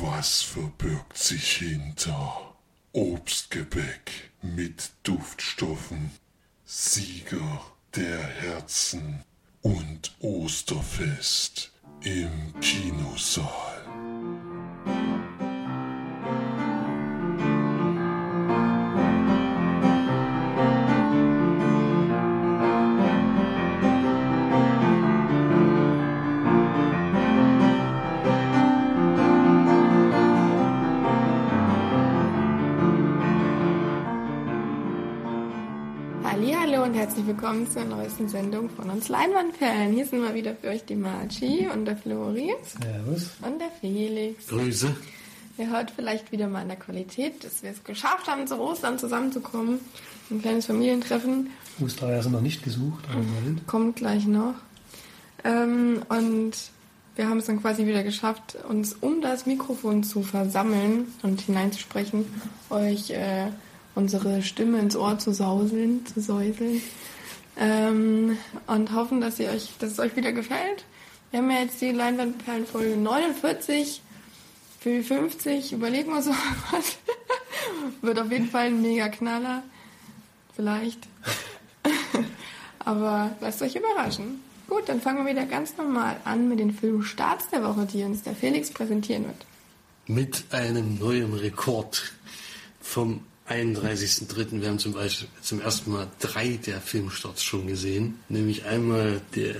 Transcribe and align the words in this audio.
Was 0.00 0.42
verbirgt 0.42 1.18
sich 1.18 1.56
hinter 1.56 2.54
Obstgebäck 2.92 4.30
mit 4.42 4.90
Duftstoffen, 5.02 6.12
Sieger 6.64 7.62
der 7.96 8.22
Herzen 8.22 9.24
und 9.60 10.14
Osterfest 10.20 11.72
im 12.02 12.54
Kinosaal? 12.60 13.77
Willkommen 37.48 37.70
zur 37.70 37.84
neuesten 37.84 38.28
Sendung 38.28 38.68
von 38.68 38.90
uns 38.90 39.08
Leinwandperlen. 39.08 39.94
Hier 39.94 40.04
sind 40.04 40.20
mal 40.20 40.34
wieder 40.34 40.54
für 40.54 40.68
euch 40.68 40.84
die 40.84 40.96
Marci 40.96 41.66
und 41.72 41.86
der 41.86 41.96
Flori 41.96 42.52
Servus. 42.62 43.30
und 43.40 43.58
der 43.58 43.70
Felix. 43.80 44.48
Grüße. 44.48 44.94
Ihr 45.56 45.70
hört 45.70 45.90
vielleicht 45.90 46.30
wieder 46.30 46.46
mal 46.46 46.60
an 46.60 46.68
der 46.68 46.76
Qualität, 46.76 47.42
dass 47.42 47.62
wir 47.62 47.70
es 47.70 47.82
geschafft 47.84 48.26
haben, 48.26 48.46
zu 48.46 48.60
Ostern 48.60 48.98
zusammenzukommen. 48.98 49.80
Ein 50.30 50.42
kleines 50.42 50.66
Familientreffen 50.66 51.48
Ostereier 51.82 52.22
sind 52.22 52.32
noch 52.32 52.42
nicht 52.42 52.62
gesucht, 52.62 53.02
aber 53.10 53.22
bald. 53.42 53.66
kommt 53.66 53.96
gleich 53.96 54.26
noch. 54.26 54.56
Ähm, 55.42 56.02
und 56.10 56.52
wir 57.16 57.30
haben 57.30 57.38
es 57.38 57.46
dann 57.46 57.62
quasi 57.62 57.86
wieder 57.86 58.02
geschafft, 58.02 58.58
uns 58.68 58.92
um 58.92 59.22
das 59.22 59.46
Mikrofon 59.46 60.02
zu 60.02 60.22
versammeln 60.22 61.06
und 61.22 61.40
hineinzusprechen, 61.40 62.26
euch 62.68 63.08
äh, 63.08 63.46
unsere 63.94 64.42
Stimme 64.42 64.80
ins 64.80 64.96
Ohr 64.96 65.18
zu 65.18 65.32
sauseln, 65.32 66.04
zu 66.04 66.20
säuseln. 66.20 66.82
Ähm, 67.58 68.38
und 68.68 68.92
hoffen, 68.92 69.20
dass, 69.20 69.38
ihr 69.40 69.50
euch, 69.50 69.70
dass 69.80 69.92
es 69.92 69.98
euch 69.98 70.14
wieder 70.14 70.32
gefällt. 70.32 70.84
Wir 71.30 71.40
haben 71.40 71.50
ja 71.50 71.58
jetzt 71.58 71.80
die 71.80 71.90
Leinwandperlenfolge 71.90 72.96
49 72.96 74.00
für 74.80 74.90
die 74.90 75.02
50. 75.02 75.72
Überlegen 75.72 76.12
wir 76.12 76.22
so 76.22 76.30
was. 76.70 76.96
Wird 78.00 78.18
auf 78.18 78.30
jeden 78.30 78.48
Fall 78.48 78.66
ein 78.66 78.80
mega 78.80 79.08
Knaller. 79.08 79.62
Vielleicht. 80.54 81.00
Aber 82.78 83.36
lasst 83.40 83.60
euch 83.60 83.74
überraschen. 83.74 84.40
Gut, 84.68 84.88
dann 84.88 85.00
fangen 85.00 85.24
wir 85.24 85.32
wieder 85.32 85.46
ganz 85.46 85.76
normal 85.76 86.16
an 86.24 86.48
mit 86.48 86.60
den 86.60 86.72
Filmstarts 86.72 87.48
der 87.50 87.64
Woche, 87.64 87.86
die 87.86 88.04
uns 88.04 88.22
der 88.22 88.34
Felix 88.34 88.70
präsentieren 88.70 89.24
wird. 89.24 89.46
Mit 90.06 90.44
einem 90.52 90.98
neuen 90.98 91.34
Rekord 91.34 92.12
vom 92.80 93.20
31.03. 93.48 94.60
Wir 94.60 94.68
haben 94.68 94.78
zum 94.78 94.92
Beispiel 94.92 95.28
zum 95.40 95.60
ersten 95.60 95.92
Mal 95.92 96.08
drei 96.20 96.58
der 96.64 96.80
Filmstarts 96.80 97.42
schon 97.42 97.66
gesehen. 97.66 98.18
Nämlich 98.28 98.64
einmal 98.66 99.20
der 99.34 99.54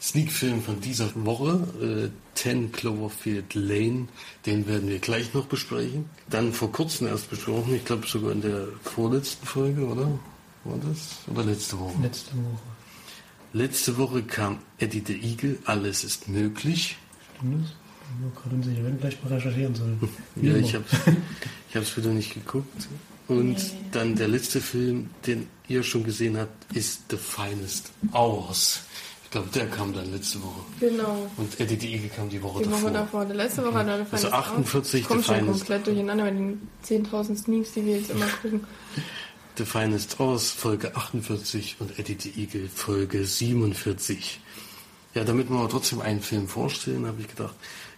Sneak-Film 0.00 0.62
von 0.62 0.80
dieser 0.80 1.10
Woche, 1.14 2.10
äh, 2.12 2.36
10 2.36 2.72
Cloverfield 2.72 3.54
Lane. 3.54 4.08
Den 4.44 4.66
werden 4.66 4.88
wir 4.88 4.98
gleich 4.98 5.34
noch 5.34 5.46
besprechen. 5.46 6.06
Dann 6.30 6.52
vor 6.52 6.70
kurzem 6.72 7.08
erst 7.08 7.30
besprochen, 7.30 7.74
ich 7.74 7.84
glaube 7.84 8.06
sogar 8.06 8.32
in 8.32 8.42
der 8.42 8.68
vorletzten 8.82 9.46
Folge, 9.46 9.86
oder? 9.86 10.06
War 10.64 10.78
das? 10.78 11.18
Oder 11.32 11.44
letzte 11.44 11.78
Woche? 11.78 12.02
Letzte 12.02 12.32
Woche. 12.32 12.62
Letzte 13.52 13.96
Woche 13.96 14.22
kam 14.22 14.58
Eddie 14.78 15.02
the 15.06 15.14
Eagle, 15.14 15.58
Alles 15.64 16.04
ist 16.04 16.28
möglich. 16.28 16.96
Stimmt 17.36 17.64
das? 17.64 17.70
Ich 17.70 18.20
bin 18.20 18.34
gerade 18.34 18.54
unsicher. 18.54 18.82
Werden 18.82 19.00
gleich 19.00 19.22
mal 19.22 19.32
recherchieren 19.32 19.74
sollen. 19.74 19.98
Ja, 20.42 20.54
ich 20.56 20.74
habe 20.74 20.84
ich 21.70 21.76
hab's 21.76 21.96
wieder 21.96 22.10
nicht 22.10 22.34
geguckt. 22.34 22.88
Und 23.28 23.56
dann 23.92 24.14
der 24.14 24.28
letzte 24.28 24.60
Film, 24.60 25.10
den 25.26 25.48
ihr 25.68 25.82
schon 25.82 26.04
gesehen 26.04 26.36
habt, 26.36 26.76
ist 26.76 27.02
The 27.10 27.16
Finest 27.16 27.90
Hours. 28.12 28.80
Ich 29.24 29.30
glaube, 29.32 29.48
der 29.52 29.66
kam 29.66 29.92
dann 29.92 30.12
letzte 30.12 30.40
Woche. 30.42 30.60
Genau. 30.78 31.28
Und 31.36 31.58
Eddie 31.58 31.76
die 31.76 31.94
Eagle 31.94 32.08
kam 32.10 32.28
die 32.30 32.40
Woche 32.40 32.62
Die 32.62 32.70
davor. 32.70 32.82
Woche 32.84 32.92
davor. 32.92 33.24
Die 33.24 33.32
letzte 33.32 33.64
Woche 33.64 33.78
er 33.78 33.84
der 33.84 34.06
Also 34.12 34.28
48 34.30 35.00
Ich 35.00 35.06
komme 35.08 35.20
The 35.20 35.26
schon 35.26 35.34
Finest. 35.36 35.58
komplett 35.58 35.86
durcheinander 35.88 36.24
mit 36.24 36.34
den 36.34 36.68
10.000 37.04 37.36
Sneaks, 37.36 37.72
die 37.72 37.84
wir 37.84 37.96
jetzt 37.98 38.10
immer 38.10 38.26
gucken. 38.40 38.64
The 39.58 39.64
Finest 39.64 40.20
Hours, 40.20 40.50
Folge 40.50 40.94
48 40.94 41.76
und 41.80 41.98
Eddie 41.98 42.16
the 42.20 42.32
Eagle, 42.40 42.68
Folge 42.72 43.24
47. 43.24 44.40
Ja, 45.14 45.24
damit 45.24 45.48
wir 45.50 45.56
aber 45.58 45.68
trotzdem 45.70 46.00
einen 46.02 46.20
Film 46.20 46.46
vorstellen, 46.46 47.06
habe 47.06 47.20
ich 47.22 47.28
gedacht, 47.28 47.54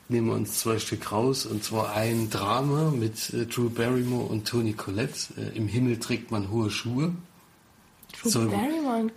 nehmen 0.08 0.28
wir 0.28 0.34
uns 0.34 0.60
zwei 0.60 0.78
Stück 0.78 1.12
raus. 1.12 1.46
Und 1.46 1.62
zwar 1.64 1.92
ein 1.92 2.30
Drama 2.30 2.90
mit 2.90 3.32
äh, 3.34 3.46
Drew 3.46 3.68
Barrymore 3.70 4.24
und 4.26 4.46
Tony 4.48 4.72
Collette. 4.72 5.34
Äh, 5.36 5.56
Im 5.56 5.68
Himmel 5.68 5.98
trägt 5.98 6.30
man 6.30 6.50
hohe 6.50 6.70
Schuhe. 6.70 7.12
Drew 8.20 8.28
So- 8.30 8.48
Barrymore 8.48 9.00
und- 9.00 9.12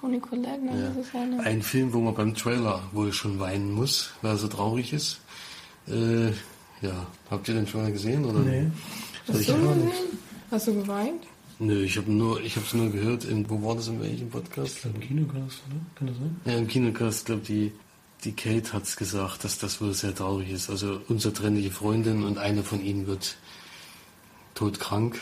Tony 0.00 0.20
Collette, 0.20 0.60
ne? 0.64 0.80
Ja. 0.80 0.88
das 0.90 1.06
ist 1.06 1.12
ja 1.14 1.22
eine... 1.22 1.40
Ein 1.40 1.60
Film, 1.62 1.92
wo 1.92 2.00
man 2.00 2.14
beim 2.14 2.32
Trailer 2.34 2.80
wohl 2.92 3.12
schon 3.12 3.40
weinen 3.40 3.72
muss, 3.72 4.10
weil 4.22 4.32
er 4.32 4.36
so 4.36 4.46
traurig 4.46 4.92
ist. 4.92 5.20
Äh, 5.88 6.28
ja, 6.80 7.06
habt 7.28 7.48
ihr 7.48 7.54
den 7.54 7.66
schon 7.66 7.82
mal 7.82 7.90
gesehen? 7.90 8.24
Oder? 8.24 8.38
Nee. 8.38 8.68
Hast 9.26 9.40
ich 9.40 9.46
du 9.48 9.54
gesehen? 9.54 9.90
Hast 10.50 10.66
du 10.68 10.74
geweint? 10.74 11.24
Nö, 11.58 11.82
ich 11.82 11.96
habe 11.96 12.10
nur, 12.12 12.40
ich 12.40 12.54
habe 12.56 12.64
es 12.66 12.72
nur 12.74 12.88
gehört. 12.90 13.24
In, 13.24 13.48
wo 13.50 13.60
war 13.66 13.74
das 13.74 13.88
in 13.88 14.00
welchem 14.00 14.28
Podcast? 14.30 14.76
Ich 14.76 14.82
glaube, 14.82 14.98
im 14.98 15.02
Kinocast, 15.08 15.62
oder? 15.68 15.80
Kann 15.96 16.06
das 16.06 16.16
sein? 16.18 16.36
Ja, 16.44 16.52
im 16.56 16.68
Kinocast, 16.68 17.26
glaube 17.26 17.42
die, 17.42 17.72
die 18.24 18.32
Kate 18.32 18.72
hat's 18.72 18.96
gesagt, 18.96 19.44
dass 19.44 19.58
das 19.58 19.80
wohl 19.80 19.92
sehr 19.94 20.14
traurig 20.14 20.50
ist. 20.50 20.70
Also 20.70 21.00
unzertrennliche 21.08 21.70
Freundin 21.70 22.24
und 22.24 22.38
eine 22.38 22.62
von 22.62 22.82
ihnen 22.82 23.06
wird 23.06 23.36
todkrank. 24.54 25.20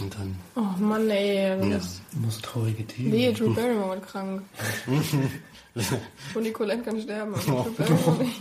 Und 0.00 0.14
dann, 0.14 0.36
Oh 0.54 0.82
Mann, 0.82 1.10
ey. 1.10 1.58
Das 1.58 1.68
ja. 1.68 1.76
ist... 1.76 2.02
Immer 2.14 2.30
so 2.30 2.40
traurige 2.40 2.86
Themen. 2.86 3.12
Wehe, 3.12 3.32
Drew 3.32 3.54
Barrymore 3.54 3.96
wird 3.96 4.06
krank. 4.06 4.42
Tony 6.32 6.52
Collette 6.52 6.82
kann 6.82 7.00
sterben, 7.00 7.34
aber 7.34 7.44
Drew 7.44 7.70
Barrymore 7.76 8.24
nicht. 8.24 8.40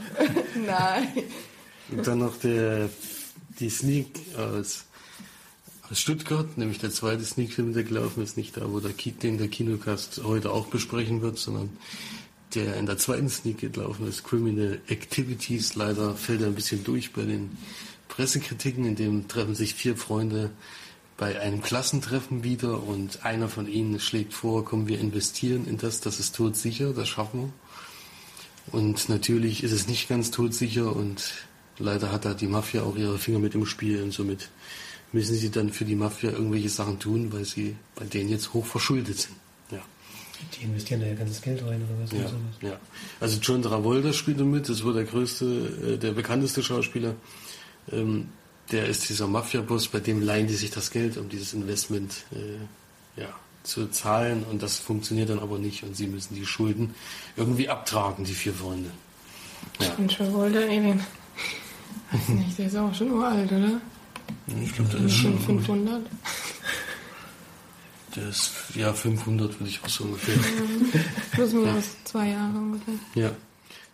Nein. 0.65 1.07
Und 1.91 2.07
dann 2.07 2.19
noch 2.19 2.37
der, 2.37 2.89
die 3.59 3.69
Sneak 3.69 4.07
aus, 4.37 4.85
aus 5.89 5.99
Stuttgart, 5.99 6.57
nämlich 6.57 6.79
der 6.79 6.91
zweite 6.91 7.25
Sneak-Film, 7.25 7.73
der 7.73 7.83
gelaufen 7.83 8.23
ist, 8.23 8.37
nicht 8.37 8.55
da, 8.55 8.71
wo 8.71 8.79
der, 8.79 8.91
den 8.91 9.37
der 9.37 9.47
Kinocast 9.47 10.21
heute 10.23 10.51
auch 10.51 10.67
besprechen 10.67 11.21
wird, 11.21 11.37
sondern 11.37 11.69
der 12.55 12.77
in 12.77 12.85
der 12.85 12.97
zweiten 12.97 13.29
Sneak 13.29 13.59
gelaufen 13.59 14.07
ist, 14.07 14.23
Criminal 14.23 14.79
Activities. 14.87 15.75
Leider 15.75 16.15
fällt 16.15 16.41
er 16.41 16.47
ein 16.47 16.55
bisschen 16.55 16.83
durch 16.83 17.13
bei 17.13 17.23
den 17.23 17.57
Pressekritiken, 18.07 18.85
in 18.85 18.95
dem 18.95 19.27
treffen 19.27 19.55
sich 19.55 19.73
vier 19.73 19.97
Freunde 19.97 20.51
bei 21.17 21.39
einem 21.39 21.61
Klassentreffen 21.61 22.43
wieder 22.43 22.83
und 22.83 23.25
einer 23.25 23.47
von 23.47 23.67
ihnen 23.67 23.99
schlägt 23.99 24.33
vor, 24.33 24.65
komm, 24.65 24.87
wir 24.87 24.99
investieren 24.99 25.65
in 25.67 25.77
das, 25.77 26.01
das 26.01 26.19
ist 26.19 26.35
todsicher, 26.35 26.93
das 26.93 27.07
schaffen 27.07 27.41
wir. 27.41 27.53
Und 28.71 29.09
natürlich 29.09 29.63
ist 29.63 29.71
es 29.71 29.87
nicht 29.87 30.09
ganz 30.09 30.31
todsicher 30.31 30.95
und 30.95 31.45
leider 31.77 32.11
hat 32.11 32.25
da 32.25 32.33
die 32.33 32.47
Mafia 32.47 32.83
auch 32.83 32.95
ihre 32.95 33.19
Finger 33.19 33.39
mit 33.39 33.55
im 33.55 33.65
Spiel 33.65 34.01
und 34.01 34.11
somit 34.11 34.49
müssen 35.11 35.35
sie 35.35 35.51
dann 35.51 35.71
für 35.71 35.85
die 35.85 35.95
Mafia 35.95 36.31
irgendwelche 36.31 36.69
Sachen 36.69 36.99
tun, 36.99 37.31
weil 37.31 37.45
sie 37.45 37.75
bei 37.95 38.05
denen 38.05 38.29
jetzt 38.29 38.53
hoch 38.53 38.65
verschuldet 38.65 39.19
sind. 39.19 39.42
Die 40.53 40.65
investieren 40.65 41.01
da 41.01 41.07
ja 41.07 41.15
ganzes 41.15 41.41
Geld 41.41 41.61
rein 41.63 41.81
oder 41.83 42.03
was? 42.03 42.11
Ja, 42.11 42.19
oder 42.19 42.29
sowas. 42.29 42.41
ja. 42.61 42.79
Also 43.19 43.39
John 43.39 43.61
Travolta 43.61 44.13
spielt 44.13 44.39
da 44.39 44.43
mit, 44.43 44.69
das 44.69 44.83
war 44.85 44.93
der 44.93 45.05
größte, 45.05 45.45
äh, 45.95 45.97
der 45.97 46.11
bekannteste 46.11 46.63
Schauspieler. 46.63 47.15
Ähm, 47.91 48.29
der 48.71 48.87
ist 48.87 49.09
dieser 49.09 49.27
Mafia-Boss, 49.27 49.89
bei 49.89 49.99
dem 49.99 50.21
leihen 50.21 50.47
die 50.47 50.55
sich 50.55 50.71
das 50.71 50.91
Geld, 50.91 51.17
um 51.17 51.29
dieses 51.29 51.53
Investment 51.53 52.23
äh, 52.31 53.19
ja, 53.21 53.27
zu 53.63 53.87
zahlen 53.87 54.43
und 54.49 54.63
das 54.63 54.77
funktioniert 54.77 55.29
dann 55.29 55.39
aber 55.39 55.57
nicht 55.59 55.83
und 55.83 55.95
sie 55.95 56.07
müssen 56.07 56.35
die 56.35 56.45
Schulden 56.45 56.95
irgendwie 57.35 57.69
abtragen, 57.69 58.25
die 58.25 58.33
vier 58.33 58.53
Freunde. 58.53 58.89
Ja. 59.79 59.93
Und 59.97 60.11
Travolta, 60.11 60.59
ey, 60.59 60.81
den... 60.81 60.99
Weiß 62.11 62.29
nicht, 62.29 62.57
der 62.59 62.67
ist 62.67 62.75
auch 62.75 62.93
schon 62.93 63.11
uralt, 63.11 63.51
oder? 63.51 63.81
Ich 64.61 64.73
glaube, 64.73 64.91
der 64.91 65.05
ist 65.05 65.13
Schon 65.13 65.39
schon, 65.41 65.59
500. 65.65 66.01
der 68.15 68.29
ist, 68.29 68.51
ja, 68.75 68.93
500 68.93 69.59
würde 69.59 69.69
ich 69.69 69.83
auch 69.83 69.89
so 69.89 70.03
ungefähr. 70.05 70.35
Plus 71.31 71.53
minus 71.53 71.85
zwei 72.03 72.29
Jahre 72.29 72.57
ungefähr. 72.57 72.93
Ja. 73.15 73.31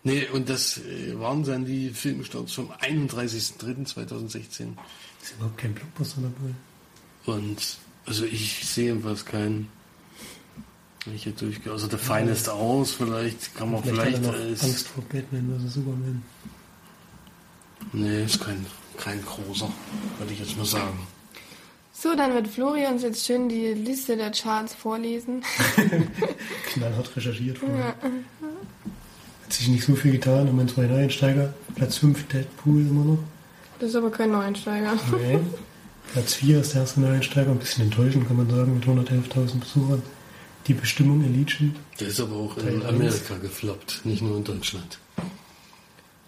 Nee, 0.04 0.28
und 0.32 0.50
das 0.50 0.78
äh, 0.78 1.20
waren 1.20 1.44
dann 1.44 1.66
die 1.66 1.90
Filmstarts 1.90 2.54
vom 2.54 2.72
31.03.2016. 2.72 4.38
Ist 4.38 5.34
überhaupt 5.36 5.58
kein 5.58 5.74
Blockbuster 5.74 6.22
dabei. 6.22 6.54
Und 7.26 7.78
also 8.06 8.26
ich 8.26 8.66
sehe 8.66 8.86
jedenfalls 8.86 9.26
keinen. 9.26 9.68
Ich 11.14 11.24
hier 11.24 11.34
durchgehe. 11.34 11.72
Also 11.72 11.88
der 11.88 12.00
Finest 12.00 12.50
aus, 12.50 12.92
vielleicht 12.92 13.56
kann 13.56 13.72
man 13.72 13.84
Vielleicht, 13.84 14.18
vielleicht, 14.18 14.36
als. 14.36 14.64
Angst 14.64 14.88
vor 14.88 15.04
Batman 15.04 15.60
vs. 15.60 15.74
Superman. 15.76 16.24
Nee, 17.94 18.24
ist 18.24 18.42
kein, 18.42 18.66
kein 18.98 19.24
großer, 19.24 19.72
würde 20.18 20.34
ich 20.34 20.40
jetzt 20.40 20.58
mal 20.58 20.66
sagen. 20.66 21.00
So, 22.02 22.16
dann 22.16 22.34
wird 22.34 22.48
Florian 22.48 22.94
uns 22.94 23.04
jetzt 23.04 23.26
schön 23.26 23.50
die 23.50 23.74
Liste 23.74 24.16
der 24.16 24.32
Charts 24.32 24.74
vorlesen. 24.74 25.44
Knallhart 26.68 27.14
recherchiert 27.14 27.58
vorher. 27.58 27.88
Hat 27.88 29.54
sich 29.54 29.68
nicht 29.68 29.84
so 29.84 29.96
viel 29.96 30.14
getan. 30.14 30.48
Und 30.48 30.56
mein 30.56 30.70
zweiter 30.70 30.96
Einsteiger, 30.96 31.54
Platz 31.76 31.98
5, 31.98 32.28
Deadpool 32.30 32.82
immer 32.84 33.04
noch. 33.04 33.20
Das 33.80 33.90
ist 33.90 33.96
aber 33.98 34.12
kein 34.12 34.32
Neueinsteiger. 34.32 34.94
Nee. 35.12 35.40
Platz 36.14 36.36
4 36.36 36.62
ist 36.62 36.74
der 36.74 36.82
erste 36.82 37.02
Neueinsteiger, 37.02 37.52
ein 37.52 37.60
bisschen 37.60 37.84
enttäuschend, 37.84 38.28
kann 38.28 38.38
man 38.38 38.50
sagen, 38.50 38.76
mit 38.76 38.86
111.000 38.86 39.60
Besuchern. 39.60 40.02
Die 40.68 40.74
Bestimmung 40.76 41.22
Elite 41.26 41.52
Sheet. 41.52 41.76
Der 42.00 42.08
ist 42.08 42.22
aber 42.22 42.36
auch 42.38 42.56
Teil 42.56 42.76
in. 42.76 42.86
Amerika 42.86 43.36
gefloppt, 43.42 44.06
nicht 44.06 44.22
nur 44.22 44.38
in 44.38 44.46
Deutschland. 44.46 45.00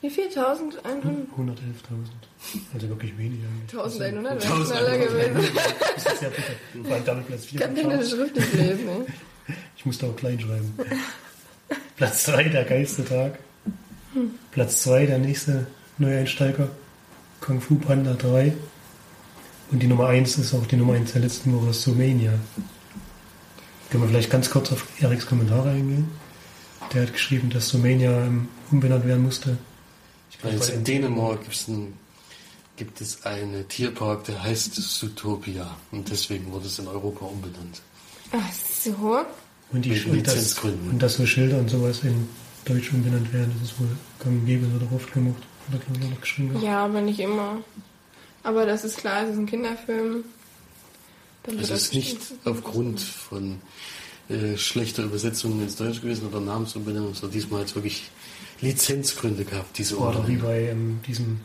Wie 0.02 0.10
viel? 0.10 0.26
1100? 0.26 0.84
111.000. 0.84 1.54
Also 2.74 2.90
wirklich 2.90 3.16
wenig 3.18 3.40
eigentlich. 3.46 3.80
1100 3.80 4.00
wäre 4.00 4.18
1100 4.18 4.68
schneller 4.68 4.98
gewesen. 4.98 5.60
Das 5.96 6.14
ist 6.14 6.20
sehr 6.20 6.30
bitter. 6.30 6.54
Vor 6.84 6.96
allem 6.96 7.06
damit 7.06 7.28
Platz 7.28 7.46
4 7.46 7.60
Ich 7.62 7.66
kann 7.66 7.76
keine 7.76 8.06
Schrift 8.06 8.36
nicht 8.36 8.54
lesen. 8.54 8.86
Ne? 8.86 9.06
Ich 9.78 9.86
musste 9.86 10.08
auch 10.08 10.16
klein 10.16 10.40
schreiben. 10.40 10.74
Platz 11.98 12.24
3 12.24 12.44
der 12.46 12.64
geilste 12.66 13.06
Tag. 13.06 13.40
Platz 14.52 14.82
2 14.82 15.06
der 15.06 15.20
nächste 15.20 15.68
Neueinsteiger. 16.00 16.70
Kung 17.40 17.62
Fu 17.62 17.76
Panda 17.76 18.14
3. 18.14 18.54
Und 19.72 19.84
die 19.84 19.88
Nummer 19.88 20.08
1 20.08 20.38
ist 20.38 20.54
auch 20.54 20.66
die 20.66 20.78
Nummer 20.78 20.94
1 20.94 21.14
der 21.14 21.22
letzten 21.22 21.54
Woche, 21.54 21.74
Sumania. 21.74 22.34
Können 23.90 24.04
wir 24.04 24.10
vielleicht 24.10 24.32
ganz 24.32 24.50
kurz 24.50 24.72
auf 24.72 24.86
Eriks 25.00 25.28
Kommentare 25.28 25.70
eingehen? 25.70 26.10
Der 26.94 27.04
hat 27.04 27.14
geschrieben, 27.14 27.50
dass 27.50 27.70
Sumania 27.70 28.12
ähm, 28.26 28.48
umbenannt 28.72 29.06
werden 29.06 29.24
musste. 29.24 29.58
Weil 30.44 30.58
bei 30.58 30.66
in 30.68 30.84
Dänemark 30.84 31.44
gibt's 31.44 31.68
ein, 31.68 31.94
gibt 32.78 33.02
es 33.02 33.26
einen 33.26 33.68
Tierpark, 33.68 34.24
der 34.26 34.42
heißt 34.42 34.76
Zootopia. 34.76 35.76
Und 35.92 36.10
deswegen 36.10 36.52
wurde 36.52 36.68
es 36.68 36.80
in 36.80 36.88
Europa 36.88 37.26
umbenannt. 37.26 37.82
Ach 38.32 38.52
so. 38.54 39.22
Und, 39.72 39.86
die, 39.86 39.92
Wegen 39.92 40.12
und, 40.12 40.28
das, 40.28 40.36
Lizenzgründen. 40.36 40.90
und 40.92 41.02
dass 41.02 41.16
so 41.16 41.26
Schilder 41.26 41.60
und 41.60 41.70
sowas 41.70 42.00
in 42.04 42.28
Deutsch 42.66 42.92
umbenannt 42.92 43.32
werden, 43.34 43.54
das 43.60 43.72
ist 43.72 43.80
wohl 43.80 43.88
gang 44.20 44.40
und 44.40 44.46
gäbe, 44.46 44.72
wird 44.72 44.92
oft 44.92 45.14
gemacht. 45.14 45.42
Hat 45.68 45.80
er, 45.80 45.86
glaube 45.86 46.04
ich, 46.04 46.10
noch 46.10 46.22
geschrieben. 46.22 46.62
Ja, 46.62 46.86
aber 46.86 47.02
nicht 47.02 47.20
immer. 47.20 47.64
Aber 48.44 48.66
das 48.66 48.84
ist 48.84 48.98
klar, 48.98 49.24
es 49.24 49.34
ist 49.34 49.38
ein 49.38 49.46
Kinderfilm. 49.46 50.24
Dann 51.44 51.56
wird 51.56 51.62
Also 51.62 51.74
es 51.74 51.80
das 51.80 51.82
ist 51.84 51.94
nicht 51.94 52.18
aufgrund 52.46 53.00
von 53.00 53.62
äh, 54.30 54.58
schlechter 54.58 55.04
Übersetzungen 55.04 55.62
ins 55.62 55.76
Deutsch 55.76 56.02
gewesen 56.02 56.28
oder 56.28 56.40
Namensumbenennung, 56.40 57.14
sondern 57.14 57.32
diesmal 57.32 57.62
hat 57.62 57.68
es 57.68 57.76
wirklich 57.76 58.10
Lizenzgründe 58.62 59.44
gehabt, 59.44 59.78
diese 59.78 59.98
Oder 59.98 60.28
wie 60.28 60.38
bei 60.38 60.70
ähm, 60.70 61.00
diesem, 61.08 61.42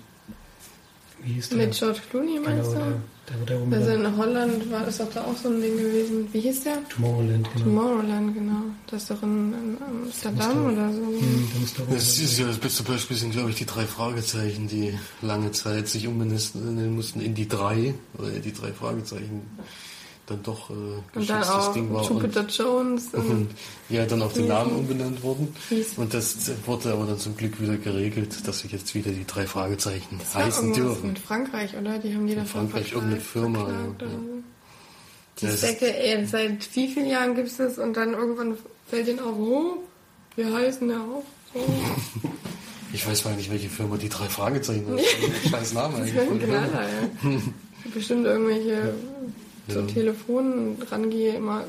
wie 1.23 1.33
hieß 1.35 1.49
der? 1.51 1.59
Mit 1.59 1.73
George 1.75 2.01
Clooney 2.11 2.39
meinst 2.39 2.73
genau, 2.73 2.85
du? 2.85 3.01
der, 3.29 3.37
der 3.47 3.79
ja 3.79 3.79
Also 3.79 3.91
in 3.91 4.17
Holland 4.17 4.71
war 4.71 4.85
das 4.85 4.99
doch 4.99 5.11
da 5.13 5.25
auch 5.25 5.37
so 5.37 5.49
ein 5.49 5.61
Ding 5.61 5.77
gewesen. 5.77 6.29
Wie 6.33 6.41
hieß 6.41 6.65
der? 6.65 6.79
Tomorrowland, 6.89 7.49
genau. 7.53 7.65
Tomorrowland, 7.65 8.35
genau. 8.35 8.63
Das 8.87 9.03
ist 9.03 9.11
doch 9.11 9.23
in, 9.23 9.53
in 9.53 9.79
Amsterdam 9.83 10.73
oder 10.73 10.93
so. 10.93 11.01
Hm, 11.01 11.49
Das 11.91 12.19
ist 12.19 12.39
ja 12.39 12.47
das 12.47 12.59
beste 12.59 12.83
Beispiel 12.83 13.17
sind, 13.17 13.33
glaube 13.33 13.51
ich, 13.51 13.57
die 13.57 13.67
drei 13.67 13.87
Fragezeichen, 13.87 14.69
die 14.69 14.97
lange 15.23 15.53
Zeit 15.53 15.89
sich 15.89 16.07
umbenennen 16.07 16.95
mussten 16.95 17.21
in 17.21 17.35
die 17.35 17.49
drei, 17.49 17.95
weil 18.15 18.41
die 18.41 18.53
drei 18.53 18.73
Fragezeichen 18.73 19.43
dann 20.27 20.43
doch 20.43 20.71
äh, 20.71 20.73
Und 20.73 21.05
dann 21.15 21.41
geschütztes 21.41 21.49
auch 21.49 21.73
Ding 21.73 21.93
war. 21.93 22.05
Jupiter 22.05 22.47
Jones. 22.47 23.07
Und, 23.13 23.21
Und 23.25 23.31
und 23.31 23.49
ja, 23.89 24.05
dann 24.07 24.23
auch 24.23 24.33
die 24.33 24.43
Namen 24.43 24.73
umbenannt 24.73 25.23
wurden. 25.23 25.55
Und 25.97 26.13
das 26.15 26.51
wurde 26.67 26.93
aber 26.93 27.07
dann 27.07 27.19
zum 27.19 27.37
Glück 27.37 27.61
wieder 27.61 27.77
geregelt, 27.77 28.47
dass 28.47 28.59
sie 28.61 28.69
jetzt 28.69 28.95
wieder 28.95 29.11
die 29.13 29.25
drei 29.27 29.47
Fragezeichen 29.47 30.19
das 30.19 30.35
heißen 30.35 30.73
dürfen. 30.73 31.09
mit 31.09 31.19
Frankreich, 31.21 31.77
oder? 31.77 31.99
Die 31.99 32.15
haben 32.15 32.27
die 32.27 32.33
In 32.33 32.41
davon 32.41 32.69
Frankreich 32.69 32.93
irgendeine 32.93 33.21
Firma, 33.21 33.69
ja, 33.69 34.07
ja. 34.07 34.09
Die 35.41 35.47
Ja, 35.47 35.53
Säcke, 35.53 35.97
ey, 35.97 36.27
seit 36.27 36.75
wie 36.75 36.89
vielen 36.89 37.09
Jahren 37.09 37.35
gibt 37.35 37.49
es 37.49 37.59
das? 37.59 37.79
Und 37.79 37.95
dann 37.97 38.15
irgendwann 38.15 38.57
fällt 38.89 39.07
denen 39.07 39.21
auf, 39.21 39.37
oh, 39.39 39.77
wir 40.35 40.53
heißen 40.53 40.89
ja 40.91 40.97
auch 41.01 41.25
so. 41.55 41.61
Ich 42.93 43.07
weiß 43.07 43.25
mal 43.25 43.35
nicht, 43.35 43.51
welche 43.51 43.69
Firma 43.69 43.97
die 43.97 44.09
drei 44.09 44.27
Fragezeichen 44.29 44.97
ist. 44.97 45.07
Ein 45.45 45.51
Scheiß 45.51 45.73
Name 45.75 45.93
Das 45.99 46.01
eigentlich. 46.03 46.15
wäre 46.15 46.27
von 46.27 46.41
ein. 46.41 46.47
Knaller, 46.47 46.83
ja. 46.83 47.41
Bestimmt 47.95 48.25
irgendwelche 48.27 48.95
so 48.95 49.46
Ja. 49.69 49.83
Telefonen 49.83 50.81
rangehe 50.91 51.35
immer. 51.37 51.65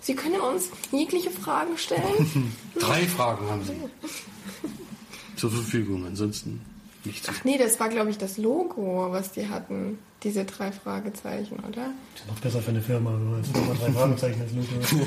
Sie 0.00 0.14
können 0.14 0.40
uns 0.40 0.68
jegliche 0.92 1.30
Fragen 1.30 1.76
stellen. 1.76 2.52
Drei 2.78 3.02
Fragen 3.08 3.48
haben 3.50 3.64
sie 3.64 3.72
zur 5.36 5.50
Verfügung, 5.50 6.06
ansonsten 6.06 6.60
nichts. 7.04 7.28
Ach 7.30 7.44
nee, 7.44 7.58
das 7.58 7.80
war 7.80 7.88
glaube 7.88 8.10
ich 8.10 8.18
das 8.18 8.36
Logo, 8.38 9.08
was 9.10 9.32
die 9.32 9.48
hatten. 9.48 9.98
Diese 10.22 10.44
drei 10.44 10.70
Fragezeichen, 10.70 11.54
oder? 11.60 11.94
Ist 12.14 12.20
ja 12.26 12.26
noch 12.30 12.38
besser 12.40 12.60
für 12.60 12.68
eine 12.72 12.82
Firma, 12.82 13.08
aber 13.14 13.36
als 13.36 13.48
nochmal 13.54 13.74
drei 13.78 13.90
Fragezeichen 13.90 14.42
als 14.42 14.52
Logo. 14.52 15.06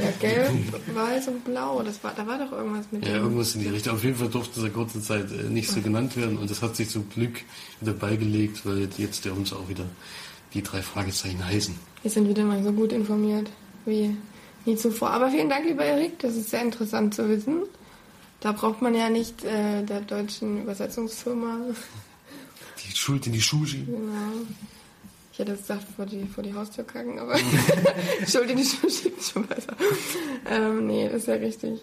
Ja, 0.00 0.10
gelb, 0.20 0.52
weiß 0.94 1.26
und 1.26 1.44
blau. 1.44 1.82
Das 1.82 2.04
war, 2.04 2.12
da 2.16 2.24
war 2.24 2.38
doch 2.38 2.52
irgendwas 2.52 2.84
mit 2.92 3.04
Ja, 3.04 3.14
dem. 3.14 3.22
irgendwas 3.24 3.56
in 3.56 3.62
die 3.62 3.68
Richtung. 3.70 3.94
Auf 3.96 4.04
jeden 4.04 4.14
Fall 4.14 4.28
durfte 4.28 4.60
es 4.60 4.66
in 4.66 4.72
kurzer 4.72 5.02
Zeit 5.02 5.32
äh, 5.32 5.48
nicht 5.50 5.68
so 5.68 5.80
genannt 5.80 6.16
werden 6.16 6.38
und 6.38 6.48
das 6.48 6.62
hat 6.62 6.76
sich 6.76 6.90
zum 6.90 7.10
Glück 7.10 7.40
wieder 7.80 7.92
beigelegt, 7.92 8.64
weil 8.64 8.88
jetzt 8.98 9.24
dürfen 9.24 9.42
es 9.42 9.52
auch 9.52 9.68
wieder 9.68 9.84
die 10.54 10.62
drei 10.62 10.82
Fragezeichen 10.82 11.44
heißen. 11.44 11.74
Wir 12.02 12.10
sind 12.10 12.28
wieder 12.28 12.44
mal 12.44 12.62
so 12.62 12.72
gut 12.72 12.92
informiert 12.92 13.48
wie 13.84 14.16
nie 14.64 14.76
zuvor. 14.76 15.10
Aber 15.10 15.30
vielen 15.30 15.48
Dank, 15.48 15.66
lieber 15.66 15.84
Erik. 15.84 16.18
Das 16.20 16.36
ist 16.36 16.50
sehr 16.50 16.62
interessant 16.62 17.14
zu 17.14 17.28
wissen. 17.28 17.62
Da 18.40 18.52
braucht 18.52 18.82
man 18.82 18.94
ja 18.94 19.08
nicht 19.08 19.44
äh, 19.44 19.82
der 19.82 20.00
deutschen 20.00 20.62
Übersetzungsfirma. 20.62 21.58
Die 22.84 22.96
Schuld 22.96 23.26
in 23.26 23.32
die 23.32 23.40
Schuhe 23.40 23.66
schieben. 23.66 23.94
Genau. 23.94 24.46
Ich 25.32 25.38
hätte 25.38 25.52
jetzt 25.52 25.62
gesagt, 25.62 25.86
vor 25.96 26.06
die, 26.06 26.26
vor 26.26 26.42
die 26.42 26.52
Haustür 26.52 26.84
kacken, 26.84 27.18
aber 27.18 27.38
Schuld 28.26 28.50
in 28.50 28.56
die 28.56 28.64
Schuhe 28.64 28.90
schieben 28.90 29.18
ist 29.18 29.32
schon 29.32 29.46
besser. 29.46 29.76
Ähm, 30.50 30.86
nee, 30.86 31.08
das 31.08 31.22
ist 31.22 31.28
ja 31.28 31.34
richtig. 31.34 31.80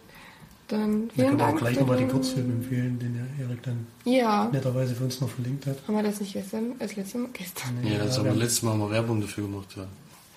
Dann 0.70 1.08
Da 1.10 1.14
vielen 1.16 1.28
können 1.28 1.40
wir 1.40 1.44
auch 1.46 1.48
Dank. 1.50 1.60
gleich 1.60 1.80
nochmal 1.80 1.98
den 1.98 2.08
Kurzfilm 2.10 2.50
empfehlen, 2.52 3.00
den 3.00 3.14
der 3.38 3.46
Erik 3.48 3.64
dann 3.64 3.88
Ja. 4.06 4.50
netterweise 4.52 4.96
für 4.96 5.04
uns 5.04 5.20
noch 5.20 5.30
verlinkt 5.30 5.66
hat. 5.66 5.78
Haben 5.88 5.96
wir 5.96 6.04
das 6.04 6.20
nicht 6.22 6.34
gestern? 6.34 6.74
Das 6.80 6.96
letzte 6.96 7.18
Mal 7.18 7.30
gestern. 7.34 7.72
Ja, 7.84 7.98
das 8.00 8.18
haben 8.18 8.26
wir 8.26 8.34
wir 8.34 8.40
letztes 8.40 8.62
Mal 8.64 8.76
mal 8.78 8.90
Werbung 8.92 9.20
dafür 9.22 9.46
gemacht, 9.46 9.68
ja. 9.76 9.86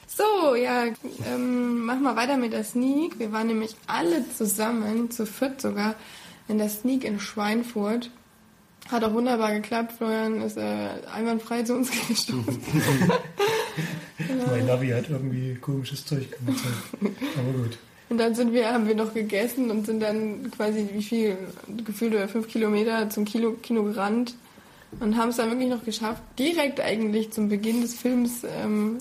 So, 0.07 0.55
ja, 0.55 0.85
ähm, 1.33 1.85
machen 1.87 2.03
wir 2.03 2.17
weiter 2.17 2.37
mit 2.37 2.53
der 2.53 2.65
Sneak. 2.65 3.19
Wir 3.19 3.33
waren 3.33 3.47
nämlich 3.47 3.75
alle 3.87 4.25
zusammen, 4.37 5.11
zu 5.11 5.25
viert 5.27 5.61
sogar, 5.63 5.95
in 6.49 6.59
der 6.59 6.69
Sneak 6.69 7.05
in 7.05 7.19
Schweinfurt. 7.21 8.11
Hat 8.91 9.05
auch 9.05 9.13
wunderbar 9.15 9.53
geklappt. 9.55 9.93
Florian 9.93 10.43
ist 10.43 10.57
äh, 10.59 10.89
einwandfrei 11.15 11.63
zu 11.63 11.75
uns 11.77 11.91
gestoßen. 12.09 12.43
Mein 14.51 14.67
Navi 14.67 14.89
hat 14.91 15.09
irgendwie 15.09 15.55
komisches 15.55 16.05
Zeug 16.05 16.27
gemacht. 16.39 16.63
Aber 17.01 17.59
gut. 17.59 17.79
Und 18.09 18.19
dann 18.19 18.35
sind 18.35 18.53
wir, 18.53 18.73
haben 18.73 18.87
wir 18.87 18.95
noch 18.95 19.15
gegessen 19.15 19.71
und 19.71 19.87
sind 19.87 20.01
dann 20.01 20.51
quasi 20.51 20.89
wie 20.93 21.03
viel, 21.03 21.37
gefühlt 21.85 22.13
über 22.13 22.29
fünf 22.29 22.49
Kilometer 22.49 23.09
zum 23.09 23.25
Kino, 23.25 23.53
Kino 23.63 23.85
gerannt 23.85 24.35
und 25.01 25.17
haben 25.17 25.31
es 25.31 25.37
dann 25.37 25.51
wirklich 25.51 25.71
noch 25.71 25.85
geschafft, 25.85 26.23
direkt 26.39 26.81
eigentlich 26.81 27.33
zum 27.33 27.49
Beginn 27.49 27.81
des 27.81 27.95
Films 27.95 28.45
ähm, 28.45 28.99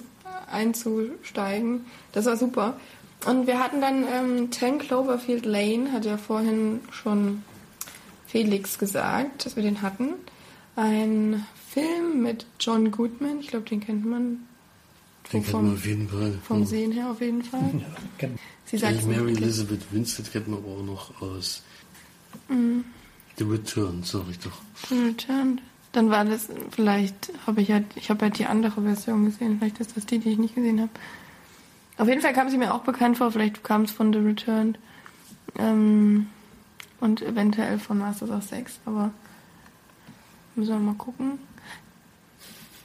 einzusteigen. 0.50 1.86
Das 2.14 2.26
war 2.26 2.38
super. 2.38 2.78
Und 3.26 3.48
wir 3.48 3.60
hatten 3.60 3.82
dann 3.82 4.06
ähm, 4.12 4.52
10 4.52 4.80
Cloverfield 4.80 5.46
Lane, 5.46 5.92
hat 5.92 6.06
ja 6.06 6.18
vorhin 6.18 6.80
schon 6.92 7.44
Felix 8.28 8.80
gesagt, 8.80 9.46
dass 9.46 9.56
wir 9.56 9.64
den 9.64 9.82
hatten. 9.82 10.14
Ein 10.76 11.46
Film 11.70 12.24
mit 12.24 12.46
John 12.60 12.92
Goodman, 12.92 13.40
ich 13.40 13.48
glaube, 13.48 13.70
den 13.70 13.82
kennt 13.82 14.06
man. 14.06 14.48
Den 15.32 15.44
vom- 15.44 15.66
man 15.68 15.74
auf 15.76 15.86
jeden 15.86 16.10
Fall. 16.10 16.34
Vom. 16.44 16.66
Sehen 16.66 16.92
her 16.92 17.10
auf 17.12 17.22
jeden 17.22 17.44
Fall. 17.44 17.72
Ja, 18.20 18.28
Sie 18.66 18.78
sagt 18.78 19.06
Mary 19.08 19.34
Elizabeth 19.34 19.82
Winstead 19.92 20.32
kennt 20.32 20.48
man 20.48 20.60
aber 20.60 20.70
auch 20.70 20.84
noch 20.84 21.22
aus 21.22 21.64
Mhm. 22.48 22.86
The 23.38 23.44
Return, 23.46 24.04
sag 24.04 24.24
ich 24.30 24.40
doch. 24.40 24.62
Return. 24.92 25.60
Dann 25.94 26.10
war 26.10 26.24
das, 26.24 26.48
vielleicht 26.72 27.32
habe 27.46 27.62
ich 27.62 27.68
ja, 27.68 27.82
ich 27.96 28.10
habe 28.10 28.26
ja 28.26 28.30
die 28.32 28.46
andere 28.46 28.82
Version 28.82 29.26
gesehen, 29.26 29.58
vielleicht 29.60 29.80
ist 29.82 29.98
das 29.98 30.06
die, 30.06 30.20
die 30.20 30.30
ich 30.30 30.38
nicht 30.38 30.56
gesehen 30.56 30.80
habe. 30.80 30.92
Auf 31.98 32.08
jeden 32.08 32.22
Fall 32.22 32.34
kam 32.34 32.50
sie 32.50 32.58
mir 32.58 32.74
auch 32.74 32.84
bekannt 32.84 33.18
vor, 33.18 33.32
vielleicht 33.32 33.64
kam 33.64 33.82
es 33.84 33.92
von 33.92 34.14
The 34.14 34.20
Return. 34.20 34.78
Ähm, 35.60 36.28
und 37.02 37.22
eventuell 37.22 37.78
von 37.80 37.98
Masters 37.98 38.30
of 38.30 38.44
Sex, 38.44 38.80
aber 38.86 39.12
müssen 40.56 40.72
wir 40.72 40.80
mal 40.80 40.94
gucken. 40.96 41.40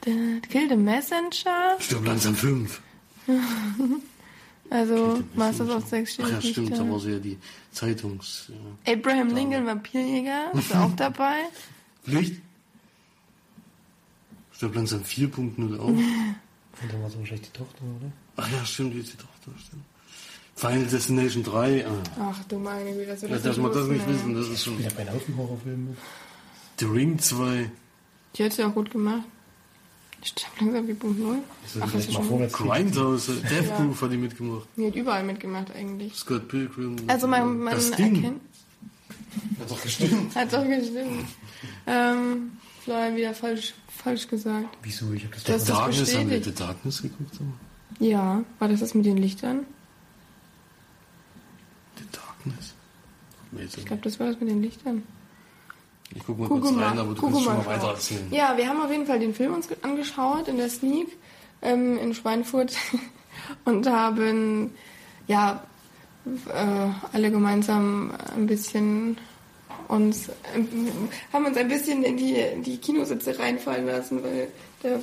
The 0.07 0.39
Kill 0.49 0.69
the 0.69 0.77
Messenger, 0.77 1.77
Stirb 1.79 2.05
langsam 2.05 2.33
fünf. 2.33 2.81
also 4.69 5.21
Masters 5.35 5.69
of 5.69 5.85
Sex 5.85 6.13
steht 6.13 6.25
Ach 6.25 6.29
ja, 6.29 6.37
nicht 6.37 6.51
stimmt, 6.51 6.71
da. 6.71 6.89
war 6.89 6.99
so 6.99 7.09
ja 7.09 7.19
die 7.19 7.37
Zeitungs... 7.73 8.49
Ja. 8.49 8.93
Abraham 8.93 9.35
Lincoln, 9.35 9.65
Vampirjäger, 9.65 10.51
ist 10.53 10.73
auch 10.73 10.91
dabei. 10.95 11.39
Licht? 12.05 12.41
Stirb 14.53 14.75
langsam 14.75 15.01
4.0 15.01 15.77
auch. 15.77 15.87
Und 15.87 16.93
dann 16.93 17.01
war 17.01 17.09
es 17.09 17.17
wahrscheinlich 17.17 17.49
die 17.51 17.57
Tochter, 17.57 17.81
oder? 17.81 18.11
Ach 18.37 18.49
ja, 18.49 18.65
stimmt, 18.65 18.93
die 18.93 18.99
ist 18.99 19.11
die 19.11 19.17
Tochter, 19.17 19.51
stimmt. 19.59 19.83
Final 20.55 20.85
Destination 20.85 21.43
3, 21.43 21.85
ah. 21.85 21.91
Ach 22.19 22.43
du 22.45 22.59
meine 22.59 22.93
Güte, 22.93 23.07
dass 23.07 23.21
wir 23.23 23.29
Ja, 23.29 23.35
das, 23.35 23.43
dass 23.43 23.57
wir 23.57 23.69
das 23.69 23.87
nicht 23.87 24.07
wissen, 24.07 24.33
das 24.35 24.47
ist 24.47 24.63
schon... 24.63 24.79
Ich 24.79 24.85
habe 24.85 24.99
einen 24.99 25.11
Haufen 25.13 25.35
Horrorfilme. 25.35 25.97
The 26.79 26.85
Ring 26.85 27.19
2, 27.19 27.69
Die 28.35 28.43
hat 28.45 28.53
sie 28.53 28.63
auch 28.63 28.73
gut 28.73 28.89
gemacht. 28.89 29.23
Ich 30.21 30.29
sterbe 30.29 30.55
langsam 30.65 30.87
wie 30.87 30.93
Punkt 30.93 31.19
Null. 31.19 31.37
Also 31.63 31.79
Ach, 31.83 31.93
ist 31.95 32.11
mal 32.11 32.23
vorwärts. 32.23 32.53
Grindhouse, 32.53 33.27
Death 33.27 33.67
Ja. 33.69 33.75
Proof 33.75 34.01
hat 34.01 34.11
die 34.11 34.17
mitgemacht. 34.17 34.67
Die 34.75 34.87
hat 34.87 34.95
überall 34.95 35.23
mitgemacht 35.23 35.71
eigentlich. 35.75 36.13
Scott 36.15 36.47
Pilgrim. 36.47 36.95
Also 37.07 37.27
man, 37.27 37.59
man 37.59 37.73
das 37.75 37.91
Ding. 37.91 38.15
erkennt. 38.15 38.41
Hat 39.59 39.69
doch 39.71 39.81
gestimmt. 39.81 40.35
Hat 40.35 40.51
doch 40.53 40.65
gestimmt. 40.65 41.25
Ähm, 41.85 42.51
Florian 42.83 43.15
wieder 43.15 43.33
falsch, 43.33 43.73
falsch 43.87 44.27
gesagt. 44.27 44.77
Wieso? 44.81 45.11
Ich 45.13 45.23
habe 45.25 45.33
das 45.35 45.43
Das 45.43 45.65
doch 45.65 45.87
ist 45.89 45.99
Darkness, 45.99 46.15
haben 46.15 46.29
wir. 46.29 46.43
The 46.43 46.53
Darkness 46.53 47.01
geguckt? 47.01 47.33
Haben? 47.39 47.53
Ja, 47.99 48.43
war 48.59 48.67
das 48.67 48.79
das 48.79 48.93
mit 48.95 49.05
den 49.05 49.17
Lichtern? 49.17 49.65
The 51.97 52.03
Darkness? 52.11 52.73
Ich 53.77 53.85
glaube, 53.85 54.01
das 54.03 54.19
war 54.19 54.27
das 54.27 54.39
mit 54.39 54.49
den 54.49 54.61
Lichtern. 54.61 55.03
Ich 56.15 56.23
guck 56.25 56.39
mal 56.39 56.47
Guck 56.47 56.61
kurz 56.61 56.73
mal, 56.75 56.85
rein, 56.85 56.99
aber 56.99 57.13
du 57.13 57.21
kannst 57.21 57.43
schon 57.43 57.57
mal 57.57 57.65
weiter 57.65 57.89
erzählen. 57.89 58.27
Ja, 58.31 58.55
wir 58.55 58.67
haben 58.67 58.81
auf 58.81 58.89
jeden 58.91 59.05
Fall 59.05 59.19
den 59.19 59.33
Film 59.33 59.53
uns 59.53 59.67
ge- 59.67 59.77
angeschaut 59.81 60.47
in 60.47 60.57
der 60.57 60.69
Sneak 60.69 61.07
ähm, 61.61 61.97
in 61.97 62.13
Schweinfurt 62.13 62.73
und 63.65 63.87
haben 63.89 64.71
ja 65.27 65.63
äh, 66.25 66.87
alle 67.13 67.31
gemeinsam 67.31 68.11
ein 68.35 68.47
bisschen 68.47 69.17
uns 69.89 70.29
ähm, 70.55 70.67
haben 71.31 71.45
uns 71.45 71.55
ein 71.57 71.67
bisschen 71.69 72.03
in 72.03 72.17
die, 72.17 72.35
die 72.63 72.77
Kinositze 72.77 73.37
reinfallen 73.39 73.85
lassen, 73.85 74.21
weil 74.23 74.47
der 74.83 74.99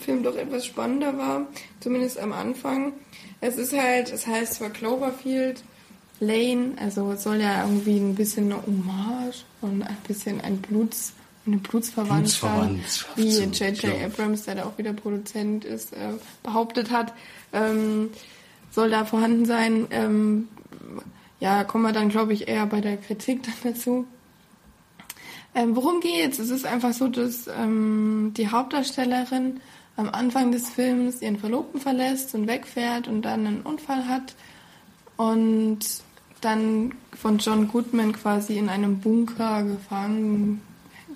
Film 0.00 0.22
doch 0.22 0.36
etwas 0.36 0.66
spannender 0.66 1.16
war, 1.16 1.46
zumindest 1.80 2.18
am 2.18 2.32
Anfang. 2.32 2.92
Es 3.40 3.56
ist 3.56 3.72
halt, 3.72 4.12
es 4.12 4.26
heißt 4.26 4.54
zwar 4.54 4.70
Cloverfield 4.70 5.62
Lane, 6.20 6.72
also 6.76 7.10
es 7.12 7.22
soll 7.22 7.40
ja 7.40 7.64
irgendwie 7.64 7.96
ein 7.96 8.14
bisschen 8.14 8.52
eine 8.52 8.62
Hommage 8.66 9.44
und 9.62 9.82
ein 9.82 9.96
bisschen 10.06 10.40
ein 10.42 10.58
Bluts, 10.58 11.14
eine 11.46 11.56
Blutsverwandtschaft, 11.56 13.16
Blutsverwandtschaft, 13.16 13.16
wie 13.16 13.38
J.J. 13.38 14.04
Abrams, 14.04 14.44
der 14.44 14.56
da 14.56 14.64
auch 14.64 14.76
wieder 14.76 14.92
Produzent 14.92 15.64
ist, 15.64 15.94
äh, 15.94 16.12
behauptet 16.42 16.90
hat, 16.90 17.14
ähm, 17.54 18.10
soll 18.70 18.90
da 18.90 19.04
vorhanden 19.06 19.46
sein. 19.46 19.86
Ähm, 19.90 20.48
ja, 21.40 21.64
kommen 21.64 21.84
wir 21.84 21.92
dann, 21.92 22.10
glaube 22.10 22.34
ich, 22.34 22.48
eher 22.48 22.66
bei 22.66 22.82
der 22.82 22.98
Kritik 22.98 23.42
dann 23.42 23.72
dazu. 23.72 24.06
Ähm, 25.54 25.74
worum 25.74 26.00
geht's? 26.00 26.38
Es 26.38 26.50
ist 26.50 26.66
einfach 26.66 26.92
so, 26.92 27.08
dass 27.08 27.48
ähm, 27.48 28.32
die 28.36 28.48
Hauptdarstellerin 28.48 29.60
am 29.96 30.10
Anfang 30.10 30.52
des 30.52 30.68
Films 30.68 31.22
ihren 31.22 31.38
Verlobten 31.38 31.80
verlässt 31.80 32.34
und 32.34 32.46
wegfährt 32.46 33.08
und 33.08 33.22
dann 33.22 33.46
einen 33.46 33.62
Unfall 33.62 34.06
hat 34.06 34.34
und 35.16 35.80
dann 36.40 36.94
von 37.12 37.38
John 37.38 37.68
Goodman 37.68 38.12
quasi 38.12 38.56
in 38.56 38.68
einem 38.68 39.00
Bunker 39.00 39.62
gefangen 39.64 40.60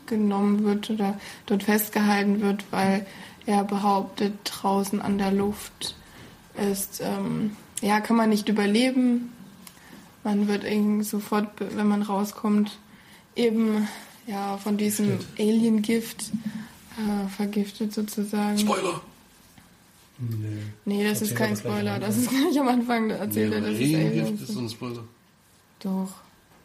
genommen 0.07 0.65
wird 0.65 0.91
oder 0.91 1.19
dort 1.47 1.63
festgehalten 1.63 2.41
wird, 2.41 2.65
weil 2.71 3.07
er 3.47 3.65
behauptet, 3.65 4.35
draußen 4.45 5.01
an 5.01 5.19
der 5.19 5.33
Luft 5.33 5.95
ist, 6.71 7.01
ähm, 7.03 7.57
ja, 7.81 8.01
kann 8.01 8.17
man 8.17 8.31
nicht 8.31 8.49
überleben. 8.49 9.33
Man 10.23 10.49
wird 10.49 10.65
irgendwie 10.65 11.05
sofort, 11.05 11.49
wenn 11.59 11.87
man 11.87 12.03
rauskommt, 12.03 12.79
eben 13.37 13.89
ja 14.27 14.57
von 14.57 14.77
diesem 14.77 15.19
Alien-Gift 15.39 16.33
äh, 16.97 17.29
vergiftet 17.29 17.93
sozusagen. 17.93 18.59
Spoiler! 18.59 19.01
Nee. 20.19 20.63
Nee, 20.85 21.05
das 21.05 21.23
ist 21.23 21.33
Erzähl 21.33 21.37
kein 21.37 21.53
aber 21.53 21.61
gleich 21.61 21.73
Spoiler. 21.75 21.99
Das 21.99 22.17
ist 22.17 22.31
gleich 22.31 22.61
am 22.61 22.69
Anfang 22.69 23.11
erzählt 23.11 23.53
er, 23.53 23.61
Nee, 23.61 23.67
dass 23.67 23.75
es 23.75 23.81
Alien-Gift 23.81 24.25
Aliens 24.25 24.41
ist 24.43 24.57
ein 24.57 24.69
Spoiler. 24.71 25.05
Doch. 25.85 26.15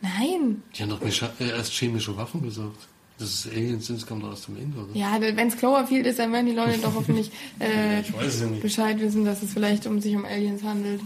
Nein. 0.02 0.64
Die 0.76 0.82
haben 0.82 0.90
doch 0.90 1.02
äh, 1.02 1.50
erst 1.50 1.74
chemische 1.74 2.16
Waffen 2.18 2.42
gesagt. 2.42 2.88
Das 3.20 3.30
ist 3.32 3.48
Aliens 3.48 3.88
sind, 3.88 4.00
das 4.00 4.08
kommt 4.08 4.24
doch 4.24 4.32
aus 4.32 4.46
dem 4.46 4.56
Ende, 4.56 4.78
oder? 4.78 4.96
Ja, 4.98 5.20
wenn 5.20 5.48
es 5.50 5.58
Cloverfield 5.58 6.06
ist, 6.06 6.20
dann 6.20 6.32
werden 6.32 6.46
die 6.46 6.54
Leute 6.54 6.80
doch 6.80 6.96
hoffentlich 6.96 7.30
äh, 7.60 8.00
es. 8.00 8.42
Bescheid 8.62 8.98
wissen, 9.02 9.26
dass 9.26 9.44
es 9.44 9.52
vielleicht 9.52 9.86
um 9.88 10.00
sich 10.00 10.16
um 10.16 10.24
Aliens 10.24 10.64
handelt. 10.64 11.02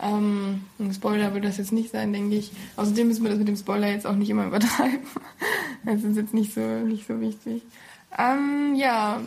Ähm, 0.00 0.62
ein 0.78 0.94
Spoiler 0.94 1.34
wird 1.34 1.44
das 1.44 1.56
jetzt 1.56 1.72
nicht 1.72 1.90
sein, 1.90 2.12
denke 2.12 2.36
ich. 2.36 2.52
Außerdem 2.76 3.08
müssen 3.08 3.24
wir 3.24 3.30
das 3.30 3.38
mit 3.40 3.48
dem 3.48 3.56
Spoiler 3.56 3.90
jetzt 3.90 4.06
auch 4.06 4.14
nicht 4.14 4.30
immer 4.30 4.46
übertreiben. 4.46 5.00
Das 5.84 6.02
ist 6.02 6.16
jetzt 6.16 6.34
nicht 6.34 6.52
so, 6.52 6.60
nicht 6.60 7.06
so 7.06 7.20
wichtig. 7.20 7.62
Ähm, 8.18 8.74
ja, 8.74 9.20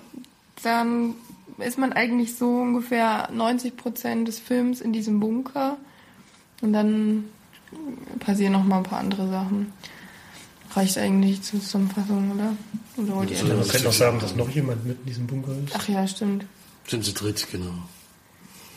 dann 0.61 1.15
ist 1.57 1.77
man 1.77 1.93
eigentlich 1.93 2.35
so 2.35 2.49
ungefähr 2.49 3.29
90 3.31 3.77
Prozent 3.77 4.27
des 4.27 4.39
Films 4.39 4.81
in 4.81 4.91
diesem 4.91 5.21
Bunker. 5.21 5.77
Und 6.61 6.73
dann 6.73 7.29
passieren 8.19 8.53
noch 8.53 8.63
mal 8.63 8.77
ein 8.77 8.83
paar 8.83 8.99
andere 8.99 9.29
Sachen. 9.29 9.73
Reicht 10.71 10.97
eigentlich 10.97 11.41
zur 11.41 11.59
Zusammenfassung, 11.61 12.31
oder? 12.31 12.55
Oder 12.97 13.15
wollt 13.15 13.31
ihr 13.31 13.37
Das 13.37 13.47
Man 13.47 13.67
könnte 13.67 13.89
auch 13.89 13.93
sagen, 13.93 14.19
dass 14.19 14.35
noch 14.35 14.49
jemand 14.49 14.85
mit 14.85 14.99
in 14.99 15.05
diesem 15.05 15.27
Bunker 15.27 15.51
ist. 15.65 15.73
Ach 15.75 15.87
ja, 15.89 16.07
stimmt. 16.07 16.45
Sind 16.87 17.03
sie 17.05 17.13
dritt, 17.13 17.47
genau. 17.51 17.73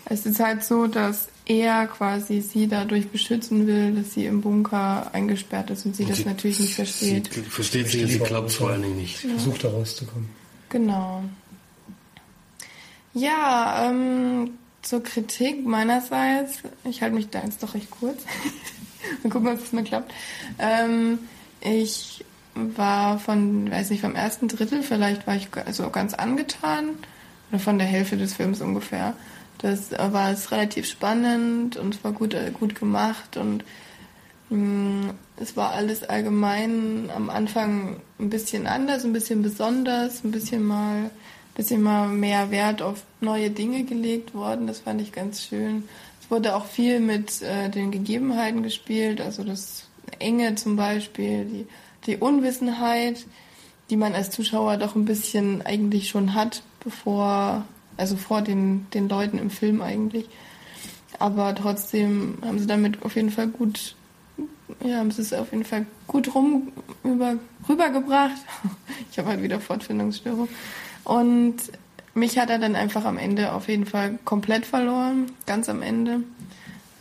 Es 0.06 0.26
ist 0.26 0.40
halt 0.40 0.64
so, 0.64 0.86
dass 0.86 1.28
er 1.46 1.86
quasi 1.86 2.40
sie 2.40 2.66
dadurch 2.66 3.08
beschützen 3.08 3.66
will, 3.66 3.94
dass 3.94 4.14
sie 4.14 4.26
im 4.26 4.40
Bunker 4.40 5.10
eingesperrt 5.14 5.70
ist 5.70 5.86
und 5.86 5.94
sie 5.96 6.04
das 6.04 6.18
Sie- 6.18 6.24
natürlich 6.24 6.60
nicht 6.60 6.74
versteht. 6.74 7.32
Sie 7.32 7.40
versteht 7.42 7.88
sie, 7.88 8.06
sie 8.06 8.18
glaubt 8.18 8.48
es 8.50 8.56
vor 8.56 8.70
allen 8.70 8.82
Dingen 8.82 8.96
nicht. 8.96 9.18
Versucht 9.18 9.64
da 9.64 9.68
rauszukommen. 9.68 10.28
Genau. 10.70 11.22
Ja, 13.14 13.88
ähm, 13.90 14.50
zur 14.82 15.02
Kritik 15.02 15.64
meinerseits, 15.64 16.58
ich 16.84 17.02
halte 17.02 17.14
mich 17.14 17.30
da 17.30 17.42
jetzt 17.42 17.62
doch 17.62 17.74
recht 17.74 17.90
kurz. 17.90 18.22
Mal 19.22 19.30
gucken, 19.30 19.48
ob 19.48 19.62
es 19.62 19.72
mal 19.72 19.84
klappt. 19.84 20.12
Ähm, 20.58 21.18
ich 21.60 22.24
war 22.54 23.18
von, 23.18 23.70
weiß 23.70 23.90
nicht, 23.90 24.00
vom 24.00 24.14
ersten 24.14 24.48
Drittel, 24.48 24.82
vielleicht 24.82 25.26
war 25.26 25.36
ich 25.36 25.48
so 25.70 25.88
ganz 25.90 26.14
angetan, 26.14 26.90
oder 27.50 27.58
von 27.58 27.78
der 27.78 27.86
Hälfte 27.86 28.16
des 28.16 28.34
Films 28.34 28.60
ungefähr. 28.60 29.14
Das 29.58 29.92
äh, 29.92 30.12
war 30.12 30.30
es 30.30 30.50
relativ 30.50 30.86
spannend 30.86 31.76
und 31.76 31.94
es 31.94 32.04
war 32.04 32.12
gut, 32.12 32.34
äh, 32.34 32.50
gut 32.50 32.74
gemacht 32.74 33.36
und 33.36 33.64
mh, 34.50 35.14
es 35.36 35.56
war 35.56 35.72
alles 35.72 36.02
allgemein 36.04 37.10
am 37.14 37.30
Anfang 37.30 38.00
ein 38.18 38.30
bisschen 38.30 38.66
anders, 38.66 39.04
ein 39.04 39.12
bisschen 39.12 39.42
besonders, 39.42 40.24
ein 40.24 40.30
bisschen 40.30 40.64
mal, 40.64 41.10
bisschen 41.54 41.82
mal 41.82 42.08
mehr 42.08 42.50
Wert 42.50 42.82
auf 42.82 43.02
neue 43.20 43.50
Dinge 43.50 43.84
gelegt 43.84 44.34
worden. 44.34 44.66
Das 44.66 44.80
fand 44.80 45.00
ich 45.00 45.12
ganz 45.12 45.42
schön. 45.42 45.84
Es 46.20 46.30
wurde 46.30 46.56
auch 46.56 46.66
viel 46.66 47.00
mit 47.00 47.42
äh, 47.42 47.68
den 47.68 47.90
Gegebenheiten 47.90 48.62
gespielt, 48.62 49.20
also 49.20 49.44
das 49.44 49.84
Enge 50.18 50.54
zum 50.54 50.76
Beispiel, 50.76 51.44
die, 51.44 51.66
die 52.06 52.16
Unwissenheit, 52.16 53.26
die 53.90 53.96
man 53.96 54.14
als 54.14 54.30
Zuschauer 54.30 54.76
doch 54.76 54.94
ein 54.96 55.04
bisschen 55.04 55.62
eigentlich 55.62 56.08
schon 56.08 56.34
hat, 56.34 56.62
bevor, 56.82 57.64
also 57.96 58.16
vor 58.16 58.42
den, 58.42 58.86
den 58.94 59.08
Leuten 59.08 59.38
im 59.38 59.50
Film 59.50 59.82
eigentlich. 59.82 60.26
Aber 61.18 61.54
trotzdem 61.54 62.38
haben 62.42 62.58
sie 62.58 62.66
damit 62.66 63.02
auf 63.02 63.14
jeden 63.16 63.30
Fall 63.30 63.48
gut, 63.48 63.94
ja, 64.82 64.96
haben 64.96 65.10
sie 65.10 65.22
es 65.22 65.32
auf 65.32 65.52
jeden 65.52 65.64
Fall 65.64 65.86
gut 66.06 66.34
rum 66.34 66.72
über, 67.04 67.36
rübergebracht. 67.68 68.40
Ich 69.10 69.18
habe 69.18 69.28
halt 69.28 69.42
wieder 69.42 69.60
Fortfindungsstörung. 69.60 70.48
Und 71.04 71.56
mich 72.14 72.38
hat 72.38 72.50
er 72.50 72.58
dann 72.58 72.76
einfach 72.76 73.04
am 73.04 73.18
Ende 73.18 73.52
auf 73.52 73.68
jeden 73.68 73.86
Fall 73.86 74.18
komplett 74.24 74.66
verloren, 74.66 75.32
ganz 75.46 75.68
am 75.68 75.82
Ende, 75.82 76.22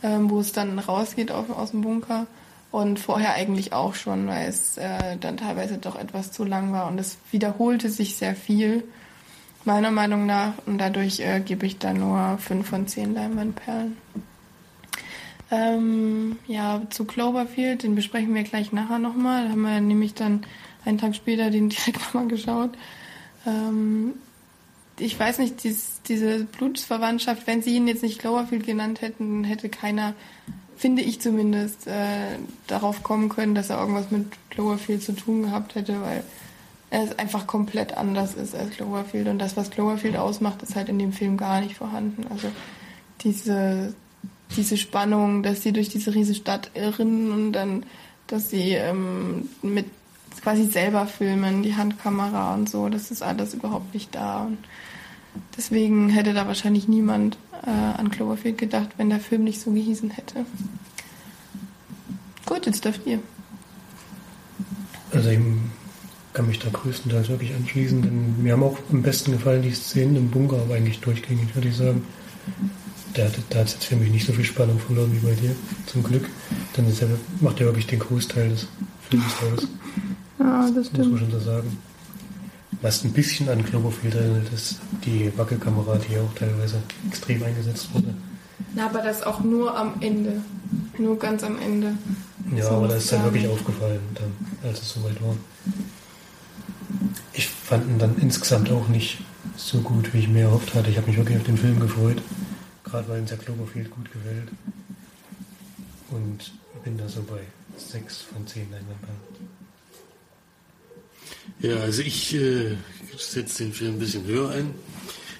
ähm, 0.02 0.30
wo 0.30 0.40
es 0.40 0.52
dann 0.52 0.78
rausgeht 0.78 1.30
auf, 1.30 1.50
aus 1.50 1.72
dem 1.72 1.82
Bunker. 1.82 2.26
Und 2.70 2.98
vorher 2.98 3.34
eigentlich 3.34 3.74
auch 3.74 3.94
schon, 3.94 4.26
weil 4.28 4.48
es 4.48 4.78
äh, 4.78 5.18
dann 5.20 5.36
teilweise 5.36 5.76
doch 5.76 5.94
etwas 5.94 6.32
zu 6.32 6.42
lang 6.42 6.72
war 6.72 6.88
und 6.88 6.98
es 6.98 7.18
wiederholte 7.30 7.90
sich 7.90 8.16
sehr 8.16 8.34
viel, 8.34 8.82
meiner 9.66 9.90
Meinung 9.90 10.24
nach. 10.24 10.54
Und 10.64 10.78
dadurch 10.78 11.20
äh, 11.20 11.40
gebe 11.40 11.66
ich 11.66 11.78
da 11.78 11.92
nur 11.92 12.38
5 12.38 12.66
von 12.66 12.86
10 12.86 13.12
Leinwandperlen. 13.12 13.98
Ähm, 15.50 16.38
ja, 16.46 16.80
zu 16.88 17.04
Cloverfield, 17.04 17.82
den 17.82 17.94
besprechen 17.94 18.34
wir 18.34 18.42
gleich 18.42 18.72
nachher 18.72 18.98
nochmal. 18.98 19.44
Da 19.44 19.50
haben 19.50 19.60
wir 19.60 19.78
nämlich 19.82 20.14
dann 20.14 20.46
einen 20.86 20.96
Tag 20.96 21.14
später 21.14 21.50
den 21.50 21.68
direkt 21.68 22.00
nochmal 22.00 22.26
geschaut. 22.26 22.70
Ähm, 23.46 24.14
ich 24.98 25.18
weiß 25.18 25.38
nicht, 25.38 25.64
dies, 25.64 26.00
diese 26.06 26.44
Blutsverwandtschaft, 26.44 27.46
wenn 27.46 27.62
sie 27.62 27.76
ihn 27.76 27.88
jetzt 27.88 28.02
nicht 28.02 28.18
Cloverfield 28.18 28.66
genannt 28.66 29.00
hätten, 29.00 29.44
hätte 29.44 29.68
keiner, 29.68 30.14
finde 30.76 31.02
ich 31.02 31.20
zumindest, 31.20 31.86
äh, 31.86 32.38
darauf 32.66 33.02
kommen 33.02 33.28
können, 33.28 33.54
dass 33.54 33.70
er 33.70 33.80
irgendwas 33.80 34.10
mit 34.10 34.26
Cloverfield 34.50 35.02
zu 35.02 35.12
tun 35.12 35.42
gehabt 35.42 35.74
hätte, 35.74 36.00
weil 36.02 36.24
er 36.90 37.18
einfach 37.18 37.46
komplett 37.46 37.96
anders 37.96 38.34
ist 38.34 38.54
als 38.54 38.70
Cloverfield. 38.76 39.28
Und 39.28 39.38
das, 39.38 39.56
was 39.56 39.70
Cloverfield 39.70 40.16
ausmacht, 40.16 40.62
ist 40.62 40.76
halt 40.76 40.88
in 40.88 40.98
dem 40.98 41.12
Film 41.12 41.36
gar 41.36 41.60
nicht 41.60 41.74
vorhanden. 41.74 42.26
Also 42.30 42.48
diese, 43.22 43.94
diese 44.56 44.76
Spannung, 44.76 45.42
dass 45.42 45.62
sie 45.62 45.72
durch 45.72 45.88
diese 45.88 46.14
riesige 46.14 46.38
Stadt 46.38 46.70
irren 46.74 47.32
und 47.32 47.52
dann, 47.52 47.86
dass 48.26 48.50
sie 48.50 48.72
ähm, 48.72 49.48
mit 49.62 49.86
quasi 50.42 50.64
selber 50.66 51.06
filmen, 51.06 51.62
die 51.62 51.76
Handkamera 51.76 52.54
und 52.54 52.68
so, 52.68 52.88
das 52.88 53.10
ist 53.10 53.22
alles 53.22 53.54
überhaupt 53.54 53.94
nicht 53.94 54.14
da. 54.14 54.42
Und 54.42 54.58
deswegen 55.56 56.08
hätte 56.08 56.34
da 56.34 56.46
wahrscheinlich 56.46 56.88
niemand 56.88 57.36
äh, 57.64 57.70
an 57.70 58.10
Cloverfield 58.10 58.58
gedacht, 58.58 58.90
wenn 58.96 59.08
der 59.10 59.20
Film 59.20 59.44
nicht 59.44 59.60
so 59.60 59.70
gehießen 59.70 60.10
hätte. 60.10 60.44
Gut, 62.46 62.66
jetzt 62.66 62.84
dürft 62.84 63.06
ihr. 63.06 63.20
Also 65.12 65.28
ich 65.30 65.38
kann 66.32 66.46
mich 66.46 66.58
da 66.58 66.70
größtenteils 66.70 67.28
wirklich 67.28 67.54
anschließen, 67.54 68.02
denn 68.02 68.42
mir 68.42 68.54
haben 68.54 68.62
auch 68.62 68.78
am 68.90 69.02
besten 69.02 69.32
gefallen 69.32 69.62
die 69.62 69.72
Szenen 69.72 70.16
im 70.16 70.30
Bunker, 70.30 70.56
aber 70.60 70.74
eigentlich 70.74 71.00
durchgängig, 71.00 71.54
würde 71.54 71.68
ich 71.68 71.76
sagen. 71.76 72.04
Da, 73.14 73.24
hat- 73.24 73.34
es 73.66 73.72
jetzt 73.74 73.84
für 73.84 73.96
mich 73.96 74.10
nicht 74.10 74.26
so 74.26 74.32
viel 74.32 74.44
Spannung 74.44 74.78
verloren 74.78 75.12
wie 75.12 75.18
bei 75.26 75.34
dir, 75.34 75.54
zum 75.86 76.02
Glück. 76.02 76.28
Dann 76.74 76.86
macht 77.40 77.60
er 77.60 77.66
wirklich 77.66 77.86
den 77.86 77.98
Großteil 77.98 78.48
des 78.48 78.66
Films 79.10 79.34
aus. 79.54 79.68
Ja, 80.42 80.68
das 80.74 80.92
muss 80.92 81.06
man 81.06 81.18
schon 81.18 81.30
so 81.30 81.38
sagen. 81.38 81.78
Was 82.80 83.04
ein 83.04 83.12
bisschen 83.12 83.48
an 83.48 83.64
Cloverfield 83.64 84.14
erinnert, 84.16 84.52
ist 84.52 84.80
die 85.04 85.30
Wackelkamera, 85.36 85.98
die 85.98 86.18
auch 86.18 86.34
teilweise 86.34 86.82
extrem 87.06 87.42
eingesetzt 87.44 87.94
wurde. 87.94 88.12
Na, 88.74 88.86
aber 88.86 89.02
das 89.02 89.22
auch 89.22 89.40
nur 89.40 89.76
am 89.76 89.94
Ende. 90.00 90.40
Nur 90.98 91.18
ganz 91.18 91.44
am 91.44 91.58
Ende. 91.60 91.94
Ja, 92.56 92.64
So 92.64 92.70
aber 92.70 92.88
das 92.88 93.04
ist 93.04 93.12
dann 93.12 93.24
wirklich 93.24 93.46
aufgefallen, 93.46 94.00
dann, 94.14 94.32
als 94.68 94.82
es 94.82 94.94
soweit 94.94 95.22
war. 95.22 95.36
Ich 97.34 97.48
fand 97.48 97.86
ihn 97.86 97.98
dann 97.98 98.16
insgesamt 98.18 98.70
auch 98.70 98.88
nicht 98.88 99.18
so 99.56 99.78
gut, 99.78 100.12
wie 100.12 100.18
ich 100.18 100.28
mir 100.28 100.42
erhofft 100.42 100.74
hatte. 100.74 100.90
Ich 100.90 100.96
habe 100.96 101.06
mich 101.06 101.16
wirklich 101.16 101.38
auf 101.38 101.44
den 101.44 101.58
Film 101.58 101.78
gefreut, 101.78 102.20
gerade 102.84 103.08
weil 103.08 103.20
uns 103.20 103.30
ja 103.30 103.36
Cloverfield 103.36 103.90
gut 103.90 104.10
gefällt. 104.12 104.48
Und 106.10 106.52
bin 106.84 106.98
da 106.98 107.08
so 107.08 107.22
bei 107.22 107.40
6 107.76 108.22
von 108.22 108.46
10 108.46 108.70
Leinwandperlen. 108.70 109.31
Ja, 111.60 111.76
also 111.76 112.02
ich 112.02 112.34
äh, 112.34 112.76
setze 113.16 113.64
den 113.64 113.72
Film 113.72 113.94
ein 113.94 113.98
bisschen 113.98 114.26
höher 114.26 114.50
ein. 114.50 114.74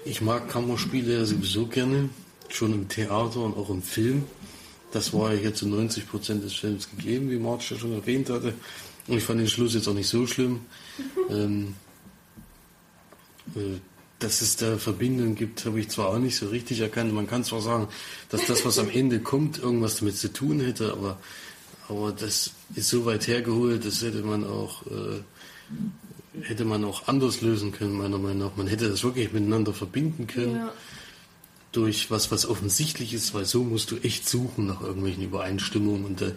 Ich 0.04 0.20
mag 0.20 0.48
Kammerspiele 0.48 1.18
ja 1.18 1.24
sowieso 1.24 1.66
gerne, 1.66 2.08
schon 2.48 2.72
im 2.72 2.88
Theater 2.88 3.40
und 3.40 3.56
auch 3.56 3.70
im 3.70 3.82
Film. 3.82 4.24
Das 4.90 5.12
war 5.12 5.32
ja 5.32 5.40
hier 5.40 5.54
zu 5.54 5.66
90 5.66 6.08
Prozent 6.08 6.44
des 6.44 6.54
Films 6.54 6.90
gegeben, 6.90 7.30
wie 7.30 7.38
Marge 7.38 7.64
ja 7.70 7.78
schon 7.78 7.92
erwähnt 7.92 8.28
hatte. 8.30 8.54
Und 9.06 9.16
ich 9.16 9.24
fand 9.24 9.40
den 9.40 9.48
Schluss 9.48 9.74
jetzt 9.74 9.88
auch 9.88 9.94
nicht 9.94 10.08
so 10.08 10.26
schlimm. 10.26 10.60
Ähm, 11.30 11.74
äh, 13.54 13.78
dass 14.22 14.40
es 14.40 14.56
da 14.56 14.78
Verbindungen 14.78 15.34
gibt, 15.34 15.64
habe 15.64 15.80
ich 15.80 15.88
zwar 15.88 16.08
auch 16.08 16.18
nicht 16.18 16.36
so 16.36 16.48
richtig 16.48 16.80
erkannt. 16.80 17.12
Man 17.12 17.26
kann 17.26 17.44
zwar 17.44 17.60
sagen, 17.60 17.88
dass 18.28 18.46
das, 18.46 18.64
was 18.64 18.78
am 18.78 18.88
Ende 18.92 19.20
kommt, 19.20 19.58
irgendwas 19.58 19.96
damit 19.96 20.16
zu 20.16 20.32
tun 20.32 20.60
hätte, 20.60 20.92
aber, 20.92 21.18
aber 21.88 22.12
das 22.12 22.52
ist 22.74 22.88
so 22.88 23.04
weit 23.04 23.26
hergeholt, 23.26 23.84
das 23.84 24.02
hätte 24.02 24.22
man 24.22 24.44
auch, 24.44 24.86
äh, 24.86 25.22
hätte 26.42 26.64
man 26.64 26.84
auch 26.84 27.08
anders 27.08 27.40
lösen 27.40 27.72
können, 27.72 27.92
meiner 27.92 28.18
Meinung 28.18 28.38
nach. 28.48 28.56
Man 28.56 28.66
hätte 28.66 28.88
das 28.88 29.04
wirklich 29.04 29.32
miteinander 29.32 29.72
verbinden 29.74 30.26
können 30.26 30.56
Ja. 30.56 30.72
durch 31.72 32.10
was, 32.10 32.30
was 32.30 32.46
offensichtlich 32.46 33.12
ist, 33.14 33.34
weil 33.34 33.44
so 33.44 33.62
musst 33.64 33.90
du 33.90 33.96
echt 33.98 34.28
suchen 34.28 34.66
nach 34.66 34.80
irgendwelchen 34.80 35.22
Übereinstimmungen 35.24 36.04
und 36.04 36.22
äh, 36.22 36.32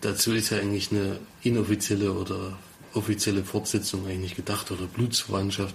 dazu 0.00 0.32
ist 0.32 0.50
ja 0.50 0.58
eigentlich 0.58 0.90
eine 0.90 1.18
inoffizielle 1.42 2.12
oder 2.12 2.58
offizielle 2.94 3.44
Fortsetzung 3.44 4.04
eigentlich 4.06 4.20
nicht 4.20 4.36
gedacht 4.36 4.70
oder 4.70 4.86
Blutsverwandtschaft, 4.86 5.74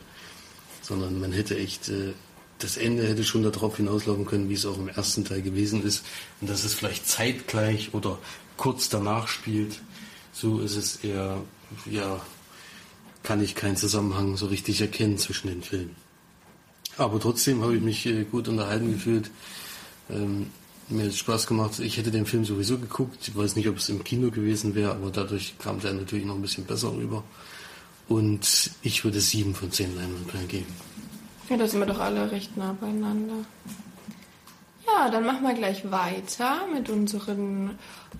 sondern 0.81 1.19
man 1.19 1.31
hätte 1.31 1.57
echt, 1.57 1.89
äh, 1.89 2.13
das 2.59 2.77
Ende 2.77 3.07
hätte 3.07 3.23
schon 3.23 3.43
darauf 3.43 3.77
hinauslaufen 3.77 4.25
können, 4.25 4.49
wie 4.49 4.53
es 4.53 4.65
auch 4.65 4.77
im 4.77 4.87
ersten 4.89 5.25
Teil 5.25 5.41
gewesen 5.41 5.83
ist 5.83 6.05
und 6.41 6.49
dass 6.49 6.63
es 6.63 6.73
vielleicht 6.73 7.07
zeitgleich 7.07 7.93
oder 7.93 8.17
kurz 8.57 8.89
danach 8.89 9.27
spielt. 9.27 9.81
So 10.33 10.59
ist 10.59 10.75
es 10.75 10.97
eher, 10.97 11.41
ja, 11.89 12.21
kann 13.25 13.41
ich 13.41 13.55
keinen 13.55 13.75
Zusammenhang 13.75 14.37
so 14.37 14.45
richtig 14.45 14.79
erkennen 14.79 15.17
zwischen 15.17 15.47
den 15.47 15.63
Filmen. 15.63 15.95
Aber 16.97 17.19
trotzdem 17.19 17.61
habe 17.61 17.75
ich 17.75 17.81
mich 17.81 18.05
äh, 18.05 18.23
gut 18.23 18.47
unterhalten 18.47 18.91
gefühlt. 18.93 19.31
Ähm, 20.09 20.51
mir 20.87 21.03
hat 21.03 21.09
es 21.09 21.17
Spaß 21.17 21.47
gemacht. 21.47 21.79
Ich 21.79 21.97
hätte 21.97 22.11
den 22.11 22.25
Film 22.25 22.45
sowieso 22.45 22.77
geguckt. 22.77 23.27
Ich 23.27 23.35
weiß 23.35 23.55
nicht, 23.55 23.67
ob 23.67 23.77
es 23.77 23.89
im 23.89 24.03
Kino 24.03 24.29
gewesen 24.29 24.75
wäre, 24.75 24.91
aber 24.91 25.09
dadurch 25.09 25.55
kam 25.57 25.79
der 25.79 25.93
natürlich 25.93 26.25
noch 26.25 26.35
ein 26.35 26.41
bisschen 26.41 26.65
besser 26.65 26.93
rüber. 26.93 27.23
Und 28.07 28.69
ich 28.83 29.03
würde 29.03 29.19
sieben 29.19 29.55
von 29.55 29.71
zehn 29.71 29.95
Leinwandperlen 29.95 30.47
geben. 30.47 30.73
Ja, 31.49 31.57
da 31.57 31.67
sind 31.67 31.79
wir 31.79 31.87
doch 31.87 31.99
alle 31.99 32.31
recht 32.31 32.55
nah 32.55 32.77
beieinander. 32.79 33.45
Ja, 34.85 35.09
dann 35.09 35.25
machen 35.25 35.41
wir 35.41 35.55
gleich 35.55 35.89
weiter 35.91 36.67
mit 36.71 36.89
unseren 36.89 37.71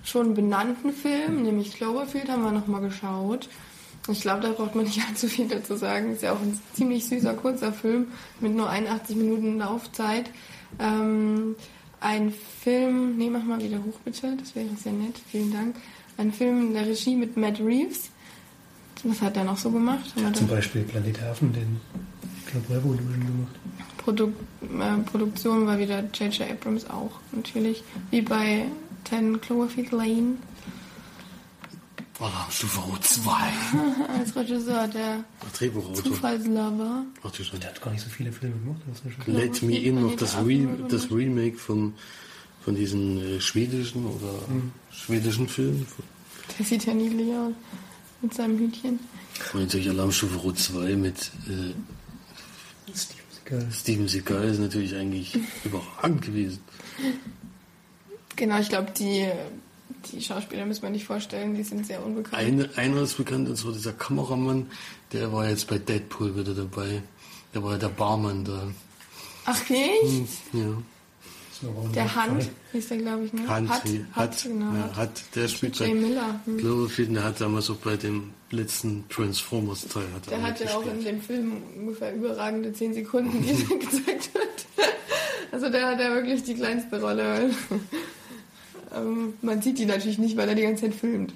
schon 0.04 0.34
benannten 0.34 0.92
Filmen, 0.92 1.42
nämlich 1.42 1.74
Cloverfield 1.74 2.28
haben 2.28 2.42
wir 2.42 2.50
nochmal 2.50 2.80
geschaut. 2.80 3.48
Ich 4.08 4.20
glaube, 4.20 4.42
da 4.42 4.52
braucht 4.52 4.74
man 4.74 4.84
nicht 4.84 5.00
allzu 5.08 5.28
viel 5.28 5.48
dazu 5.48 5.76
sagen. 5.76 6.12
Ist 6.12 6.22
ja 6.22 6.32
auch 6.32 6.40
ein 6.40 6.58
ziemlich 6.74 7.04
süßer, 7.06 7.34
kurzer 7.34 7.72
Film 7.72 8.08
mit 8.40 8.54
nur 8.54 8.68
81 8.70 9.16
Minuten 9.16 9.58
Laufzeit. 9.58 10.30
Ähm, 10.78 11.54
ein 12.00 12.32
Film, 12.60 13.16
nee, 13.16 13.30
mach 13.30 13.42
mal 13.44 13.60
wieder 13.62 13.78
hoch 13.78 13.98
bitte, 14.04 14.36
das 14.38 14.54
wäre 14.54 14.68
sehr 14.82 14.92
nett, 14.92 15.18
vielen 15.30 15.52
Dank. 15.52 15.76
Ein 16.18 16.32
Film 16.32 16.60
in 16.68 16.72
der 16.74 16.86
Regie 16.86 17.16
mit 17.16 17.36
Matt 17.36 17.58
Reeves. 17.60 18.10
Was 19.04 19.20
hat 19.22 19.36
er 19.36 19.44
noch 19.44 19.56
so 19.56 19.70
gemacht? 19.70 20.12
Da- 20.16 20.32
Zum 20.32 20.46
Beispiel 20.48 20.82
Planet 20.82 21.20
Hafen, 21.22 21.52
den 21.52 21.80
ich 22.44 22.52
glaube 22.52 22.74
Revolution 22.74 23.12
gemacht. 23.20 23.54
Produk 23.98 24.32
äh, 24.62 25.02
Produktion 25.10 25.66
war 25.66 25.78
wieder 25.78 26.00
J.J. 26.14 26.42
Abrams 26.50 26.88
auch, 26.88 27.10
natürlich. 27.32 27.82
Wie 28.10 28.22
bei 28.22 28.66
10 29.04 29.40
Cloverfield 29.40 29.90
Lane 29.92 30.34
Alarmstufe 32.18 32.80
Rot 32.80 33.04
2. 33.04 33.30
als 34.18 34.34
Regisseur, 34.34 34.88
der 34.88 35.24
Drehbuchautor. 35.52 36.04
Zufallslover. 36.04 37.04
Ach 37.22 37.30
du 37.30 37.44
Scheiße. 37.44 37.58
Der 37.58 37.70
hat 37.70 37.82
gar 37.82 37.90
nicht 37.90 38.02
so 38.02 38.10
viele 38.10 38.32
Filme 38.32 38.54
gemacht. 38.56 38.80
Let 39.26 39.62
Me 39.62 39.78
In, 39.78 40.00
noch 40.00 40.16
das, 40.16 40.36
Re 40.36 40.66
das 40.88 41.10
Remake 41.10 41.58
vom, 41.58 41.94
von 42.62 42.74
diesen 42.74 43.36
äh, 43.36 43.40
schwedischen 43.40 44.06
oder 44.06 44.32
schwedischen 44.90 45.48
Film. 45.48 45.86
Der 46.58 46.64
sieht 46.64 46.86
ja 46.86 46.94
niedlich 46.94 47.28
aus. 47.34 47.52
Mit 48.22 48.32
seinem 48.32 48.58
Hütchen. 48.58 48.98
Und 49.52 49.60
natürlich 49.60 49.90
Alarmstufe 49.90 50.36
Rot 50.38 50.58
2 50.58 50.96
mit 50.96 51.30
äh, 51.48 51.74
Steve 52.94 53.20
Seagal. 53.30 53.68
Steven 53.72 54.08
Seagal 54.08 54.44
ist 54.48 54.58
natürlich 54.58 54.94
eigentlich 54.94 55.38
überragend 55.64 56.22
gewesen. 56.22 56.60
Genau, 58.36 58.58
ich 58.58 58.68
glaube, 58.70 58.90
die, 58.92 59.30
die 60.12 60.20
Schauspieler 60.22 60.64
müssen 60.66 60.82
wir 60.82 60.90
nicht 60.90 61.04
vorstellen, 61.06 61.54
die 61.54 61.62
sind 61.62 61.86
sehr 61.86 62.04
unbekannt. 62.04 62.34
Eine, 62.42 62.70
einer 62.76 63.02
ist 63.02 63.16
bekannt, 63.16 63.48
und 63.48 63.56
zwar 63.56 63.72
dieser 63.72 63.92
Kameramann, 63.92 64.66
der 65.12 65.32
war 65.32 65.48
jetzt 65.48 65.66
bei 65.68 65.78
Deadpool 65.78 66.36
wieder 66.36 66.54
dabei. 66.54 67.02
Der 67.54 67.62
war 67.62 67.72
ja 67.72 67.78
der 67.78 67.88
Barmann 67.88 68.44
da. 68.44 68.62
Ach, 69.46 69.60
echt? 69.70 70.28
Ja. 70.52 70.64
So, 71.58 71.68
warum 71.74 71.90
Der? 71.92 72.14
Hand 72.14 72.50
hieß 72.72 72.88
der, 72.88 72.98
glaube 72.98 73.24
ich, 73.24 73.32
ne? 73.32 73.48
Hand, 73.48 73.70
hat, 73.70 73.84
wie- 73.90 74.04
hat, 74.12 74.42
genau. 74.42 74.74
ja, 74.74 74.94
hat, 74.96 75.22
der 75.34 75.48
spielt 75.48 75.78
bei 75.78 75.94
Miller. 75.94 76.38
Hm. 76.44 76.58
Cloverfield, 76.58 77.14
der 77.16 77.24
hat 77.24 77.40
damals 77.40 77.70
auch 77.70 77.76
bei 77.76 77.96
dem 77.96 78.34
letzten 78.50 79.08
Transformers 79.08 79.86
Teil 79.88 80.04
hat 80.14 80.26
Der 80.30 80.36
er 80.38 80.42
hatte 80.44 80.76
auch 80.76 80.84
in 80.86 81.02
dem 81.02 81.22
Film 81.22 81.52
ungefähr 81.78 82.14
überragende 82.14 82.72
10 82.74 82.92
Sekunden, 82.94 83.42
die 83.42 83.48
er 83.50 83.78
gezeigt 83.78 84.30
hat. 84.34 84.66
Also 85.52 85.70
der 85.70 85.86
hat 85.86 85.98
ja 86.00 86.12
wirklich 86.14 86.42
die 86.42 86.54
kleinste 86.54 87.00
Rolle. 87.00 87.50
Ähm, 88.96 89.34
man 89.42 89.62
sieht 89.62 89.78
die 89.78 89.86
natürlich 89.86 90.18
nicht, 90.18 90.36
weil 90.36 90.48
er 90.48 90.54
die 90.54 90.62
ganze 90.62 90.84
Zeit 90.84 90.94
filmt. 90.94 91.32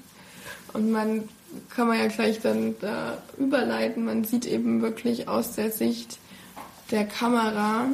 Und 0.73 0.91
man 0.91 1.29
kann 1.69 1.89
man 1.89 1.99
ja 1.99 2.07
gleich 2.07 2.41
dann 2.41 2.77
da 2.81 3.19
überleiten. 3.39 4.05
Man 4.05 4.25
sieht 4.25 4.47
eben 4.47 4.83
wirklich 4.83 5.29
aus 5.29 5.53
der 5.53 5.71
Sicht 5.71 6.19
der 6.91 7.05
Kamera, 7.05 7.89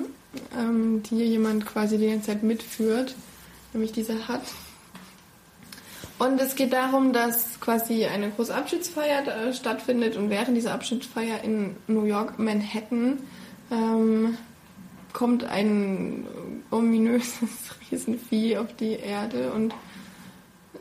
ähm, 0.56 1.02
die 1.04 1.16
jemand 1.16 1.66
quasi 1.66 1.98
die 1.98 2.08
ganze 2.08 2.28
Zeit 2.28 2.42
mitführt, 2.42 3.14
nämlich 3.72 3.92
dieser 3.92 4.28
Hut. 4.28 4.42
Und 6.18 6.40
es 6.40 6.54
geht 6.54 6.72
darum, 6.72 7.12
dass 7.12 7.60
quasi 7.60 8.06
eine 8.06 8.30
große 8.30 8.54
Abschiedsfeier 8.54 9.22
da 9.22 9.52
stattfindet 9.52 10.16
und 10.16 10.30
während 10.30 10.56
dieser 10.56 10.72
Abschiedsfeier 10.72 11.44
in 11.44 11.76
New 11.88 12.04
York, 12.04 12.38
Manhattan, 12.38 13.18
ähm, 13.70 14.38
kommt 15.12 15.44
ein 15.44 16.26
ominöses 16.70 17.50
Riesenvieh 17.90 18.58
auf 18.58 18.74
die 18.74 18.94
Erde 18.94 19.52
und 19.52 19.74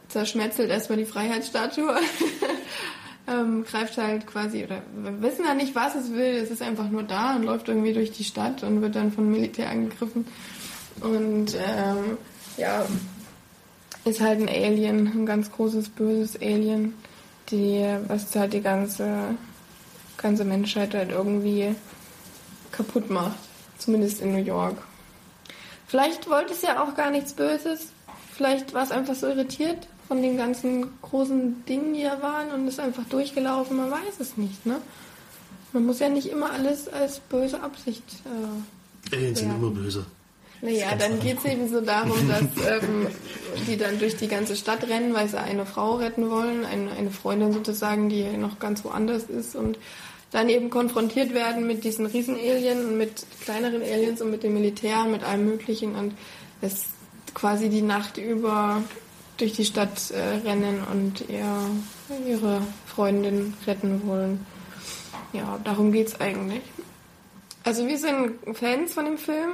zerschmetzelt 0.07 0.69
erstmal 0.69 0.97
die 0.97 1.05
Freiheitsstatue. 1.05 1.95
ähm, 3.27 3.65
greift 3.65 3.97
halt 3.97 4.27
quasi, 4.27 4.63
oder 4.63 4.81
wir 4.95 5.21
wissen 5.21 5.45
ja 5.45 5.53
nicht, 5.53 5.75
was 5.75 5.95
es 5.95 6.11
will, 6.11 6.35
es 6.35 6.51
ist 6.51 6.61
einfach 6.61 6.89
nur 6.89 7.03
da 7.03 7.35
und 7.35 7.43
läuft 7.43 7.67
irgendwie 7.67 7.93
durch 7.93 8.11
die 8.11 8.23
Stadt 8.23 8.63
und 8.63 8.81
wird 8.81 8.95
dann 8.95 9.11
von 9.11 9.29
Militär 9.29 9.69
angegriffen. 9.69 10.25
Und 11.01 11.55
ähm, 11.55 12.17
ja, 12.57 12.85
ist 14.05 14.21
halt 14.21 14.39
ein 14.39 14.49
Alien, 14.49 15.07
ein 15.07 15.25
ganz 15.25 15.51
großes, 15.51 15.89
böses 15.89 16.39
Alien, 16.39 16.93
die, 17.49 17.83
was 18.07 18.33
halt 18.35 18.53
die 18.53 18.61
ganze, 18.61 19.35
ganze 20.17 20.45
Menschheit 20.45 20.93
halt 20.93 21.11
irgendwie 21.11 21.75
kaputt 22.71 23.09
macht. 23.09 23.37
Zumindest 23.77 24.21
in 24.21 24.31
New 24.31 24.43
York. 24.43 24.77
Vielleicht 25.87 26.29
wollte 26.29 26.53
es 26.53 26.61
ja 26.61 26.83
auch 26.83 26.95
gar 26.95 27.11
nichts 27.11 27.33
Böses. 27.33 27.87
Vielleicht 28.35 28.73
war 28.73 28.83
es 28.83 28.91
einfach 28.91 29.15
so 29.15 29.27
irritiert 29.27 29.87
von 30.07 30.21
den 30.21 30.37
ganzen 30.37 30.89
großen 31.01 31.65
Dingen, 31.65 31.93
die 31.93 32.03
da 32.03 32.21
waren 32.21 32.51
und 32.51 32.67
ist 32.67 32.79
einfach 32.79 33.03
durchgelaufen. 33.05 33.77
Man 33.77 33.91
weiß 33.91 34.19
es 34.19 34.37
nicht, 34.37 34.65
ne? 34.65 34.77
Man 35.73 35.85
muss 35.85 35.99
ja 35.99 36.09
nicht 36.09 36.27
immer 36.29 36.51
alles 36.51 36.87
als 36.87 37.19
böse 37.19 37.61
Absicht 37.61 38.03
äh, 38.25 39.15
Aliens 39.15 39.39
sind 39.39 39.49
Ja. 39.49 39.55
immer 39.55 39.71
böse. 39.71 40.05
naja, 40.61 40.95
dann 40.97 41.19
geht 41.19 41.39
es 41.39 41.45
eben 41.45 41.67
so 41.69 41.81
darum, 41.81 42.17
dass 42.29 42.41
ähm, 42.65 43.07
die 43.67 43.77
dann 43.77 43.99
durch 43.99 44.15
die 44.15 44.27
ganze 44.27 44.55
Stadt 44.55 44.87
rennen, 44.87 45.13
weil 45.13 45.27
sie 45.27 45.37
eine 45.39 45.65
Frau 45.65 45.95
retten 45.95 46.29
wollen, 46.29 46.65
eine, 46.65 46.91
eine 46.91 47.11
Freundin 47.11 47.51
sozusagen, 47.53 48.07
die 48.09 48.23
noch 48.37 48.59
ganz 48.59 48.83
woanders 48.85 49.25
ist 49.25 49.55
und 49.55 49.77
dann 50.35 50.49
eben 50.49 50.69
konfrontiert 50.69 51.33
werden 51.33 51.65
mit 51.65 51.85
diesen 51.85 52.05
Riesen-Alien 52.05 52.85
und 52.85 52.97
mit 52.97 53.25
kleineren 53.45 53.81
Aliens 53.81 54.21
und 54.21 54.31
mit 54.31 54.43
dem 54.43 54.53
Militär 54.53 55.03
und 55.05 55.11
mit 55.13 55.23
allem 55.23 55.45
Möglichen 55.45 55.95
und 55.95 56.13
es 56.59 56.87
quasi 57.33 57.69
die 57.69 57.81
Nacht 57.81 58.17
über 58.17 58.83
durch 59.37 59.53
die 59.53 59.63
Stadt 59.63 60.11
äh, 60.11 60.45
rennen 60.45 60.83
und 60.91 61.23
ihr, 61.29 61.69
ihre 62.27 62.59
Freundin 62.85 63.53
retten 63.65 64.05
wollen. 64.05 64.45
ja, 65.31 65.57
darum 65.63 65.93
geht's 65.93 66.19
eigentlich. 66.19 66.63
Also 67.63 67.87
wir 67.87 67.97
sind 67.97 68.33
Fans 68.57 68.93
von 68.93 69.05
dem 69.05 69.17
Film. 69.17 69.51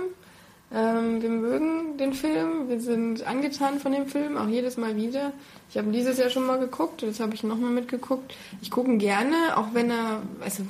Ähm, 0.74 1.22
wir 1.22 1.30
mögen 1.30 1.98
den 1.98 2.14
Film. 2.14 2.70
Wir 2.70 2.80
sind 2.80 3.28
angetan 3.28 3.80
von 3.80 3.92
dem 3.92 4.08
Film, 4.08 4.38
auch 4.38 4.48
jedes 4.48 4.78
Mal 4.78 4.96
wieder. 4.96 5.34
Ich 5.70 5.78
habe 5.78 5.92
dieses 5.92 6.18
Jahr 6.18 6.30
schon 6.30 6.46
mal 6.46 6.60
geguckt, 6.60 7.02
jetzt 7.02 7.20
habe 7.20 7.36
ich 7.36 7.44
nochmal 7.44 7.72
mitgeguckt. 7.72 8.34
Ich 8.62 8.72
gucke 8.72 8.90
ihn 8.90 8.98
gerne, 8.98 9.58
auch 9.58 9.74
wenn 9.74 9.90
er, 9.90 10.22
also 10.40 10.64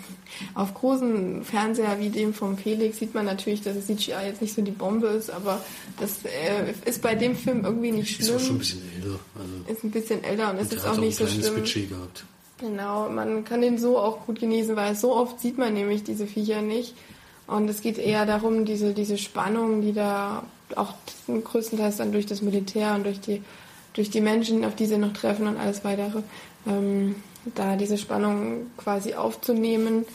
auf 0.55 0.73
großen 0.73 1.43
Fernseher 1.43 1.99
wie 1.99 2.09
dem 2.09 2.33
vom 2.33 2.57
Felix 2.57 2.97
sieht 2.97 3.13
man 3.13 3.25
natürlich, 3.25 3.61
dass 3.61 3.75
das 3.75 3.85
CGI 3.85 4.25
jetzt 4.25 4.41
nicht 4.41 4.55
so 4.55 4.63
die 4.63 4.71
Bombe 4.71 5.07
ist, 5.07 5.29
aber 5.29 5.63
das 5.99 6.19
äh, 6.25 6.73
ist 6.85 7.03
bei 7.03 7.13
dem 7.13 7.35
Film 7.35 7.63
irgendwie 7.63 7.91
nicht 7.91 8.15
schlimm. 8.15 8.35
Ist 8.35 8.35
auch 8.35 8.45
schon 8.45 8.55
ein 8.55 8.59
bisschen 8.59 8.81
älter. 8.95 9.19
Also 9.35 9.71
ist 9.71 9.83
ein 9.83 9.91
bisschen 9.91 10.23
älter 10.23 10.49
und 10.51 10.57
es 10.59 10.73
ist 10.73 10.87
auch 10.87 10.97
nicht 10.97 11.17
so 11.17 11.27
schlimm. 11.27 11.55
Budget 11.55 11.89
gehabt. 11.89 12.23
Genau, 12.59 13.09
man 13.09 13.43
kann 13.43 13.61
den 13.61 13.77
so 13.77 13.97
auch 13.97 14.25
gut 14.25 14.39
genießen, 14.39 14.75
weil 14.75 14.95
so 14.95 15.15
oft 15.15 15.39
sieht 15.39 15.57
man 15.57 15.73
nämlich 15.73 16.03
diese 16.03 16.27
Viecher 16.27 16.61
nicht. 16.61 16.95
Und 17.51 17.69
es 17.69 17.81
geht 17.81 17.97
eher 17.97 18.25
darum, 18.25 18.63
diese, 18.63 18.93
diese 18.93 19.17
Spannung, 19.17 19.81
die 19.81 19.91
da 19.91 20.43
auch 20.77 20.93
größtenteils 21.27 21.97
dann 21.97 22.13
durch 22.13 22.25
das 22.25 22.41
Militär 22.41 22.95
und 22.95 23.03
durch 23.03 23.19
die, 23.19 23.43
durch 23.93 24.09
die 24.09 24.21
Menschen, 24.21 24.63
auf 24.63 24.73
die 24.75 24.85
sie 24.85 24.97
noch 24.97 25.11
treffen 25.11 25.47
und 25.47 25.57
alles 25.57 25.83
weitere, 25.83 26.21
ähm, 26.65 27.17
da 27.43 27.75
diese 27.75 27.97
Spannung 27.97 28.67
quasi 28.77 29.15
aufzunehmen. 29.15 30.05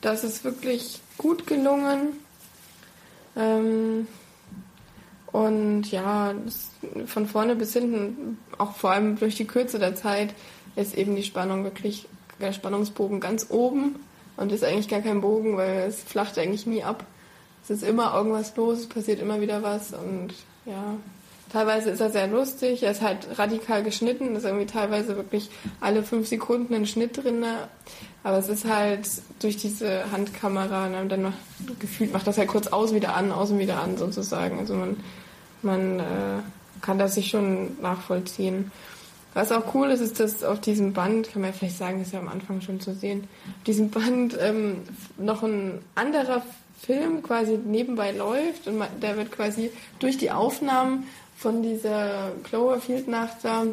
Das 0.00 0.24
ist 0.24 0.42
wirklich 0.42 1.00
gut 1.18 1.46
gelungen. 1.46 2.14
Ähm, 3.36 4.06
und 5.32 5.90
ja, 5.90 6.32
von 7.04 7.26
vorne 7.26 7.56
bis 7.56 7.74
hinten, 7.74 8.38
auch 8.56 8.74
vor 8.74 8.92
allem 8.92 9.18
durch 9.18 9.34
die 9.34 9.46
Kürze 9.46 9.78
der 9.78 9.96
Zeit, 9.96 10.32
ist 10.76 10.96
eben 10.96 11.14
die 11.14 11.24
Spannung 11.24 11.62
wirklich, 11.62 12.08
der 12.40 12.54
Spannungsbogen 12.54 13.20
ganz 13.20 13.48
oben 13.50 13.96
und 14.36 14.52
ist 14.52 14.64
eigentlich 14.64 14.88
gar 14.88 15.00
kein 15.00 15.20
Bogen, 15.20 15.56
weil 15.56 15.84
es 15.88 16.02
flacht 16.02 16.38
eigentlich 16.38 16.66
nie 16.66 16.82
ab. 16.82 17.04
Es 17.64 17.70
ist 17.70 17.82
immer 17.82 18.14
irgendwas 18.14 18.54
los, 18.56 18.80
es 18.80 18.88
passiert 18.88 19.20
immer 19.20 19.40
wieder 19.40 19.62
was 19.62 19.92
und 19.92 20.34
ja, 20.66 20.96
teilweise 21.52 21.90
ist 21.90 22.00
er 22.00 22.10
sehr 22.10 22.26
lustig, 22.26 22.82
er 22.82 22.92
ist 22.92 23.02
halt 23.02 23.38
radikal 23.38 23.82
geschnitten, 23.82 24.36
ist 24.36 24.44
irgendwie 24.44 24.66
teilweise 24.66 25.16
wirklich 25.16 25.50
alle 25.80 26.02
fünf 26.02 26.28
Sekunden 26.28 26.74
ein 26.74 26.86
Schnitt 26.86 27.16
drin, 27.16 27.44
aber 28.22 28.38
es 28.38 28.48
ist 28.48 28.66
halt 28.66 29.08
durch 29.40 29.56
diese 29.56 30.10
Handkamera, 30.10 30.88
ne, 30.88 31.06
dann 31.06 31.22
macht, 31.22 31.38
gefühlt 31.80 32.12
macht 32.12 32.26
das 32.26 32.38
halt 32.38 32.48
kurz 32.48 32.66
aus, 32.68 32.94
wieder 32.94 33.14
an, 33.14 33.32
aus 33.32 33.50
und 33.50 33.58
wieder 33.58 33.80
an 33.80 33.96
sozusagen. 33.96 34.58
Also 34.58 34.74
man, 34.74 34.96
man 35.62 36.00
äh, 36.00 36.02
kann 36.82 36.98
das 36.98 37.14
sich 37.14 37.28
schon 37.28 37.80
nachvollziehen. 37.80 38.72
Was 39.36 39.52
auch 39.52 39.74
cool 39.74 39.90
ist, 39.90 40.00
ist, 40.00 40.18
dass 40.18 40.42
auf 40.42 40.62
diesem 40.62 40.94
Band, 40.94 41.30
kann 41.30 41.42
man 41.42 41.50
ja 41.50 41.56
vielleicht 41.58 41.76
sagen, 41.76 42.00
ist 42.00 42.14
ja 42.14 42.20
am 42.20 42.28
Anfang 42.28 42.62
schon 42.62 42.80
zu 42.80 42.94
sehen, 42.94 43.28
auf 43.58 43.64
diesem 43.64 43.90
Band 43.90 44.34
ähm, 44.40 44.78
noch 45.18 45.42
ein 45.42 45.80
anderer 45.94 46.40
Film 46.80 47.22
quasi 47.22 47.58
nebenbei 47.62 48.12
läuft 48.12 48.66
und 48.66 48.78
man, 48.78 48.88
der 49.02 49.18
wird 49.18 49.30
quasi 49.30 49.70
durch 49.98 50.16
die 50.16 50.30
Aufnahmen 50.30 51.06
von 51.36 51.62
dieser 51.62 52.32
Cloverfield-Nacht 52.44 53.36
da, 53.42 53.66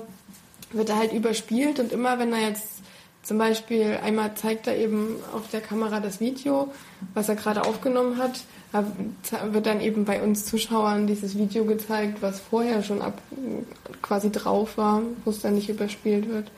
wird 0.74 0.90
er 0.90 0.98
halt 0.98 1.14
überspielt 1.14 1.80
und 1.80 1.94
immer 1.94 2.20
wenn 2.20 2.34
er 2.34 2.50
jetzt 2.50 2.83
zum 3.24 3.38
Beispiel 3.38 3.98
einmal 4.04 4.36
zeigt 4.36 4.68
er 4.68 4.78
eben 4.78 5.16
auf 5.34 5.50
der 5.50 5.62
Kamera 5.62 6.00
das 6.00 6.20
Video, 6.20 6.72
was 7.14 7.30
er 7.30 7.36
gerade 7.36 7.64
aufgenommen 7.64 8.18
hat, 8.18 8.42
da 8.74 8.86
wird 9.54 9.66
dann 9.66 9.82
eben 9.82 10.04
bei 10.04 10.22
uns 10.22 10.46
Zuschauern 10.46 11.08
dieses 11.08 11.38
Video 11.38 11.64
gezeigt, 11.64 12.22
was 12.22 12.40
vorher 12.40 12.84
schon 12.84 13.02
ab 13.02 13.22
quasi 14.02 14.32
drauf 14.32 14.78
war, 14.78 15.04
wo 15.24 15.30
es 15.30 15.42
dann 15.42 15.56
nicht 15.56 15.70
überspielt 15.70 16.28
wird. 16.28 16.52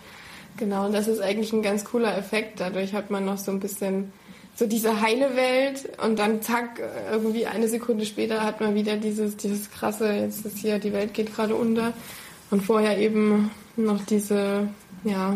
Genau, 0.58 0.86
und 0.86 0.94
das 0.94 1.08
ist 1.08 1.20
eigentlich 1.20 1.52
ein 1.52 1.62
ganz 1.62 1.84
cooler 1.84 2.18
Effekt. 2.18 2.62
Dadurch 2.62 2.94
hat 2.94 3.12
man 3.12 3.26
noch 3.26 3.38
so 3.38 3.52
ein 3.52 3.60
bisschen 3.60 4.14
so 4.56 4.66
diese 4.66 5.02
heile 5.02 5.36
Welt 5.36 5.90
und 6.02 6.18
dann 6.18 6.42
zack, 6.42 6.82
irgendwie 7.12 7.46
eine 7.46 7.68
Sekunde 7.68 8.06
später 8.06 8.42
hat 8.42 8.62
man 8.62 8.74
wieder 8.74 8.96
dieses, 8.96 9.36
dieses 9.36 9.70
krasse, 9.70 10.14
jetzt 10.14 10.46
ist 10.46 10.58
hier, 10.58 10.80
die 10.80 10.94
Welt 10.94 11.14
geht 11.14 11.36
gerade 11.36 11.56
unter. 11.56 11.92
Und 12.50 12.64
vorher 12.64 12.98
eben 12.98 13.52
noch 13.76 14.06
diese, 14.06 14.70
ja, 15.04 15.36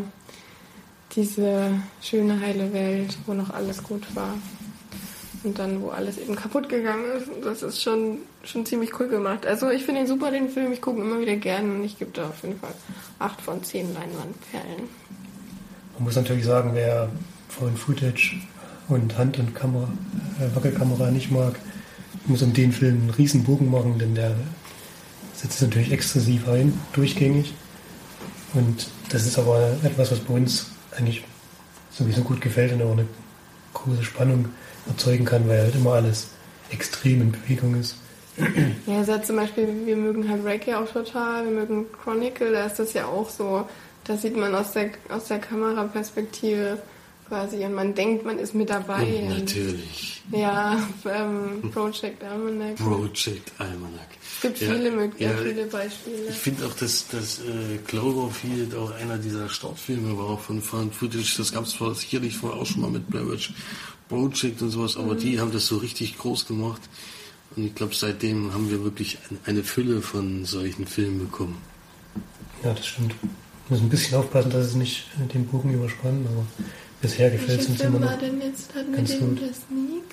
diese 1.15 1.71
schöne 2.01 2.39
heile 2.39 2.71
Welt, 2.73 3.17
wo 3.25 3.33
noch 3.33 3.49
alles 3.49 3.83
gut 3.83 4.03
war. 4.15 4.33
Und 5.43 5.57
dann, 5.57 5.81
wo 5.81 5.89
alles 5.89 6.17
eben 6.17 6.35
kaputt 6.35 6.67
gegangen 6.67 7.05
ist. 7.17 7.27
Das 7.43 7.63
ist 7.63 7.81
schon, 7.81 8.17
schon 8.43 8.65
ziemlich 8.65 8.99
cool 8.99 9.07
gemacht. 9.07 9.45
Also 9.45 9.69
ich 9.69 9.85
finde 9.85 10.01
ihn 10.01 10.07
super, 10.07 10.31
den 10.31 10.49
Film. 10.49 10.73
Ich 10.73 10.81
gucke 10.81 11.01
immer 11.01 11.19
wieder 11.19 11.37
gerne 11.37 11.75
und 11.75 11.83
ich 11.85 11.97
gebe 11.97 12.11
da 12.11 12.27
auf 12.27 12.43
jeden 12.43 12.59
Fall 12.59 12.73
8 13.19 13.39
von 13.39 13.63
10 13.63 13.93
Leinwandperlen. 13.93 14.89
Man 15.95 16.03
muss 16.03 16.15
natürlich 16.15 16.43
sagen, 16.45 16.71
wer 16.73 17.09
Foreign 17.47 17.77
Footage 17.77 18.35
und 18.89 19.17
Hand- 19.17 19.39
und 19.39 19.55
Kamera, 19.55 19.87
äh, 20.39 20.55
Wackelkamera 20.55 21.09
nicht 21.09 21.31
mag, 21.31 21.55
muss 22.25 22.41
um 22.41 22.53
den 22.53 22.71
Film 22.73 23.01
einen 23.01 23.09
riesen 23.11 23.43
Bogen 23.43 23.71
machen, 23.71 23.97
denn 23.97 24.15
der 24.15 24.35
setzt 25.35 25.61
natürlich 25.61 25.91
exzessiv 25.91 26.47
ein, 26.49 26.77
durchgängig. 26.93 27.53
Und 28.53 28.87
das 29.09 29.25
ist 29.25 29.39
aber 29.39 29.71
etwas, 29.83 30.11
was 30.11 30.19
bei 30.19 30.33
uns 30.33 30.71
eigentlich 30.97 31.23
sowieso 31.91 32.21
gut 32.21 32.41
gefällt 32.41 32.73
und 32.73 32.81
auch 32.81 32.91
eine 32.91 33.07
große 33.73 34.03
Spannung 34.03 34.49
erzeugen 34.87 35.25
kann, 35.25 35.47
weil 35.47 35.61
halt 35.61 35.75
immer 35.75 35.93
alles 35.93 36.29
extrem 36.69 37.21
in 37.21 37.31
Bewegung 37.31 37.79
ist. 37.79 37.95
Ja, 38.85 38.97
also 38.99 39.17
zum 39.17 39.35
Beispiel, 39.35 39.67
wir 39.85 39.97
mögen 39.97 40.29
halt 40.29 40.45
Reggae 40.45 40.75
auch 40.75 40.89
total, 40.89 41.43
wir 41.45 41.51
mögen 41.51 41.85
Chronicle, 41.91 42.51
da 42.51 42.65
ist 42.65 42.79
das 42.79 42.93
ja 42.93 43.05
auch 43.05 43.29
so. 43.29 43.67
Da 44.05 44.17
sieht 44.17 44.35
man 44.35 44.55
aus 44.55 44.71
der, 44.71 44.91
aus 45.09 45.25
der 45.25 45.39
Kameraperspektive 45.39 46.79
quasi 47.27 47.63
und 47.63 47.73
man 47.73 47.93
denkt, 47.93 48.25
man 48.25 48.39
ist 48.39 48.55
mit 48.55 48.69
dabei. 48.69 49.03
Und, 49.03 49.39
natürlich. 49.39 50.23
ja, 50.31 50.81
ähm, 51.05 51.69
Project 51.71 52.23
Almanac. 52.23 52.75
Project 52.77 53.51
Almanac. 53.59 54.07
Es 54.41 54.43
gibt 54.43 54.61
Ja, 54.61 54.73
viele, 54.73 54.89
Mög- 54.91 55.11
ja, 55.17 55.31
viele 55.35 55.65
Beispiele. 55.65 56.29
Ich 56.29 56.35
finde 56.37 56.65
auch, 56.65 56.73
dass, 56.73 57.07
dass 57.09 57.39
äh, 57.39 57.77
Cloverfield 57.85 58.73
auch 58.73 58.91
einer 58.91 59.17
dieser 59.17 59.49
Startfilme 59.49 60.17
war, 60.17 60.27
auch 60.29 60.39
von 60.39 60.61
Found 60.61 60.95
Footage. 60.95 61.35
Das 61.37 61.51
gab 61.51 61.65
es 61.65 61.75
sicherlich 61.99 62.37
vorher 62.37 62.61
auch 62.61 62.65
schon 62.65 62.81
mal 62.81 62.89
mit 62.89 63.09
Blair 63.09 63.29
Witch 63.29 63.51
Project 64.07 64.61
und 64.61 64.69
sowas, 64.69 64.95
aber 64.95 65.15
die 65.15 65.41
haben 65.41 65.51
das 65.51 65.67
so 65.67 65.77
richtig 65.77 66.17
groß 66.17 66.47
gemacht. 66.47 66.81
Und 67.57 67.65
ich 67.65 67.75
glaube, 67.75 67.93
seitdem 67.93 68.53
haben 68.53 68.69
wir 68.71 68.81
wirklich 68.83 69.17
ein- 69.29 69.39
eine 69.45 69.63
Fülle 69.63 70.01
von 70.01 70.45
solchen 70.45 70.87
Filmen 70.87 71.19
bekommen. 71.19 71.57
Ja, 72.63 72.73
das 72.73 72.87
stimmt. 72.87 73.15
Muss 73.67 73.81
ein 73.81 73.89
bisschen 73.89 74.17
aufpassen, 74.17 74.51
dass 74.51 74.67
es 74.67 74.73
nicht 74.75 75.05
den 75.33 75.45
Bogen 75.47 75.73
überspannen, 75.73 76.25
aber 76.27 76.45
bisher 77.01 77.29
gefällt 77.29 77.59
es 77.61 77.67
uns 77.67 77.81
immer 77.81 77.99
noch. 77.99 78.07
war 78.11 78.17
denn 78.17 78.39
jetzt, 78.41 78.73
hatten 78.73 78.91
wir 78.91 78.97
ganz 78.99 79.09
den 79.11 79.19
gut. 79.19 79.41
der 79.41 79.53
Sneak, 79.53 80.03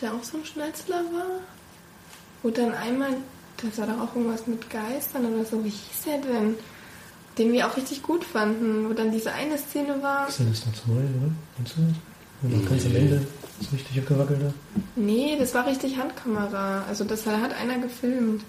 der 0.00 0.12
auch 0.14 0.22
so 0.22 0.36
ein 0.36 0.44
Schnetzler 0.44 0.96
war? 1.12 1.40
Wo 2.42 2.50
dann 2.50 2.72
einmal, 2.74 3.16
das 3.62 3.78
war 3.78 3.86
doch 3.86 4.00
auch 4.00 4.16
irgendwas 4.16 4.46
mit 4.46 4.68
Geistern 4.70 5.26
oder 5.26 5.44
so, 5.44 5.64
wie 5.64 5.70
hieß 5.70 6.02
der 6.06 6.18
denn? 6.18 6.54
Den 7.38 7.52
wir 7.52 7.66
auch 7.66 7.76
richtig 7.76 8.02
gut 8.02 8.24
fanden, 8.24 8.88
wo 8.88 8.94
dann 8.94 9.12
diese 9.12 9.32
eine 9.32 9.58
Szene 9.58 10.02
war. 10.02 10.30
Sinister 10.30 10.70
2, 10.72 10.92
oder? 10.92 11.02
Kennst 11.56 11.76
du 11.76 11.82
das? 11.82 11.96
Wenn 12.42 12.50
man 12.52 12.68
ganz 12.68 12.84
am 12.86 12.92
Nee. 12.92 12.98
Ende 12.98 13.26
so 13.60 13.70
richtig 13.72 13.98
abgewackelt 13.98 14.42
hat. 14.42 14.52
Nee, 14.94 15.36
das 15.38 15.54
war 15.54 15.66
richtig 15.66 15.98
Handkamera. 15.98 16.84
Also 16.88 17.04
das 17.04 17.26
hat 17.26 17.54
einer 17.54 17.78
gefilmt. 17.78 18.42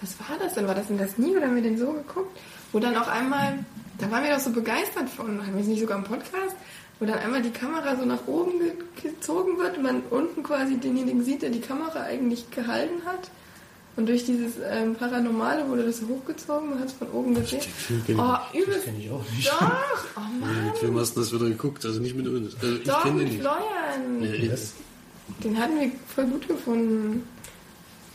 Was 0.00 0.18
war 0.18 0.38
das 0.38 0.54
denn? 0.54 0.66
War 0.66 0.74
das 0.74 0.86
denn 0.88 0.98
das 0.98 1.18
nie 1.18 1.36
oder 1.36 1.46
haben 1.46 1.56
wir 1.56 1.62
den 1.62 1.78
so 1.78 1.92
geguckt? 1.92 2.38
Wo 2.72 2.78
dann 2.78 2.96
auch 2.96 3.08
einmal, 3.08 3.58
da 3.98 4.10
waren 4.10 4.24
wir 4.24 4.32
doch 4.32 4.40
so 4.40 4.50
begeistert 4.50 5.10
von, 5.10 5.46
haben 5.46 5.54
wir 5.54 5.60
es 5.60 5.66
nicht 5.66 5.80
sogar 5.80 5.98
im 5.98 6.04
Podcast, 6.04 6.56
wo 6.98 7.06
dann 7.06 7.18
einmal 7.18 7.42
die 7.42 7.50
Kamera 7.50 7.96
so 7.96 8.04
nach 8.04 8.26
oben 8.26 8.58
ge 8.58 8.72
gezogen 9.02 9.58
wird 9.58 9.76
und 9.76 9.82
man 9.82 10.02
unten 10.10 10.42
quasi 10.42 10.76
denjenigen 10.78 11.24
sieht, 11.24 11.42
der 11.42 11.50
die 11.50 11.60
Kamera 11.60 12.02
eigentlich 12.02 12.50
gehalten 12.50 13.02
hat. 13.04 13.30
Und 13.96 14.06
durch 14.08 14.24
dieses 14.24 14.52
ähm, 14.70 14.94
Paranormale 14.94 15.68
wurde 15.68 15.84
das 15.84 15.98
so 15.98 16.08
hochgezogen, 16.08 16.70
man 16.70 16.78
hat 16.80 16.86
es 16.88 16.92
von 16.94 17.08
oben 17.10 17.34
gesehen. 17.34 17.60
Den 17.60 17.70
Film 17.70 18.04
kenn 18.06 18.16
ich 18.16 18.22
Oh, 18.22 18.58
übelst. 18.62 18.84
Kenn 18.84 19.00
ich 19.00 19.10
auch 19.10 19.24
nicht. 19.36 19.48
Doch! 19.50 20.04
Oh 20.16 20.20
Mann! 20.20 20.64
Mit 20.72 20.82
wem 20.82 20.98
hast 20.98 21.16
du 21.16 21.20
das 21.20 21.32
wieder 21.32 21.46
geguckt? 21.46 21.84
Also 21.84 22.00
nicht 22.00 22.14
mit 22.16 22.26
uns. 22.28 22.54
Also 22.62 22.76
ich 22.76 22.84
Doch, 22.84 23.02
kenne 23.02 23.18
den 23.18 23.24
mit 23.24 23.32
nicht. 23.32 23.40
Florian! 23.42 24.42
Ja, 24.44 24.48
Das, 24.50 24.72
Den 25.44 25.58
hatten 25.58 25.80
wir 25.80 25.90
voll 26.14 26.26
gut 26.26 26.46
gefunden. 26.48 27.24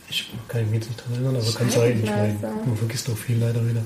ich 0.08 0.32
kann 0.48 0.64
mich 0.70 0.74
jetzt 0.80 0.88
nicht 0.88 1.04
dran 1.04 1.12
erinnern, 1.14 1.36
aber 1.36 1.52
kann 1.52 1.66
Scheiße, 1.70 1.78
sein. 1.78 2.00
Ich 2.04 2.10
meine, 2.10 2.38
man 2.66 2.76
vergisst 2.76 3.10
auch 3.10 3.16
viel 3.16 3.38
leider 3.38 3.68
wieder. 3.68 3.82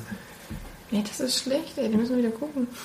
Nee, 0.92 1.04
das 1.06 1.20
ist 1.20 1.42
schlecht, 1.42 1.76
ey. 1.76 1.88
Den 1.88 1.98
müssen 2.00 2.16
wir 2.16 2.24
wieder 2.24 2.36
gucken. 2.36 2.66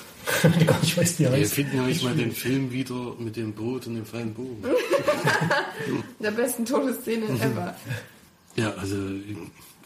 Ich 0.43 0.81
nicht 0.81 0.97
weiß, 0.97 1.19
wie 1.19 1.23
er 1.25 1.33
Wir 1.37 1.45
finden 1.45 1.77
nämlich 1.77 2.03
mal 2.03 2.15
den 2.15 2.31
Film 2.31 2.71
wieder 2.71 3.13
mit 3.19 3.35
dem 3.35 3.53
Boot 3.53 3.85
und 3.85 3.93
dem 3.95 4.05
freien 4.07 4.33
Bogen. 4.33 4.63
Der 6.19 6.31
besten 6.31 6.65
Todesszene 6.65 7.25
ever. 7.39 7.75
Ja, 8.55 8.71
also 8.75 8.95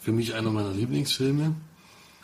für 0.00 0.12
mich 0.12 0.34
einer 0.34 0.50
meiner 0.50 0.72
Lieblingsfilme. 0.72 1.54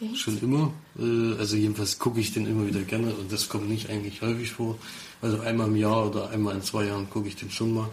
Echt? 0.00 0.18
Schon 0.18 0.38
immer. 0.42 0.72
Äh, 0.98 1.38
Also 1.38 1.56
jedenfalls 1.56 1.98
gucke 1.98 2.20
ich 2.20 2.32
den 2.32 2.46
immer 2.46 2.66
wieder 2.66 2.80
gerne 2.82 3.14
und 3.14 3.32
das 3.32 3.48
kommt 3.48 3.68
nicht 3.68 3.88
eigentlich 3.90 4.22
häufig 4.22 4.52
vor. 4.52 4.78
Also 5.22 5.40
einmal 5.40 5.68
im 5.68 5.76
Jahr 5.76 6.08
oder 6.08 6.30
einmal 6.30 6.54
in 6.54 6.62
zwei 6.62 6.84
Jahren 6.84 7.08
gucke 7.10 7.28
ich 7.28 7.36
den 7.36 7.50
schon 7.50 7.72
mal. 7.74 7.88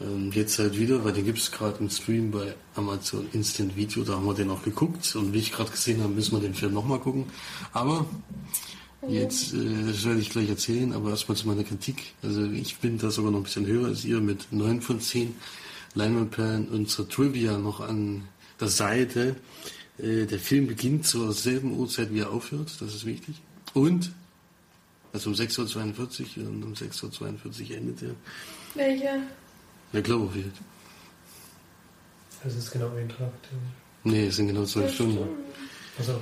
Ähm, 0.00 0.32
Jetzt 0.32 0.58
halt 0.58 0.78
wieder, 0.78 1.04
weil 1.04 1.12
den 1.12 1.24
gibt 1.24 1.38
es 1.38 1.52
gerade 1.52 1.78
im 1.78 1.88
Stream 1.88 2.32
bei 2.32 2.54
Amazon 2.74 3.26
Instant 3.32 3.76
Video, 3.76 4.02
da 4.02 4.14
haben 4.14 4.26
wir 4.26 4.34
den 4.34 4.50
auch 4.50 4.62
geguckt 4.64 5.14
und 5.14 5.32
wie 5.32 5.38
ich 5.38 5.52
gerade 5.52 5.70
gesehen 5.70 6.02
habe, 6.02 6.12
müssen 6.12 6.32
wir 6.32 6.40
den 6.40 6.54
Film 6.54 6.74
nochmal 6.74 6.98
gucken. 6.98 7.26
Aber 7.72 8.06
Jetzt 9.06 9.52
äh, 9.52 9.58
das 9.86 10.04
werde 10.04 10.20
ich 10.20 10.30
gleich 10.30 10.48
erzählen, 10.48 10.92
aber 10.94 11.10
erstmal 11.10 11.36
zu 11.36 11.46
meiner 11.46 11.62
Kritik. 11.62 12.14
Also 12.22 12.44
ich 12.46 12.78
bin 12.78 12.96
da 12.98 13.10
sogar 13.10 13.30
noch 13.30 13.40
ein 13.40 13.42
bisschen 13.44 13.66
höher 13.66 13.88
als 13.88 14.04
ihr 14.04 14.20
mit 14.20 14.46
9 14.50 14.80
von 14.80 14.98
10 14.98 15.34
Leinwandperlen 15.94 16.68
und 16.68 16.90
zur 16.90 17.08
Trivia 17.08 17.58
noch 17.58 17.80
an 17.80 18.28
der 18.60 18.68
Seite. 18.68 19.36
Äh, 19.98 20.26
der 20.26 20.38
Film 20.38 20.66
beginnt 20.66 21.06
zur 21.06 21.32
selben 21.32 21.72
Uhrzeit, 21.78 22.12
wie 22.12 22.20
er 22.20 22.30
aufhört, 22.30 22.76
das 22.80 22.94
ist 22.94 23.06
wichtig. 23.06 23.36
Und, 23.74 24.12
also 25.12 25.30
um 25.30 25.36
6.42 25.36 26.38
Uhr 26.38 26.48
und 26.48 26.64
um 26.64 26.72
6.42 26.74 27.70
Uhr 27.70 27.76
endet 27.76 28.02
er. 28.02 28.14
Welcher? 28.74 29.20
Der 29.92 30.02
Cloverfield. 30.02 30.54
Das 32.42 32.54
ist 32.54 32.70
genau 32.70 32.94
ein 32.94 33.08
Tag. 33.08 33.32
Nee, 34.02 34.26
es 34.26 34.36
sind 34.36 34.48
genau 34.48 34.64
zwölf 34.64 34.92
Stunden. 34.92 35.28
Also, 35.98 36.20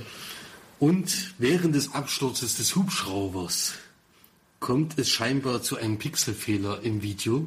Und 0.79 1.35
während 1.39 1.75
des 1.75 1.93
Absturzes 1.95 2.57
des 2.57 2.77
Hubschraubers 2.77 3.75
kommt 4.61 4.99
es 4.99 5.09
scheinbar 5.09 5.63
zu 5.63 5.77
einem 5.77 5.99
Pixelfehler 5.99 6.83
im 6.83 7.03
Video. 7.03 7.47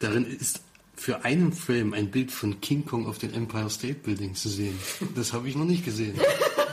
Darin 0.00 0.26
ist 0.26 0.62
für 0.98 1.24
einen 1.24 1.52
Frame 1.52 1.94
ein 1.94 2.10
Bild 2.10 2.32
von 2.32 2.60
King 2.60 2.84
Kong 2.84 3.06
auf 3.06 3.18
dem 3.18 3.32
Empire 3.32 3.70
State 3.70 4.00
Building 4.04 4.34
zu 4.34 4.48
sehen. 4.48 4.78
Das 5.14 5.32
habe 5.32 5.48
ich 5.48 5.54
noch 5.56 5.64
nicht 5.64 5.84
gesehen. 5.84 6.18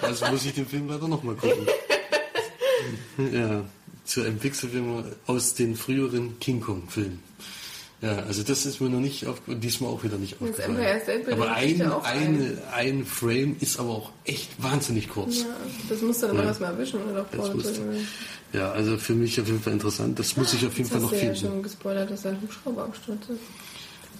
Also 0.01 0.25
muss 0.27 0.45
ich 0.45 0.53
den 0.53 0.65
Film 0.65 0.87
leider 0.89 1.07
noch 1.07 1.23
mal 1.23 1.35
gucken. 1.35 1.67
Ja, 3.31 3.63
zu 4.03 4.21
einem 4.21 4.37
Pixelfilm 4.37 5.03
aus 5.25 5.53
den 5.53 5.75
früheren 5.75 6.39
King 6.39 6.59
Kong 6.61 6.83
Filmen. 6.89 7.21
Ja, 8.01 8.17
also 8.27 8.43
das 8.43 8.65
ist 8.65 8.81
mir 8.81 8.89
noch 8.89 8.99
nicht 8.99 9.25
auf, 9.25 9.41
diesmal 9.47 9.89
auch 9.89 10.03
wieder 10.03 10.17
nicht 10.17 10.39
aufgefallen. 10.41 10.77
Aber 11.31 11.53
ein, 11.53 11.77
ja 11.77 11.99
eine, 12.01 12.57
ein 12.73 13.05
Frame 13.05 13.55
ist 13.61 13.79
aber 13.79 13.89
auch 13.89 14.11
echt 14.25 14.61
wahnsinnig 14.61 15.09
kurz. 15.09 15.39
Ja, 15.39 15.45
das 15.89 16.01
musst 16.01 16.21
du 16.21 16.27
dann 16.27 16.37
Ja. 16.37 16.43
erstmal 16.43 16.71
erwischen 16.73 16.99
oder. 17.03 17.25
Ja, 18.53 18.71
also 18.71 18.97
für 18.97 19.13
mich 19.15 19.39
auf 19.39 19.47
jeden 19.47 19.61
Fall 19.61 19.73
interessant. 19.73 20.19
Das 20.19 20.35
muss 20.37 20.53
ich 20.53 20.65
auf 20.65 20.77
jeden 20.77 20.89
Fall 20.89 20.99
noch 20.99 21.09
du 21.09 21.15
ja 21.15 21.21
finden. 21.21 21.35
schon 21.37 21.63
gespoilert, 21.63 22.11
dass 22.11 22.25
ein 22.25 22.39
Hubschrauber 22.41 22.83
abstürzt. 22.83 23.29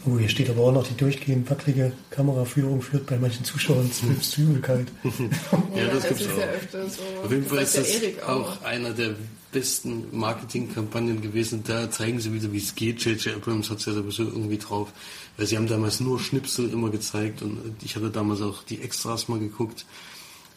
Oh, 0.05 0.17
hier 0.19 0.29
steht 0.29 0.49
aber 0.49 0.61
auch 0.61 0.71
noch, 0.71 0.87
die 0.87 0.95
durchgehend 0.95 1.49
wackelige 1.49 1.91
Kameraführung 2.09 2.81
führt 2.81 3.05
bei 3.07 3.17
manchen 3.17 3.43
Zuschauern 3.43 3.91
zu 3.91 4.17
zu 4.19 4.41
Übelkeit. 4.41 4.87
Ja, 5.75 5.87
das 5.93 6.07
gibt's 6.07 6.23
ist 6.23 6.31
auch. 6.31 6.37
ja 6.39 6.89
so. 6.89 7.01
Auf 7.23 7.31
jeden 7.31 7.45
Fall 7.45 7.59
ist 7.59 7.77
das 7.77 7.91
der 7.91 8.03
Erik 8.03 8.23
auch 8.23 8.61
einer 8.63 8.91
der 8.91 9.15
besten 9.51 10.05
Marketingkampagnen 10.11 11.21
gewesen. 11.21 11.63
Da 11.65 11.89
zeigen 11.89 12.19
sie 12.19 12.33
wieder, 12.33 12.51
wie 12.51 12.57
es 12.57 12.75
geht. 12.75 13.03
J.J. 13.05 13.35
Abrams 13.35 13.69
hat 13.69 13.79
es 13.79 13.85
ja 13.85 13.93
sowieso 13.93 14.23
irgendwie 14.23 14.57
drauf. 14.57 14.91
Weil 15.37 15.47
sie 15.47 15.57
haben 15.57 15.67
damals 15.67 15.99
nur 15.99 16.19
Schnipsel 16.19 16.69
immer 16.71 16.89
gezeigt 16.89 17.41
und 17.41 17.59
ich 17.83 17.95
hatte 17.95 18.09
damals 18.09 18.41
auch 18.41 18.63
die 18.63 18.81
Extras 18.81 19.27
mal 19.27 19.39
geguckt. 19.39 19.85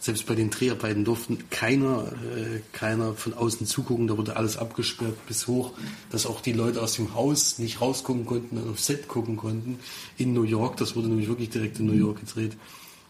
Selbst 0.09 0.25
bei 0.25 0.35
den 0.35 0.49
Dreharbeiten 0.49 1.05
durften 1.05 1.51
keiner, 1.51 2.11
äh, 2.35 2.61
keiner 2.73 3.13
von 3.13 3.35
außen 3.35 3.67
zugucken. 3.67 4.07
Da 4.07 4.17
wurde 4.17 4.37
alles 4.37 4.57
abgesperrt 4.57 5.19
bis 5.27 5.47
hoch, 5.47 5.75
dass 6.11 6.25
auch 6.25 6.41
die 6.41 6.55
Leute 6.55 6.81
aus 6.81 6.95
dem 6.95 7.13
Haus 7.13 7.59
nicht 7.59 7.83
rausgucken 7.83 8.25
konnten 8.25 8.57
und 8.57 8.71
auf 8.71 8.81
Set 8.81 9.07
gucken 9.07 9.37
konnten. 9.37 9.79
In 10.17 10.33
New 10.33 10.45
York, 10.45 10.79
das 10.79 10.97
wurde 10.97 11.09
nämlich 11.09 11.29
wirklich 11.29 11.51
direkt 11.51 11.79
in 11.79 11.85
New 11.85 11.93
York 11.93 12.21
gedreht. 12.21 12.57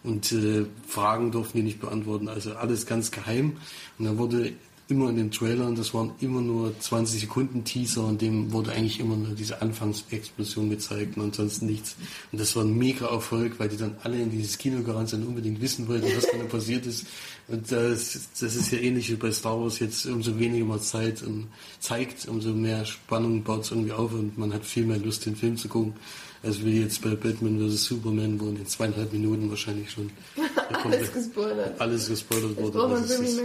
Und 0.03 0.33
äh, 0.33 0.65
Fragen 0.89 1.31
durften 1.31 1.59
die 1.59 1.63
nicht 1.63 1.79
beantworten. 1.79 2.29
Also 2.29 2.55
alles 2.55 2.85
ganz 2.85 3.13
geheim. 3.13 3.59
Und 4.01 4.05
dann 4.05 4.19
wurde 4.19 4.55
immer 4.89 5.11
in 5.11 5.17
den 5.17 5.31
Trailern, 5.31 5.75
das 5.75 5.93
waren 5.93 6.13
immer 6.21 6.41
nur 6.41 6.79
20 6.81 7.21
Sekunden 7.21 7.63
Teaser 7.63 8.05
und 8.05 8.23
dem 8.23 8.53
wurde 8.53 8.73
eigentlich 8.73 9.01
immer 9.01 9.17
nur 9.17 9.35
diese 9.35 9.61
Anfangsexplosion 9.61 10.71
gezeigt 10.71 11.17
und 11.17 11.25
ansonsten 11.25 11.67
nichts. 11.67 11.97
Und 12.33 12.41
das 12.41 12.57
war 12.57 12.65
ein 12.65 12.77
mega 12.77 13.07
Erfolg, 13.07 13.59
weil 13.59 13.69
die 13.69 13.77
dann 13.77 13.97
alle 14.03 14.21
in 14.21 14.31
dieses 14.31 14.57
Kino 14.57 14.83
gerannt 14.83 15.11
sind 15.11 15.23
und 15.23 15.29
unbedingt 15.29 15.61
wissen 15.61 15.87
wollten, 15.89 16.07
was 16.17 16.27
dann 16.27 16.49
passiert 16.49 16.87
ist. 16.87 17.07
Und 17.49 17.71
das, 17.71 18.29
das 18.41 18.55
ist 18.55 18.73
ja 18.73 18.79
ähnlich 18.79 19.11
wie 19.11 19.17
bei 19.17 19.31
Star 19.31 19.61
Wars 19.61 19.79
jetzt, 19.79 20.07
umso 20.07 20.39
weniger 20.39 20.65
man 20.65 20.81
Zeit 20.81 21.23
und 21.23 21.49
zeigt, 21.81 22.27
umso 22.27 22.51
mehr 22.51 22.85
Spannung 22.87 23.43
baut 23.43 23.65
es 23.65 23.71
irgendwie 23.71 23.93
auf 23.93 24.13
und 24.13 24.39
man 24.39 24.55
hat 24.55 24.65
viel 24.65 24.87
mehr 24.87 24.99
Lust, 24.99 25.27
den 25.27 25.37
Film 25.37 25.57
zu 25.59 25.69
gucken. 25.69 25.95
Also 26.43 26.65
wie 26.65 26.81
jetzt 26.83 27.03
bei 27.03 27.15
Batman 27.17 27.59
vs. 27.69 27.85
Superman, 27.85 28.39
wo 28.41 28.49
in 28.49 28.65
zweieinhalb 28.67 29.13
Minuten 29.13 29.51
wahrscheinlich 29.51 29.91
schon 29.91 30.09
Alles 30.85 31.13
gespoilert. 31.13 31.81
alles 31.81 32.09
gespoilert 32.09 32.57
wurde. 32.57 32.79
Das 33.01 33.13
Film 33.13 33.25
ist- 33.25 33.41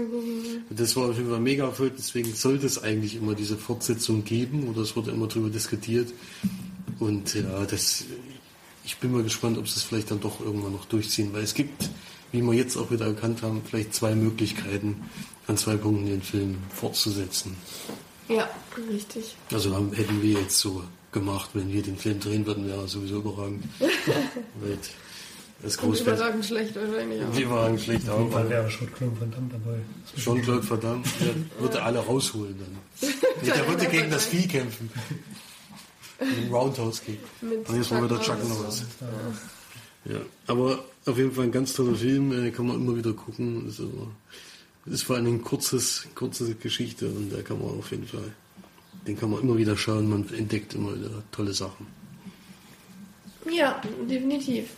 das 0.69 0.95
war 0.95 1.09
auf 1.09 1.17
jeden 1.17 1.29
Fall 1.29 1.39
mega 1.39 1.65
Erfolg, 1.65 1.93
deswegen 1.97 2.33
sollte 2.35 2.65
es 2.67 2.81
eigentlich 2.83 3.15
immer 3.15 3.33
diese 3.33 3.57
Fortsetzung 3.57 4.23
geben 4.23 4.67
oder 4.67 4.81
es 4.81 4.95
wurde 4.95 5.11
immer 5.11 5.27
darüber 5.27 5.49
diskutiert. 5.49 6.13
Und 6.99 7.33
ja, 7.33 7.65
das, 7.65 8.05
ich 8.85 8.97
bin 8.97 9.11
mal 9.11 9.23
gespannt, 9.23 9.57
ob 9.57 9.67
sie 9.67 9.77
es 9.77 9.83
vielleicht 9.83 10.11
dann 10.11 10.19
doch 10.19 10.39
irgendwann 10.39 10.73
noch 10.73 10.85
durchziehen, 10.85 11.29
weil 11.33 11.43
es 11.43 11.53
gibt, 11.55 11.89
wie 12.31 12.41
wir 12.41 12.53
jetzt 12.53 12.77
auch 12.77 12.91
wieder 12.91 13.05
erkannt 13.07 13.41
haben, 13.41 13.61
vielleicht 13.67 13.93
zwei 13.95 14.13
Möglichkeiten, 14.15 14.97
an 15.47 15.57
zwei 15.57 15.75
Punkten 15.77 16.05
den 16.05 16.21
Film 16.21 16.57
fortzusetzen. 16.73 17.55
Ja, 18.29 18.47
richtig. 18.89 19.35
Also 19.51 19.73
haben, 19.75 19.91
hätten 19.93 20.21
wir 20.21 20.39
jetzt 20.41 20.59
so 20.59 20.83
gemacht, 21.13 21.51
wenn 21.53 21.71
wir 21.71 21.81
den 21.81 21.97
Film 21.97 22.19
drehen 22.19 22.45
würden, 22.45 22.67
wäre 22.67 22.81
er 22.81 22.87
sowieso 22.87 23.19
überragend. 23.19 23.63
Das 25.61 25.77
Und 25.77 25.97
überragend 25.97 26.45
schlecht 26.45 26.75
wahrscheinlich 26.75 27.23
auch. 27.23 27.31
die 27.33 27.49
waren 27.49 27.79
schlecht 27.79 28.09
auch. 28.09 28.49
wäre 28.49 28.69
schon 28.69 28.91
Claude 28.93 29.21
Van 29.21 29.31
Damme 29.31 29.49
dabei. 29.49 29.77
Schon 30.19 30.41
Claude 30.41 30.63
verdammt, 30.63 31.07
der 31.21 31.61
würde 31.61 31.81
alle 31.81 31.99
rausholen 31.99 32.55
dann. 32.59 33.11
Der 33.45 33.67
würde 33.67 33.85
gegen 33.87 34.09
das 34.09 34.25
Vieh 34.25 34.47
kämpfen. 34.47 34.89
Im 36.19 36.53
Roundhouse 36.53 37.01
Kick. 37.01 37.19
Und 37.41 37.75
jetzt 37.75 37.91
mal 37.91 38.03
wieder 38.03 38.21
Chuck 38.21 38.39
Chuck 38.39 38.49
Norris. 38.49 38.83
Ja, 40.05 40.19
aber 40.47 40.83
auf 41.05 41.17
jeden 41.17 41.31
Fall 41.31 41.45
ein 41.45 41.51
ganz 41.51 41.73
toller 41.73 41.95
Film, 41.95 42.31
äh, 42.31 42.51
kann 42.51 42.67
man 42.67 42.77
immer 42.77 42.95
wieder 42.95 43.13
gucken. 43.13 43.63
Also, 43.65 44.09
ist 44.85 45.03
vor 45.03 45.15
allem 45.15 45.27
eine 45.27 45.39
kurzes, 45.39 46.07
kurze 46.15 46.55
Geschichte 46.55 47.07
und 47.07 47.31
da 47.31 47.41
kann 47.41 47.59
man 47.59 47.79
auf 47.79 47.91
jeden 47.91 48.07
Fall, 48.07 48.33
den 49.07 49.17
kann 49.17 49.31
man 49.31 49.41
immer 49.41 49.57
wieder 49.57 49.77
schauen, 49.77 50.09
man 50.09 50.27
entdeckt 50.33 50.73
immer 50.75 50.95
wieder 50.95 51.09
tolle 51.31 51.53
Sachen. 51.53 51.87
Ja, 53.51 53.81
definitiv. 54.09 54.69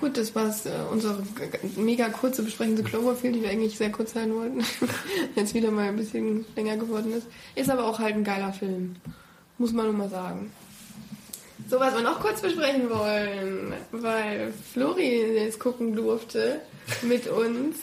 Gut, 0.00 0.16
das 0.16 0.34
war 0.34 0.48
äh, 0.48 0.90
unsere 0.90 1.22
mega 1.76 2.08
kurze 2.08 2.42
Besprechung 2.42 2.76
zu 2.76 2.82
Cloverfield, 2.82 3.36
die 3.36 3.42
wir 3.42 3.50
eigentlich 3.50 3.76
sehr 3.76 3.92
kurz 3.92 4.14
halten 4.14 4.34
wollten. 4.34 4.64
Jetzt 5.36 5.54
wieder 5.54 5.70
mal 5.70 5.88
ein 5.88 5.96
bisschen 5.96 6.44
länger 6.56 6.76
geworden 6.76 7.12
ist. 7.12 7.26
Ist 7.54 7.70
aber 7.70 7.84
auch 7.84 7.98
halt 7.98 8.14
ein 8.14 8.24
geiler 8.24 8.52
Film. 8.52 8.96
Muss 9.58 9.72
man 9.72 9.86
nur 9.86 9.94
mal 9.94 10.08
sagen. 10.08 10.50
So, 11.68 11.78
was 11.78 11.94
wir 11.94 12.02
noch 12.02 12.20
kurz 12.20 12.40
besprechen 12.40 12.90
wollen, 12.90 13.74
weil 13.92 14.52
Flori 14.72 15.36
jetzt 15.36 15.60
gucken 15.60 15.94
durfte 15.94 16.60
mit 17.02 17.28
uns, 17.28 17.76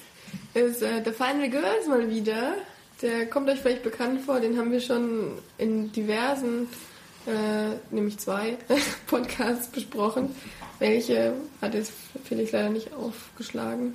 ist 0.53 0.81
äh, 0.81 1.01
The 1.03 1.11
Final 1.11 1.49
Girls 1.49 1.87
mal 1.87 2.09
wieder. 2.09 2.55
Der 3.01 3.27
kommt 3.27 3.49
euch 3.49 3.59
vielleicht 3.59 3.83
bekannt 3.83 4.21
vor, 4.21 4.39
den 4.39 4.57
haben 4.57 4.71
wir 4.71 4.81
schon 4.81 5.37
in 5.57 5.91
diversen, 5.91 6.67
äh, 7.25 7.75
nämlich 7.91 8.17
zwei 8.17 8.57
Podcasts 9.07 9.67
besprochen. 9.67 10.35
Welche 10.79 11.33
hat 11.61 11.73
jetzt 11.73 11.93
Felix 12.25 12.51
leider 12.51 12.69
nicht 12.69 12.93
aufgeschlagen. 12.93 13.93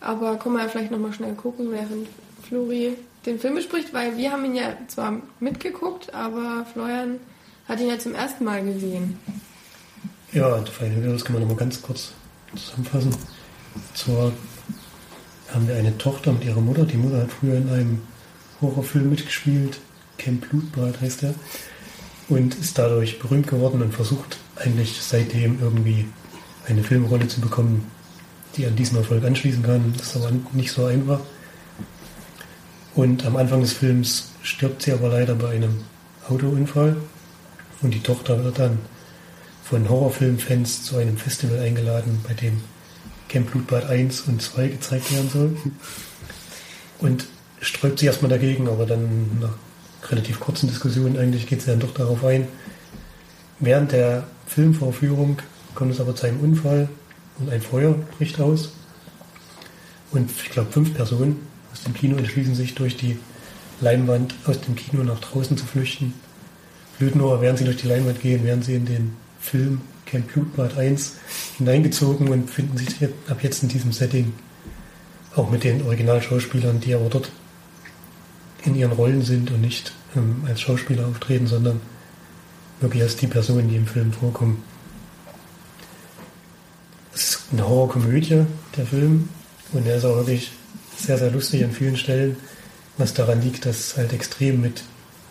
Aber 0.00 0.36
können 0.36 0.56
wir 0.56 0.68
vielleicht 0.68 0.90
nochmal 0.90 1.12
schnell 1.12 1.34
gucken, 1.34 1.70
während 1.70 2.08
Flori 2.42 2.96
den 3.26 3.38
Film 3.38 3.54
bespricht, 3.54 3.92
weil 3.92 4.16
wir 4.16 4.32
haben 4.32 4.44
ihn 4.44 4.56
ja 4.56 4.76
zwar 4.88 5.20
mitgeguckt, 5.38 6.12
aber 6.12 6.66
Florian 6.72 7.20
hat 7.68 7.80
ihn 7.80 7.88
ja 7.88 7.98
zum 7.98 8.14
ersten 8.14 8.44
Mal 8.44 8.64
gesehen. 8.64 9.18
Ja, 10.32 10.58
Girls 10.58 11.24
kann 11.24 11.34
man 11.34 11.42
nochmal 11.42 11.58
ganz 11.58 11.80
kurz 11.82 12.12
zusammenfassen. 12.56 13.14
Zwar 13.94 14.32
haben 15.52 15.68
wir 15.68 15.76
eine 15.76 15.96
Tochter 15.98 16.32
mit 16.32 16.44
ihrer 16.44 16.60
Mutter. 16.60 16.84
Die 16.84 16.96
Mutter 16.96 17.22
hat 17.22 17.30
früher 17.30 17.56
in 17.56 17.68
einem 17.68 18.02
Horrorfilm 18.62 19.10
mitgespielt. 19.10 19.80
Camp 20.18 20.48
Blutbad 20.48 21.00
heißt 21.00 21.24
er. 21.24 21.34
Und 22.28 22.54
ist 22.54 22.78
dadurch 22.78 23.18
berühmt 23.18 23.48
geworden 23.48 23.82
und 23.82 23.92
versucht 23.92 24.38
eigentlich 24.56 25.00
seitdem 25.02 25.60
irgendwie 25.60 26.06
eine 26.66 26.82
Filmrolle 26.82 27.28
zu 27.28 27.40
bekommen, 27.40 27.86
die 28.56 28.66
an 28.66 28.76
diesen 28.76 28.96
Erfolg 28.96 29.24
anschließen 29.24 29.62
kann. 29.62 29.92
Das 29.98 30.08
ist 30.08 30.16
aber 30.16 30.32
nicht 30.52 30.72
so 30.72 30.86
einfach. 30.86 31.20
Und 32.94 33.24
am 33.26 33.36
Anfang 33.36 33.60
des 33.60 33.72
Films 33.72 34.30
stirbt 34.42 34.82
sie 34.82 34.92
aber 34.92 35.08
leider 35.08 35.34
bei 35.34 35.50
einem 35.50 35.82
Autounfall. 36.28 36.96
Und 37.80 37.92
die 37.94 38.00
Tochter 38.02 38.44
wird 38.44 38.58
dann 38.58 38.78
von 39.64 39.88
Horrorfilmfans 39.88 40.84
zu 40.84 40.98
einem 40.98 41.16
Festival 41.16 41.58
eingeladen, 41.58 42.20
bei 42.26 42.34
dem 42.34 42.60
Camp 43.28 43.50
Blutbad 43.50 43.86
1 43.86 44.22
und 44.22 44.42
2 44.42 44.68
gezeigt 44.68 45.12
werden 45.12 45.30
soll. 45.30 45.56
Und 46.98 47.26
sträubt 47.62 47.98
sich 47.98 48.06
erstmal 48.06 48.30
dagegen, 48.30 48.68
aber 48.68 48.84
dann 48.84 49.38
nach 49.40 50.10
relativ 50.10 50.40
kurzen 50.40 50.68
Diskussionen 50.68 51.16
eigentlich 51.16 51.46
geht 51.46 51.62
sie 51.62 51.70
dann 51.70 51.80
doch 51.80 51.94
darauf 51.94 52.24
ein. 52.24 52.48
Während 53.60 53.92
der 53.92 54.24
Filmvorführung 54.46 55.38
kommt 55.74 55.92
es 55.92 56.00
aber 56.00 56.14
zu 56.14 56.26
einem 56.26 56.40
Unfall 56.40 56.88
und 57.38 57.50
ein 57.50 57.62
Feuer 57.62 57.94
bricht 58.18 58.40
aus. 58.40 58.72
Und 60.10 60.30
ich 60.30 60.50
glaube, 60.50 60.72
fünf 60.72 60.92
Personen 60.92 61.46
aus 61.72 61.84
dem 61.84 61.94
Kino 61.94 62.16
entschließen 62.16 62.54
sich, 62.54 62.74
durch 62.74 62.96
die 62.96 63.18
Leinwand 63.80 64.34
aus 64.46 64.60
dem 64.60 64.74
Kino 64.74 65.02
nach 65.04 65.20
draußen 65.20 65.56
zu 65.56 65.64
flüchten. 65.64 66.12
Blöd 66.98 67.14
nur, 67.14 67.40
während 67.40 67.58
sie 67.58 67.64
durch 67.64 67.78
die 67.78 67.88
Leinwand 67.88 68.20
gehen, 68.20 68.44
werden 68.44 68.62
sie 68.62 68.74
in 68.74 68.84
den 68.84 69.16
Film 69.40 69.80
Camp 70.04 70.30
Blutbad 70.32 70.76
1 70.76 71.14
hineingezogen 71.58 72.28
und 72.28 72.50
finden 72.50 72.76
sich 72.76 72.88
ab 73.28 73.38
jetzt 73.42 73.62
in 73.62 73.68
diesem 73.68 73.92
Setting 73.92 74.32
auch 75.34 75.50
mit 75.50 75.64
den 75.64 75.82
Originalschauspielern, 75.82 76.80
die 76.80 76.94
aber 76.94 77.08
dort 77.08 77.30
in 78.64 78.74
ihren 78.74 78.92
Rollen 78.92 79.22
sind 79.22 79.50
und 79.50 79.60
nicht 79.60 79.92
ähm, 80.16 80.44
als 80.46 80.60
Schauspieler 80.60 81.06
auftreten, 81.06 81.46
sondern 81.46 81.80
wirklich 82.80 83.02
als 83.02 83.16
die 83.16 83.26
Personen, 83.26 83.68
die 83.68 83.76
im 83.76 83.86
Film 83.86 84.12
vorkommen. 84.12 84.62
Es 87.14 87.30
ist 87.30 87.40
eine 87.52 87.68
Horrorkomödie, 87.68 88.46
der 88.76 88.86
Film, 88.86 89.28
und 89.72 89.86
er 89.86 89.96
ist 89.96 90.04
auch 90.04 90.16
wirklich 90.16 90.52
sehr, 90.96 91.18
sehr 91.18 91.30
lustig 91.30 91.64
an 91.64 91.72
vielen 91.72 91.96
Stellen, 91.96 92.36
was 92.98 93.14
daran 93.14 93.42
liegt, 93.42 93.66
dass 93.66 93.96
halt 93.96 94.12
extrem 94.12 94.60
mit 94.60 94.84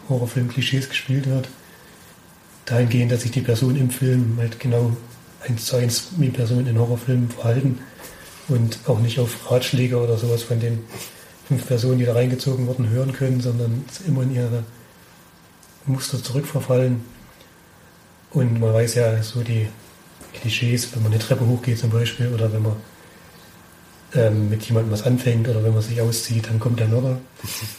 Horrorfilm-Klischees 0.09 0.89
gespielt 0.89 1.27
wird. 1.27 1.47
Dahingehend, 2.65 3.11
dass 3.11 3.21
sich 3.21 3.31
die 3.31 3.41
Personen 3.41 3.77
im 3.77 3.89
Film 3.89 4.35
halt 4.39 4.59
genau 4.59 4.95
eins 5.47 5.65
zu 5.65 5.77
eins 5.77 6.09
wie 6.17 6.29
Personen 6.29 6.67
in 6.67 6.77
Horrorfilmen 6.77 7.29
verhalten 7.29 7.79
und 8.47 8.79
auch 8.87 8.99
nicht 8.99 9.19
auf 9.19 9.51
Ratschläge 9.51 9.97
oder 9.97 10.17
sowas 10.17 10.43
von 10.43 10.59
den 10.59 10.83
fünf 11.51 11.67
Personen, 11.67 11.99
die 11.99 12.05
da 12.05 12.13
reingezogen 12.13 12.65
wurden, 12.65 12.89
hören 12.89 13.11
können, 13.11 13.41
sondern 13.41 13.83
immer 14.07 14.23
in 14.23 14.33
ihre 14.33 14.63
Muster 15.85 16.23
zurückverfallen. 16.23 17.03
Und 18.31 18.61
man 18.61 18.73
weiß 18.73 18.95
ja 18.95 19.21
so 19.21 19.41
die 19.41 19.67
Klischees, 20.33 20.95
wenn 20.95 21.03
man 21.03 21.11
eine 21.11 21.21
Treppe 21.21 21.45
hochgeht 21.45 21.77
zum 21.77 21.89
Beispiel 21.89 22.29
oder 22.33 22.53
wenn 22.53 22.63
man 22.63 22.77
ähm, 24.15 24.49
mit 24.49 24.63
jemandem 24.63 24.93
was 24.93 25.03
anfängt 25.03 25.49
oder 25.49 25.61
wenn 25.61 25.73
man 25.73 25.81
sich 25.81 25.99
auszieht, 25.99 26.47
dann 26.47 26.57
kommt 26.57 26.79
der 26.79 26.87
Mörder. 26.87 27.19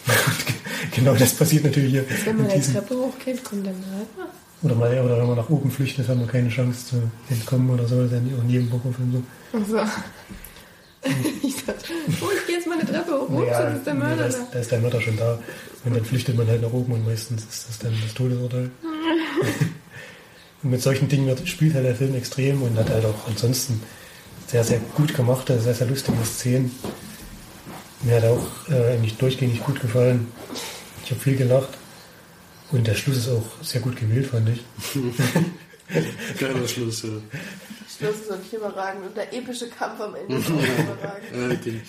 genau 0.94 1.14
das 1.14 1.32
passiert 1.32 1.64
natürlich 1.64 1.92
hier. 1.92 2.04
Wenn 2.26 2.36
man 2.36 2.50
eine 2.50 2.60
Treppe 2.60 2.94
hochgeht, 2.94 3.42
kommt 3.42 3.64
der 3.64 3.72
Mörder? 3.72 4.32
Oder, 4.60 4.74
mal, 4.74 5.00
oder 5.00 5.18
wenn 5.18 5.28
man 5.28 5.36
nach 5.36 5.48
oben 5.48 5.70
flüchtet, 5.70 6.08
hat 6.08 6.18
man 6.18 6.26
keine 6.26 6.50
Chance 6.50 6.88
zu 6.88 7.02
entkommen 7.30 7.70
oder 7.70 7.86
so. 7.86 8.02
Ja 8.02 8.18
in 8.18 8.50
jedem 8.50 8.70
Horrorfilm 8.70 9.12
so. 9.12 9.58
Also. 9.58 9.90
ich 11.42 11.64
dachte, 11.64 11.84
oh, 12.20 12.26
ich 12.36 12.46
gehe 12.46 12.56
jetzt 12.56 12.66
mal 12.66 12.78
eine 12.78 12.88
Treppe 12.88 13.12
hoch. 13.12 13.28
Ups, 13.28 13.46
Ja, 13.46 13.62
das 13.62 13.78
ist 13.78 13.86
der 13.86 13.94
Mörder 13.94 14.16
da, 14.16 14.26
ist, 14.26 14.38
da. 14.38 14.48
da 14.52 14.58
ist 14.58 14.70
der 14.70 14.80
Mörder 14.80 15.00
schon 15.00 15.16
da. 15.16 15.38
Und 15.84 15.96
dann 15.96 16.04
flüchtet 16.04 16.36
man 16.36 16.46
halt 16.46 16.62
nach 16.62 16.72
oben 16.72 16.92
und 16.92 17.04
meistens 17.06 17.42
ist 17.44 17.68
das 17.68 17.78
dann 17.78 17.94
das 18.02 18.14
Todesurteil. 18.14 18.70
und 20.62 20.70
mit 20.70 20.80
solchen 20.80 21.08
Dingen 21.08 21.26
wird, 21.26 21.46
spielt 21.48 21.74
halt 21.74 21.86
der 21.86 21.96
Film 21.96 22.14
extrem 22.14 22.62
und 22.62 22.78
hat 22.78 22.90
halt 22.90 23.04
auch 23.04 23.28
ansonsten 23.28 23.82
sehr, 24.46 24.62
sehr 24.62 24.78
gut 24.94 25.14
gemachte, 25.14 25.58
sehr, 25.60 25.74
sehr 25.74 25.88
lustige 25.88 26.24
Szenen. 26.24 26.70
Mir 28.02 28.16
hat 28.16 28.24
auch 28.24 28.70
äh, 28.70 28.92
eigentlich 28.92 29.16
durchgängig 29.16 29.62
gut 29.64 29.80
gefallen. 29.80 30.28
Ich 31.04 31.10
habe 31.10 31.20
viel 31.20 31.36
gelacht. 31.36 31.70
Und 32.70 32.86
der 32.86 32.94
Schluss 32.94 33.18
ist 33.18 33.28
auch 33.28 33.62
sehr 33.62 33.80
gut 33.80 33.96
gewählt, 33.96 34.26
fand 34.26 34.48
ich. 34.48 34.60
Geiler 36.38 36.68
Schluss, 36.68 37.02
ja. 37.02 37.08
Schluss 37.98 38.16
ist 38.20 38.28
wirklich 38.28 38.54
überragend 38.54 39.06
und 39.06 39.16
der 39.16 39.32
epische 39.34 39.68
Kampf 39.68 40.00
am 40.00 40.14
Ende 40.14 40.36
ist 40.36 40.46
auch 40.50 40.52
überragend. 40.52 41.32
Äh, 41.32 41.56
den, 41.64 41.82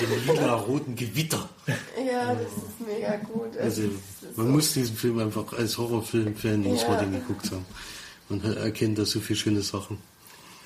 den 0.00 0.26
lila-roten 0.36 0.94
Gewitter. 0.96 1.48
Ja, 1.66 2.34
das 2.34 2.46
ist 2.46 2.86
mega 2.86 3.16
gut. 3.16 3.56
Also, 3.58 3.82
man 4.36 4.46
so- 4.46 4.52
muss 4.52 4.72
diesen 4.72 4.96
Film 4.96 5.18
einfach 5.18 5.52
als 5.52 5.76
Horrorfilm-Fan, 5.78 6.60
muss 6.62 6.82
Ja. 6.82 6.88
man 6.90 6.98
den 7.00 7.12
geguckt 7.20 7.50
haben. 7.50 7.64
Man 8.28 8.40
erkennt 8.56 8.98
da 8.98 9.04
so 9.04 9.20
viele 9.20 9.38
schöne 9.38 9.60
Sachen. 9.62 9.98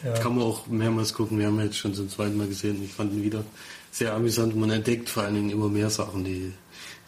Ja. 0.04 0.12
Kann 0.18 0.36
man 0.36 0.44
auch 0.44 0.66
mehrmals 0.66 1.14
gucken. 1.14 1.38
Wir 1.38 1.46
haben 1.46 1.58
ihn 1.58 1.64
jetzt 1.66 1.78
schon 1.78 1.94
zum 1.94 2.08
zweiten 2.10 2.36
Mal 2.36 2.46
gesehen. 2.46 2.82
Ich 2.84 2.92
fand 2.92 3.12
ihn 3.14 3.22
wieder 3.22 3.42
sehr 3.90 4.12
amüsant. 4.12 4.54
Man 4.54 4.70
entdeckt 4.70 5.08
vor 5.08 5.22
allen 5.24 5.34
Dingen 5.34 5.50
immer 5.50 5.68
mehr 5.70 5.88
Sachen, 5.88 6.22
die, 6.22 6.52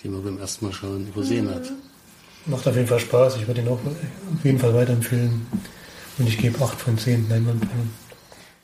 die 0.03 0.09
man 0.09 0.25
beim 0.25 0.39
ersten 0.39 0.65
Mal 0.65 0.73
schauen 0.73 1.07
übersehen 1.07 1.49
hat. 1.55 1.71
Macht 2.47 2.67
auf 2.67 2.75
jeden 2.75 2.89
Fall 2.89 3.01
Spaß. 3.01 3.37
Ich 3.37 3.47
würde 3.47 3.61
ihn 3.61 3.69
auch 3.69 3.79
auf 3.85 4.45
jeden 4.45 4.59
Fall 4.59 4.75
weiterempfehlen. 4.75 5.47
Und 6.19 6.29
ich 6.29 6.39
gebe 6.39 6.63
8 6.63 6.81
von 6.81 6.99
10 6.99 7.29
Leinwandperlen. 7.29 7.91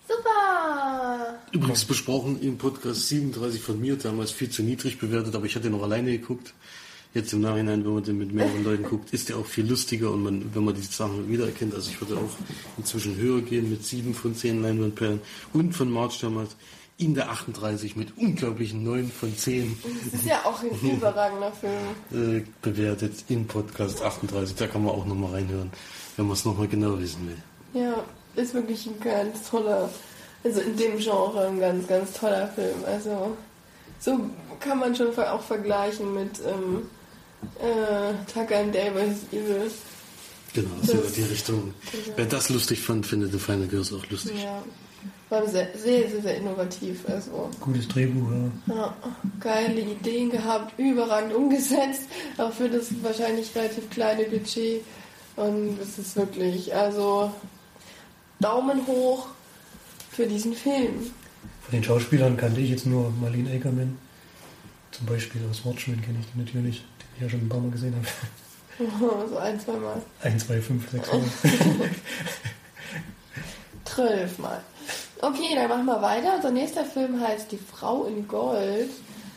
Super! 0.08 1.38
Übrigens 1.52 1.84
besprochen 1.84 2.40
im 2.40 2.58
Podcast 2.58 3.08
37 3.08 3.60
von 3.60 3.80
mir, 3.80 3.96
damals 3.96 4.32
viel 4.32 4.50
zu 4.50 4.62
niedrig 4.62 4.98
bewertet, 4.98 5.34
aber 5.36 5.46
ich 5.46 5.54
hatte 5.54 5.70
noch 5.70 5.82
alleine 5.82 6.10
geguckt. 6.12 6.54
Jetzt 7.14 7.32
im 7.32 7.42
Nachhinein, 7.42 7.84
wenn 7.84 7.94
man 7.94 8.02
den 8.02 8.18
mit 8.18 8.32
mehreren 8.32 8.64
Leuten 8.64 8.82
guckt, 8.82 9.12
ist 9.12 9.28
der 9.28 9.36
auch 9.36 9.46
viel 9.46 9.68
lustiger 9.68 10.10
und 10.10 10.24
man, 10.24 10.52
wenn 10.52 10.64
man 10.64 10.74
diese 10.74 10.90
Sachen 10.90 11.28
wiedererkennt, 11.30 11.72
also 11.72 11.88
ich 11.88 12.00
würde 12.00 12.16
auch 12.16 12.36
inzwischen 12.76 13.16
höher 13.16 13.40
gehen 13.40 13.70
mit 13.70 13.84
7 13.86 14.14
von 14.14 14.34
10 14.34 14.62
Leinwandperlen 14.62 15.20
und 15.52 15.76
von 15.76 15.92
March 15.92 16.18
damals 16.18 16.56
in 16.96 17.14
der 17.14 17.30
38 17.30 17.96
mit 17.96 18.16
unglaublichen 18.16 18.84
9 18.84 19.10
von 19.10 19.36
10 19.36 19.76
Das 20.12 20.20
ist 20.20 20.26
ja 20.26 20.44
auch 20.44 20.62
ein 20.62 20.70
überragender 20.90 21.52
Film. 21.52 21.72
äh, 22.38 22.44
bewertet 22.62 23.24
im 23.28 23.46
Podcast 23.46 24.00
38. 24.02 24.54
Da 24.56 24.66
kann 24.68 24.84
man 24.84 24.94
auch 24.94 25.04
nochmal 25.04 25.32
reinhören, 25.32 25.70
wenn 26.16 26.26
man 26.26 26.34
es 26.36 26.44
nochmal 26.44 26.68
genau 26.68 26.98
wissen 26.98 27.26
will. 27.28 27.82
Ja, 27.82 28.04
ist 28.36 28.54
wirklich 28.54 28.86
ein 28.86 29.00
ganz 29.00 29.50
toller, 29.50 29.90
also 30.44 30.60
in 30.60 30.76
dem 30.76 30.98
Genre 30.98 31.46
ein 31.48 31.58
ganz, 31.58 31.86
ganz 31.88 32.12
toller 32.12 32.46
Film. 32.48 32.76
Also 32.86 33.36
so 33.98 34.30
kann 34.60 34.78
man 34.78 34.94
schon 34.94 35.08
auch 35.18 35.42
vergleichen 35.42 36.14
mit 36.14 36.40
ähm, 36.46 36.82
äh, 37.58 38.14
Tucker 38.32 38.58
and 38.60 38.74
Dale 38.74 38.92
vs. 38.92 39.32
Evil. 39.32 39.70
Genau, 40.54 40.68
Das- 40.80 40.92
ja 40.92 41.00
die 41.16 41.22
Richtung. 41.22 41.74
Wer 42.14 42.26
das 42.26 42.48
lustig 42.50 42.80
fand, 42.82 43.04
findet 43.04 43.32
The 43.32 43.38
Final 43.40 43.66
Girls 43.66 43.92
auch 43.92 44.08
lustig. 44.08 44.40
Ja, 44.44 44.62
war 45.30 45.46
sehr, 45.48 45.68
sehr, 45.76 46.08
sehr, 46.08 46.22
sehr 46.22 46.36
innovativ. 46.36 47.08
Also 47.08 47.50
Gutes 47.60 47.88
Drehbuch, 47.88 48.30
ja. 48.66 48.74
ja, 48.74 48.96
geile 49.40 49.80
Ideen 49.80 50.30
gehabt, 50.30 50.78
überragend 50.78 51.34
umgesetzt, 51.34 52.02
auch 52.38 52.52
für 52.52 52.68
das 52.68 52.88
wahrscheinlich 53.02 53.54
relativ 53.54 53.88
kleine 53.90 54.24
Budget. 54.24 54.82
Und 55.36 55.78
es 55.80 55.98
ist 55.98 56.16
wirklich, 56.16 56.74
also 56.74 57.32
Daumen 58.40 58.86
hoch 58.86 59.28
für 60.10 60.26
diesen 60.26 60.54
Film. 60.54 61.10
Von 61.62 61.72
den 61.72 61.82
Schauspielern 61.82 62.36
kannte 62.36 62.60
ich 62.60 62.70
jetzt 62.70 62.86
nur 62.86 63.10
Marlene 63.20 63.50
Ackerman. 63.50 63.98
Zum 64.90 65.06
Beispiel 65.06 65.40
aus 65.50 65.64
Watchmen 65.64 66.00
kenne 66.02 66.18
ich 66.20 66.26
die 66.32 66.38
natürlich, 66.38 66.84
die 67.00 67.16
ich 67.16 67.22
ja 67.22 67.28
schon 67.28 67.40
ein 67.40 67.48
paar 67.48 67.60
Mal 67.60 67.70
gesehen 67.70 67.94
habe. 67.96 68.06
so 69.30 69.38
ein, 69.38 69.58
zwei 69.58 69.72
Mal. 69.72 70.02
1, 70.22 70.46
2, 70.46 70.60
5, 70.60 70.90
6 70.90 71.12
Mal. 71.12 71.20
Zwölf 73.84 74.38
Mal. 74.38 74.62
Okay, 75.24 75.54
dann 75.54 75.70
machen 75.70 75.86
wir 75.86 76.02
weiter. 76.02 76.34
Unser 76.36 76.50
nächster 76.50 76.84
Film 76.84 77.18
heißt 77.18 77.50
Die 77.50 77.56
Frau 77.56 78.04
in 78.04 78.28
Gold. 78.28 78.90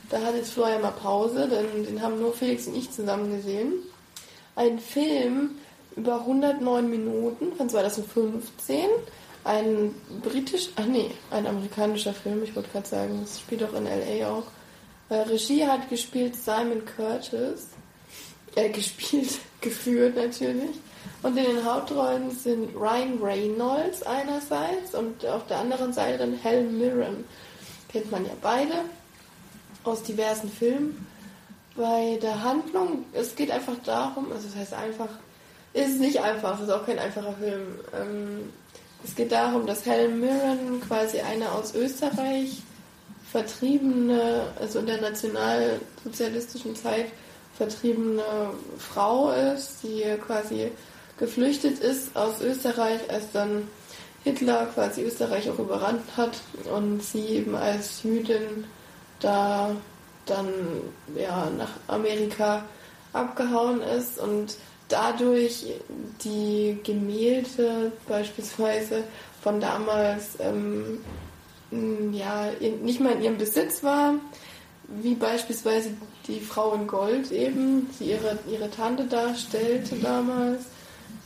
Da 0.10 0.21
hat 0.21 0.36
jetzt 0.36 0.52
Florian 0.52 0.82
mal 0.82 0.91
Pause, 0.91 1.47
denn 1.47 1.86
den 1.86 2.02
haben 2.02 2.19
nur 2.19 2.34
Felix 2.34 2.67
und 2.67 2.76
ich 2.76 2.91
zusammen 2.91 3.32
gesehen. 3.32 3.71
Ein 4.58 4.80
Film 4.80 5.52
über 5.95 6.19
109 6.19 6.89
Minuten 6.89 7.54
von 7.56 7.69
2015. 7.69 8.82
Ein 9.45 9.95
britisch, 10.23 10.71
ach 10.76 10.88
nee, 10.88 11.12
ein 11.32 11.47
amerikanischer 11.47 12.13
Film, 12.13 12.43
ich 12.43 12.54
wollte 12.54 12.69
gerade 12.71 12.88
sagen, 12.88 13.19
das 13.21 13.39
spielt 13.39 13.63
auch 13.63 13.73
in 13.73 13.88
L.A. 13.88 14.30
auch. 14.30 14.43
Äh, 15.08 15.21
Regie 15.21 15.65
hat 15.65 15.89
gespielt 15.89 16.36
Simon 16.36 16.84
Curtis. 16.84 17.69
Äh, 18.56 18.67
gespielt, 18.71 19.39
geführt 19.62 20.17
natürlich. 20.17 20.76
Und 21.23 21.36
in 21.38 21.43
den 21.45 21.65
Hauptrollen 21.65 22.32
sind 22.32 22.75
Ryan 22.75 23.19
Reynolds 23.21 24.03
einerseits 24.03 24.93
und 24.93 25.25
auf 25.25 25.47
der 25.47 25.60
anderen 25.60 25.91
Seite 25.91 26.19
dann 26.19 26.34
Helen 26.34 26.77
Mirren. 26.77 27.25
Kennt 27.89 28.12
man 28.12 28.25
ja 28.25 28.34
beide 28.41 28.73
aus 29.84 30.03
diversen 30.03 30.49
Filmen. 30.49 31.08
Bei 31.75 32.17
der 32.21 32.43
Handlung, 32.43 33.06
es 33.13 33.36
geht 33.36 33.51
einfach 33.51 33.75
darum, 33.84 34.32
also 34.32 34.47
das 34.47 34.56
heißt 34.56 34.73
einfach, 34.73 35.10
ist 35.73 35.99
nicht 35.99 36.19
einfach, 36.21 36.56
es 36.56 36.67
ist 36.67 36.71
auch 36.71 36.86
kein 36.86 36.99
einfacher 36.99 37.34
Film. 37.34 37.80
Ähm, 37.93 38.53
es 39.03 39.15
geht 39.15 39.32
darum, 39.32 39.67
dass 39.67 39.86
Helen 39.86 40.19
Mirren 40.19 40.82
quasi 40.82 41.19
eine 41.19 41.51
aus 41.51 41.75
Österreich 41.75 42.63
vertriebene, 43.32 44.43
also 44.60 44.80
in 44.80 44.88
der 44.88 45.01
nationalsozialistischen 45.01 46.75
Zeit 46.75 47.08
vertriebene 47.58 48.23
Frau 48.77 49.32
ist, 49.32 49.84
die 49.84 50.03
quasi 50.25 50.71
geflüchtet 51.17 51.80
ist 51.80 52.15
aus 52.15 52.41
Österreich, 52.41 52.99
als 53.10 53.32
dann 53.34 53.67
Hitler 54.23 54.65
quasi 54.74 55.03
Österreich 55.03 55.49
auch 55.49 55.59
überrannt 55.59 56.03
hat 56.15 56.41
und 56.74 57.01
sie 57.03 57.26
eben 57.28 57.55
als 57.55 58.03
Jüdin 58.03 58.65
da 59.20 59.76
dann 60.26 60.49
ja 61.15 61.49
nach 61.57 61.72
Amerika 61.88 62.65
abgehauen 63.13 63.82
ist 63.82 64.20
und 64.20 64.57
dadurch 64.89 65.65
die 66.24 66.78
Gemälde 66.84 67.91
beispielsweise 68.07 69.03
von 69.41 69.59
damals 69.59 70.38
ähm, 70.39 70.99
ja 71.72 72.49
nicht 72.82 72.99
mehr 72.99 73.13
in 73.13 73.22
ihrem 73.22 73.38
Besitz 73.38 73.84
war, 73.84 74.15
wie 74.88 75.15
beispielsweise 75.15 75.91
die 76.28 76.39
Frau 76.39 76.74
in 76.74 76.88
Gold 76.88 77.32
eben, 77.32 77.89
die 77.99 78.11
ihre, 78.11 78.38
ihre 78.49 78.70
Tante 78.70 79.05
darstellte 79.05 79.95
damals, 79.97 80.65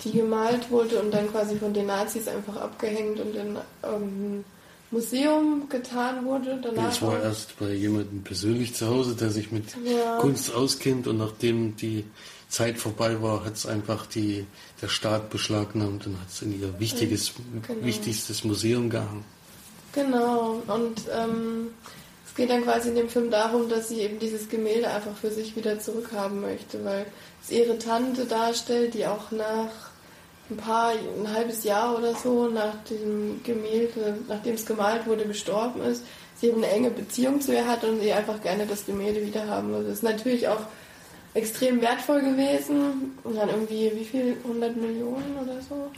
die 0.04 0.12
gemalt 0.12 0.70
wurde 0.72 1.00
und 1.00 1.12
dann 1.12 1.30
quasi 1.32 1.56
von 1.58 1.74
den 1.74 1.88
Nazis 1.88 2.28
einfach 2.28 2.56
abgehängt 2.58 3.20
und 3.20 3.36
in 3.36 3.58
irgendein 3.84 4.46
Museum 4.92 5.70
getan 5.70 6.26
wurde. 6.26 6.60
Danach 6.62 6.92
Ich 6.94 7.02
war 7.02 7.22
erst 7.22 7.58
bei 7.60 7.72
jemandem 7.74 8.24
persönlich 8.24 8.74
zu 8.76 8.88
Hause, 8.88 9.16
der 9.16 9.30
sich 9.30 9.52
mit 9.52 9.66
Ja. 9.86 10.18
Kunst 10.18 10.54
auskennt 10.54 11.08
und 11.08 11.18
nachdem 11.18 11.76
die 11.78 12.04
Zeit 12.50 12.78
vorbei 12.78 13.22
war, 13.22 13.46
hat 13.46 13.56
es 13.56 13.66
einfach 13.66 14.06
die, 14.06 14.46
der 14.82 14.90
Staat 14.90 15.30
beschlagnahmt 15.30 16.06
und 16.08 16.20
hat 16.20 16.28
es 16.30 16.42
in 16.42 16.60
ihr 16.60 16.78
wichtiges, 16.80 17.32
Genau. 17.66 17.86
wichtigstes 17.86 18.44
Museum 18.44 18.90
gehangen. 18.90 19.24
Genau, 19.94 20.62
und 20.68 21.02
ähm, 21.18 21.68
es 22.26 22.36
geht 22.36 22.50
dann 22.50 22.64
quasi 22.64 22.90
in 22.90 22.96
dem 22.96 23.10
Film 23.10 23.30
darum, 23.32 23.70
dass 23.70 23.88
sie 23.90 24.00
eben 24.02 24.20
dieses 24.20 24.50
Gemälde 24.50 24.90
einfach 24.90 25.16
für 25.16 25.32
sich 25.32 25.56
wieder 25.56 25.80
zurückhaben 25.80 26.42
möchte, 26.42 26.84
weil 26.84 27.06
es 27.44 27.52
ihre 27.52 27.78
Tante 27.78 28.26
darstellt, 28.26 28.94
die 28.94 29.06
auch 29.08 29.32
nach 29.32 29.91
ein 30.52 30.58
paar, 30.58 30.92
ein 30.92 31.34
halbes 31.34 31.64
Jahr 31.64 31.98
oder 31.98 32.14
so 32.14 32.50
nach 32.50 32.76
dem 32.90 33.42
Gemälde, 33.44 34.18
nachdem 34.28 34.56
es 34.56 34.66
gemalt 34.66 35.08
wurde, 35.08 35.26
gestorben 35.26 35.82
ist, 35.82 36.04
sie 36.40 36.52
eine 36.52 36.68
enge 36.68 36.92
Beziehung 36.92 37.40
zu 37.42 37.54
ihr 37.54 37.68
hat 37.68 37.84
und 37.84 38.02
sie 38.02 38.12
einfach 38.12 38.42
gerne 38.42 38.66
das 38.68 38.86
Gemälde 38.86 39.26
wieder 39.26 39.48
haben 39.48 39.70
würde. 39.70 39.86
Das 39.86 39.98
ist 39.98 40.04
natürlich 40.04 40.48
auch 40.48 40.62
extrem 41.34 41.82
wertvoll 41.82 42.22
gewesen 42.22 43.16
und 43.24 43.38
dann 43.38 43.50
irgendwie, 43.50 43.92
wie 43.96 44.06
viel, 44.06 44.38
100 44.44 44.76
Millionen 44.76 45.38
oder 45.42 45.62
so? 45.62 45.90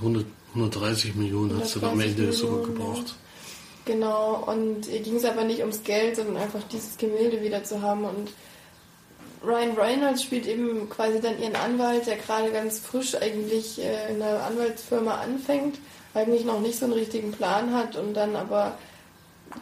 100, 0.00 0.26
130 0.54 1.14
Millionen 1.14 1.56
hat 1.56 1.68
sie 1.68 1.82
am 1.82 2.00
Ende 2.00 2.32
sogar 2.32 2.66
gebraucht. 2.66 3.14
Genau, 3.84 4.44
und 4.46 4.88
ihr 4.88 5.00
ging 5.00 5.16
es 5.16 5.24
aber 5.24 5.44
nicht 5.44 5.60
ums 5.60 5.82
Geld, 5.84 6.16
sondern 6.16 6.36
einfach 6.36 6.62
dieses 6.70 6.98
Gemälde 6.98 7.42
wieder 7.42 7.64
zu 7.64 7.80
haben 7.80 8.04
und 8.04 8.30
Ryan 9.42 9.76
Reynolds 9.76 10.22
spielt 10.22 10.46
eben 10.46 10.88
quasi 10.90 11.20
dann 11.20 11.40
ihren 11.40 11.56
Anwalt, 11.56 12.06
der 12.06 12.16
gerade 12.16 12.50
ganz 12.50 12.78
frisch 12.78 13.14
eigentlich 13.14 13.82
äh, 13.82 14.12
in 14.12 14.22
einer 14.22 14.42
Anwaltsfirma 14.44 15.14
anfängt, 15.14 15.78
eigentlich 16.14 16.44
noch 16.44 16.60
nicht 16.60 16.78
so 16.78 16.84
einen 16.84 16.94
richtigen 16.94 17.32
Plan 17.32 17.72
hat 17.72 17.96
und 17.96 18.14
dann 18.14 18.36
aber 18.36 18.76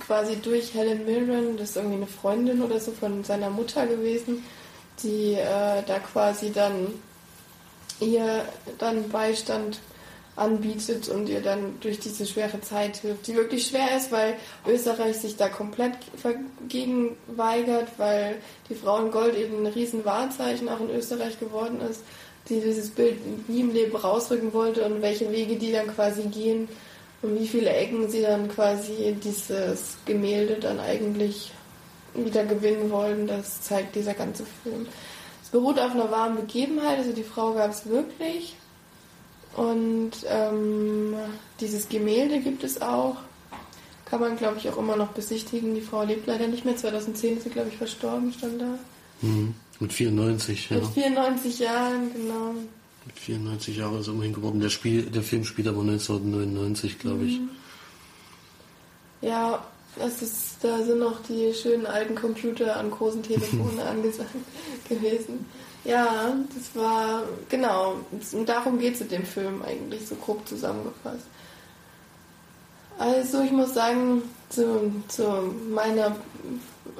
quasi 0.06 0.36
durch 0.36 0.74
Helen 0.74 1.04
Mirren, 1.06 1.56
das 1.56 1.70
ist 1.70 1.76
irgendwie 1.76 1.96
eine 1.96 2.06
Freundin 2.06 2.62
oder 2.62 2.80
so 2.80 2.92
von 2.92 3.24
seiner 3.24 3.50
Mutter 3.50 3.86
gewesen, 3.86 4.44
die 5.02 5.34
äh, 5.34 5.82
da 5.86 5.98
quasi 6.00 6.52
dann 6.52 6.88
ihr 8.00 8.44
dann 8.78 9.08
Beistand 9.08 9.80
anbietet 10.38 11.08
und 11.08 11.28
ihr 11.28 11.40
dann 11.40 11.78
durch 11.80 11.98
diese 11.98 12.26
schwere 12.26 12.60
Zeit 12.60 12.98
hilft, 12.98 13.26
die 13.26 13.34
wirklich 13.34 13.66
schwer 13.66 13.96
ist, 13.96 14.12
weil 14.12 14.34
Österreich 14.66 15.16
sich 15.16 15.36
da 15.36 15.48
komplett 15.48 15.92
dagegen 16.22 17.16
weigert, 17.26 17.88
weil 17.98 18.36
die 18.68 18.74
Frau 18.74 19.04
in 19.04 19.10
Gold 19.10 19.36
eben 19.36 19.66
ein 19.66 19.72
riesen 19.72 20.04
Wahrzeichen 20.04 20.68
auch 20.68 20.80
in 20.80 20.90
Österreich 20.90 21.38
geworden 21.40 21.80
ist, 21.80 22.02
die 22.48 22.60
dieses 22.60 22.90
Bild 22.90 23.48
nie 23.48 23.60
im 23.60 23.72
Leben 23.72 23.96
rausrücken 23.96 24.52
wollte 24.52 24.84
und 24.84 25.02
welche 25.02 25.30
Wege 25.30 25.56
die 25.56 25.72
dann 25.72 25.88
quasi 25.88 26.22
gehen 26.22 26.68
und 27.22 27.38
wie 27.38 27.48
viele 27.48 27.70
Ecken 27.70 28.08
sie 28.08 28.22
dann 28.22 28.48
quasi 28.48 29.16
dieses 29.22 29.98
Gemälde 30.04 30.54
dann 30.54 30.78
eigentlich 30.78 31.52
wieder 32.14 32.44
gewinnen 32.44 32.90
wollen, 32.90 33.26
das 33.26 33.60
zeigt 33.60 33.94
dieser 33.96 34.14
ganze 34.14 34.44
Film. 34.62 34.86
Es 35.42 35.50
beruht 35.50 35.78
auf 35.78 35.92
einer 35.92 36.10
wahren 36.10 36.36
Begebenheit, 36.36 36.98
also 36.98 37.12
die 37.12 37.24
Frau 37.24 37.52
gab 37.52 37.70
es 37.70 37.88
wirklich 37.88 38.56
und 39.58 40.12
ähm, 40.28 41.14
dieses 41.58 41.88
Gemälde 41.88 42.38
gibt 42.38 42.62
es 42.62 42.80
auch. 42.80 43.16
Kann 44.04 44.20
man, 44.20 44.36
glaube 44.36 44.58
ich, 44.58 44.68
auch 44.68 44.78
immer 44.78 44.96
noch 44.96 45.08
besichtigen. 45.08 45.74
Die 45.74 45.80
Frau 45.80 46.04
lebt 46.04 46.28
leider 46.28 46.46
nicht 46.46 46.64
mehr. 46.64 46.76
2010 46.76 47.38
ist 47.38 47.42
sie, 47.42 47.50
glaube 47.50 47.68
ich, 47.68 47.76
verstorben, 47.76 48.32
stand 48.32 48.60
da. 48.60 48.78
Mhm. 49.20 49.54
Mit 49.80 49.92
94, 49.92 50.70
ja. 50.70 50.76
Mit 50.76 50.86
94 50.86 51.58
Jahren, 51.58 52.12
genau. 52.12 52.54
Mit 53.04 53.18
94 53.18 53.76
Jahren 53.76 54.00
ist 54.00 54.06
er 54.06 54.14
immerhin 54.14 54.32
geworden. 54.32 54.60
Der, 54.60 54.70
Spiel, 54.70 55.02
der 55.02 55.22
Film 55.22 55.44
spielt 55.44 55.66
aber 55.66 55.80
1999, 55.80 57.00
glaube 57.00 57.24
ich. 57.24 57.40
Mhm. 57.40 57.50
Ja, 59.22 59.64
das 59.96 60.22
ist, 60.22 60.58
da 60.62 60.84
sind 60.84 61.00
noch 61.00 61.20
die 61.28 61.52
schönen 61.52 61.84
alten 61.84 62.14
Computer 62.14 62.76
an 62.76 62.92
großen 62.92 63.24
Telefonen 63.24 63.80
angesagt 63.90 64.30
gewesen. 64.88 65.46
Ja, 65.88 66.34
das 66.54 66.76
war, 66.78 67.22
genau, 67.48 67.96
und 68.32 68.46
darum 68.46 68.78
geht 68.78 68.96
es 68.96 69.00
in 69.00 69.08
dem 69.08 69.24
Film 69.24 69.62
eigentlich, 69.62 70.06
so 70.06 70.16
grob 70.16 70.46
zusammengefasst. 70.46 71.24
Also 72.98 73.40
ich 73.40 73.52
muss 73.52 73.72
sagen, 73.72 74.22
zu, 74.50 75.02
zu 75.08 75.24
meiner 75.70 76.14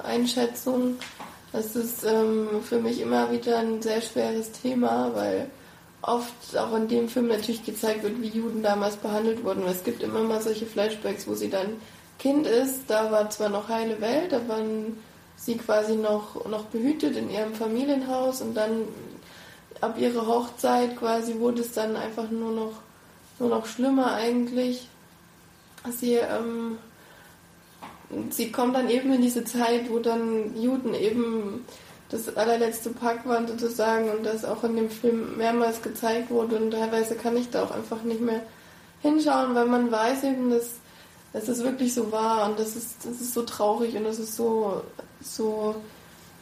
Einschätzung, 0.03 0.97
das 1.53 1.77
ist 1.77 2.03
ähm, 2.05 2.63
für 2.67 2.79
mich 2.81 3.03
immer 3.03 3.31
wieder 3.31 3.59
ein 3.59 3.83
sehr 3.83 4.01
schweres 4.01 4.53
Thema, 4.53 5.11
weil 5.15 5.51
oft 6.01 6.57
auch 6.57 6.75
in 6.75 6.89
dem 6.89 7.11
Film 7.11 7.29
natürlich 7.29 7.67
gezeigt 7.67 8.03
wird, 8.05 8.23
wie 8.23 8.29
Juden 8.29 8.63
damals 8.63 8.97
behandelt 8.97 9.45
wurden. 9.45 9.67
Es 9.67 9.85
gibt 9.85 10.03
immer 10.03 10.23
mal 10.23 10.41
solche 10.41 10.65
Flashbacks, 10.65 11.29
wo 11.29 11.35
sie 11.35 11.51
dann 11.51 11.77
Kind 12.19 12.47
ist, 12.47 12.85
da 12.89 13.13
war 13.13 13.29
zwar 13.29 13.51
noch 13.51 13.69
heile 13.69 14.01
Welt, 14.01 14.33
da 14.33 14.49
waren 14.49 14.97
sie 15.39 15.57
quasi 15.57 15.97
noch, 15.97 16.45
noch 16.47 16.65
behütet 16.65 17.17
in 17.17 17.31
ihrem 17.31 17.55
Familienhaus 17.55 18.43
und 18.43 18.55
dann 18.55 18.83
ab 19.81 19.99
ihrer 19.99 20.27
Hochzeit 20.27 20.97
quasi 20.97 21.39
wurde 21.39 21.63
es 21.63 21.73
dann 21.73 21.97
einfach 21.97 22.31
nur 22.31 22.53
noch, 22.53 22.73
nur 23.39 23.49
noch 23.49 23.67
schlimmer 23.67 24.13
eigentlich. 24.13 24.89
Sie, 25.91 26.15
ähm, 26.15 26.79
sie 28.31 28.51
kommt 28.51 28.75
dann 28.75 28.91
eben 28.91 29.13
in 29.13 29.23
diese 29.23 29.45
Zeit, 29.45 29.89
wo 29.89 30.01
dann 30.01 30.61
Juden 30.61 30.93
eben 30.95 31.65
das 32.11 32.37
allerletzte 32.37 32.91
Pack 32.91 33.27
waren 33.27 33.47
sozusagen 33.47 34.11
und 34.11 34.25
das 34.25 34.45
auch 34.45 34.65
in 34.65 34.77
dem 34.77 34.91
Film 34.91 35.37
mehrmals 35.37 35.83
gezeigt 35.83 36.31
wurde 36.31 36.57
und 36.57 36.71
teilweise 36.71 37.15
kann 37.15 37.37
ich 37.37 37.51
da 37.51 37.63
auch 37.63 37.71
einfach 37.71 38.03
nicht 38.03 38.21
mehr 38.21 38.43
hinschauen, 39.03 39.55
weil 39.55 39.67
man 39.67 39.91
weiß 39.91 40.25
eben, 40.25 40.51
dass, 40.51 40.77
es 41.33 41.63
wirklich 41.63 41.95
so 41.95 42.11
war 42.11 42.49
und 42.49 42.59
das 42.59 42.75
ist, 42.75 43.05
das 43.05 43.21
ist 43.21 43.35
so 43.35 43.43
traurig 43.43 43.97
und 43.97 44.05
das 44.05 44.19
ist 44.19 44.35
so 44.35 44.83
so 45.21 45.75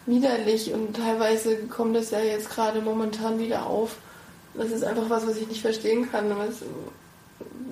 widerlich 0.07 0.73
und 0.73 0.97
teilweise 0.97 1.57
kommt 1.67 1.97
das 1.97 2.11
ja 2.11 2.21
jetzt 2.21 2.51
gerade 2.51 2.81
momentan 2.81 3.39
wieder 3.39 3.67
auf. 3.67 3.97
Das 4.55 4.71
ist 4.71 4.85
einfach 4.85 5.11
was, 5.11 5.27
was 5.27 5.37
ich 5.37 5.49
nicht 5.49 5.61
verstehen 5.61 6.11
kann. 6.11 6.31
Es, 6.49 6.63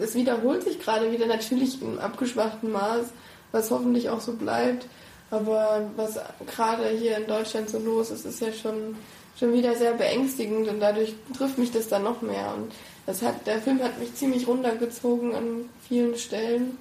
es 0.01 0.15
wiederholt 0.15 0.65
sich 0.65 0.81
gerade 0.81 1.13
wieder 1.13 1.27
natürlich 1.27 1.81
im 1.81 1.99
abgeschwachten 1.99 2.73
Maß, 2.73 3.07
was 3.53 3.71
hoffentlich 3.71 4.11
auch 4.11 4.21
so 4.21 4.33
bleibt. 4.33 4.87
Aber 5.31 5.89
was 5.97 6.19
gerade 6.47 6.89
hier 6.89 7.17
in 7.17 7.27
Deutschland 7.27 7.71
so 7.71 7.79
los 7.79 8.11
ist, 8.11 8.27
ist 8.27 8.41
ja 8.41 8.53
schon, 8.53 8.97
schon 9.39 9.53
wieder 9.53 9.75
sehr 9.75 9.93
beängstigend 9.93 10.69
und 10.69 10.81
dadurch 10.81 11.15
trifft 11.37 11.59
mich 11.59 11.73
das 11.73 11.89
dann 11.89 12.03
noch 12.03 12.21
mehr. 12.21 12.55
Und 12.55 12.73
das 13.07 13.23
hat, 13.23 13.47
der 13.47 13.61
Film 13.61 13.83
hat 13.83 13.99
mich 13.99 14.15
ziemlich 14.15 14.47
runtergezogen 14.47 15.35
an 15.35 15.69
vielen 15.89 16.17
Stellen. 16.17 16.77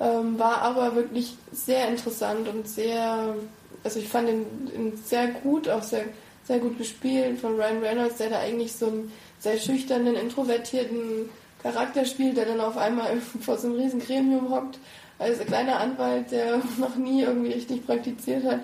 Ähm, 0.00 0.38
war 0.38 0.62
aber 0.62 0.94
wirklich 0.94 1.36
sehr 1.50 1.88
interessant 1.88 2.48
und 2.48 2.68
sehr, 2.68 3.34
also 3.82 3.98
ich 3.98 4.08
fand 4.08 4.28
ihn, 4.28 4.46
ihn, 4.74 5.02
sehr 5.04 5.28
gut, 5.28 5.68
auch 5.68 5.82
sehr, 5.82 6.04
sehr 6.44 6.60
gut 6.60 6.78
gespielt 6.78 7.40
von 7.40 7.56
Ryan 7.56 7.82
Reynolds, 7.82 8.18
der 8.18 8.30
da 8.30 8.38
eigentlich 8.38 8.72
so 8.72 8.86
einen 8.86 9.12
sehr 9.40 9.58
schüchternen, 9.58 10.14
introvertierten 10.14 11.28
Charakter 11.62 12.04
spielt, 12.04 12.36
der 12.36 12.46
dann 12.46 12.60
auf 12.60 12.76
einmal 12.76 13.16
vor 13.40 13.58
so 13.58 13.66
einem 13.66 13.76
riesen 13.76 14.00
Gremium 14.00 14.50
hockt, 14.50 14.78
als 15.18 15.40
kleiner 15.40 15.80
Anwalt, 15.80 16.30
der 16.30 16.58
noch 16.78 16.94
nie 16.94 17.22
irgendwie 17.22 17.52
richtig 17.52 17.84
praktiziert 17.84 18.44
hat. 18.44 18.60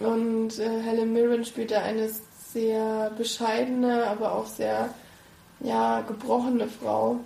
Und 0.00 0.58
äh, 0.58 0.80
Helen 0.80 1.12
Mirren 1.12 1.44
spielt 1.44 1.72
da 1.72 1.82
eine 1.82 2.08
sehr 2.52 3.10
bescheidene, 3.18 4.06
aber 4.06 4.32
auch 4.32 4.46
sehr 4.46 4.94
ja, 5.60 6.00
gebrochene 6.00 6.68
Frau, 6.68 7.16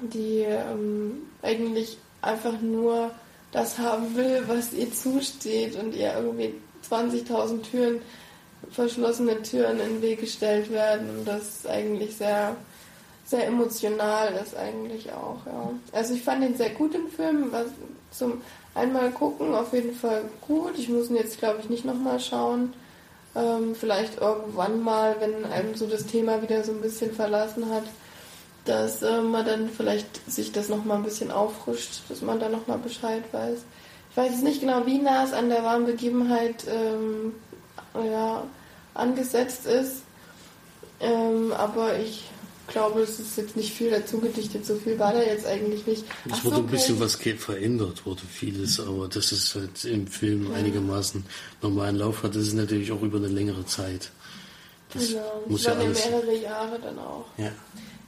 die 0.00 0.46
ähm, 0.48 1.18
eigentlich 1.42 1.98
einfach 2.22 2.60
nur 2.60 3.10
das 3.52 3.78
haben 3.78 4.14
will, 4.16 4.44
was 4.46 4.72
ihr 4.72 4.92
zusteht 4.92 5.76
und 5.76 5.94
ihr 5.94 6.14
irgendwie 6.14 6.54
20.000 6.88 7.62
Türen, 7.62 8.00
verschlossene 8.70 9.42
Türen 9.42 9.80
in 9.80 9.94
den 9.94 10.02
Weg 10.02 10.20
gestellt 10.20 10.70
werden 10.70 11.10
und 11.10 11.26
das 11.26 11.66
eigentlich 11.66 12.16
sehr, 12.16 12.54
sehr 13.24 13.46
emotional 13.46 14.32
ist 14.34 14.56
eigentlich 14.56 15.10
auch, 15.12 15.46
ja. 15.46 15.70
Also 15.92 16.14
ich 16.14 16.22
fand 16.22 16.44
ihn 16.44 16.56
sehr 16.56 16.70
gut 16.70 16.94
im 16.94 17.08
Film, 17.08 17.48
was 17.50 17.66
zum 18.10 18.40
einmal 18.74 19.10
gucken 19.10 19.54
auf 19.54 19.72
jeden 19.72 19.94
Fall 19.94 20.24
gut. 20.40 20.78
Ich 20.78 20.88
muss 20.88 21.10
ihn 21.10 21.16
jetzt 21.16 21.38
glaube 21.38 21.60
ich 21.60 21.68
nicht 21.68 21.84
nochmal 21.84 22.20
schauen. 22.20 22.72
Ähm, 23.34 23.74
vielleicht 23.74 24.20
irgendwann 24.20 24.82
mal, 24.82 25.16
wenn 25.20 25.44
einem 25.46 25.74
so 25.76 25.86
das 25.86 26.06
Thema 26.06 26.42
wieder 26.42 26.64
so 26.64 26.72
ein 26.72 26.80
bisschen 26.80 27.12
verlassen 27.12 27.70
hat 27.70 27.84
dass 28.64 29.02
äh, 29.02 29.20
man 29.20 29.44
dann 29.44 29.68
vielleicht 29.68 30.30
sich 30.30 30.52
das 30.52 30.68
nochmal 30.68 30.98
ein 30.98 31.04
bisschen 31.04 31.30
auffrischt, 31.30 32.02
dass 32.08 32.22
man 32.22 32.40
da 32.40 32.48
nochmal 32.48 32.78
Bescheid 32.78 33.24
weiß. 33.32 33.58
Ich 34.10 34.16
weiß 34.16 34.32
jetzt 34.32 34.44
nicht 34.44 34.60
genau, 34.60 34.86
wie 34.86 34.98
nah 34.98 35.24
es 35.24 35.32
an 35.32 35.48
der 35.48 35.62
wahren 35.62 35.86
Begebenheit 35.86 36.64
ähm, 36.68 37.32
ja, 37.94 38.44
angesetzt 38.94 39.66
ist, 39.66 40.02
ähm, 41.00 41.52
aber 41.52 41.98
ich 41.98 42.24
glaube, 42.70 43.00
es 43.00 43.18
ist 43.18 43.36
jetzt 43.36 43.56
nicht 43.56 43.72
viel 43.72 43.90
dazu 43.90 44.18
gedichtet, 44.18 44.64
so 44.64 44.76
viel 44.76 44.98
war 44.98 45.12
da 45.12 45.22
jetzt 45.22 45.46
eigentlich 45.46 45.86
nicht. 45.86 46.04
Es 46.30 46.44
wurde 46.44 46.56
so, 46.56 46.62
ein 46.62 46.68
bisschen 46.68 47.00
was 47.00 47.16
verändert, 47.16 48.06
wurde 48.06 48.22
vieles, 48.30 48.80
aber 48.80 49.08
das 49.08 49.32
ist 49.32 49.54
halt 49.54 49.84
im 49.84 50.06
Film 50.06 50.50
ja. 50.50 50.58
einigermaßen 50.58 51.24
normalen 51.62 51.96
Lauf 51.96 52.22
hat. 52.22 52.34
Das 52.34 52.42
ist 52.42 52.54
natürlich 52.54 52.92
auch 52.92 53.02
über 53.02 53.18
eine 53.18 53.28
längere 53.28 53.64
Zeit. 53.66 54.10
Das 54.92 55.08
genau, 55.08 55.42
muss 55.46 55.64
ja 55.64 55.72
alles 55.72 56.04
mehrere 56.04 56.36
Jahre 56.36 56.78
dann 56.80 56.98
auch. 56.98 57.26
Ja. 57.36 57.52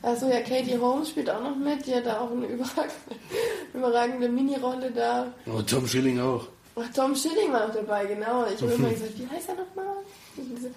Achso, 0.02 0.28
ja, 0.28 0.40
Katie 0.40 0.78
Holmes 0.78 1.10
spielt 1.10 1.30
auch 1.30 1.42
noch 1.42 1.56
mit. 1.56 1.86
Die 1.86 1.94
hat 1.94 2.06
da 2.06 2.20
auch 2.20 2.30
eine 2.30 2.46
überragende, 2.46 2.92
überragende 3.74 4.28
Mini-Rolle 4.28 4.90
da. 4.90 5.32
Oh, 5.46 5.62
Tom 5.62 5.86
Schilling 5.86 6.18
auch. 6.20 6.48
Ach, 6.74 6.88
Tom 6.94 7.14
Schilling 7.14 7.52
war 7.52 7.66
auch 7.66 7.72
dabei, 7.72 8.06
genau. 8.06 8.46
Ich 8.52 8.60
habe 8.60 8.72
immer 8.72 8.88
gesagt, 8.90 9.12
wie 9.16 9.26
heißt 9.26 9.48
er 9.50 9.54
nochmal? 9.54 9.94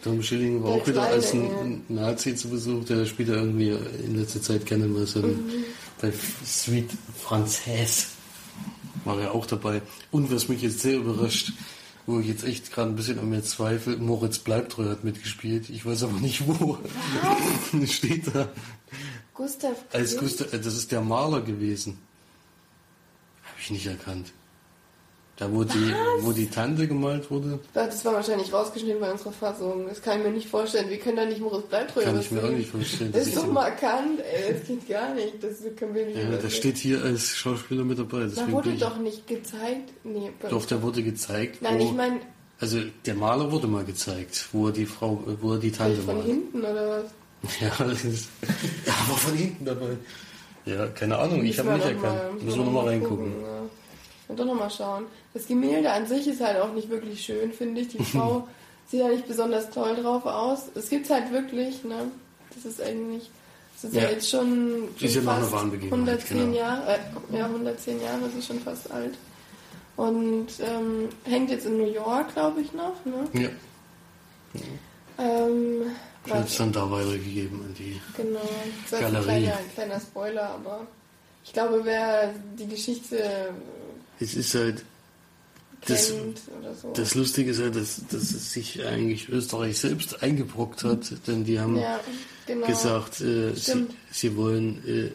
Tom 0.03 0.21
Schilling 0.21 0.61
war 0.63 0.71
auch 0.73 0.87
wieder 0.87 1.03
als 1.03 1.33
ein 1.33 1.83
Nazi 1.87 2.35
zu 2.35 2.49
Besuch. 2.49 2.83
Der 2.85 3.05
spielt 3.05 3.29
ja 3.29 3.35
irgendwie 3.35 3.69
in 4.03 4.19
letzter 4.19 4.41
Zeit 4.41 4.65
gerne 4.65 4.85
mal 4.85 5.05
so 5.05 5.21
mhm. 5.21 5.63
bei 6.01 6.11
Sweet 6.45 6.89
Francaise. 7.17 8.07
war 9.05 9.19
er 9.19 9.33
auch 9.33 9.45
dabei. 9.45 9.81
Und 10.11 10.31
was 10.31 10.49
mich 10.49 10.61
jetzt 10.61 10.81
sehr 10.81 10.97
überrascht, 10.97 11.53
wo 12.05 12.19
ich 12.19 12.27
jetzt 12.27 12.43
echt 12.43 12.71
gerade 12.71 12.89
ein 12.91 12.95
bisschen 12.95 13.17
an 13.17 13.29
mir 13.29 13.41
zweifle, 13.43 13.97
Moritz 13.97 14.39
Bleibtreu 14.39 14.89
hat 14.89 15.03
mitgespielt. 15.03 15.69
Ich 15.69 15.85
weiß 15.85 16.03
aber 16.03 16.19
nicht 16.19 16.45
wo. 16.45 16.77
Steht 17.87 18.35
da. 18.35 18.49
Gustav 19.35 19.75
Als 19.91 20.11
Klimt? 20.17 20.23
Gustav, 20.23 20.53
äh, 20.53 20.59
das 20.59 20.75
ist 20.75 20.91
der 20.91 21.01
Maler 21.01 21.41
gewesen. 21.41 21.99
Habe 23.43 23.57
ich 23.59 23.71
nicht 23.71 23.85
erkannt. 23.85 24.31
Da, 25.37 25.51
wo 25.51 25.65
die, 25.65 25.93
wo 26.21 26.31
die 26.31 26.49
Tante 26.49 26.87
gemalt 26.87 27.29
wurde, 27.29 27.59
Das 27.73 28.05
war 28.05 28.13
wahrscheinlich 28.13 28.53
rausgeschnitten 28.53 29.01
bei 29.01 29.11
unserer 29.11 29.33
Fassung. 29.33 29.85
Das 29.85 30.01
kann 30.01 30.19
ich 30.19 30.25
mir 30.25 30.31
nicht 30.31 30.47
vorstellen. 30.47 30.89
Wir 30.89 30.97
können 30.97 31.17
da 31.17 31.25
nicht 31.25 31.41
Moritz 31.41 31.65
Bleibtreu 31.67 32.03
kann 32.03 32.17
ich 32.21 32.31
mir 32.31 32.41
auch 32.41 32.49
nicht 32.49 32.69
vorstellen. 32.69 33.11
Das 33.11 33.27
ist 33.27 33.35
so 33.35 33.47
markant, 33.47 34.21
ey. 34.21 34.53
Das 34.53 34.65
geht 34.65 34.87
gar 34.87 35.13
nicht. 35.13 35.43
Das 35.43 35.57
können 35.75 35.93
wir 35.93 36.05
nicht 36.05 36.17
ja, 36.17 36.37
der 36.37 36.49
steht 36.49 36.77
hier 36.77 37.03
als 37.03 37.35
Schauspieler 37.35 37.83
mit 37.83 37.99
dabei. 37.99 38.19
Da 38.19 38.25
Deswegen 38.27 38.51
wurde 38.53 38.75
doch 38.75 38.97
nicht 38.97 39.27
gezeigt. 39.27 39.91
Nee, 40.05 40.31
doch, 40.49 40.65
der 40.65 40.81
wurde 40.81 41.03
gezeigt. 41.03 41.61
Nein, 41.61 41.79
wo, 41.79 41.83
ich 41.83 41.91
meine, 41.91 42.21
Also 42.61 42.79
der 43.05 43.15
Maler 43.15 43.51
wurde 43.51 43.67
mal 43.67 43.83
gezeigt, 43.83 44.47
wo 44.53 44.67
er 44.67 44.71
die 44.71 44.85
Frau, 44.85 45.21
wo 45.41 45.51
er 45.53 45.59
die 45.59 45.71
Tante 45.71 46.01
von 46.01 46.15
malt. 46.15 46.27
hinten 46.27 46.59
oder 46.59 47.03
was? 47.03 47.11
Ja, 47.61 47.71
das 47.85 48.03
ist, 48.03 48.29
ja, 48.85 48.93
aber 49.07 49.17
von 49.17 49.33
hinten 49.35 49.65
dabei. 49.65 49.97
Ja, 50.65 50.87
keine 50.87 51.17
Ahnung, 51.17 51.45
ich 51.45 51.57
habe 51.59 51.73
nicht 51.73 51.85
erkannt. 51.85 52.43
müssen 52.43 52.59
wir 52.59 52.65
nochmal 52.65 52.87
reingucken. 52.87 53.31
gucken, 53.33 53.41
Ja. 53.43 53.61
Und 54.27 54.39
doch 54.39 54.45
nochmal 54.45 54.71
schauen. 54.71 55.05
Das 55.35 55.45
Gemälde 55.45 55.91
an 55.91 56.07
sich 56.07 56.27
ist 56.27 56.41
halt 56.41 56.59
auch 56.59 56.73
nicht 56.73 56.89
wirklich 56.89 57.21
schön, 57.23 57.51
finde 57.53 57.81
ich. 57.81 57.89
Die 57.89 58.03
Frau 58.03 58.47
sieht 58.89 59.01
ja 59.01 59.07
nicht 59.09 59.27
besonders 59.27 59.69
toll 59.69 59.95
drauf 59.95 60.25
aus. 60.25 60.63
Es 60.73 60.89
gibt's 60.89 61.09
halt 61.11 61.31
wirklich, 61.31 61.83
ne? 61.83 62.07
Das 62.55 62.65
ist 62.65 62.81
eigentlich, 62.81 63.29
das 63.75 63.91
ist 63.91 63.95
ja, 63.95 64.03
Ja. 64.03 64.09
jetzt 64.09 64.29
schon, 64.29 64.87
schon 64.97 65.07
Ist 65.07 65.15
ja 65.15 65.21
noch 65.21 65.33
eine 65.33 65.41
fast 65.41 65.53
Wahnbegebenheit, 65.53 65.91
110 65.91 66.37
genau. 66.39 66.57
Jahre, 66.57 66.93
äh, 66.93 67.37
ja, 67.37 67.45
110 67.45 68.01
Jahre, 68.01 68.19
das 68.21 68.33
ist 68.33 68.47
schon 68.47 68.59
fast 68.61 68.89
alt. 68.91 69.13
Und 69.97 70.47
ähm, 70.61 71.09
hängt 71.25 71.49
jetzt 71.51 71.65
in 71.67 71.77
New 71.77 71.91
York, 71.91 72.33
glaube 72.33 72.61
ich, 72.61 72.73
noch, 72.73 72.95
ne? 73.05 73.27
Ja, 73.33 73.49
Ähm, 75.17 75.91
weiß- 76.33 76.45
es 76.45 76.57
dann 76.57 76.71
da 76.71 76.89
weitergegeben 76.89 77.59
an 77.61 77.73
die. 77.77 77.99
Genau, 78.17 78.39
das 78.89 78.99
Galerie. 78.99 79.23
kleiner, 79.25 79.57
ein 79.57 79.73
kleiner 79.73 79.99
Spoiler, 79.99 80.49
aber 80.49 80.87
ich 81.43 81.53
glaube, 81.53 81.81
wer 81.83 82.33
die 82.57 82.67
Geschichte 82.67 83.51
Es 84.19 84.33
ist 84.35 84.55
halt, 84.55 84.83
das, 85.87 86.07
so. 86.07 86.91
das 86.93 87.13
Lustige 87.15 87.51
ist 87.51 87.61
halt, 87.61 87.75
dass, 87.75 88.01
dass 88.09 88.23
es 88.31 88.51
sich 88.51 88.83
eigentlich 88.85 89.29
Österreich 89.29 89.77
selbst 89.77 90.23
eingebrockt 90.23 90.83
hat, 90.83 91.11
denn 91.27 91.43
die 91.43 91.59
haben 91.59 91.77
ja, 91.77 91.99
genau. 92.47 92.65
gesagt, 92.65 93.21
äh, 93.21 93.53
sie, 93.53 93.85
sie 94.11 94.35
wollen 94.35 94.83
äh, 94.87 95.11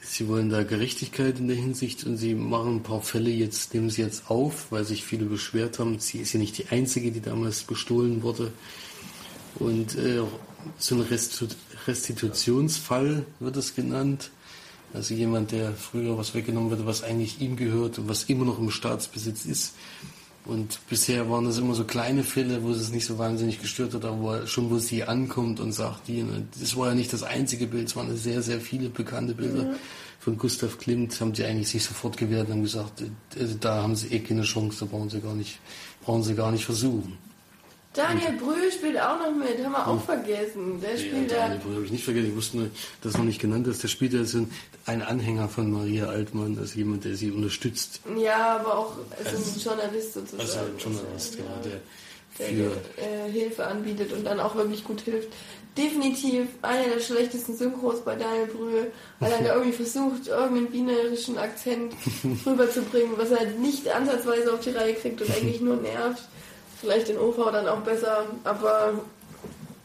sie 0.00 0.28
wollen 0.28 0.50
da 0.50 0.62
Gerechtigkeit 0.64 1.38
in 1.38 1.48
der 1.48 1.56
Hinsicht 1.56 2.04
und 2.04 2.18
sie 2.18 2.34
machen 2.34 2.76
ein 2.76 2.82
paar 2.82 3.00
Fälle 3.02 3.30
jetzt, 3.30 3.72
nehmen 3.72 3.88
sie 3.90 4.02
jetzt 4.02 4.30
auf, 4.30 4.66
weil 4.70 4.84
sich 4.84 5.04
viele 5.04 5.24
beschwert 5.24 5.78
haben. 5.78 5.98
Sie 5.98 6.18
ist 6.18 6.32
ja 6.34 6.40
nicht 6.40 6.58
die 6.58 6.68
einzige, 6.68 7.10
die 7.10 7.20
damals 7.20 7.62
bestohlen 7.62 8.22
wurde. 8.22 8.52
Und 9.58 9.96
äh, 9.96 10.22
so 10.78 10.94
ein 10.94 11.00
Restitu 11.02 11.46
Restitutionsfall 11.86 13.26
wird 13.40 13.56
es 13.56 13.74
genannt. 13.74 14.30
Also 14.94 15.14
jemand, 15.14 15.52
der 15.52 15.72
früher 15.72 16.16
was 16.16 16.34
weggenommen 16.34 16.70
wurde, 16.70 16.86
was 16.86 17.02
eigentlich 17.02 17.40
ihm 17.40 17.56
gehört 17.56 17.98
und 17.98 18.08
was 18.08 18.24
immer 18.24 18.44
noch 18.44 18.58
im 18.58 18.70
Staatsbesitz 18.70 19.44
ist. 19.44 19.74
Und 20.44 20.78
bisher 20.90 21.30
waren 21.30 21.46
das 21.46 21.58
immer 21.58 21.74
so 21.74 21.84
kleine 21.84 22.22
Fälle, 22.22 22.62
wo 22.62 22.70
es 22.70 22.90
nicht 22.90 23.06
so 23.06 23.18
wahnsinnig 23.18 23.60
gestört 23.60 23.94
hat, 23.94 24.04
aber 24.04 24.20
wo 24.20 24.30
er, 24.32 24.46
schon 24.46 24.70
wo 24.70 24.78
sie 24.78 25.02
ankommt 25.02 25.58
und 25.58 25.72
sagt, 25.72 26.06
die, 26.06 26.20
und 26.20 26.48
das 26.60 26.76
war 26.76 26.88
ja 26.88 26.94
nicht 26.94 27.12
das 27.12 27.22
einzige 27.22 27.66
Bild, 27.66 27.88
es 27.88 27.96
waren 27.96 28.14
sehr, 28.16 28.42
sehr 28.42 28.60
viele 28.60 28.90
bekannte 28.90 29.34
Bilder 29.34 29.74
von 30.20 30.36
Gustav 30.36 30.78
Klimt, 30.78 31.18
haben 31.20 31.32
die 31.32 31.44
eigentlich 31.44 31.68
sich 31.68 31.82
sofort 31.82 32.18
gewehrt 32.18 32.48
und 32.48 32.54
haben 32.54 32.62
gesagt, 32.62 33.00
äh, 33.00 33.40
also 33.40 33.54
da 33.58 33.82
haben 33.82 33.96
sie 33.96 34.08
eh 34.08 34.20
keine 34.20 34.42
Chance, 34.42 34.80
da 34.80 34.86
brauchen 34.86 35.08
sie 35.08 35.20
gar 35.20 35.34
nicht, 35.34 35.60
brauchen 36.02 36.22
sie 36.22 36.34
gar 36.34 36.52
nicht 36.52 36.66
versuchen. 36.66 37.16
Daniel 37.94 38.32
Brühl 38.32 38.70
spielt 38.72 39.00
auch 39.00 39.18
noch 39.18 39.32
mit, 39.34 39.64
haben 39.64 39.72
wir 39.72 39.86
auch 39.86 40.02
vergessen. 40.04 40.80
Der 40.80 40.92
Ja, 40.92 40.98
spielt 40.98 41.30
Daniel 41.30 41.58
da. 41.58 41.64
Brühl 41.64 41.74
habe 41.76 41.84
ich 41.84 41.92
nicht 41.92 42.04
vergessen, 42.04 42.28
ich 42.30 42.36
wusste 42.36 42.56
nur, 42.58 42.70
dass 43.02 43.16
noch 43.16 43.24
nicht 43.24 43.40
genannt 43.40 43.66
ist. 43.68 43.82
Der 43.82 43.88
spielt 43.88 44.12
ja 44.12 44.24
so 44.24 44.46
ein 44.86 45.02
Anhänger 45.02 45.48
von 45.48 45.70
Maria 45.70 46.06
Altmann, 46.06 46.58
also 46.58 46.76
jemand, 46.76 47.04
der 47.04 47.14
sie 47.16 47.30
unterstützt. 47.30 48.00
Ja, 48.18 48.56
aber 48.58 48.76
auch 48.78 48.92
Also- 49.24 49.36
ein 49.36 49.60
Journalist 49.60 50.14
sozusagen. 50.14 50.40
Also 50.42 50.58
ein 50.58 50.78
Journalist, 50.78 51.34
ja, 51.36 51.40
genau, 51.44 51.56
der 51.64 51.80
der 52.36 52.46
für 52.48 52.72
äh, 53.00 53.30
Hilfe 53.30 53.64
anbietet 53.64 54.12
und 54.12 54.24
dann 54.24 54.40
auch 54.40 54.56
wirklich 54.56 54.82
gut 54.82 55.02
hilft. 55.02 55.28
Definitiv 55.78 56.48
einer 56.62 56.88
der 56.94 57.00
schlechtesten 57.00 57.56
Synchros 57.56 58.00
bei 58.04 58.16
Daniel 58.16 58.46
Brühl, 58.46 58.92
weil 59.20 59.30
er 59.30 59.42
da 59.42 59.54
irgendwie 59.54 59.72
versucht, 59.72 60.26
irgendeinen 60.26 60.72
wienerischen 60.72 61.38
Akzent 61.38 61.94
rüberzubringen, 62.46 63.12
was 63.16 63.30
er 63.30 63.38
halt 63.38 63.60
nicht 63.60 63.88
ansatzweise 63.88 64.52
auf 64.52 64.60
die 64.60 64.70
Reihe 64.70 64.94
kriegt 64.94 65.20
und 65.22 65.30
eigentlich 65.30 65.60
nur 65.60 65.76
nervt. 65.76 66.22
Vielleicht 66.84 67.08
in 67.08 67.16
OV 67.16 67.50
dann 67.50 67.66
auch 67.66 67.80
besser, 67.80 68.26
aber 68.44 68.92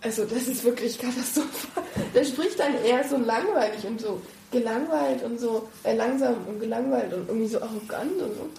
also 0.01 0.25
das 0.25 0.47
ist 0.49 0.65
wirklich 0.65 0.99
katastrophal. 0.99 1.83
Der 2.13 2.25
spricht 2.25 2.59
dann 2.59 2.75
eher 2.83 3.07
so 3.07 3.15
langweilig 3.15 3.85
und 3.85 4.01
so 4.01 4.21
gelangweilt 4.51 5.23
und 5.23 5.39
so 5.39 5.69
äh, 5.83 5.95
langsam 5.95 6.35
und 6.45 6.59
gelangweilt 6.59 7.13
und 7.13 7.29
irgendwie 7.29 7.47
so 7.47 7.61
arrogant 7.61 8.21
und 8.21 8.35
so. 8.35 8.49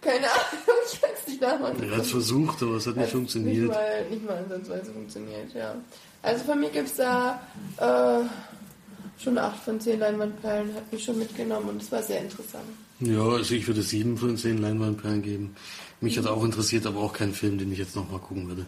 Keine 0.00 0.18
Ahnung, 0.18 0.82
ich 0.92 1.00
kann 1.00 1.10
es 1.20 1.26
nicht 1.26 1.40
nachmachen. 1.40 1.82
er 1.82 1.96
hat 1.96 2.04
es 2.04 2.10
versucht, 2.12 2.62
aber 2.62 2.76
es 2.76 2.86
hat 2.86 2.94
nicht 2.94 3.06
Hat 3.06 3.12
funktioniert. 3.12 3.64
Nicht 3.64 3.74
mal, 3.74 4.04
nicht 4.08 4.24
mal 4.24 4.36
ansatzweise 4.36 4.92
funktioniert, 4.92 5.52
ja. 5.52 5.74
Also 6.22 6.44
von 6.44 6.60
mir 6.60 6.70
gibt 6.70 6.88
es 6.88 6.94
da 6.94 7.40
äh, 7.78 9.20
schon 9.20 9.36
8 9.36 9.64
von 9.64 9.80
10 9.80 9.98
Leinwandperlen, 9.98 10.74
hat 10.76 10.92
mich 10.92 11.02
schon 11.02 11.18
mitgenommen 11.18 11.70
und 11.70 11.82
es 11.82 11.90
war 11.90 12.02
sehr 12.04 12.20
interessant. 12.20 12.66
Ja, 13.00 13.22
also 13.22 13.54
ich 13.54 13.66
würde 13.66 13.82
sieben 13.82 14.16
von 14.16 14.36
zehn 14.36 14.58
Leinwandperlen 14.58 15.22
geben. 15.22 15.56
Mich 16.04 16.18
hat 16.18 16.26
auch 16.26 16.44
interessiert, 16.44 16.84
aber 16.84 17.00
auch 17.00 17.14
kein 17.14 17.32
Film, 17.32 17.56
den 17.56 17.72
ich 17.72 17.78
jetzt 17.78 17.96
nochmal 17.96 18.20
gucken 18.20 18.46
würde. 18.46 18.66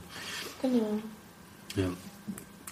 Genau. 0.62 0.98
Ja. 1.76 1.90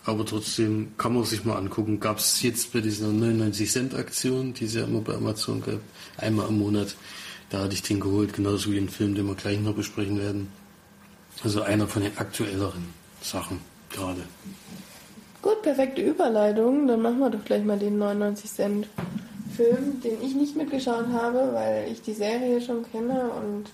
Aber 0.07 0.25
trotzdem 0.25 0.93
kann 0.97 1.13
man 1.13 1.25
sich 1.25 1.45
mal 1.45 1.59
angucken. 1.59 2.01
Gab 2.01 2.17
es 2.17 2.41
jetzt 2.41 2.73
bei 2.73 2.81
dieser 2.81 3.09
99 3.09 3.71
Cent 3.71 3.95
Aktion, 3.95 4.55
die 4.55 4.65
es 4.65 4.75
ja 4.75 4.85
immer 4.85 5.03
bei 5.03 5.13
Amazon 5.13 5.61
gab, 5.61 5.81
einmal 6.17 6.49
im 6.49 6.59
Monat. 6.59 6.97
Da 7.51 7.59
hatte 7.59 7.75
ich 7.75 7.83
den 7.83 8.01
geholt, 8.01 8.33
genauso 8.33 8.73
wie 8.73 8.79
einen 8.79 8.89
Film, 8.89 9.15
den 9.15 9.27
wir 9.27 9.35
gleich 9.35 9.61
noch 9.61 9.75
besprechen 9.75 10.19
werden. 10.19 10.49
Also 11.43 11.61
einer 11.61 11.87
von 11.87 12.01
den 12.01 12.17
aktuelleren 12.17 12.87
Sachen 13.21 13.61
gerade. 13.91 14.23
Gut, 15.43 15.61
perfekte 15.61 16.01
Überleitung. 16.01 16.89
Dann 16.89 17.03
machen 17.03 17.19
wir 17.19 17.29
doch 17.29 17.45
gleich 17.45 17.65
mal 17.65 17.79
den 17.79 17.99
99 17.99 18.51
Cent 18.51 18.89
Film, 19.55 20.01
den 20.01 20.23
ich 20.23 20.35
nicht 20.35 20.57
mitgeschaut 20.57 21.09
habe, 21.13 21.51
weil 21.53 21.93
ich 21.93 22.01
die 22.01 22.15
Serie 22.15 22.63
schon 22.63 22.91
kenne 22.91 23.29
und 23.29 23.67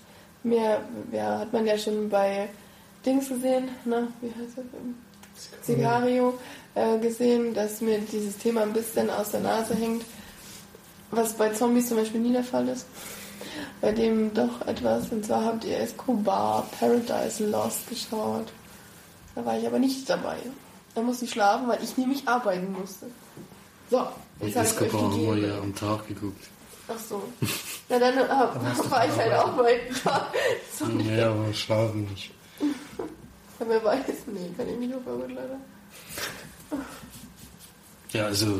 mir, 0.43 0.81
ja, 1.11 1.39
hat 1.39 1.53
man 1.53 1.65
ja 1.65 1.77
schon 1.77 2.09
bei 2.09 2.49
Dings 3.05 3.29
gesehen, 3.29 3.69
ne? 3.85 4.07
Wie 4.21 4.27
heißt 4.27 4.55
Film? 4.55 4.95
Sicario 5.61 6.37
äh, 6.75 6.97
gesehen, 6.99 7.53
dass 7.53 7.81
mir 7.81 7.99
dieses 7.99 8.37
Thema 8.37 8.63
ein 8.63 8.73
bisschen 8.73 9.09
aus 9.09 9.31
der 9.31 9.41
Nase 9.41 9.75
hängt, 9.75 10.03
was 11.09 11.33
bei 11.33 11.49
Zombies 11.49 11.87
zum 11.87 11.97
Beispiel 11.97 12.21
nie 12.21 12.33
der 12.33 12.43
Fall 12.43 12.67
ist. 12.67 12.85
Bei 13.81 13.91
dem 13.91 14.33
doch 14.33 14.65
etwas, 14.67 15.09
und 15.11 15.25
zwar 15.25 15.45
habt 15.45 15.65
ihr 15.65 15.79
Escobar 15.79 16.67
Paradise 16.79 17.45
Lost 17.47 17.89
geschaut. 17.89 18.51
Da 19.35 19.45
war 19.45 19.57
ich 19.57 19.65
aber 19.65 19.79
nicht 19.79 20.09
dabei. 20.09 20.37
Da 20.93 21.01
musste 21.01 21.25
ich 21.25 21.31
schlafen, 21.31 21.67
weil 21.67 21.83
ich 21.83 21.97
nämlich 21.97 22.27
arbeiten 22.27 22.71
musste. 22.71 23.07
So, 23.89 24.07
jetzt 24.41 24.55
habe 24.55 24.67
ich 24.67 24.81
euch 24.81 24.85
Escobar 24.85 25.01
haben 25.01 25.21
wir 25.21 25.35
gegeben. 25.35 25.47
ja 25.47 25.59
am 25.59 25.75
Tag 25.75 26.07
geguckt. 26.07 26.47
Ach 26.93 26.99
so. 26.99 27.23
Na 27.89 27.99
dann 27.99 28.17
äh, 28.17 28.29
war 28.89 29.05
ich 29.07 29.15
halt 29.15 29.33
arbeiten. 29.33 29.93
so, 30.77 30.85
Naja, 30.85 31.29
aber 31.31 31.53
schlafen 31.53 32.05
nicht. 32.05 32.31
ja, 32.59 32.65
wer 33.67 33.83
weiß. 33.83 34.25
Nee, 34.27 34.51
kann 34.57 34.67
ich 34.67 34.77
mich 34.77 34.89
nur 34.89 35.01
verrückt, 35.01 35.33
leider. 35.35 35.59
Ja, 38.13 38.25
also 38.25 38.59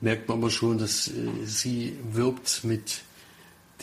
merkt 0.00 0.28
man 0.28 0.38
aber 0.38 0.50
schon, 0.50 0.78
dass 0.78 1.08
äh, 1.08 1.12
sie 1.44 1.96
wirbt 2.12 2.64
mit 2.64 3.02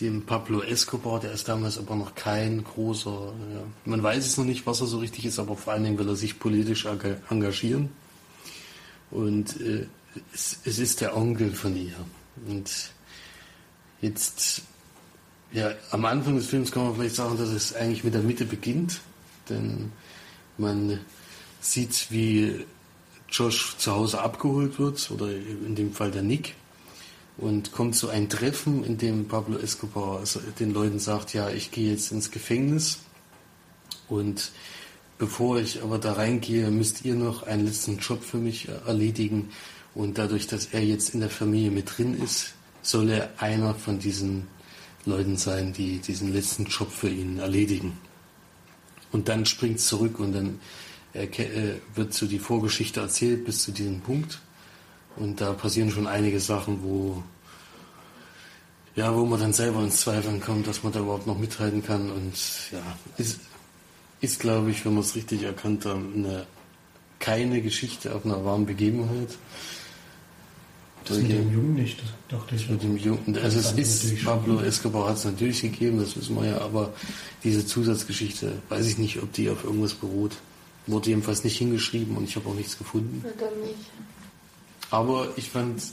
dem 0.01 0.25
Pablo 0.25 0.61
Escobar, 0.61 1.19
der 1.19 1.33
ist 1.33 1.49
damals 1.49 1.77
aber 1.77 1.95
noch 1.95 2.15
kein 2.15 2.63
großer, 2.63 3.33
ja, 3.53 3.63
man 3.83 4.01
weiß 4.01 4.25
es 4.25 4.37
noch 4.37 4.45
nicht, 4.45 4.65
was 4.65 4.79
er 4.79 4.87
so 4.87 4.99
richtig 4.99 5.25
ist, 5.25 5.39
aber 5.39 5.57
vor 5.57 5.73
allen 5.73 5.83
Dingen 5.83 5.97
will 5.97 6.07
er 6.07 6.15
sich 6.15 6.39
politisch 6.39 6.85
enga- 6.85 7.17
engagieren. 7.29 7.89
Und 9.11 9.59
äh, 9.59 9.87
es, 10.33 10.59
es 10.63 10.79
ist 10.79 11.01
der 11.01 11.17
Onkel 11.17 11.51
von 11.51 11.75
ihr. 11.75 11.95
Und 12.47 12.91
jetzt, 14.01 14.61
ja, 15.51 15.71
am 15.91 16.05
Anfang 16.05 16.37
des 16.37 16.47
Films 16.47 16.71
kann 16.71 16.85
man 16.85 16.95
vielleicht 16.95 17.15
sagen, 17.15 17.37
dass 17.37 17.49
es 17.49 17.75
eigentlich 17.75 18.05
mit 18.05 18.13
der 18.13 18.21
Mitte 18.21 18.45
beginnt, 18.45 19.01
denn 19.49 19.91
man 20.59 20.99
sieht, 21.61 22.07
wie 22.09 22.65
Josh 23.29 23.75
zu 23.77 23.93
Hause 23.93 24.21
abgeholt 24.21 24.79
wird, 24.79 25.09
oder 25.11 25.29
in 25.31 25.75
dem 25.75 25.93
Fall 25.93 26.11
der 26.11 26.23
Nick, 26.23 26.55
und 27.37 27.71
kommt 27.71 27.95
zu 27.95 28.09
einem 28.09 28.29
Treffen, 28.29 28.83
in 28.83 28.97
dem 28.97 29.27
Pablo 29.27 29.57
Escobar 29.57 30.21
den 30.59 30.73
Leuten 30.73 30.99
sagt, 30.99 31.33
ja, 31.33 31.49
ich 31.49 31.71
gehe 31.71 31.91
jetzt 31.91 32.11
ins 32.11 32.31
Gefängnis 32.31 32.99
und 34.09 34.51
bevor 35.17 35.59
ich 35.59 35.81
aber 35.81 35.99
da 35.99 36.13
reingehe, 36.13 36.69
müsst 36.69 37.05
ihr 37.05 37.15
noch 37.15 37.43
einen 37.43 37.65
letzten 37.65 37.97
Job 37.97 38.23
für 38.23 38.37
mich 38.37 38.67
erledigen 38.85 39.49
und 39.95 40.17
dadurch, 40.17 40.47
dass 40.47 40.67
er 40.67 40.83
jetzt 40.83 41.13
in 41.13 41.21
der 41.21 41.29
Familie 41.29 41.71
mit 41.71 41.97
drin 41.97 42.21
ist, 42.21 42.53
soll 42.81 43.09
er 43.09 43.29
einer 43.37 43.73
von 43.73 43.99
diesen 43.99 44.47
Leuten 45.05 45.37
sein, 45.37 45.73
die 45.73 45.99
diesen 45.99 46.33
letzten 46.33 46.65
Job 46.65 46.91
für 46.91 47.09
ihn 47.09 47.39
erledigen. 47.39 47.97
Und 49.11 49.27
dann 49.27 49.45
springt 49.45 49.79
zurück 49.79 50.19
und 50.19 50.33
dann 50.33 50.59
erke- 51.13 51.43
äh, 51.51 51.75
wird 51.95 52.13
so 52.13 52.27
die 52.27 52.39
Vorgeschichte 52.39 52.99
erzählt 52.99 53.45
bis 53.45 53.63
zu 53.63 53.71
diesem 53.71 54.01
Punkt. 54.01 54.39
Und 55.15 55.41
da 55.41 55.53
passieren 55.53 55.91
schon 55.91 56.07
einige 56.07 56.39
Sachen, 56.39 56.83
wo, 56.83 57.23
ja, 58.95 59.13
wo 59.15 59.25
man 59.25 59.39
dann 59.39 59.53
selber 59.53 59.81
ins 59.81 60.01
Zweifeln 60.01 60.39
kommt, 60.39 60.67
dass 60.67 60.83
man 60.83 60.93
da 60.93 60.99
überhaupt 60.99 61.27
noch 61.27 61.37
mithalten 61.37 61.83
kann. 61.83 62.11
Und 62.11 62.35
ja, 62.71 62.81
ist, 63.17 63.39
ist 64.21 64.39
glaube 64.39 64.71
ich, 64.71 64.85
wenn 64.85 64.93
man 64.93 65.03
es 65.03 65.15
richtig 65.15 65.43
erkannt 65.43 65.85
hat, 65.85 65.95
eine, 65.95 66.45
keine 67.19 67.61
Geschichte 67.61 68.13
auf 68.15 68.25
einer 68.25 68.45
wahren 68.45 68.65
Begebenheit. 68.65 69.29
Das 71.09 71.17
mit 71.17 71.31
dem 71.31 71.51
Jungen 71.51 71.73
nicht, 71.73 71.99
das 72.01 72.09
dachte 72.39 72.55
ich. 72.55 72.69
Mit 72.69 72.83
dem 72.83 72.95
Jungen, 72.97 73.37
also 73.41 73.59
es 73.59 73.71
ist. 73.71 74.23
Pablo 74.23 74.59
Escobar 74.61 75.09
hat 75.09 75.17
es 75.17 75.25
natürlich 75.25 75.61
gegeben, 75.61 75.99
das 75.99 76.15
wissen 76.15 76.35
wir 76.35 76.45
ja, 76.45 76.61
aber 76.61 76.93
diese 77.43 77.65
Zusatzgeschichte, 77.65 78.53
weiß 78.69 78.85
ich 78.87 78.97
nicht, 78.99 79.21
ob 79.21 79.33
die 79.33 79.49
auf 79.49 79.63
irgendwas 79.63 79.95
beruht. 79.95 80.33
Wurde 80.85 81.09
jedenfalls 81.09 81.43
nicht 81.43 81.57
hingeschrieben 81.57 82.15
und 82.15 82.23
ich 82.23 82.35
habe 82.35 82.47
auch 82.49 82.55
nichts 82.55 82.77
gefunden. 82.77 83.23
Na, 83.23 83.29
dann 83.39 83.59
nicht. 83.61 83.75
Aber 84.91 85.27
ich 85.35 85.49
fand, 85.49 85.79
äh, 85.79 85.83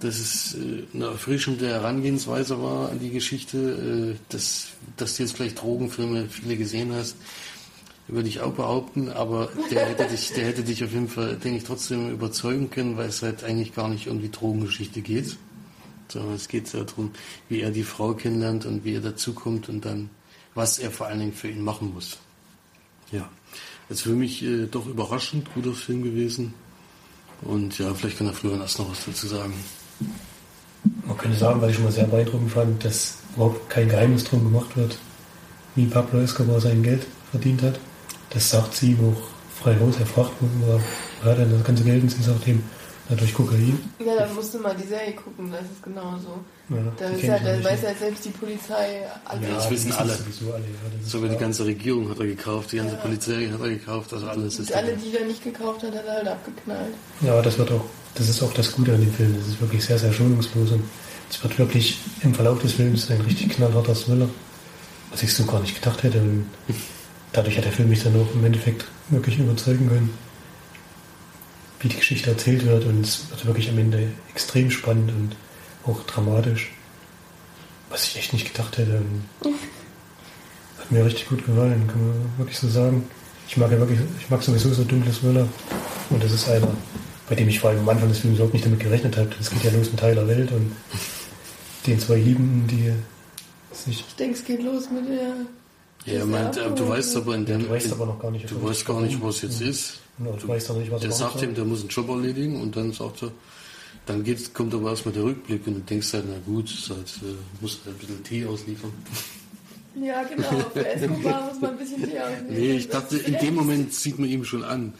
dass 0.00 0.18
es 0.18 0.54
äh, 0.54 0.84
eine 0.94 1.06
erfrischende 1.06 1.68
Herangehensweise 1.68 2.60
war 2.62 2.90
an 2.90 2.98
die 2.98 3.10
Geschichte, 3.10 4.16
äh, 4.16 4.32
dass, 4.32 4.68
dass 4.96 5.16
du 5.16 5.22
jetzt 5.22 5.36
vielleicht 5.36 5.60
Drogenfilme 5.60 6.26
viele 6.28 6.56
gesehen 6.56 6.92
hast, 6.92 7.16
würde 8.12 8.28
ich 8.28 8.40
auch 8.40 8.52
behaupten, 8.52 9.08
aber 9.08 9.48
der 9.70 9.86
hätte 9.86 10.06
dich, 10.06 10.32
der 10.32 10.46
hätte 10.46 10.62
dich 10.62 10.82
auf 10.84 10.92
jeden 10.92 11.08
Fall, 11.08 11.36
denke 11.36 11.58
ich, 11.58 11.64
trotzdem 11.64 12.10
überzeugen 12.10 12.70
können, 12.70 12.96
weil 12.96 13.08
es 13.08 13.22
halt 13.22 13.44
eigentlich 13.44 13.74
gar 13.74 13.88
nicht 13.88 14.08
um 14.08 14.20
die 14.20 14.30
Drogengeschichte 14.30 15.00
geht. 15.00 15.36
Sondern 16.08 16.34
es 16.34 16.48
geht 16.48 16.72
darum, 16.74 17.12
wie 17.48 17.60
er 17.60 17.70
die 17.70 17.84
Frau 17.84 18.14
kennenlernt 18.14 18.66
und 18.66 18.84
wie 18.84 18.94
er 18.94 19.00
dazukommt 19.00 19.68
und 19.68 19.84
dann, 19.84 20.10
was 20.54 20.78
er 20.78 20.90
vor 20.90 21.06
allen 21.06 21.20
Dingen 21.20 21.32
für 21.32 21.48
ihn 21.48 21.62
machen 21.62 21.94
muss. 21.94 22.18
Ja, 23.12 23.28
also 23.88 24.10
für 24.10 24.16
mich 24.16 24.42
äh, 24.42 24.66
doch 24.66 24.86
überraschend 24.86 25.52
guter 25.54 25.72
Film 25.72 26.02
gewesen. 26.02 26.54
Und 27.42 27.78
ja, 27.78 27.94
vielleicht 27.94 28.18
kann 28.18 28.26
der 28.26 28.34
Florian 28.34 28.60
erst 28.60 28.78
noch 28.78 28.90
was 28.90 29.04
dazu 29.06 29.26
sagen. 29.26 29.54
Man 31.06 31.16
könnte 31.16 31.38
sagen, 31.38 31.60
weil 31.60 31.70
ich 31.70 31.76
schon 31.76 31.84
mal 31.84 31.92
sehr 31.92 32.06
beeindruckend 32.06 32.50
fand, 32.50 32.84
dass 32.84 33.18
überhaupt 33.34 33.68
kein 33.70 33.88
Geheimnis 33.88 34.24
drum 34.24 34.44
gemacht 34.44 34.76
wird, 34.76 34.98
wie 35.74 35.86
Pablo 35.86 36.20
Escobar 36.20 36.60
sein 36.60 36.82
Geld 36.82 37.06
verdient 37.30 37.62
hat. 37.62 37.78
Das 38.30 38.50
sagt 38.50 38.74
sie 38.76 38.96
auch 39.00 39.62
frei 39.62 39.76
raus. 39.78 39.94
Er 39.98 40.06
fragt, 40.06 40.32
wo 40.40 40.46
wo 41.22 41.30
hat 41.30 41.38
er 41.38 41.44
das 41.46 41.64
ganze 41.64 41.84
Geld? 41.84 42.02
Und 42.02 42.10
sie 42.10 42.22
sagt 42.22 42.46
ihm, 42.46 42.62
na, 43.08 43.16
durch 43.16 43.34
Kokain. 43.34 43.78
Ja, 43.98 44.14
dann 44.16 44.32
musst 44.34 44.54
du 44.54 44.58
mal 44.60 44.74
die 44.80 44.86
Serie 44.86 45.12
gucken, 45.14 45.50
das 45.50 45.62
ist 45.62 45.82
genauso. 45.82 46.38
Ja, 46.68 46.76
Da, 46.96 47.06
ist 47.08 47.22
ja, 47.24 47.36
ich 47.36 47.42
da 47.42 47.52
nicht. 47.56 47.64
weiß 47.64 47.82
ja 47.82 47.94
selbst 47.98 48.24
die 48.24 48.28
Polizei 48.30 49.02
alles. 49.24 49.48
Ja, 49.48 49.54
das 49.56 49.70
wissen 49.70 49.92
alle. 49.92 50.14
Sowieso 50.14 50.52
alle 50.52 50.62
ja, 50.62 51.08
Sogar 51.08 51.28
die 51.30 51.36
ganze 51.36 51.64
Regierung 51.66 52.08
hat 52.08 52.20
er 52.20 52.26
gekauft, 52.26 52.70
die 52.72 52.76
ganze 52.76 52.94
Ja. 52.94 53.00
Polizei 53.00 53.48
hat 53.52 53.60
er 53.60 53.68
gekauft, 53.68 54.12
also 54.12 54.26
alles 54.28 54.60
ist 54.60 54.70
Und 54.70 54.76
alle, 54.76 54.96
die 54.96 55.16
er 55.16 55.26
nicht 55.26 55.42
gekauft 55.42 55.82
hat, 55.82 55.92
hat 55.94 56.06
er 56.06 56.12
halt 56.14 56.28
abgeknallt. 56.28 56.94
Ja, 57.22 57.42
das 57.42 57.58
wird 57.58 57.72
auch, 57.72 57.84
das 58.14 58.28
ist 58.28 58.40
auch 58.44 58.52
das 58.54 58.70
Gute 58.72 58.94
an 58.94 59.00
dem 59.00 59.12
Film. 59.12 59.34
Das 59.36 59.48
ist 59.48 59.60
wirklich 59.60 59.84
sehr, 59.84 59.98
sehr 59.98 60.12
schonungslos 60.12 60.70
und 60.70 60.84
es 61.28 61.42
wird 61.42 61.58
wirklich 61.58 61.98
im 62.22 62.32
Verlauf 62.32 62.60
des 62.60 62.72
Films 62.74 63.10
ein 63.10 63.20
richtig 63.22 63.50
knallharter 63.50 63.94
Thriller, 63.94 64.28
was 65.10 65.22
ich 65.24 65.34
so 65.34 65.44
gar 65.44 65.60
nicht 65.60 65.74
gedacht 65.74 66.04
hätte. 66.04 66.22
Dadurch 67.32 67.56
hat 67.56 67.64
der 67.64 67.72
Film 67.72 67.88
mich 67.88 68.02
dann 68.02 68.20
auch 68.20 68.34
im 68.34 68.44
Endeffekt 68.44 68.84
wirklich 69.08 69.38
überzeugen 69.38 69.88
können, 69.88 70.10
wie 71.80 71.88
die 71.88 71.96
Geschichte 71.96 72.30
erzählt 72.30 72.66
wird 72.66 72.84
und 72.84 73.04
es 73.04 73.30
wird 73.30 73.46
wirklich 73.46 73.70
am 73.70 73.78
Ende 73.78 74.08
extrem 74.30 74.70
spannend 74.70 75.12
und 75.12 75.36
auch 75.86 76.02
dramatisch, 76.04 76.72
was 77.88 78.04
ich 78.04 78.18
echt 78.18 78.32
nicht 78.32 78.52
gedacht 78.52 78.78
hätte. 78.78 78.98
Und 78.98 79.52
hat 80.78 80.90
mir 80.90 81.04
richtig 81.04 81.28
gut 81.28 81.44
gefallen, 81.46 81.86
kann 81.86 82.06
man 82.06 82.38
wirklich 82.38 82.58
so 82.58 82.68
sagen. 82.68 83.08
Ich 83.48 83.56
mag 83.56 83.70
ja 83.70 83.78
wirklich, 83.78 83.98
ich 84.20 84.30
mag 84.30 84.42
sowieso 84.42 84.72
so 84.72 84.84
dunkle 84.84 85.12
Thriller 85.12 85.48
und 86.10 86.22
das 86.22 86.32
ist 86.32 86.48
einer, 86.48 86.68
bei 87.28 87.34
dem 87.34 87.48
ich 87.48 87.60
vor 87.60 87.70
allem 87.70 87.80
am 87.80 87.88
Anfang 87.88 88.08
des 88.08 88.18
Films 88.18 88.36
überhaupt 88.36 88.54
nicht 88.54 88.66
damit 88.66 88.80
gerechnet 88.80 89.16
habe. 89.16 89.30
Es 89.40 89.50
geht 89.50 89.64
ja 89.64 89.70
los 89.70 89.90
mit 89.90 90.00
Tyler 90.00 90.26
Welt 90.28 90.52
und 90.52 90.72
den 91.86 91.98
zwei 91.98 92.16
Liebenden, 92.16 92.66
die 92.66 92.92
sich. 93.72 94.04
Ich 94.06 94.16
denke, 94.16 94.36
es 94.36 94.44
geht 94.44 94.62
los 94.62 94.90
mit 94.90 95.08
der. 95.08 95.32
Ja, 96.06 96.24
meint, 96.24 96.58
Abo. 96.58 96.74
du 96.74 96.88
weißt 96.88 97.16
aber 97.16 97.34
in 97.34 97.44
dem, 97.44 97.60
Du 97.64 97.70
weißt 97.70 97.92
aber 97.92 98.06
noch 98.06 98.18
gar 98.18 98.30
nicht, 98.30 98.50
du 98.50 98.62
weißt 98.62 98.86
gar 98.86 99.00
nicht, 99.02 99.22
was 99.22 99.42
jetzt 99.42 99.60
ist. 99.60 99.98
Genau, 100.18 100.32
du 100.32 100.48
weißt 100.48 100.70
nicht, 100.74 100.90
was 100.90 101.00
Der 101.00 101.10
er 101.10 101.16
sagt 101.16 101.42
ihm, 101.42 101.54
der 101.54 101.64
muss 101.64 101.80
einen 101.80 101.88
Job 101.90 102.08
erledigen 102.08 102.60
und 102.60 102.74
dann 102.76 102.92
sagt 102.92 103.22
er, 103.22 103.32
dann 104.06 104.24
geht's, 104.24 104.52
kommt 104.52 104.74
aber 104.74 104.90
erstmal 104.90 105.14
der 105.14 105.24
Rückblick 105.24 105.66
und 105.66 105.74
du 105.74 105.80
denkst 105.80 106.12
halt, 106.14 106.24
na 106.28 106.36
gut, 106.46 106.70
halt, 106.88 107.06
äh, 107.22 107.34
muss 107.60 107.78
halt 107.84 107.94
ein 107.94 107.98
bisschen 107.98 108.24
Tee 108.24 108.46
ausliefern. 108.46 108.92
Ja, 110.00 110.22
genau. 110.22 110.48
Für 110.72 110.88
Escobar 110.88 111.48
muss 111.52 111.60
man 111.60 111.70
ein 111.72 111.78
bisschen 111.78 112.02
Tee 112.10 112.18
ausnehmen. 112.18 112.46
Nee, 112.48 112.72
ich 112.76 112.88
dachte, 112.88 113.18
in 113.18 113.36
dem 113.38 113.54
Moment 113.54 113.92
sieht 113.92 114.18
man 114.18 114.28
ihm 114.28 114.44
schon 114.44 114.64
an, 114.64 114.94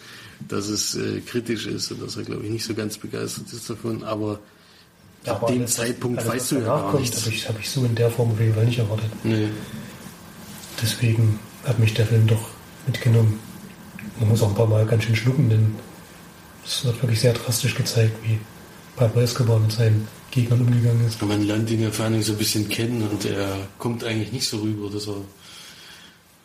dass 0.49 0.69
es 0.69 0.97
äh, 0.97 1.21
kritisch 1.21 1.67
ist 1.67 1.91
und 1.93 2.03
dass 2.03 2.17
er, 2.17 2.25
glaube 2.25 2.45
ich, 2.45 2.51
nicht 2.51 2.65
so 2.65 2.75
ganz 2.75 2.99
begeistert 2.99 3.53
ist 3.53 3.69
davon, 3.71 4.05
aber 4.05 4.39
Ja, 5.25 5.33
ab 5.33 5.47
dem 5.47 5.67
Zeitpunkt 5.67 6.21
alles, 6.21 6.33
weißt 6.33 6.53
du 6.53 6.55
ja 6.57 6.61
gar 6.63 6.99
nichts. 7.01 7.25
Habe 7.25 7.35
ich, 7.35 7.49
hab 7.49 7.59
ich 7.61 7.71
so 7.71 7.85
in 7.85 7.95
der 7.95 8.11
Form 8.11 8.33
auf 8.33 8.41
jeden 8.41 8.55
Fall 8.55 8.65
nicht 8.67 8.79
erwartet. 8.79 9.11
Nee. 9.25 9.49
Deswegen 10.83 11.39
hat 11.65 11.79
mich 11.79 11.95
der 11.95 12.07
Film 12.07 12.27
doch 12.27 12.51
mitgenommen. 12.87 13.39
Man 14.19 14.29
muss 14.29 14.43
auch 14.43 14.49
ein 14.49 14.55
paar 14.55 14.67
Mal 14.67 14.87
ganz 14.87 15.05
schön 15.05 15.17
schlucken, 15.17 15.49
denn 15.51 15.75
es 16.65 16.85
wird 16.85 17.01
wirklich 17.03 17.21
sehr 17.21 17.33
drastisch 17.33 17.75
gezeigt, 17.75 18.17
wie 18.23 18.39
Pablo 18.97 19.23
Escobar 19.23 19.59
mit 19.59 19.73
seinen 19.73 20.07
Gegnern 20.31 20.61
umgegangen 20.61 21.07
ist. 21.07 21.21
Man 21.23 21.43
lernt 21.47 21.71
ihn 21.71 21.83
ja 21.83 21.91
vor 21.91 22.09
Dingen 22.09 22.23
so 22.23 22.33
ein 22.33 22.39
bisschen 22.39 22.69
kennen 22.69 23.07
und 23.09 23.25
er 23.25 23.69
kommt 23.79 24.05
eigentlich 24.05 24.33
nicht 24.33 24.49
so 24.49 24.59
rüber, 24.59 24.91
dass 24.91 25.09
er, 25.09 25.17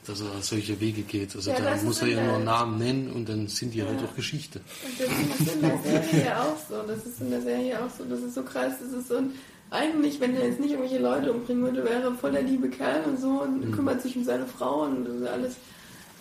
dass 0.08 0.22
er 0.22 0.42
solche 0.42 0.80
Wege 0.80 1.04
geht. 1.04 1.36
Also 1.36 1.52
Ja, 1.52 1.60
da 1.60 1.76
muss 1.84 2.02
er 2.02 2.08
ja 2.08 2.24
nur 2.24 2.40
Namen 2.40 2.80
nennen 2.80 3.12
und 3.12 3.30
dann 3.30 3.48
sind 3.48 3.74
die 3.74 3.84
halt 3.84 4.00
auch 4.04 4.16
Geschichte. 4.16 4.62
Und 4.84 5.00
das 5.00 5.40
ist 5.40 5.56
in 5.56 5.62
der 5.62 5.80
Serie 5.84 6.42
auch 6.42 6.58
so. 6.70 6.82
Das 6.88 7.06
ist 7.06 7.22
in 7.22 7.30
der 7.30 7.42
Serie 7.42 7.84
auch 7.84 7.90
so. 7.96 8.04
Das 8.06 8.20
ist 8.20 8.36
so 8.36 8.44
krass. 8.44 8.74
Das 8.82 8.92
ist 9.00 9.08
so 9.08 9.18
ein. 9.18 9.32
Eigentlich, 9.76 10.20
wenn 10.20 10.36
er 10.36 10.48
jetzt 10.48 10.60
nicht 10.60 10.72
irgendwelche 10.72 11.00
Leute 11.02 11.32
umbringen 11.34 11.64
würde, 11.64 11.84
wäre 11.84 12.02
er 12.04 12.12
voll 12.14 12.32
der 12.32 12.44
liebe 12.44 12.70
Kerl 12.70 13.02
und 13.08 13.20
so 13.20 13.42
und 13.44 13.72
kümmert 13.72 14.02
sich 14.02 14.16
um 14.16 14.24
seine 14.24 14.46
Frau 14.46 14.84
und 14.84 15.06
das 15.06 15.16
ist 15.16 15.28
alles. 15.28 15.54